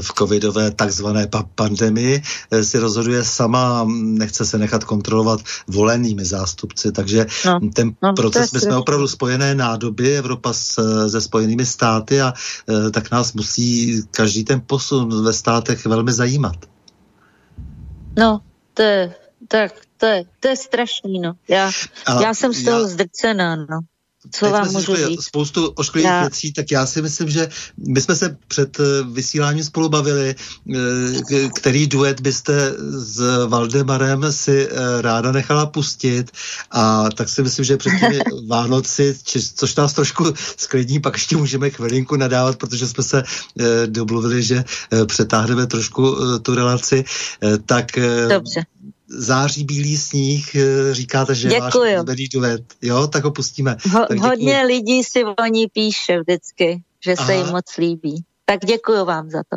v 0.00 0.10
covidové 0.18 0.70
takzvané 0.70 1.28
pandemii, 1.54 2.22
Eh, 2.50 2.64
si 2.64 2.78
rozhoduje 2.78 3.24
sama, 3.24 3.86
nechce 3.92 4.46
se 4.46 4.58
nechat 4.58 4.84
kontrolovat 4.84 5.40
volenými 5.66 6.24
zástupci. 6.24 6.92
Takže 6.92 7.26
no, 7.46 7.60
ten 7.74 7.92
no, 8.02 8.12
proces, 8.12 8.52
my 8.52 8.60
jsme 8.60 8.76
opravdu 8.76 9.08
spojené 9.08 9.54
nádoby, 9.54 10.16
Evropa 10.16 10.52
s, 10.52 10.80
se 11.08 11.20
spojenými 11.20 11.66
státy 11.66 12.20
a 12.20 12.32
tak 12.90 13.10
nás 13.10 13.32
musí 13.32 14.02
každý 14.10 14.44
ten 14.44 14.62
posun 14.66 15.24
ve 15.24 15.32
státech 15.32 15.86
velmi 15.86 16.12
zajímat. 16.12 16.56
No, 18.18 18.40
to 18.76 18.82
je, 18.82 19.14
tak, 19.48 19.72
to 19.96 20.06
je, 20.06 20.24
to 20.40 20.48
je 20.48 20.56
strašný, 20.56 21.20
no. 21.20 21.32
Já, 21.48 21.70
já 22.22 22.34
jsem 22.34 22.52
z 22.52 22.64
toho 22.64 22.80
já, 22.80 22.86
zdrcená, 22.86 23.56
no 23.56 23.80
co 24.30 24.50
vám 24.50 24.72
můžu 24.72 24.96
říct? 24.96 25.24
spoustu 25.24 25.66
ošklivých 25.66 26.10
já... 26.10 26.20
věcí, 26.20 26.52
tak 26.52 26.70
já 26.70 26.86
si 26.86 27.02
myslím, 27.02 27.30
že 27.30 27.48
my 27.88 28.00
jsme 28.00 28.16
se 28.16 28.36
před 28.48 28.80
eh, 28.80 28.84
vysíláním 29.12 29.64
spolu 29.64 29.88
bavili, 29.88 30.34
eh, 30.34 31.48
který 31.56 31.86
duet 31.86 32.20
byste 32.20 32.74
s 32.90 33.46
Valdemarem 33.46 34.32
si 34.32 34.68
eh, 34.68 35.02
ráda 35.02 35.32
nechala 35.32 35.66
pustit. 35.66 36.30
A 36.70 37.10
tak 37.10 37.28
si 37.28 37.42
myslím, 37.42 37.64
že 37.64 37.76
před 37.76 37.92
těmi 38.00 38.18
Vánoci, 38.48 39.18
což 39.54 39.76
nás 39.76 39.92
trošku 39.92 40.34
sklidní, 40.56 41.00
pak 41.00 41.14
ještě 41.14 41.36
můžeme 41.36 41.70
chvilinku 41.70 42.16
nadávat, 42.16 42.56
protože 42.56 42.86
jsme 42.86 43.04
se 43.04 43.22
domluvili, 43.86 44.42
že 44.42 44.64
přetáhneme 45.06 45.66
trošku 45.66 46.16
tu 46.42 46.54
relaci, 46.54 47.04
tak 47.66 47.86
Dobře 48.28 48.64
září 49.08 49.64
bílý 49.64 49.96
sníh, 49.96 50.54
eh, 50.54 50.94
říkáte, 50.94 51.34
že 51.34 51.48
Děkuju. 51.48 51.84
váš 51.84 52.00
oblíbený 52.00 52.28
duet. 52.28 52.62
Jo, 52.82 53.06
tak 53.06 53.24
ho 53.24 53.30
pustíme. 53.30 53.76
Ho, 53.92 54.06
tak 54.06 54.18
hodně 54.18 54.62
lidí 54.62 55.04
si 55.04 55.24
o 55.24 55.46
ní 55.46 55.66
píše 55.66 56.20
vždycky, 56.20 56.82
že 57.04 57.14
Aha. 57.18 57.26
se 57.26 57.34
jim 57.34 57.46
moc 57.46 57.76
líbí. 57.78 58.24
Tak 58.44 58.60
děkuji 58.60 59.04
vám 59.04 59.30
za 59.30 59.42
to. 59.50 59.56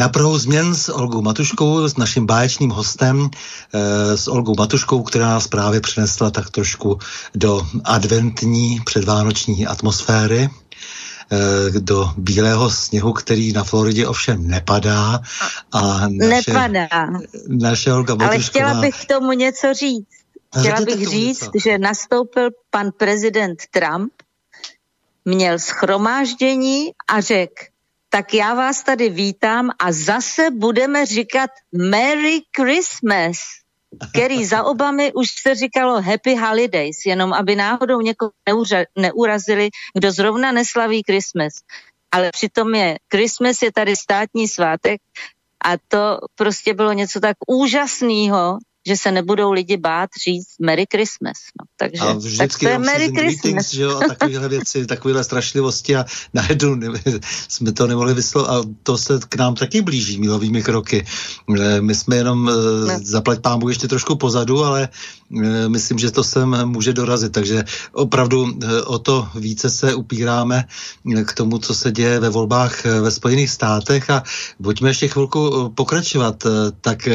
Na 0.00 0.08
Prahu 0.08 0.38
změn 0.38 0.74
s 0.74 0.88
Olgou 0.88 1.22
Matuškou, 1.22 1.88
s 1.88 1.96
naším 1.96 2.26
báječným 2.26 2.70
hostem, 2.70 3.30
eh, 3.74 4.16
s 4.16 4.28
Olgou 4.28 4.54
Matuškou, 4.58 5.02
která 5.02 5.28
nás 5.28 5.46
právě 5.46 5.80
přinesla 5.80 6.30
tak 6.30 6.50
trošku 6.50 6.98
do 7.34 7.66
adventní 7.84 8.80
předvánoční 8.84 9.66
atmosféry. 9.66 10.48
do 11.78 12.10
bílého 12.16 12.70
sněhu, 12.70 13.12
který 13.12 13.52
na 13.52 13.64
Floridě 13.64 14.06
ovšem 14.06 14.48
nepadá. 14.48 15.20
A 15.72 16.08
naše, 16.08 16.50
nepadá. 16.50 17.06
Naše 17.48 17.92
Olga 17.92 18.16
Ale 18.20 18.38
chtěla 18.38 18.74
bych 18.74 19.04
k 19.04 19.08
tomu 19.08 19.32
něco 19.32 19.74
říct. 19.74 20.08
Chtěla 20.58 20.80
bych 20.80 21.08
říct, 21.08 21.42
něco. 21.42 21.58
že 21.64 21.78
nastoupil 21.78 22.50
pan 22.70 22.90
prezident 22.96 23.58
Trump, 23.70 24.12
měl 25.24 25.58
schromáždění 25.58 26.90
a 27.08 27.20
řekl, 27.20 27.69
tak 28.10 28.34
já 28.34 28.54
vás 28.54 28.82
tady 28.82 29.08
vítám 29.08 29.70
a 29.78 29.92
zase 29.92 30.50
budeme 30.50 31.06
říkat 31.06 31.50
Merry 31.72 32.40
Christmas, 32.56 33.36
který 34.10 34.44
za 34.44 34.62
Obamy 34.62 35.12
už 35.12 35.30
se 35.30 35.54
říkalo 35.54 36.02
Happy 36.02 36.34
Holidays, 36.34 37.06
jenom 37.06 37.32
aby 37.32 37.56
náhodou 37.56 38.00
někoho 38.00 38.30
neura, 38.48 38.84
neurazili, 38.98 39.70
kdo 39.94 40.12
zrovna 40.12 40.52
neslaví 40.52 41.02
Christmas. 41.06 41.52
Ale 42.12 42.30
přitom 42.32 42.74
je 42.74 42.98
Christmas 43.12 43.62
je 43.62 43.72
tady 43.72 43.96
státní 43.96 44.48
svátek 44.48 45.00
a 45.64 45.78
to 45.88 46.18
prostě 46.34 46.74
bylo 46.74 46.92
něco 46.92 47.20
tak 47.20 47.36
úžasného, 47.46 48.58
že 48.86 48.96
se 48.96 49.12
nebudou 49.12 49.52
lidi 49.52 49.76
bát 49.76 50.10
říct 50.24 50.48
Merry 50.60 50.84
Christmas. 50.92 51.36
No. 51.60 51.66
Takže 51.76 52.02
a 52.02 52.38
tak 52.38 52.58
to 52.58 52.68
je 52.68 52.78
Merry 52.78 53.08
Christmas. 53.08 53.44
Meetings, 53.44 53.74
že 53.74 53.82
jo, 53.82 54.00
a 54.04 54.08
takovéhle 54.08 54.48
věci, 54.48 54.86
takovéhle 54.86 55.24
strašlivosti 55.24 55.96
a 55.96 56.04
najednou 56.34 56.74
ne, 56.74 56.88
jsme 57.48 57.72
to 57.72 57.86
nemohli 57.86 58.14
vyslovit 58.14 58.50
a 58.50 58.62
to 58.82 58.98
se 58.98 59.20
k 59.28 59.34
nám 59.34 59.54
taky 59.54 59.82
blíží 59.82 60.20
milovými 60.20 60.62
kroky. 60.62 61.04
Eh, 61.60 61.80
my 61.80 61.94
jsme 61.94 62.16
jenom 62.16 62.48
eh, 62.48 62.52
no. 62.92 63.00
zaplať 63.02 63.40
pámu 63.40 63.68
ještě 63.68 63.88
trošku 63.88 64.16
pozadu, 64.16 64.64
ale 64.64 64.88
eh, 64.88 65.68
myslím, 65.68 65.98
že 65.98 66.10
to 66.10 66.24
sem 66.24 66.56
může 66.64 66.92
dorazit, 66.92 67.32
takže 67.32 67.64
opravdu 67.92 68.58
o 68.86 68.98
to 68.98 69.28
více 69.34 69.70
se 69.70 69.94
upíráme 69.94 70.64
k 71.24 71.32
tomu, 71.34 71.58
co 71.58 71.74
se 71.74 71.92
děje 71.92 72.20
ve 72.20 72.28
volbách 72.28 72.84
ve 72.84 73.10
Spojených 73.10 73.50
státech 73.50 74.10
a 74.10 74.22
pojďme 74.62 74.90
ještě 74.90 75.08
chvilku 75.08 75.72
pokračovat. 75.74 76.44
Tak 76.80 77.08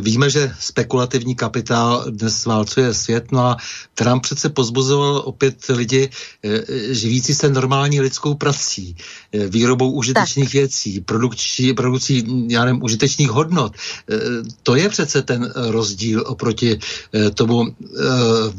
víme, 0.00 0.30
že 0.30 0.52
spekulativní 0.68 1.34
kapitál 1.34 2.04
dnes 2.10 2.44
válcuje 2.44 2.94
svět. 2.94 3.32
No 3.32 3.40
a 3.40 3.56
Trump 3.94 4.22
přece 4.22 4.48
pozbuzoval 4.48 5.22
opět 5.24 5.56
lidi 5.68 6.10
eh, 6.44 6.94
živící 6.94 7.34
se 7.34 7.48
normální 7.48 8.00
lidskou 8.00 8.34
prací, 8.34 8.96
eh, 9.32 9.48
výrobou 9.48 9.90
užitečných 9.90 10.48
tak. 10.48 10.52
věcí, 10.52 11.00
produkcí, 11.00 11.72
produkcí 11.72 12.24
já 12.48 12.64
nevím, 12.64 12.82
užitečných 12.82 13.30
hodnot. 13.30 13.72
Eh, 13.72 14.16
to 14.62 14.76
je 14.76 14.88
přece 14.88 15.22
ten 15.22 15.52
rozdíl 15.56 16.24
oproti 16.26 16.78
tomu 17.34 17.74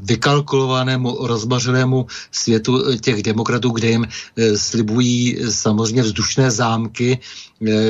vykalkulovanému, 0.04 1.28
rozmařenému 1.28 2.08
světu 2.32 2.98
těch 2.98 3.24
demokratů, 3.24 3.70
kde 3.70 3.88
jim 3.90 4.08
slibují 4.56 5.38
samozřejmě 5.50 6.02
vzdušné 6.04 6.52
zámky, 6.52 7.20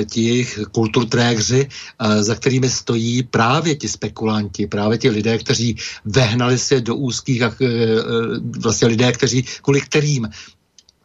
ti 0.10 0.22
jejich 0.22 0.60
kulturtrégři, 0.72 1.70
za 2.20 2.36
kterými 2.36 2.70
stojí 2.70 3.24
právě 3.24 3.76
ti 3.76 3.88
spekulanti, 3.88 4.68
právě 4.68 4.98
ti 4.98 5.10
lidé, 5.10 5.38
kteří 5.38 5.78
vehnali 6.06 6.58
se 6.58 6.82
do 6.82 6.96
úzkých, 6.96 7.42
e, 7.42 7.46
e, 7.46 7.50
vlastně 8.60 8.88
lidé, 8.88 9.12
kteří, 9.12 9.44
kvůli 9.62 9.82
kterým 9.82 10.30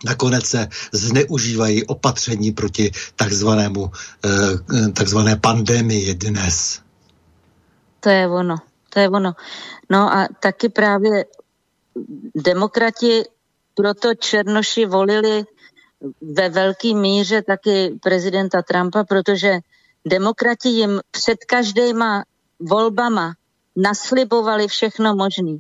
nakonec 0.04 0.46
se 0.46 0.68
zneužívají 0.92 1.86
opatření 1.86 2.52
proti 2.52 2.90
takzvanému, 3.16 3.90
e, 4.24 4.88
takzvané 4.92 5.36
pandemii 5.36 6.14
dnes. 6.14 6.80
To 8.00 8.08
je 8.10 8.28
ono, 8.28 8.56
to 8.88 9.00
je 9.00 9.08
ono. 9.08 9.32
No 9.90 10.12
a 10.12 10.28
taky 10.40 10.68
právě 10.68 11.24
demokrati 12.44 13.22
proto 13.74 14.14
Černoši 14.14 14.86
volili 14.86 15.44
ve 16.22 16.48
velké 16.48 16.94
míře 16.94 17.42
taky 17.42 17.98
prezidenta 18.02 18.62
Trumpa, 18.62 19.04
protože 19.04 19.58
demokrati 20.04 20.68
jim 20.68 21.00
před 21.10 21.44
každýma 21.44 22.24
volbama 22.60 23.34
naslibovali 23.76 24.68
všechno 24.68 25.14
možné 25.14 25.58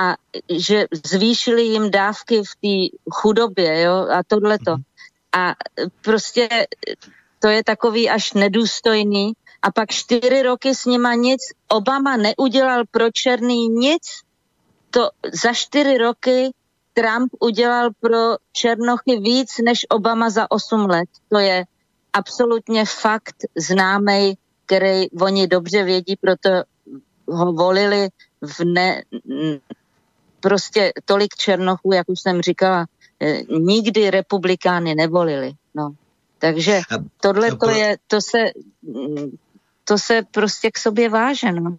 a 0.00 0.16
že 0.50 0.86
zvýšili 1.06 1.62
jim 1.62 1.90
dávky 1.90 2.42
v 2.42 2.52
té 2.60 2.96
chudobě, 3.10 3.82
jo, 3.82 3.94
a 3.94 4.22
tohleto. 4.26 4.70
Mhm. 4.70 4.82
A 5.32 5.54
prostě 6.02 6.48
to 7.38 7.48
je 7.48 7.64
takový 7.64 8.10
až 8.10 8.32
nedůstojný. 8.32 9.32
A 9.62 9.72
pak 9.72 9.90
čtyři 9.90 10.42
roky 10.42 10.74
s 10.74 10.84
nima 10.84 11.14
nic, 11.14 11.40
Obama 11.68 12.16
neudělal 12.16 12.84
pro 12.90 13.10
černý 13.12 13.68
nic, 13.68 14.02
to 14.90 15.10
za 15.42 15.52
čtyři 15.52 15.98
roky 15.98 16.50
Trump 17.00 17.32
udělal 17.40 17.90
pro 18.00 18.36
Černochy 18.52 19.20
víc 19.20 19.50
než 19.64 19.86
Obama 19.88 20.30
za 20.30 20.50
osm 20.50 20.86
let. 20.86 21.08
To 21.28 21.38
je 21.38 21.64
absolutně 22.12 22.84
fakt 22.84 23.36
známý 23.56 24.38
který 24.68 25.10
oni 25.20 25.46
dobře 25.46 25.84
vědí, 25.84 26.16
proto 26.16 26.48
ho 27.28 27.52
volili 27.52 28.08
v 28.42 28.64
ne, 28.64 29.02
prostě 30.40 30.92
tolik 31.04 31.34
Černochů, 31.34 31.92
jak 31.92 32.08
už 32.08 32.20
jsem 32.20 32.42
říkala, 32.42 32.86
eh, 33.20 33.42
nikdy 33.48 34.10
republikány 34.10 34.94
nevolili. 34.94 35.52
No. 35.74 35.90
Takže 36.38 36.80
tohle 37.20 37.56
to 37.56 37.70
je, 37.70 37.96
to 38.06 38.20
se, 38.20 38.38
to 39.84 39.98
se 39.98 40.22
prostě 40.30 40.70
k 40.70 40.78
sobě 40.78 41.08
váže. 41.08 41.52
No. 41.52 41.76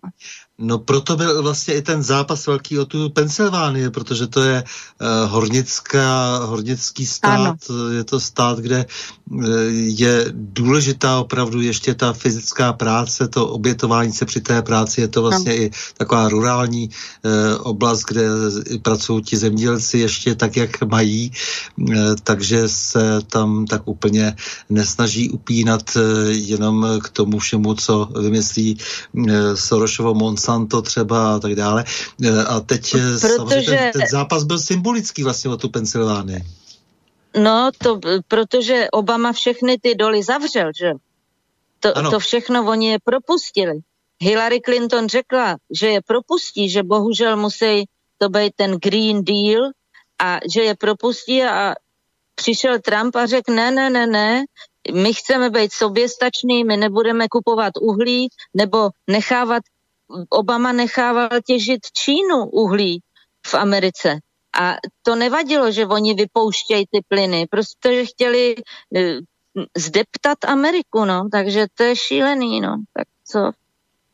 No 0.62 0.80
proto 0.80 1.16
byl 1.16 1.44
vlastně 1.44 1.74
i 1.74 1.82
ten 1.82 2.04
zápas 2.04 2.48
velký 2.48 2.80
o 2.80 2.86
tu 2.86 3.10
Pensylvánii, 3.10 3.90
protože 3.90 4.28
to 4.28 4.42
je 4.42 4.64
uh, 4.64 5.32
hornická, 5.32 6.38
hornický 6.38 7.06
stát, 7.06 7.58
ano. 7.70 7.90
je 7.92 8.04
to 8.04 8.20
stát, 8.20 8.60
kde 8.60 8.86
uh, 9.32 9.46
je 9.72 10.26
důležitá 10.34 11.20
opravdu 11.20 11.62
ještě 11.62 11.96
ta 11.96 12.14
fyzická 12.14 12.74
práce, 12.74 13.28
to 13.28 13.48
obětování 13.48 14.12
se 14.12 14.26
při 14.26 14.42
té 14.42 14.62
práci, 14.62 15.02
je 15.02 15.08
to 15.08 15.22
vlastně 15.22 15.52
no. 15.52 15.62
i 15.62 15.72
taková 15.98 16.30
rurální 16.30 16.90
uh, 16.90 17.32
oblast, 17.60 18.04
kde 18.04 18.28
pracují 18.82 19.24
ti 19.24 19.38
zemědělci 19.38 19.98
ještě 19.98 20.36
tak, 20.36 20.58
jak 20.58 20.84
mají, 20.84 21.32
uh, 21.78 21.96
takže 22.24 22.70
se 22.70 23.22
tam 23.28 23.66
tak 23.66 23.82
úplně 23.86 24.36
nesnaží 24.70 25.30
upínat 25.30 25.96
uh, 25.96 26.02
jenom 26.30 26.88
k 27.04 27.10
tomu 27.10 27.40
všemu, 27.40 27.74
co 27.74 28.10
vymyslí 28.22 28.78
uh, 29.12 29.32
Sorošovo 29.56 30.14
Monsanto 30.14 30.49
Monsanto 30.50 30.82
třeba 30.82 31.36
a 31.36 31.40
tak 31.40 31.56
dále. 31.56 31.84
E, 32.24 32.44
a 32.44 32.60
teď 32.60 32.96
e, 32.96 33.00
protože... 33.22 33.78
ten, 33.78 33.92
ten 33.92 34.08
zápas 34.12 34.44
byl 34.44 34.60
symbolický 34.60 35.24
vlastně 35.24 35.52
o 35.52 35.58
tu 35.58 35.70
Pensylvánii. 35.70 36.44
No, 37.38 37.70
to, 37.78 38.00
protože 38.28 38.88
Obama 38.92 39.34
všechny 39.34 39.78
ty 39.82 39.96
doly 39.96 40.24
zavřel, 40.24 40.72
že? 40.80 40.92
To, 41.80 42.10
to 42.12 42.20
všechno 42.20 42.66
oni 42.66 42.92
je 42.92 42.98
propustili. 43.04 43.80
Hillary 44.22 44.62
Clinton 44.62 45.10
řekla, 45.10 45.58
že 45.72 45.88
je 45.88 46.02
propustí, 46.02 46.70
že 46.70 46.84
bohužel 46.84 47.38
musí 47.38 47.86
to 48.18 48.30
být 48.30 48.54
ten 48.56 48.72
Green 48.72 49.24
Deal 49.24 49.72
a 50.20 50.40
že 50.54 50.62
je 50.62 50.76
propustí 50.76 51.44
a 51.44 51.76
přišel 52.36 52.80
Trump 52.80 53.16
a 53.16 53.26
řekl, 53.26 53.54
ne, 53.54 53.72
ne, 53.72 53.90
ne, 53.90 54.08
ne, 54.08 54.44
my 54.94 55.14
chceme 55.14 55.50
být 55.50 55.74
soběstační, 55.74 56.64
my 56.64 56.78
nebudeme 56.78 57.28
kupovat 57.28 57.74
uhlí 57.82 58.28
nebo 58.54 58.90
nechávat 59.08 59.64
Obama 60.30 60.72
nechával 60.72 61.30
těžit 61.46 61.80
Čínu 61.94 62.46
uhlí 62.46 63.02
v 63.48 63.54
Americe. 63.54 64.20
A 64.60 64.76
to 65.02 65.16
nevadilo, 65.16 65.72
že 65.72 65.86
oni 65.86 66.14
vypouštějí 66.14 66.86
ty 66.92 67.00
plyny, 67.08 67.48
protože 67.52 68.06
chtěli 68.06 68.56
eh, 68.96 69.20
zdeptat 69.78 70.38
Ameriku, 70.48 71.06
no, 71.06 71.30
takže 71.32 71.68
to 71.74 71.84
je 71.84 71.96
šílený, 71.96 72.62
no, 72.62 72.76
tak 72.94 73.08
co, 73.26 73.52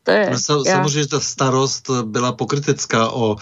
to 0.05 0.11
je, 0.11 0.29
no, 0.31 0.63
samozřejmě 0.63 1.07
ta 1.07 1.19
starost 1.19 1.89
byla 2.03 2.31
pokritická 2.31 3.09
o, 3.09 3.35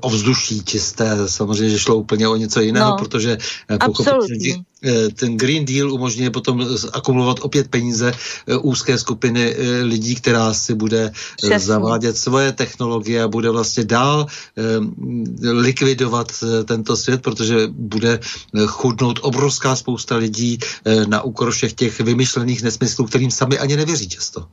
o 0.00 0.10
vzduší 0.10 0.64
čisté. 0.64 1.28
Samozřejmě, 1.28 1.70
že 1.70 1.78
šlo 1.78 1.96
úplně 1.96 2.28
o 2.28 2.36
něco 2.36 2.60
jiného, 2.60 2.90
no, 2.90 2.96
protože 2.96 3.38
eh, 3.70 3.78
pochopitelně 3.78 4.64
eh, 4.84 5.08
ten 5.08 5.36
Green 5.36 5.64
Deal 5.64 5.92
umožňuje 5.92 6.30
potom 6.30 6.66
akumulovat 6.92 7.36
opět 7.42 7.68
peníze 7.68 8.12
eh, 8.12 8.56
úzké 8.56 8.98
skupiny 8.98 9.56
lidí, 9.82 10.14
která 10.14 10.54
si 10.54 10.74
bude 10.74 11.10
Přesně. 11.36 11.58
zavádět 11.58 12.18
svoje 12.18 12.52
technologie 12.52 13.22
a 13.22 13.28
bude 13.28 13.50
vlastně 13.50 13.84
dál 13.84 14.26
likvidovat 15.42 16.32
tento 16.64 16.96
svět, 16.96 17.22
protože 17.22 17.66
bude 17.66 18.20
chudnout 18.66 19.18
obrovská 19.22 19.76
spousta 19.76 20.16
lidí 20.16 20.58
na 21.06 21.22
úkor 21.22 21.50
všech 21.50 21.72
těch 21.72 22.00
vymyšlených 22.00 22.62
nesmyslů, 22.62 23.06
kterým 23.06 23.30
sami 23.30 23.58
ani 23.58 23.76
nevěří 23.76 24.08
často. 24.08 24.46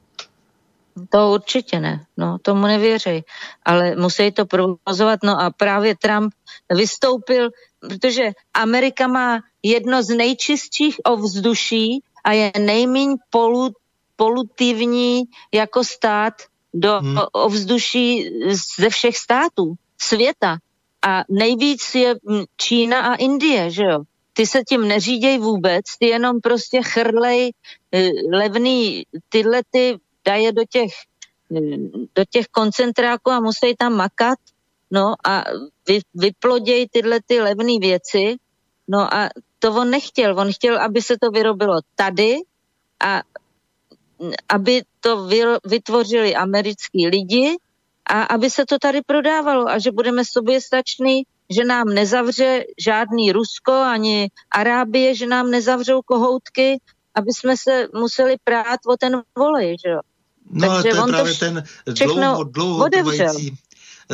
To 1.09 1.31
určitě 1.31 1.79
ne, 1.79 2.05
no 2.17 2.37
tomu 2.41 2.67
nevěří, 2.67 3.23
ale 3.65 3.95
musí 3.95 4.31
to 4.31 4.45
provozovat, 4.45 5.19
no 5.23 5.41
a 5.41 5.51
právě 5.51 5.95
Trump 5.97 6.33
vystoupil, 6.69 7.49
protože 7.79 8.31
Amerika 8.53 9.07
má 9.07 9.39
jedno 9.63 10.03
z 10.03 10.09
nejčistších 10.09 10.95
ovzduší 11.05 12.03
a 12.23 12.31
je 12.31 12.51
nejméně 12.59 13.15
polu, 13.29 13.69
polutivní 14.15 15.23
jako 15.53 15.83
stát 15.83 16.33
do 16.73 16.99
hmm. 16.99 17.17
ovzduší 17.31 18.29
ze 18.77 18.89
všech 18.89 19.17
států 19.17 19.73
světa. 20.01 20.57
A 21.05 21.23
nejvíc 21.29 21.95
je 21.95 22.15
Čína 22.57 23.01
a 23.01 23.15
Indie, 23.15 23.71
že 23.71 23.83
jo? 23.83 24.03
ty 24.33 24.45
se 24.45 24.63
tím 24.63 24.87
neříděj 24.87 25.37
vůbec, 25.37 25.85
ty 25.99 26.05
jenom 26.05 26.41
prostě 26.41 26.81
chrlej 26.81 27.53
eh, 27.91 28.09
levný 28.31 29.05
tyhle 29.29 29.61
ty, 29.71 29.97
daje 30.25 30.51
do 30.51 30.61
těch, 30.69 30.91
do 32.15 32.23
těch 32.29 32.47
koncentráků 32.47 33.29
a 33.31 33.39
musí 33.39 33.75
tam 33.77 33.93
makat, 33.93 34.39
no 34.91 35.13
a 35.25 35.43
vy, 35.87 35.99
vyploděj 36.13 36.87
tyhle 36.91 37.19
ty 37.25 37.41
levné 37.41 37.79
věci, 37.79 38.35
no 38.87 39.13
a 39.13 39.29
to 39.59 39.71
on 39.71 39.89
nechtěl, 39.89 40.39
on 40.39 40.53
chtěl, 40.53 40.81
aby 40.81 41.01
se 41.01 41.15
to 41.21 41.31
vyrobilo 41.31 41.79
tady 41.95 42.37
a 42.99 43.21
aby 44.49 44.81
to 44.99 45.27
vytvořili 45.65 46.35
americký 46.35 47.07
lidi 47.07 47.57
a 48.05 48.23
aby 48.23 48.49
se 48.49 48.65
to 48.65 48.79
tady 48.79 49.01
prodávalo 49.01 49.67
a 49.67 49.79
že 49.79 49.91
budeme 49.91 50.25
soběstační, 50.25 51.23
že 51.49 51.63
nám 51.65 51.87
nezavře 51.87 52.63
žádný 52.77 53.31
Rusko 53.31 53.71
ani 53.71 54.29
Arábie, 54.51 55.15
že 55.15 55.27
nám 55.27 55.51
nezavřou 55.51 56.01
kohoutky, 56.01 56.79
aby 57.15 57.33
jsme 57.33 57.57
se 57.57 57.87
museli 57.93 58.35
prát 58.43 58.79
o 58.87 58.97
ten 58.97 59.21
volej, 59.37 59.75
že 59.85 59.89
jo. 59.89 59.99
No 60.53 60.67
Takže 60.67 60.73
ale 60.73 60.81
to 60.81 60.87
je 60.87 61.13
právě 61.13 61.33
to 61.33 61.39
ten 61.39 61.63
dlouho, 61.85 62.43
dlouho 62.43 62.89
trvající, 62.89 63.57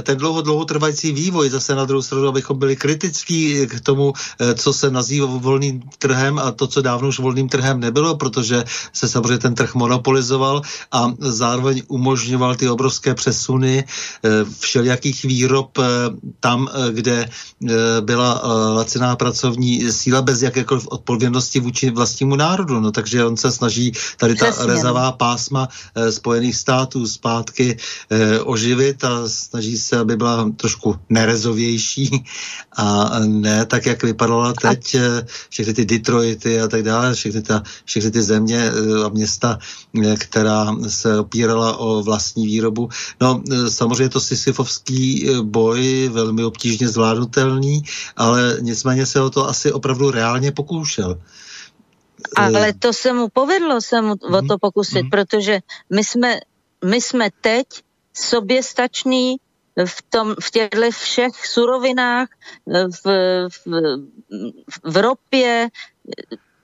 ten 0.03 0.17
dlouho, 0.17 0.41
dlouhotrvající 0.41 1.11
vývoj 1.11 1.49
zase 1.49 1.75
na 1.75 1.85
druhou 1.85 2.01
stranu, 2.01 2.27
abychom 2.27 2.59
byli 2.59 2.75
kritický 2.75 3.67
k 3.67 3.79
tomu, 3.79 4.13
eh, 4.39 4.53
co 4.53 4.73
se 4.73 4.91
nazývá 4.91 5.25
volným 5.25 5.81
trhem 5.97 6.39
a 6.39 6.51
to, 6.51 6.67
co 6.67 6.81
dávno 6.81 7.07
už 7.07 7.19
volným 7.19 7.49
trhem 7.49 7.79
nebylo, 7.79 8.15
protože 8.15 8.63
se 8.93 9.09
samozřejmě 9.09 9.37
ten 9.37 9.55
trh 9.55 9.75
monopolizoval 9.75 10.61
a 10.91 11.13
zároveň 11.19 11.83
umožňoval 11.87 12.55
ty 12.55 12.69
obrovské 12.69 13.15
přesuny 13.15 13.83
eh, 13.83 14.29
všelijakých 14.59 15.23
výrob 15.23 15.77
eh, 15.77 15.83
tam, 16.39 16.69
kde 16.91 17.29
byla 18.01 18.41
laciná 18.73 19.15
pracovní 19.15 19.91
síla 19.91 20.21
bez 20.21 20.41
jakékoliv 20.41 20.87
odpovědnosti 20.87 21.59
vůči 21.59 21.89
vlastnímu 21.89 22.35
národu. 22.35 22.79
No, 22.79 22.91
takže 22.91 23.25
on 23.25 23.37
se 23.37 23.51
snaží 23.51 23.91
tady 24.17 24.35
ta 24.35 24.51
Přesně. 24.51 24.65
rezavá 24.65 25.11
pásma 25.11 25.67
Spojených 26.09 26.55
států 26.55 27.07
zpátky 27.07 27.77
oživit 28.43 29.03
a 29.03 29.29
snaží 29.29 29.77
se, 29.77 29.86
aby 29.95 30.17
byla 30.17 30.49
trošku 30.49 30.95
nerezovější 31.09 32.25
a 32.77 33.19
ne 33.19 33.65
tak, 33.65 33.85
jak 33.85 34.03
vypadala 34.03 34.53
teď 34.53 34.95
a... 34.95 34.99
všechny 35.49 35.73
ty 35.73 35.85
Detroity 35.85 36.61
a 36.61 36.67
tak 36.67 36.83
dále, 36.83 37.13
všechny, 37.13 37.41
ta, 37.41 37.63
všechny 37.85 38.11
ty 38.11 38.21
země 38.21 38.71
eh, 38.71 39.05
a 39.05 39.09
města, 39.09 39.59
eh, 40.03 40.15
která 40.15 40.75
se 40.87 41.19
opírala 41.19 41.77
o 41.77 42.03
vlastní 42.03 42.45
výrobu. 42.45 42.89
No, 43.21 43.43
eh, 43.51 43.69
samozřejmě 43.69 44.09
to 44.09 44.19
sisyfovský 44.19 45.29
boj, 45.41 46.09
velmi 46.13 46.43
obtížně 46.43 46.87
zvládnutelný, 46.87 47.83
ale 48.15 48.57
nicméně 48.61 49.05
se 49.05 49.21
o 49.21 49.29
to 49.29 49.49
asi 49.49 49.71
opravdu 49.71 50.11
reálně 50.11 50.51
pokoušel. 50.51 51.17
Ale 52.35 52.73
to 52.73 52.93
se 52.93 53.13
mu 53.13 53.29
povedlo 53.29 53.81
se 53.81 54.01
mu 54.01 54.11
o 54.11 54.41
to 54.41 54.57
mhm. 54.57 54.59
pokusit, 54.61 55.05
mm-hmm. 55.05 55.09
protože 55.09 55.59
my 55.89 56.03
jsme, 56.03 56.39
my 56.85 57.01
jsme 57.01 57.29
teď 57.41 57.67
soběstační 58.13 59.37
v, 59.85 60.01
tom, 60.09 60.35
v 60.41 60.51
těchto 60.51 60.91
všech 60.91 61.45
surovinách, 61.45 62.27
v, 63.03 63.05
v, 63.49 63.67
v 64.83 64.97
ropě, 64.97 65.69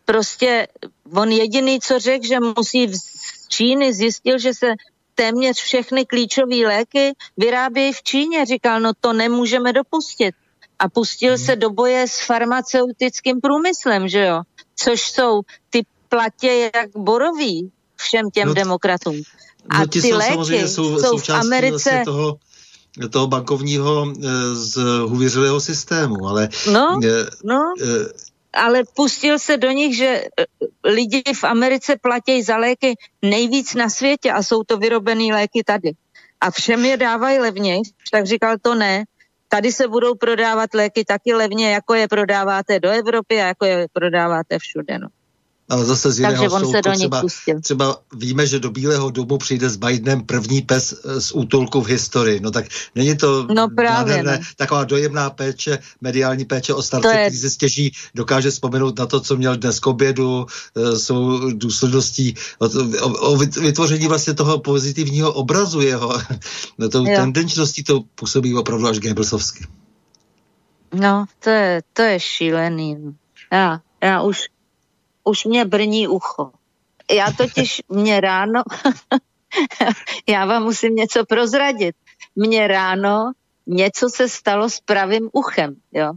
prostě 0.06 0.68
on 1.14 1.32
jediný, 1.32 1.80
co 1.80 2.00
řekl, 2.00 2.28
že 2.28 2.40
musí 2.40 2.94
z 2.94 3.48
Číny, 3.48 3.94
zjistil, 3.94 4.38
že 4.38 4.54
se 4.54 4.74
téměř 5.16 5.58
všechny 5.58 6.06
klíčové 6.06 6.56
léky 6.56 7.14
vyrábějí 7.38 7.94
v 7.94 8.04
Číně. 8.04 8.46
Říkal, 8.46 8.80
no 8.80 8.92
to 9.00 9.14
nemůžeme 9.14 9.74
dopustit. 9.74 10.36
A 10.80 10.90
pustil 10.90 11.36
hmm. 11.36 11.46
se 11.46 11.56
do 11.56 11.70
boje 11.70 12.08
s 12.08 12.20
farmaceutickým 12.26 13.42
průmyslem, 13.42 14.08
že 14.08 14.26
jo? 14.26 14.42
Což 14.76 15.02
jsou 15.02 15.42
ty 15.70 15.86
platě 16.10 16.72
jak 16.76 16.90
borový 16.98 17.72
všem 17.96 18.32
těm 18.32 18.48
no, 18.48 18.54
demokratům. 18.54 19.22
A 19.70 19.80
no, 19.80 19.88
ty 19.88 20.14
léky 20.14 20.68
jsou, 20.68 21.00
jsou 21.00 21.18
v 21.18 21.30
Americe... 21.30 21.90
Vlastně 21.90 22.06
toho 22.06 22.38
toho 23.12 23.28
bankovního 23.28 24.14
eh, 24.14 24.56
z 24.56 24.76
huvěřilého 25.00 25.60
systému, 25.60 26.28
ale... 26.28 26.50
No, 26.72 27.00
eh, 27.06 27.26
no, 27.44 27.74
eh, 27.82 28.34
ale 28.54 28.84
pustil 28.96 29.40
se 29.40 29.58
do 29.58 29.72
nich, 29.72 29.98
že 29.98 30.24
lidi 30.84 31.24
v 31.36 31.44
Americe 31.44 31.96
platí 32.02 32.44
za 32.44 32.58
léky 32.58 32.96
nejvíc 33.22 33.74
na 33.76 33.90
světě 33.90 34.32
a 34.32 34.44
jsou 34.44 34.64
to 34.64 34.78
vyrobené 34.78 35.34
léky 35.34 35.64
tady. 35.64 35.92
A 36.42 36.52
všem 36.52 36.86
je 36.86 36.98
dávají 36.98 37.40
levně, 37.40 37.82
tak 38.12 38.26
říkal 38.26 38.56
to 38.62 38.76
ne. 38.76 39.04
Tady 39.50 39.72
se 39.72 39.88
budou 39.88 40.16
prodávat 40.16 40.74
léky 40.74 41.06
taky 41.06 41.34
levně, 41.34 41.72
jako 41.72 41.94
je 41.94 42.08
prodáváte 42.08 42.80
do 42.80 42.90
Evropy 42.90 43.42
a 43.42 43.48
jako 43.48 43.66
je 43.66 43.88
prodáváte 43.94 44.60
všude. 44.60 45.00
No 45.00 45.08
ale 45.70 45.86
zase 45.86 46.12
z 46.12 46.20
jiného 46.20 46.44
Takže 46.44 46.56
on 46.56 46.72
se 46.72 46.82
do 46.82 46.92
třeba, 46.92 47.22
pustil. 47.22 47.62
třeba 47.62 47.98
víme, 48.16 48.48
že 48.48 48.60
do 48.60 48.72
Bílého 48.72 49.10
domu 49.10 49.38
přijde 49.38 49.70
s 49.70 49.76
Bidenem 49.78 50.22
první 50.22 50.62
pes 50.62 50.94
eh, 50.94 51.22
z 51.22 51.32
útulku 51.32 51.82
v 51.82 51.88
historii. 51.88 52.40
No 52.40 52.52
tak 52.52 52.66
není 52.96 53.18
to 53.18 53.48
no 53.54 53.68
právě, 53.76 54.24
ne. 54.24 54.42
taková 54.58 54.84
dojemná 54.84 55.30
péče, 55.30 55.80
mediální 56.02 56.46
péče 56.46 56.74
o 56.74 56.82
starce, 56.82 57.08
je... 57.08 57.26
který 57.26 57.38
se 57.38 57.50
stěží, 57.50 57.92
dokáže 58.16 58.52
vzpomenout 58.52 59.00
na 59.00 59.06
to, 59.06 59.20
co 59.20 59.38
měl 59.38 59.56
dnes 59.56 59.80
k 59.80 59.88
obědu, 59.88 60.46
eh, 60.76 61.00
jsou 61.00 61.52
důsledností 61.52 62.36
o, 62.60 62.66
o, 63.02 63.32
o 63.32 63.38
vytvoření 63.38 64.08
vlastně 64.08 64.34
toho 64.34 64.60
pozitivního 64.60 65.34
obrazu 65.34 65.82
jeho. 65.82 66.14
No 66.78 66.90
tou 66.90 67.06
jo. 67.06 67.16
tendenčností 67.16 67.84
to 67.84 68.02
působí 68.16 68.56
opravdu 68.56 68.88
až 68.88 69.00
Goebbelsovsky. 69.00 69.66
No, 70.94 71.26
to 71.40 71.50
je, 71.50 71.82
to 71.94 72.02
je 72.02 72.20
šílený. 72.20 73.16
Já, 73.52 73.80
já 74.04 74.22
už 74.22 74.38
už 75.24 75.46
mě 75.46 75.66
brní 75.66 76.08
ucho. 76.08 76.52
Já 77.12 77.32
totiž 77.32 77.82
mě 77.90 78.22
ráno, 78.22 78.64
já 80.28 80.46
vám 80.46 80.64
musím 80.64 80.96
něco 80.96 81.26
prozradit. 81.26 81.96
Mě 82.36 82.68
ráno 82.68 83.32
něco 83.68 84.10
se 84.10 84.30
stalo 84.30 84.70
s 84.70 84.80
pravým 84.80 85.30
uchem, 85.32 85.76
jo. 85.92 86.14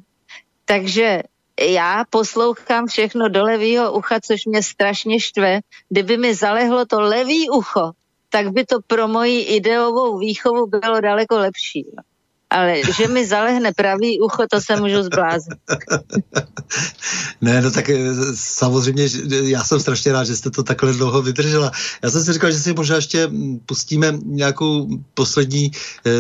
Takže 0.65 1.23
já 1.61 2.05
poslouchám 2.11 2.87
všechno 2.87 3.28
do 3.28 3.43
levýho 3.43 3.93
ucha, 3.93 4.20
což 4.20 4.47
mě 4.47 4.62
strašně 4.62 5.20
štve. 5.20 5.61
Kdyby 5.89 6.16
mi 6.16 6.35
zalehlo 6.35 6.87
to 6.87 7.01
levý 7.01 7.51
ucho, 7.51 7.93
tak 8.28 8.53
by 8.53 8.65
to 8.65 8.78
pro 8.87 9.09
moji 9.09 9.43
ideovou 9.43 10.19
výchovu 10.19 10.66
bylo 10.66 11.01
daleko 11.01 11.39
lepší. 11.39 11.87
Jo 11.87 12.15
ale 12.51 12.82
že 12.86 13.09
mi 13.09 13.27
zalehne 13.27 13.74
pravý 13.74 14.20
ucho, 14.20 14.47
to 14.51 14.60
se 14.60 14.77
můžu 14.77 15.02
zbláznit. 15.02 15.59
ne, 17.40 17.62
no 17.62 17.70
tak 17.70 17.90
eh, 17.90 18.14
samozřejmě, 18.35 19.09
já 19.43 19.64
jsem 19.64 19.81
strašně 19.81 20.12
rád, 20.12 20.24
že 20.24 20.36
jste 20.36 20.51
to 20.51 20.62
takhle 20.62 20.93
dlouho 20.93 21.23
vydržela. 21.23 21.70
Já 22.02 22.10
jsem 22.10 22.24
si 22.24 22.32
říkal, 22.32 22.51
že 22.51 22.59
si 22.59 22.73
možná 22.74 22.97
ještě 22.97 23.31
pustíme 23.66 24.18
nějakou 24.24 24.89
poslední 25.14 25.70
eh, 26.06 26.10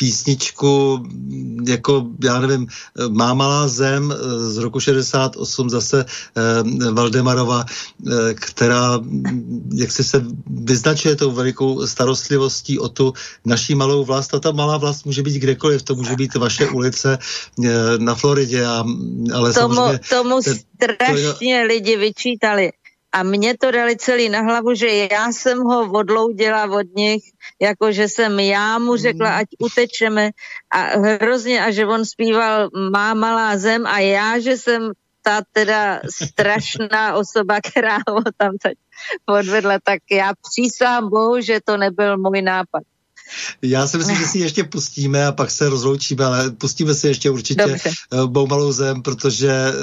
písničku, 0.00 1.04
jako, 1.68 2.06
já 2.24 2.40
nevím, 2.40 2.66
Má 3.08 3.34
malá 3.34 3.68
zem 3.68 4.14
z 4.36 4.56
roku 4.56 4.80
68 4.80 5.70
zase 5.70 6.04
eh, 6.04 6.90
Valdemarova, 6.92 7.64
eh, 7.64 8.34
která 8.34 9.00
jak 9.74 9.92
si 9.92 10.04
se 10.04 10.24
vyznačuje 10.46 11.16
tou 11.16 11.30
velikou 11.30 11.86
starostlivostí 11.86 12.78
o 12.78 12.88
tu 12.88 13.12
naší 13.44 13.74
malou 13.74 14.04
vlast 14.04 14.34
a 14.34 14.40
ta 14.40 14.52
malá 14.52 14.76
vlast 14.76 15.06
může 15.06 15.22
být 15.22 15.36
kdekoliv, 15.36 15.82
to 15.82 15.94
může 15.94 16.16
být 16.16 16.34
vaše 16.34 16.68
ulice 16.68 17.18
eh, 17.20 17.68
na 17.98 18.14
Floridě, 18.14 18.64
a, 18.66 18.84
ale 19.34 19.52
tomu, 19.52 19.74
samozřejmě... 19.74 20.00
Tomu 20.08 20.42
strašně 20.42 21.60
to, 21.60 21.66
lidi 21.66 21.96
vyčítali 21.96 22.70
a 23.12 23.22
mě 23.22 23.58
to 23.58 23.70
dali 23.70 23.96
celý 23.96 24.28
na 24.28 24.40
hlavu, 24.40 24.74
že 24.74 25.08
já 25.10 25.32
jsem 25.32 25.58
ho 25.58 25.90
odloudila 25.92 26.64
od 26.64 26.86
nich, 26.96 27.22
jako 27.60 27.92
že 27.92 28.08
jsem 28.08 28.40
já 28.40 28.78
mu 28.78 28.96
řekla, 28.96 29.28
hmm. 29.28 29.38
ať 29.38 29.46
utečeme 29.58 30.30
a 30.72 30.82
hrozně, 30.98 31.64
a 31.64 31.70
že 31.70 31.86
on 31.86 32.04
zpíval 32.04 32.70
Má 32.92 33.14
malá 33.14 33.58
zem 33.58 33.86
a 33.86 33.98
já, 33.98 34.38
že 34.38 34.56
jsem 34.56 34.92
ta 35.22 35.40
teda 35.52 36.00
strašná 36.24 37.14
osoba, 37.20 37.58
která 37.60 37.98
ho 38.08 38.22
tam 38.36 38.52
teď 38.62 38.74
odvedla, 39.26 39.78
tak 39.84 39.98
já 40.10 40.32
přísám 40.50 41.10
Bohu, 41.10 41.40
že 41.40 41.60
to 41.64 41.76
nebyl 41.76 42.18
můj 42.18 42.42
nápad. 42.42 42.82
Já 43.62 43.86
si 43.86 43.98
myslím, 43.98 44.16
že 44.16 44.26
si 44.26 44.38
ještě 44.38 44.64
pustíme 44.64 45.26
a 45.26 45.32
pak 45.32 45.50
se 45.50 45.68
rozloučíme, 45.68 46.24
ale 46.24 46.50
pustíme 46.50 46.94
si 46.94 47.08
ještě 47.08 47.30
určitě 47.30 47.66
Dobře. 47.66 47.90
Boumalou 48.26 48.72
zem, 48.72 49.02
protože 49.02 49.50
eh, 49.50 49.74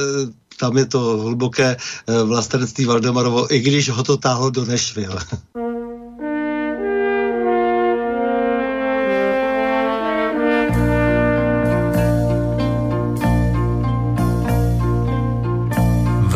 tam 0.58 0.78
je 0.78 0.86
to 0.86 1.00
hluboké 1.00 1.78
eh, 1.78 2.24
vlastenství 2.24 2.86
Valdemarovo, 2.86 3.54
i 3.54 3.60
když 3.60 3.90
ho 3.90 4.04
to 4.04 4.18
táhlo 4.18 4.50
do 4.50 4.66
Nešvil. 4.66 5.18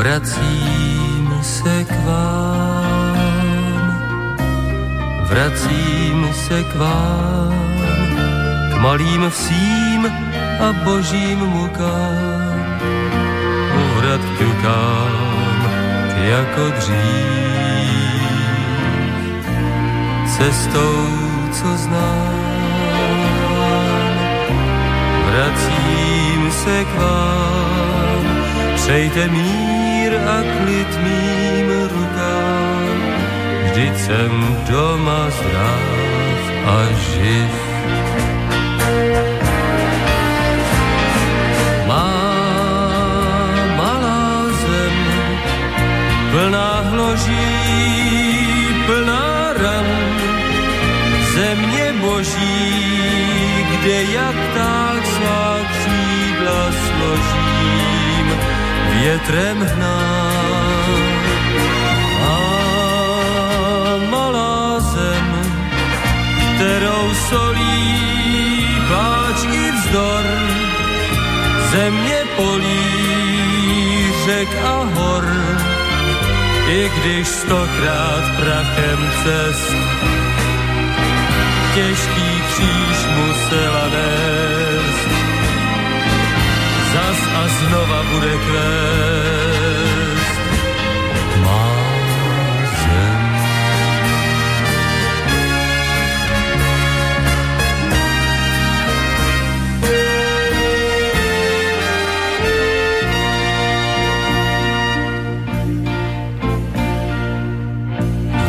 Vracím 0.02 1.39
se 1.41 1.84
k 1.84 2.06
vám, 2.06 3.18
vracím 5.30 6.30
se 6.48 6.64
k 6.64 6.76
vám, 6.76 7.53
k 8.73 8.81
malým 8.81 9.30
vsím 9.30 10.06
a 10.60 10.73
božím 10.84 11.39
mukám 11.39 12.30
pořád 14.02 14.22
ťukám 14.38 15.72
jako 16.18 16.69
dřív. 16.69 17.02
Cestou, 20.38 21.07
co 21.52 21.78
znám, 21.78 22.36
vracím 25.26 26.52
se 26.52 26.86
k 26.86 26.99
vám. 26.99 28.26
Přejte 28.76 29.28
mír 29.28 30.14
a 30.15 30.41
klid 30.57 30.99
mým 31.03 31.68
rukám, 31.84 33.02
vždyť 33.64 33.98
jsem 33.98 34.57
doma 34.69 35.30
zdrav 35.30 35.82
a 36.65 36.86
živ. 36.94 37.70
Plná 46.31 46.81
hloží, 46.81 47.47
plná 48.85 49.53
ran, 49.53 49.87
země 51.35 51.93
boží, 52.01 53.65
kde 53.71 54.03
jak 54.03 54.35
tak 54.55 55.05
svá 55.05 55.57
křídla 55.71 56.63
složím, 56.85 58.27
větrem 58.99 59.57
hnám. 59.61 61.01
A 62.23 62.37
malá 64.09 64.79
zem, 64.79 65.27
kterou 66.55 67.13
solí 67.29 68.11
pláč 68.87 69.43
i 69.43 69.71
vzdor, 69.71 70.25
země 71.71 72.19
polí, 72.35 73.11
řek 74.25 74.49
a 74.65 74.75
hor, 74.93 75.25
i 76.72 76.89
když 76.89 77.27
stokrát 77.27 78.23
prachem 78.39 79.11
cest 79.23 79.76
těžký 81.76 82.41
kříž 82.48 82.98
musela 83.15 83.89
nést. 83.89 85.07
Zas 86.93 87.19
a 87.35 87.48
znova 87.48 88.03
bude 88.03 88.38
kvést. 88.38 89.30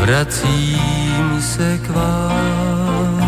Vracím 0.02 1.38
se 1.40 1.78
k 1.78 1.90
vám, 1.90 3.22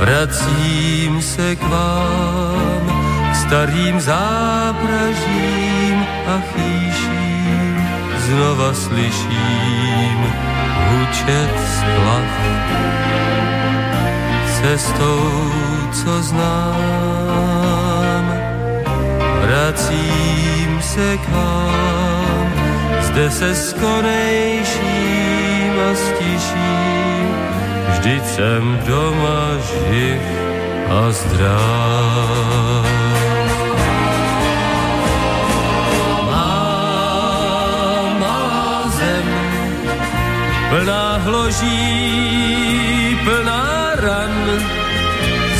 vracím 0.00 1.22
se 1.22 1.56
k 1.56 1.62
vám, 1.62 2.84
k 3.32 3.36
starým 3.36 4.00
zápražím 4.00 4.46
a 6.26 6.40
chýším, 6.52 7.88
znova 8.16 8.74
slyším 8.74 10.26
hučet 10.88 11.52
splav. 11.76 12.24
Cestou, 14.56 15.52
co 15.92 16.22
znám, 16.22 17.52
vracím 19.42 20.80
se 20.80 21.18
k 21.18 21.28
vám, 21.28 22.11
zde 23.12 23.30
se 23.30 23.54
skonejším 23.54 24.72
a 25.90 25.94
stiším, 25.94 27.28
vždyť 27.92 28.24
jsem 28.24 28.80
doma 28.86 29.60
živ 29.60 30.22
a 30.88 31.12
zdrav. 31.12 32.86
Má 38.20 38.82
zem, 38.96 39.28
plná 40.68 41.16
hloží, 41.16 41.92
plná 43.24 43.92
ran, 43.94 44.32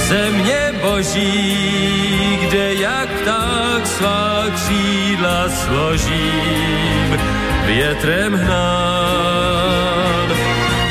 země 0.08 0.72
boží, 0.82 2.38
kde 2.48 2.74
jak 2.74 3.08
tak 3.24 3.86
svá 3.86 4.44
křídla 4.54 5.48
složím, 5.48 7.41
větrem 7.66 8.34
hnán. 8.34 10.28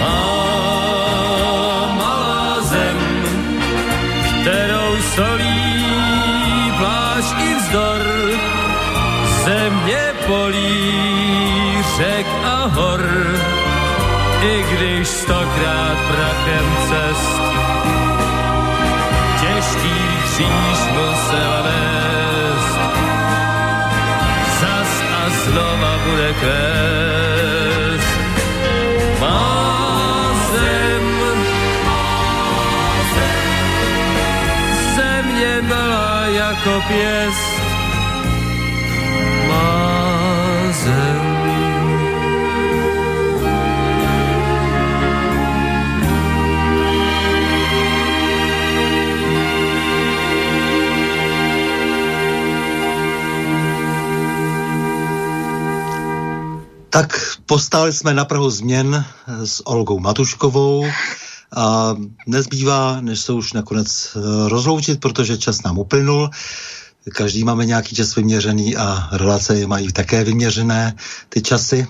A 0.02 0.15
malá 1.95 2.61
zem, 2.61 2.98
kterou 4.41 5.02
solí 5.15 5.85
pláž 6.77 7.26
i 7.39 7.56
vzdor, 7.56 8.03
země 9.45 10.14
polí, 10.27 10.93
řek 11.98 12.27
a 12.43 12.65
hor, 12.68 13.03
i 14.41 14.64
když 14.72 15.07
stokrát 15.07 15.98
prachem 16.07 16.65
cest 16.89 17.41
těžký 19.41 20.22
kříž 20.26 20.80
musela 20.93 21.61
nést. 21.64 22.20
Znova 26.11 26.17
bude 26.17 26.33
kvést. 26.33 28.07
Má 29.19 30.33
zem, 30.51 31.05
země 34.95 35.61
byla 35.61 36.25
jako 36.25 36.83
pěst. 36.88 37.60
Postali 57.51 57.93
jsme 57.93 58.13
na 58.13 58.25
Prahu 58.25 58.49
změn 58.49 59.05
s 59.27 59.67
Olgou 59.67 59.99
Matuškovou 59.99 60.85
a 61.55 61.95
nezbývá, 62.27 63.01
než 63.01 63.19
se 63.19 63.33
už 63.33 63.53
nakonec 63.53 64.15
eh, 64.15 64.19
rozloučit, 64.49 64.99
protože 64.99 65.37
čas 65.37 65.63
nám 65.63 65.77
uplynul. 65.77 66.29
Každý 67.15 67.43
máme 67.43 67.65
nějaký 67.65 67.95
čas 67.95 68.15
vyměřený 68.15 68.77
a 68.77 69.09
relace 69.11 69.59
je 69.59 69.67
mají 69.67 69.91
také 69.91 70.23
vyměřené 70.23 70.95
ty 71.29 71.41
časy. 71.41 71.87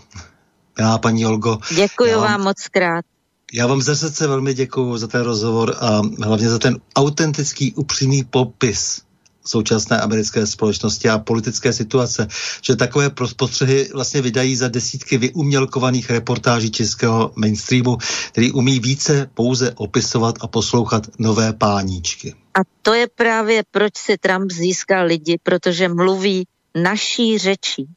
Milá 0.78 0.98
paní 0.98 1.26
Olgo. 1.26 1.58
Děkuji 1.76 2.16
vám, 2.16 2.24
vám 2.24 2.44
moc 2.44 2.68
krát. 2.72 3.06
Já 3.54 3.68
vám 3.68 3.82
ze 3.82 3.96
srdce 3.96 4.28
velmi 4.28 4.54
děkuji 4.54 4.98
za 4.98 5.08
ten 5.08 5.22
rozhovor 5.22 5.76
a 5.80 6.02
hlavně 6.24 6.50
za 6.50 6.60
ten 6.60 6.78
autentický, 6.96 7.74
upřímný 7.74 8.24
popis 8.24 9.02
současné 9.46 10.02
americké 10.02 10.48
společnosti 10.48 11.10
a 11.10 11.20
politické 11.20 11.74
situace, 11.74 12.28
že 12.62 12.76
takové 12.76 13.10
postřehy 13.10 13.90
vlastně 13.94 14.22
vydají 14.22 14.56
za 14.56 14.68
desítky 14.68 15.18
vyumělkovaných 15.18 16.10
reportáží 16.10 16.72
českého 16.72 17.32
mainstreamu, 17.36 17.98
který 18.32 18.52
umí 18.52 18.80
více 18.80 19.30
pouze 19.34 19.74
opisovat 19.76 20.36
a 20.42 20.48
poslouchat 20.48 21.08
nové 21.20 21.54
páníčky. 21.54 22.36
A 22.54 22.60
to 22.82 22.94
je 22.94 23.08
právě, 23.16 23.64
proč 23.72 23.98
si 23.98 24.18
Trump 24.18 24.52
získal 24.52 25.06
lidi, 25.06 25.40
protože 25.44 25.88
mluví 25.88 26.48
naší 26.76 27.38
řečí. 27.38 27.88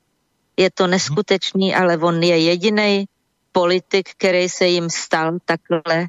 Je 0.56 0.70
to 0.70 0.86
neskutečný, 0.86 1.74
ale 1.74 1.98
on 1.98 2.22
je 2.22 2.38
jediný 2.38 3.04
politik, 3.52 4.10
který 4.18 4.48
se 4.48 4.66
jim 4.66 4.90
stal 4.90 5.38
takhle. 5.44 6.06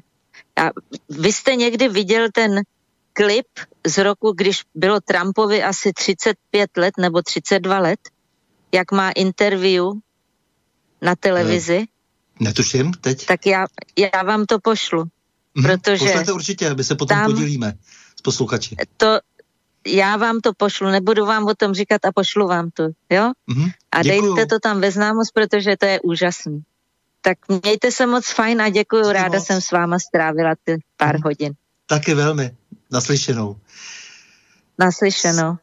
A 0.56 0.70
vy 1.08 1.32
jste 1.32 1.56
někdy 1.56 1.88
viděl 1.88 2.28
ten 2.34 2.62
klip 3.16 3.46
z 3.86 3.98
roku, 3.98 4.32
když 4.32 4.62
bylo 4.74 5.00
Trumpovi 5.00 5.62
asi 5.62 5.92
35 5.92 6.76
let 6.76 6.94
nebo 6.98 7.22
32 7.22 7.78
let, 7.78 8.00
jak 8.72 8.92
má 8.92 9.10
interview 9.10 9.84
na 11.02 11.16
televizi. 11.16 11.84
Netuším 12.40 12.92
teď. 12.92 13.26
Tak 13.26 13.46
já, 13.46 13.66
já 14.14 14.22
vám 14.22 14.44
to 14.46 14.58
pošlu. 14.60 15.04
Mhm, 15.54 15.64
protože 15.66 16.04
Pošlete 16.04 16.32
určitě, 16.32 16.70
aby 16.70 16.84
se 16.84 16.94
potom 16.94 17.16
tam- 17.18 17.32
podílíme 17.32 17.74
s 18.18 18.22
posluchači. 18.22 18.76
To, 18.96 19.18
já 19.86 20.16
vám 20.16 20.40
to 20.40 20.52
pošlu, 20.56 20.86
nebudu 20.90 21.26
vám 21.26 21.44
o 21.46 21.54
tom 21.54 21.74
říkat 21.74 22.04
a 22.04 22.12
pošlu 22.12 22.46
vám 22.48 22.70
to, 22.70 22.82
jo? 23.10 23.32
Mhm, 23.46 23.70
A 23.92 24.02
děkuju. 24.02 24.34
dejte 24.36 24.54
to 24.54 24.60
tam 24.60 24.80
ve 24.80 24.90
známost, 24.90 25.30
protože 25.34 25.76
to 25.76 25.86
je 25.86 26.00
úžasný. 26.00 26.62
Tak 27.20 27.38
mějte 27.64 27.92
se 27.92 28.06
moc 28.06 28.30
fajn 28.32 28.62
a 28.62 28.68
děkuji, 28.68 29.12
ráda 29.12 29.38
moc. 29.38 29.46
jsem 29.46 29.60
s 29.60 29.70
váma 29.70 29.98
strávila 29.98 30.54
ty 30.64 30.78
pár 30.96 31.14
Mhm. 31.14 31.22
hodin. 31.24 31.52
Taky 31.86 32.14
velmi. 32.14 32.50
Naslyšenou. 32.90 33.56
Naslyšenou. 34.78 35.56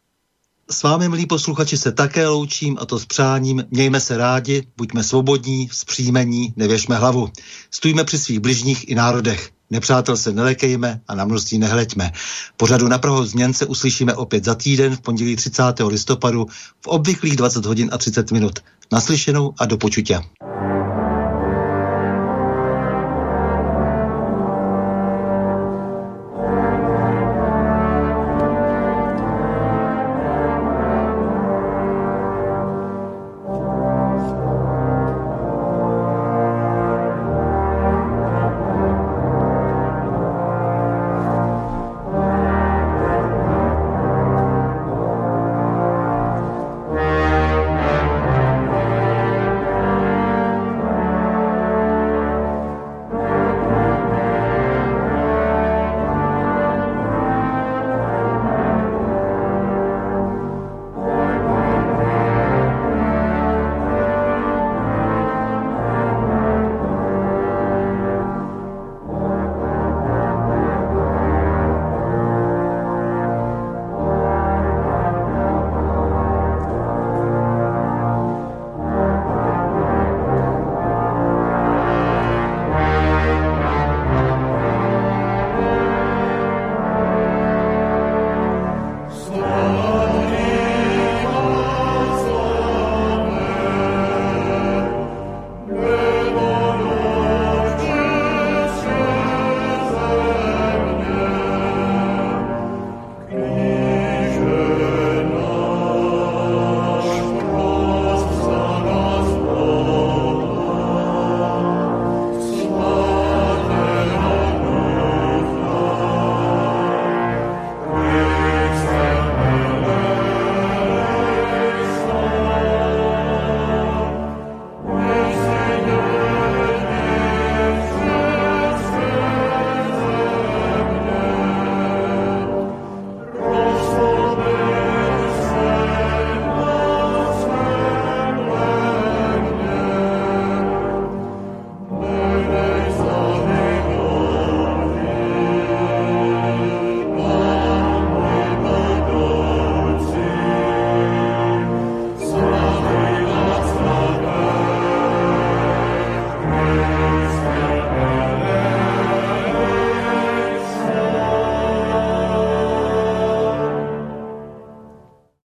S 0.71 0.83
vámi, 0.83 1.09
milí 1.09 1.25
posluchači, 1.25 1.77
se 1.77 1.91
také 1.91 2.27
loučím 2.27 2.77
a 2.81 2.85
to 2.85 2.99
s 2.99 3.05
přáním. 3.05 3.63
Mějme 3.71 3.99
se 3.99 4.17
rádi, 4.17 4.67
buďme 4.77 5.03
svobodní, 5.03 5.67
vzpříjmení, 5.67 6.53
nevěšme 6.55 6.95
hlavu. 6.95 7.29
Stůjme 7.71 8.03
při 8.03 8.17
svých 8.19 8.39
bližních 8.39 8.89
i 8.89 8.95
národech. 8.95 9.51
Nepřátel 9.69 10.17
se 10.17 10.31
nelekejme 10.31 11.01
a 11.07 11.15
na 11.15 11.25
množství 11.25 11.57
nehleďme. 11.57 12.11
Pořadu 12.57 12.87
na 12.87 12.97
Prahu 12.97 13.25
změn 13.25 13.53
se 13.53 13.65
uslyšíme 13.65 14.15
opět 14.15 14.45
za 14.45 14.55
týden 14.55 14.95
v 14.95 15.01
pondělí 15.01 15.35
30. 15.35 15.63
listopadu 15.87 16.45
v 16.81 16.87
obvyklých 16.87 17.35
20 17.35 17.65
hodin 17.65 17.89
a 17.91 17.97
30 17.97 18.31
minut. 18.31 18.59
Naslyšenou 18.91 19.53
a 19.59 19.65
do 19.65 19.77
počutě. 19.77 20.21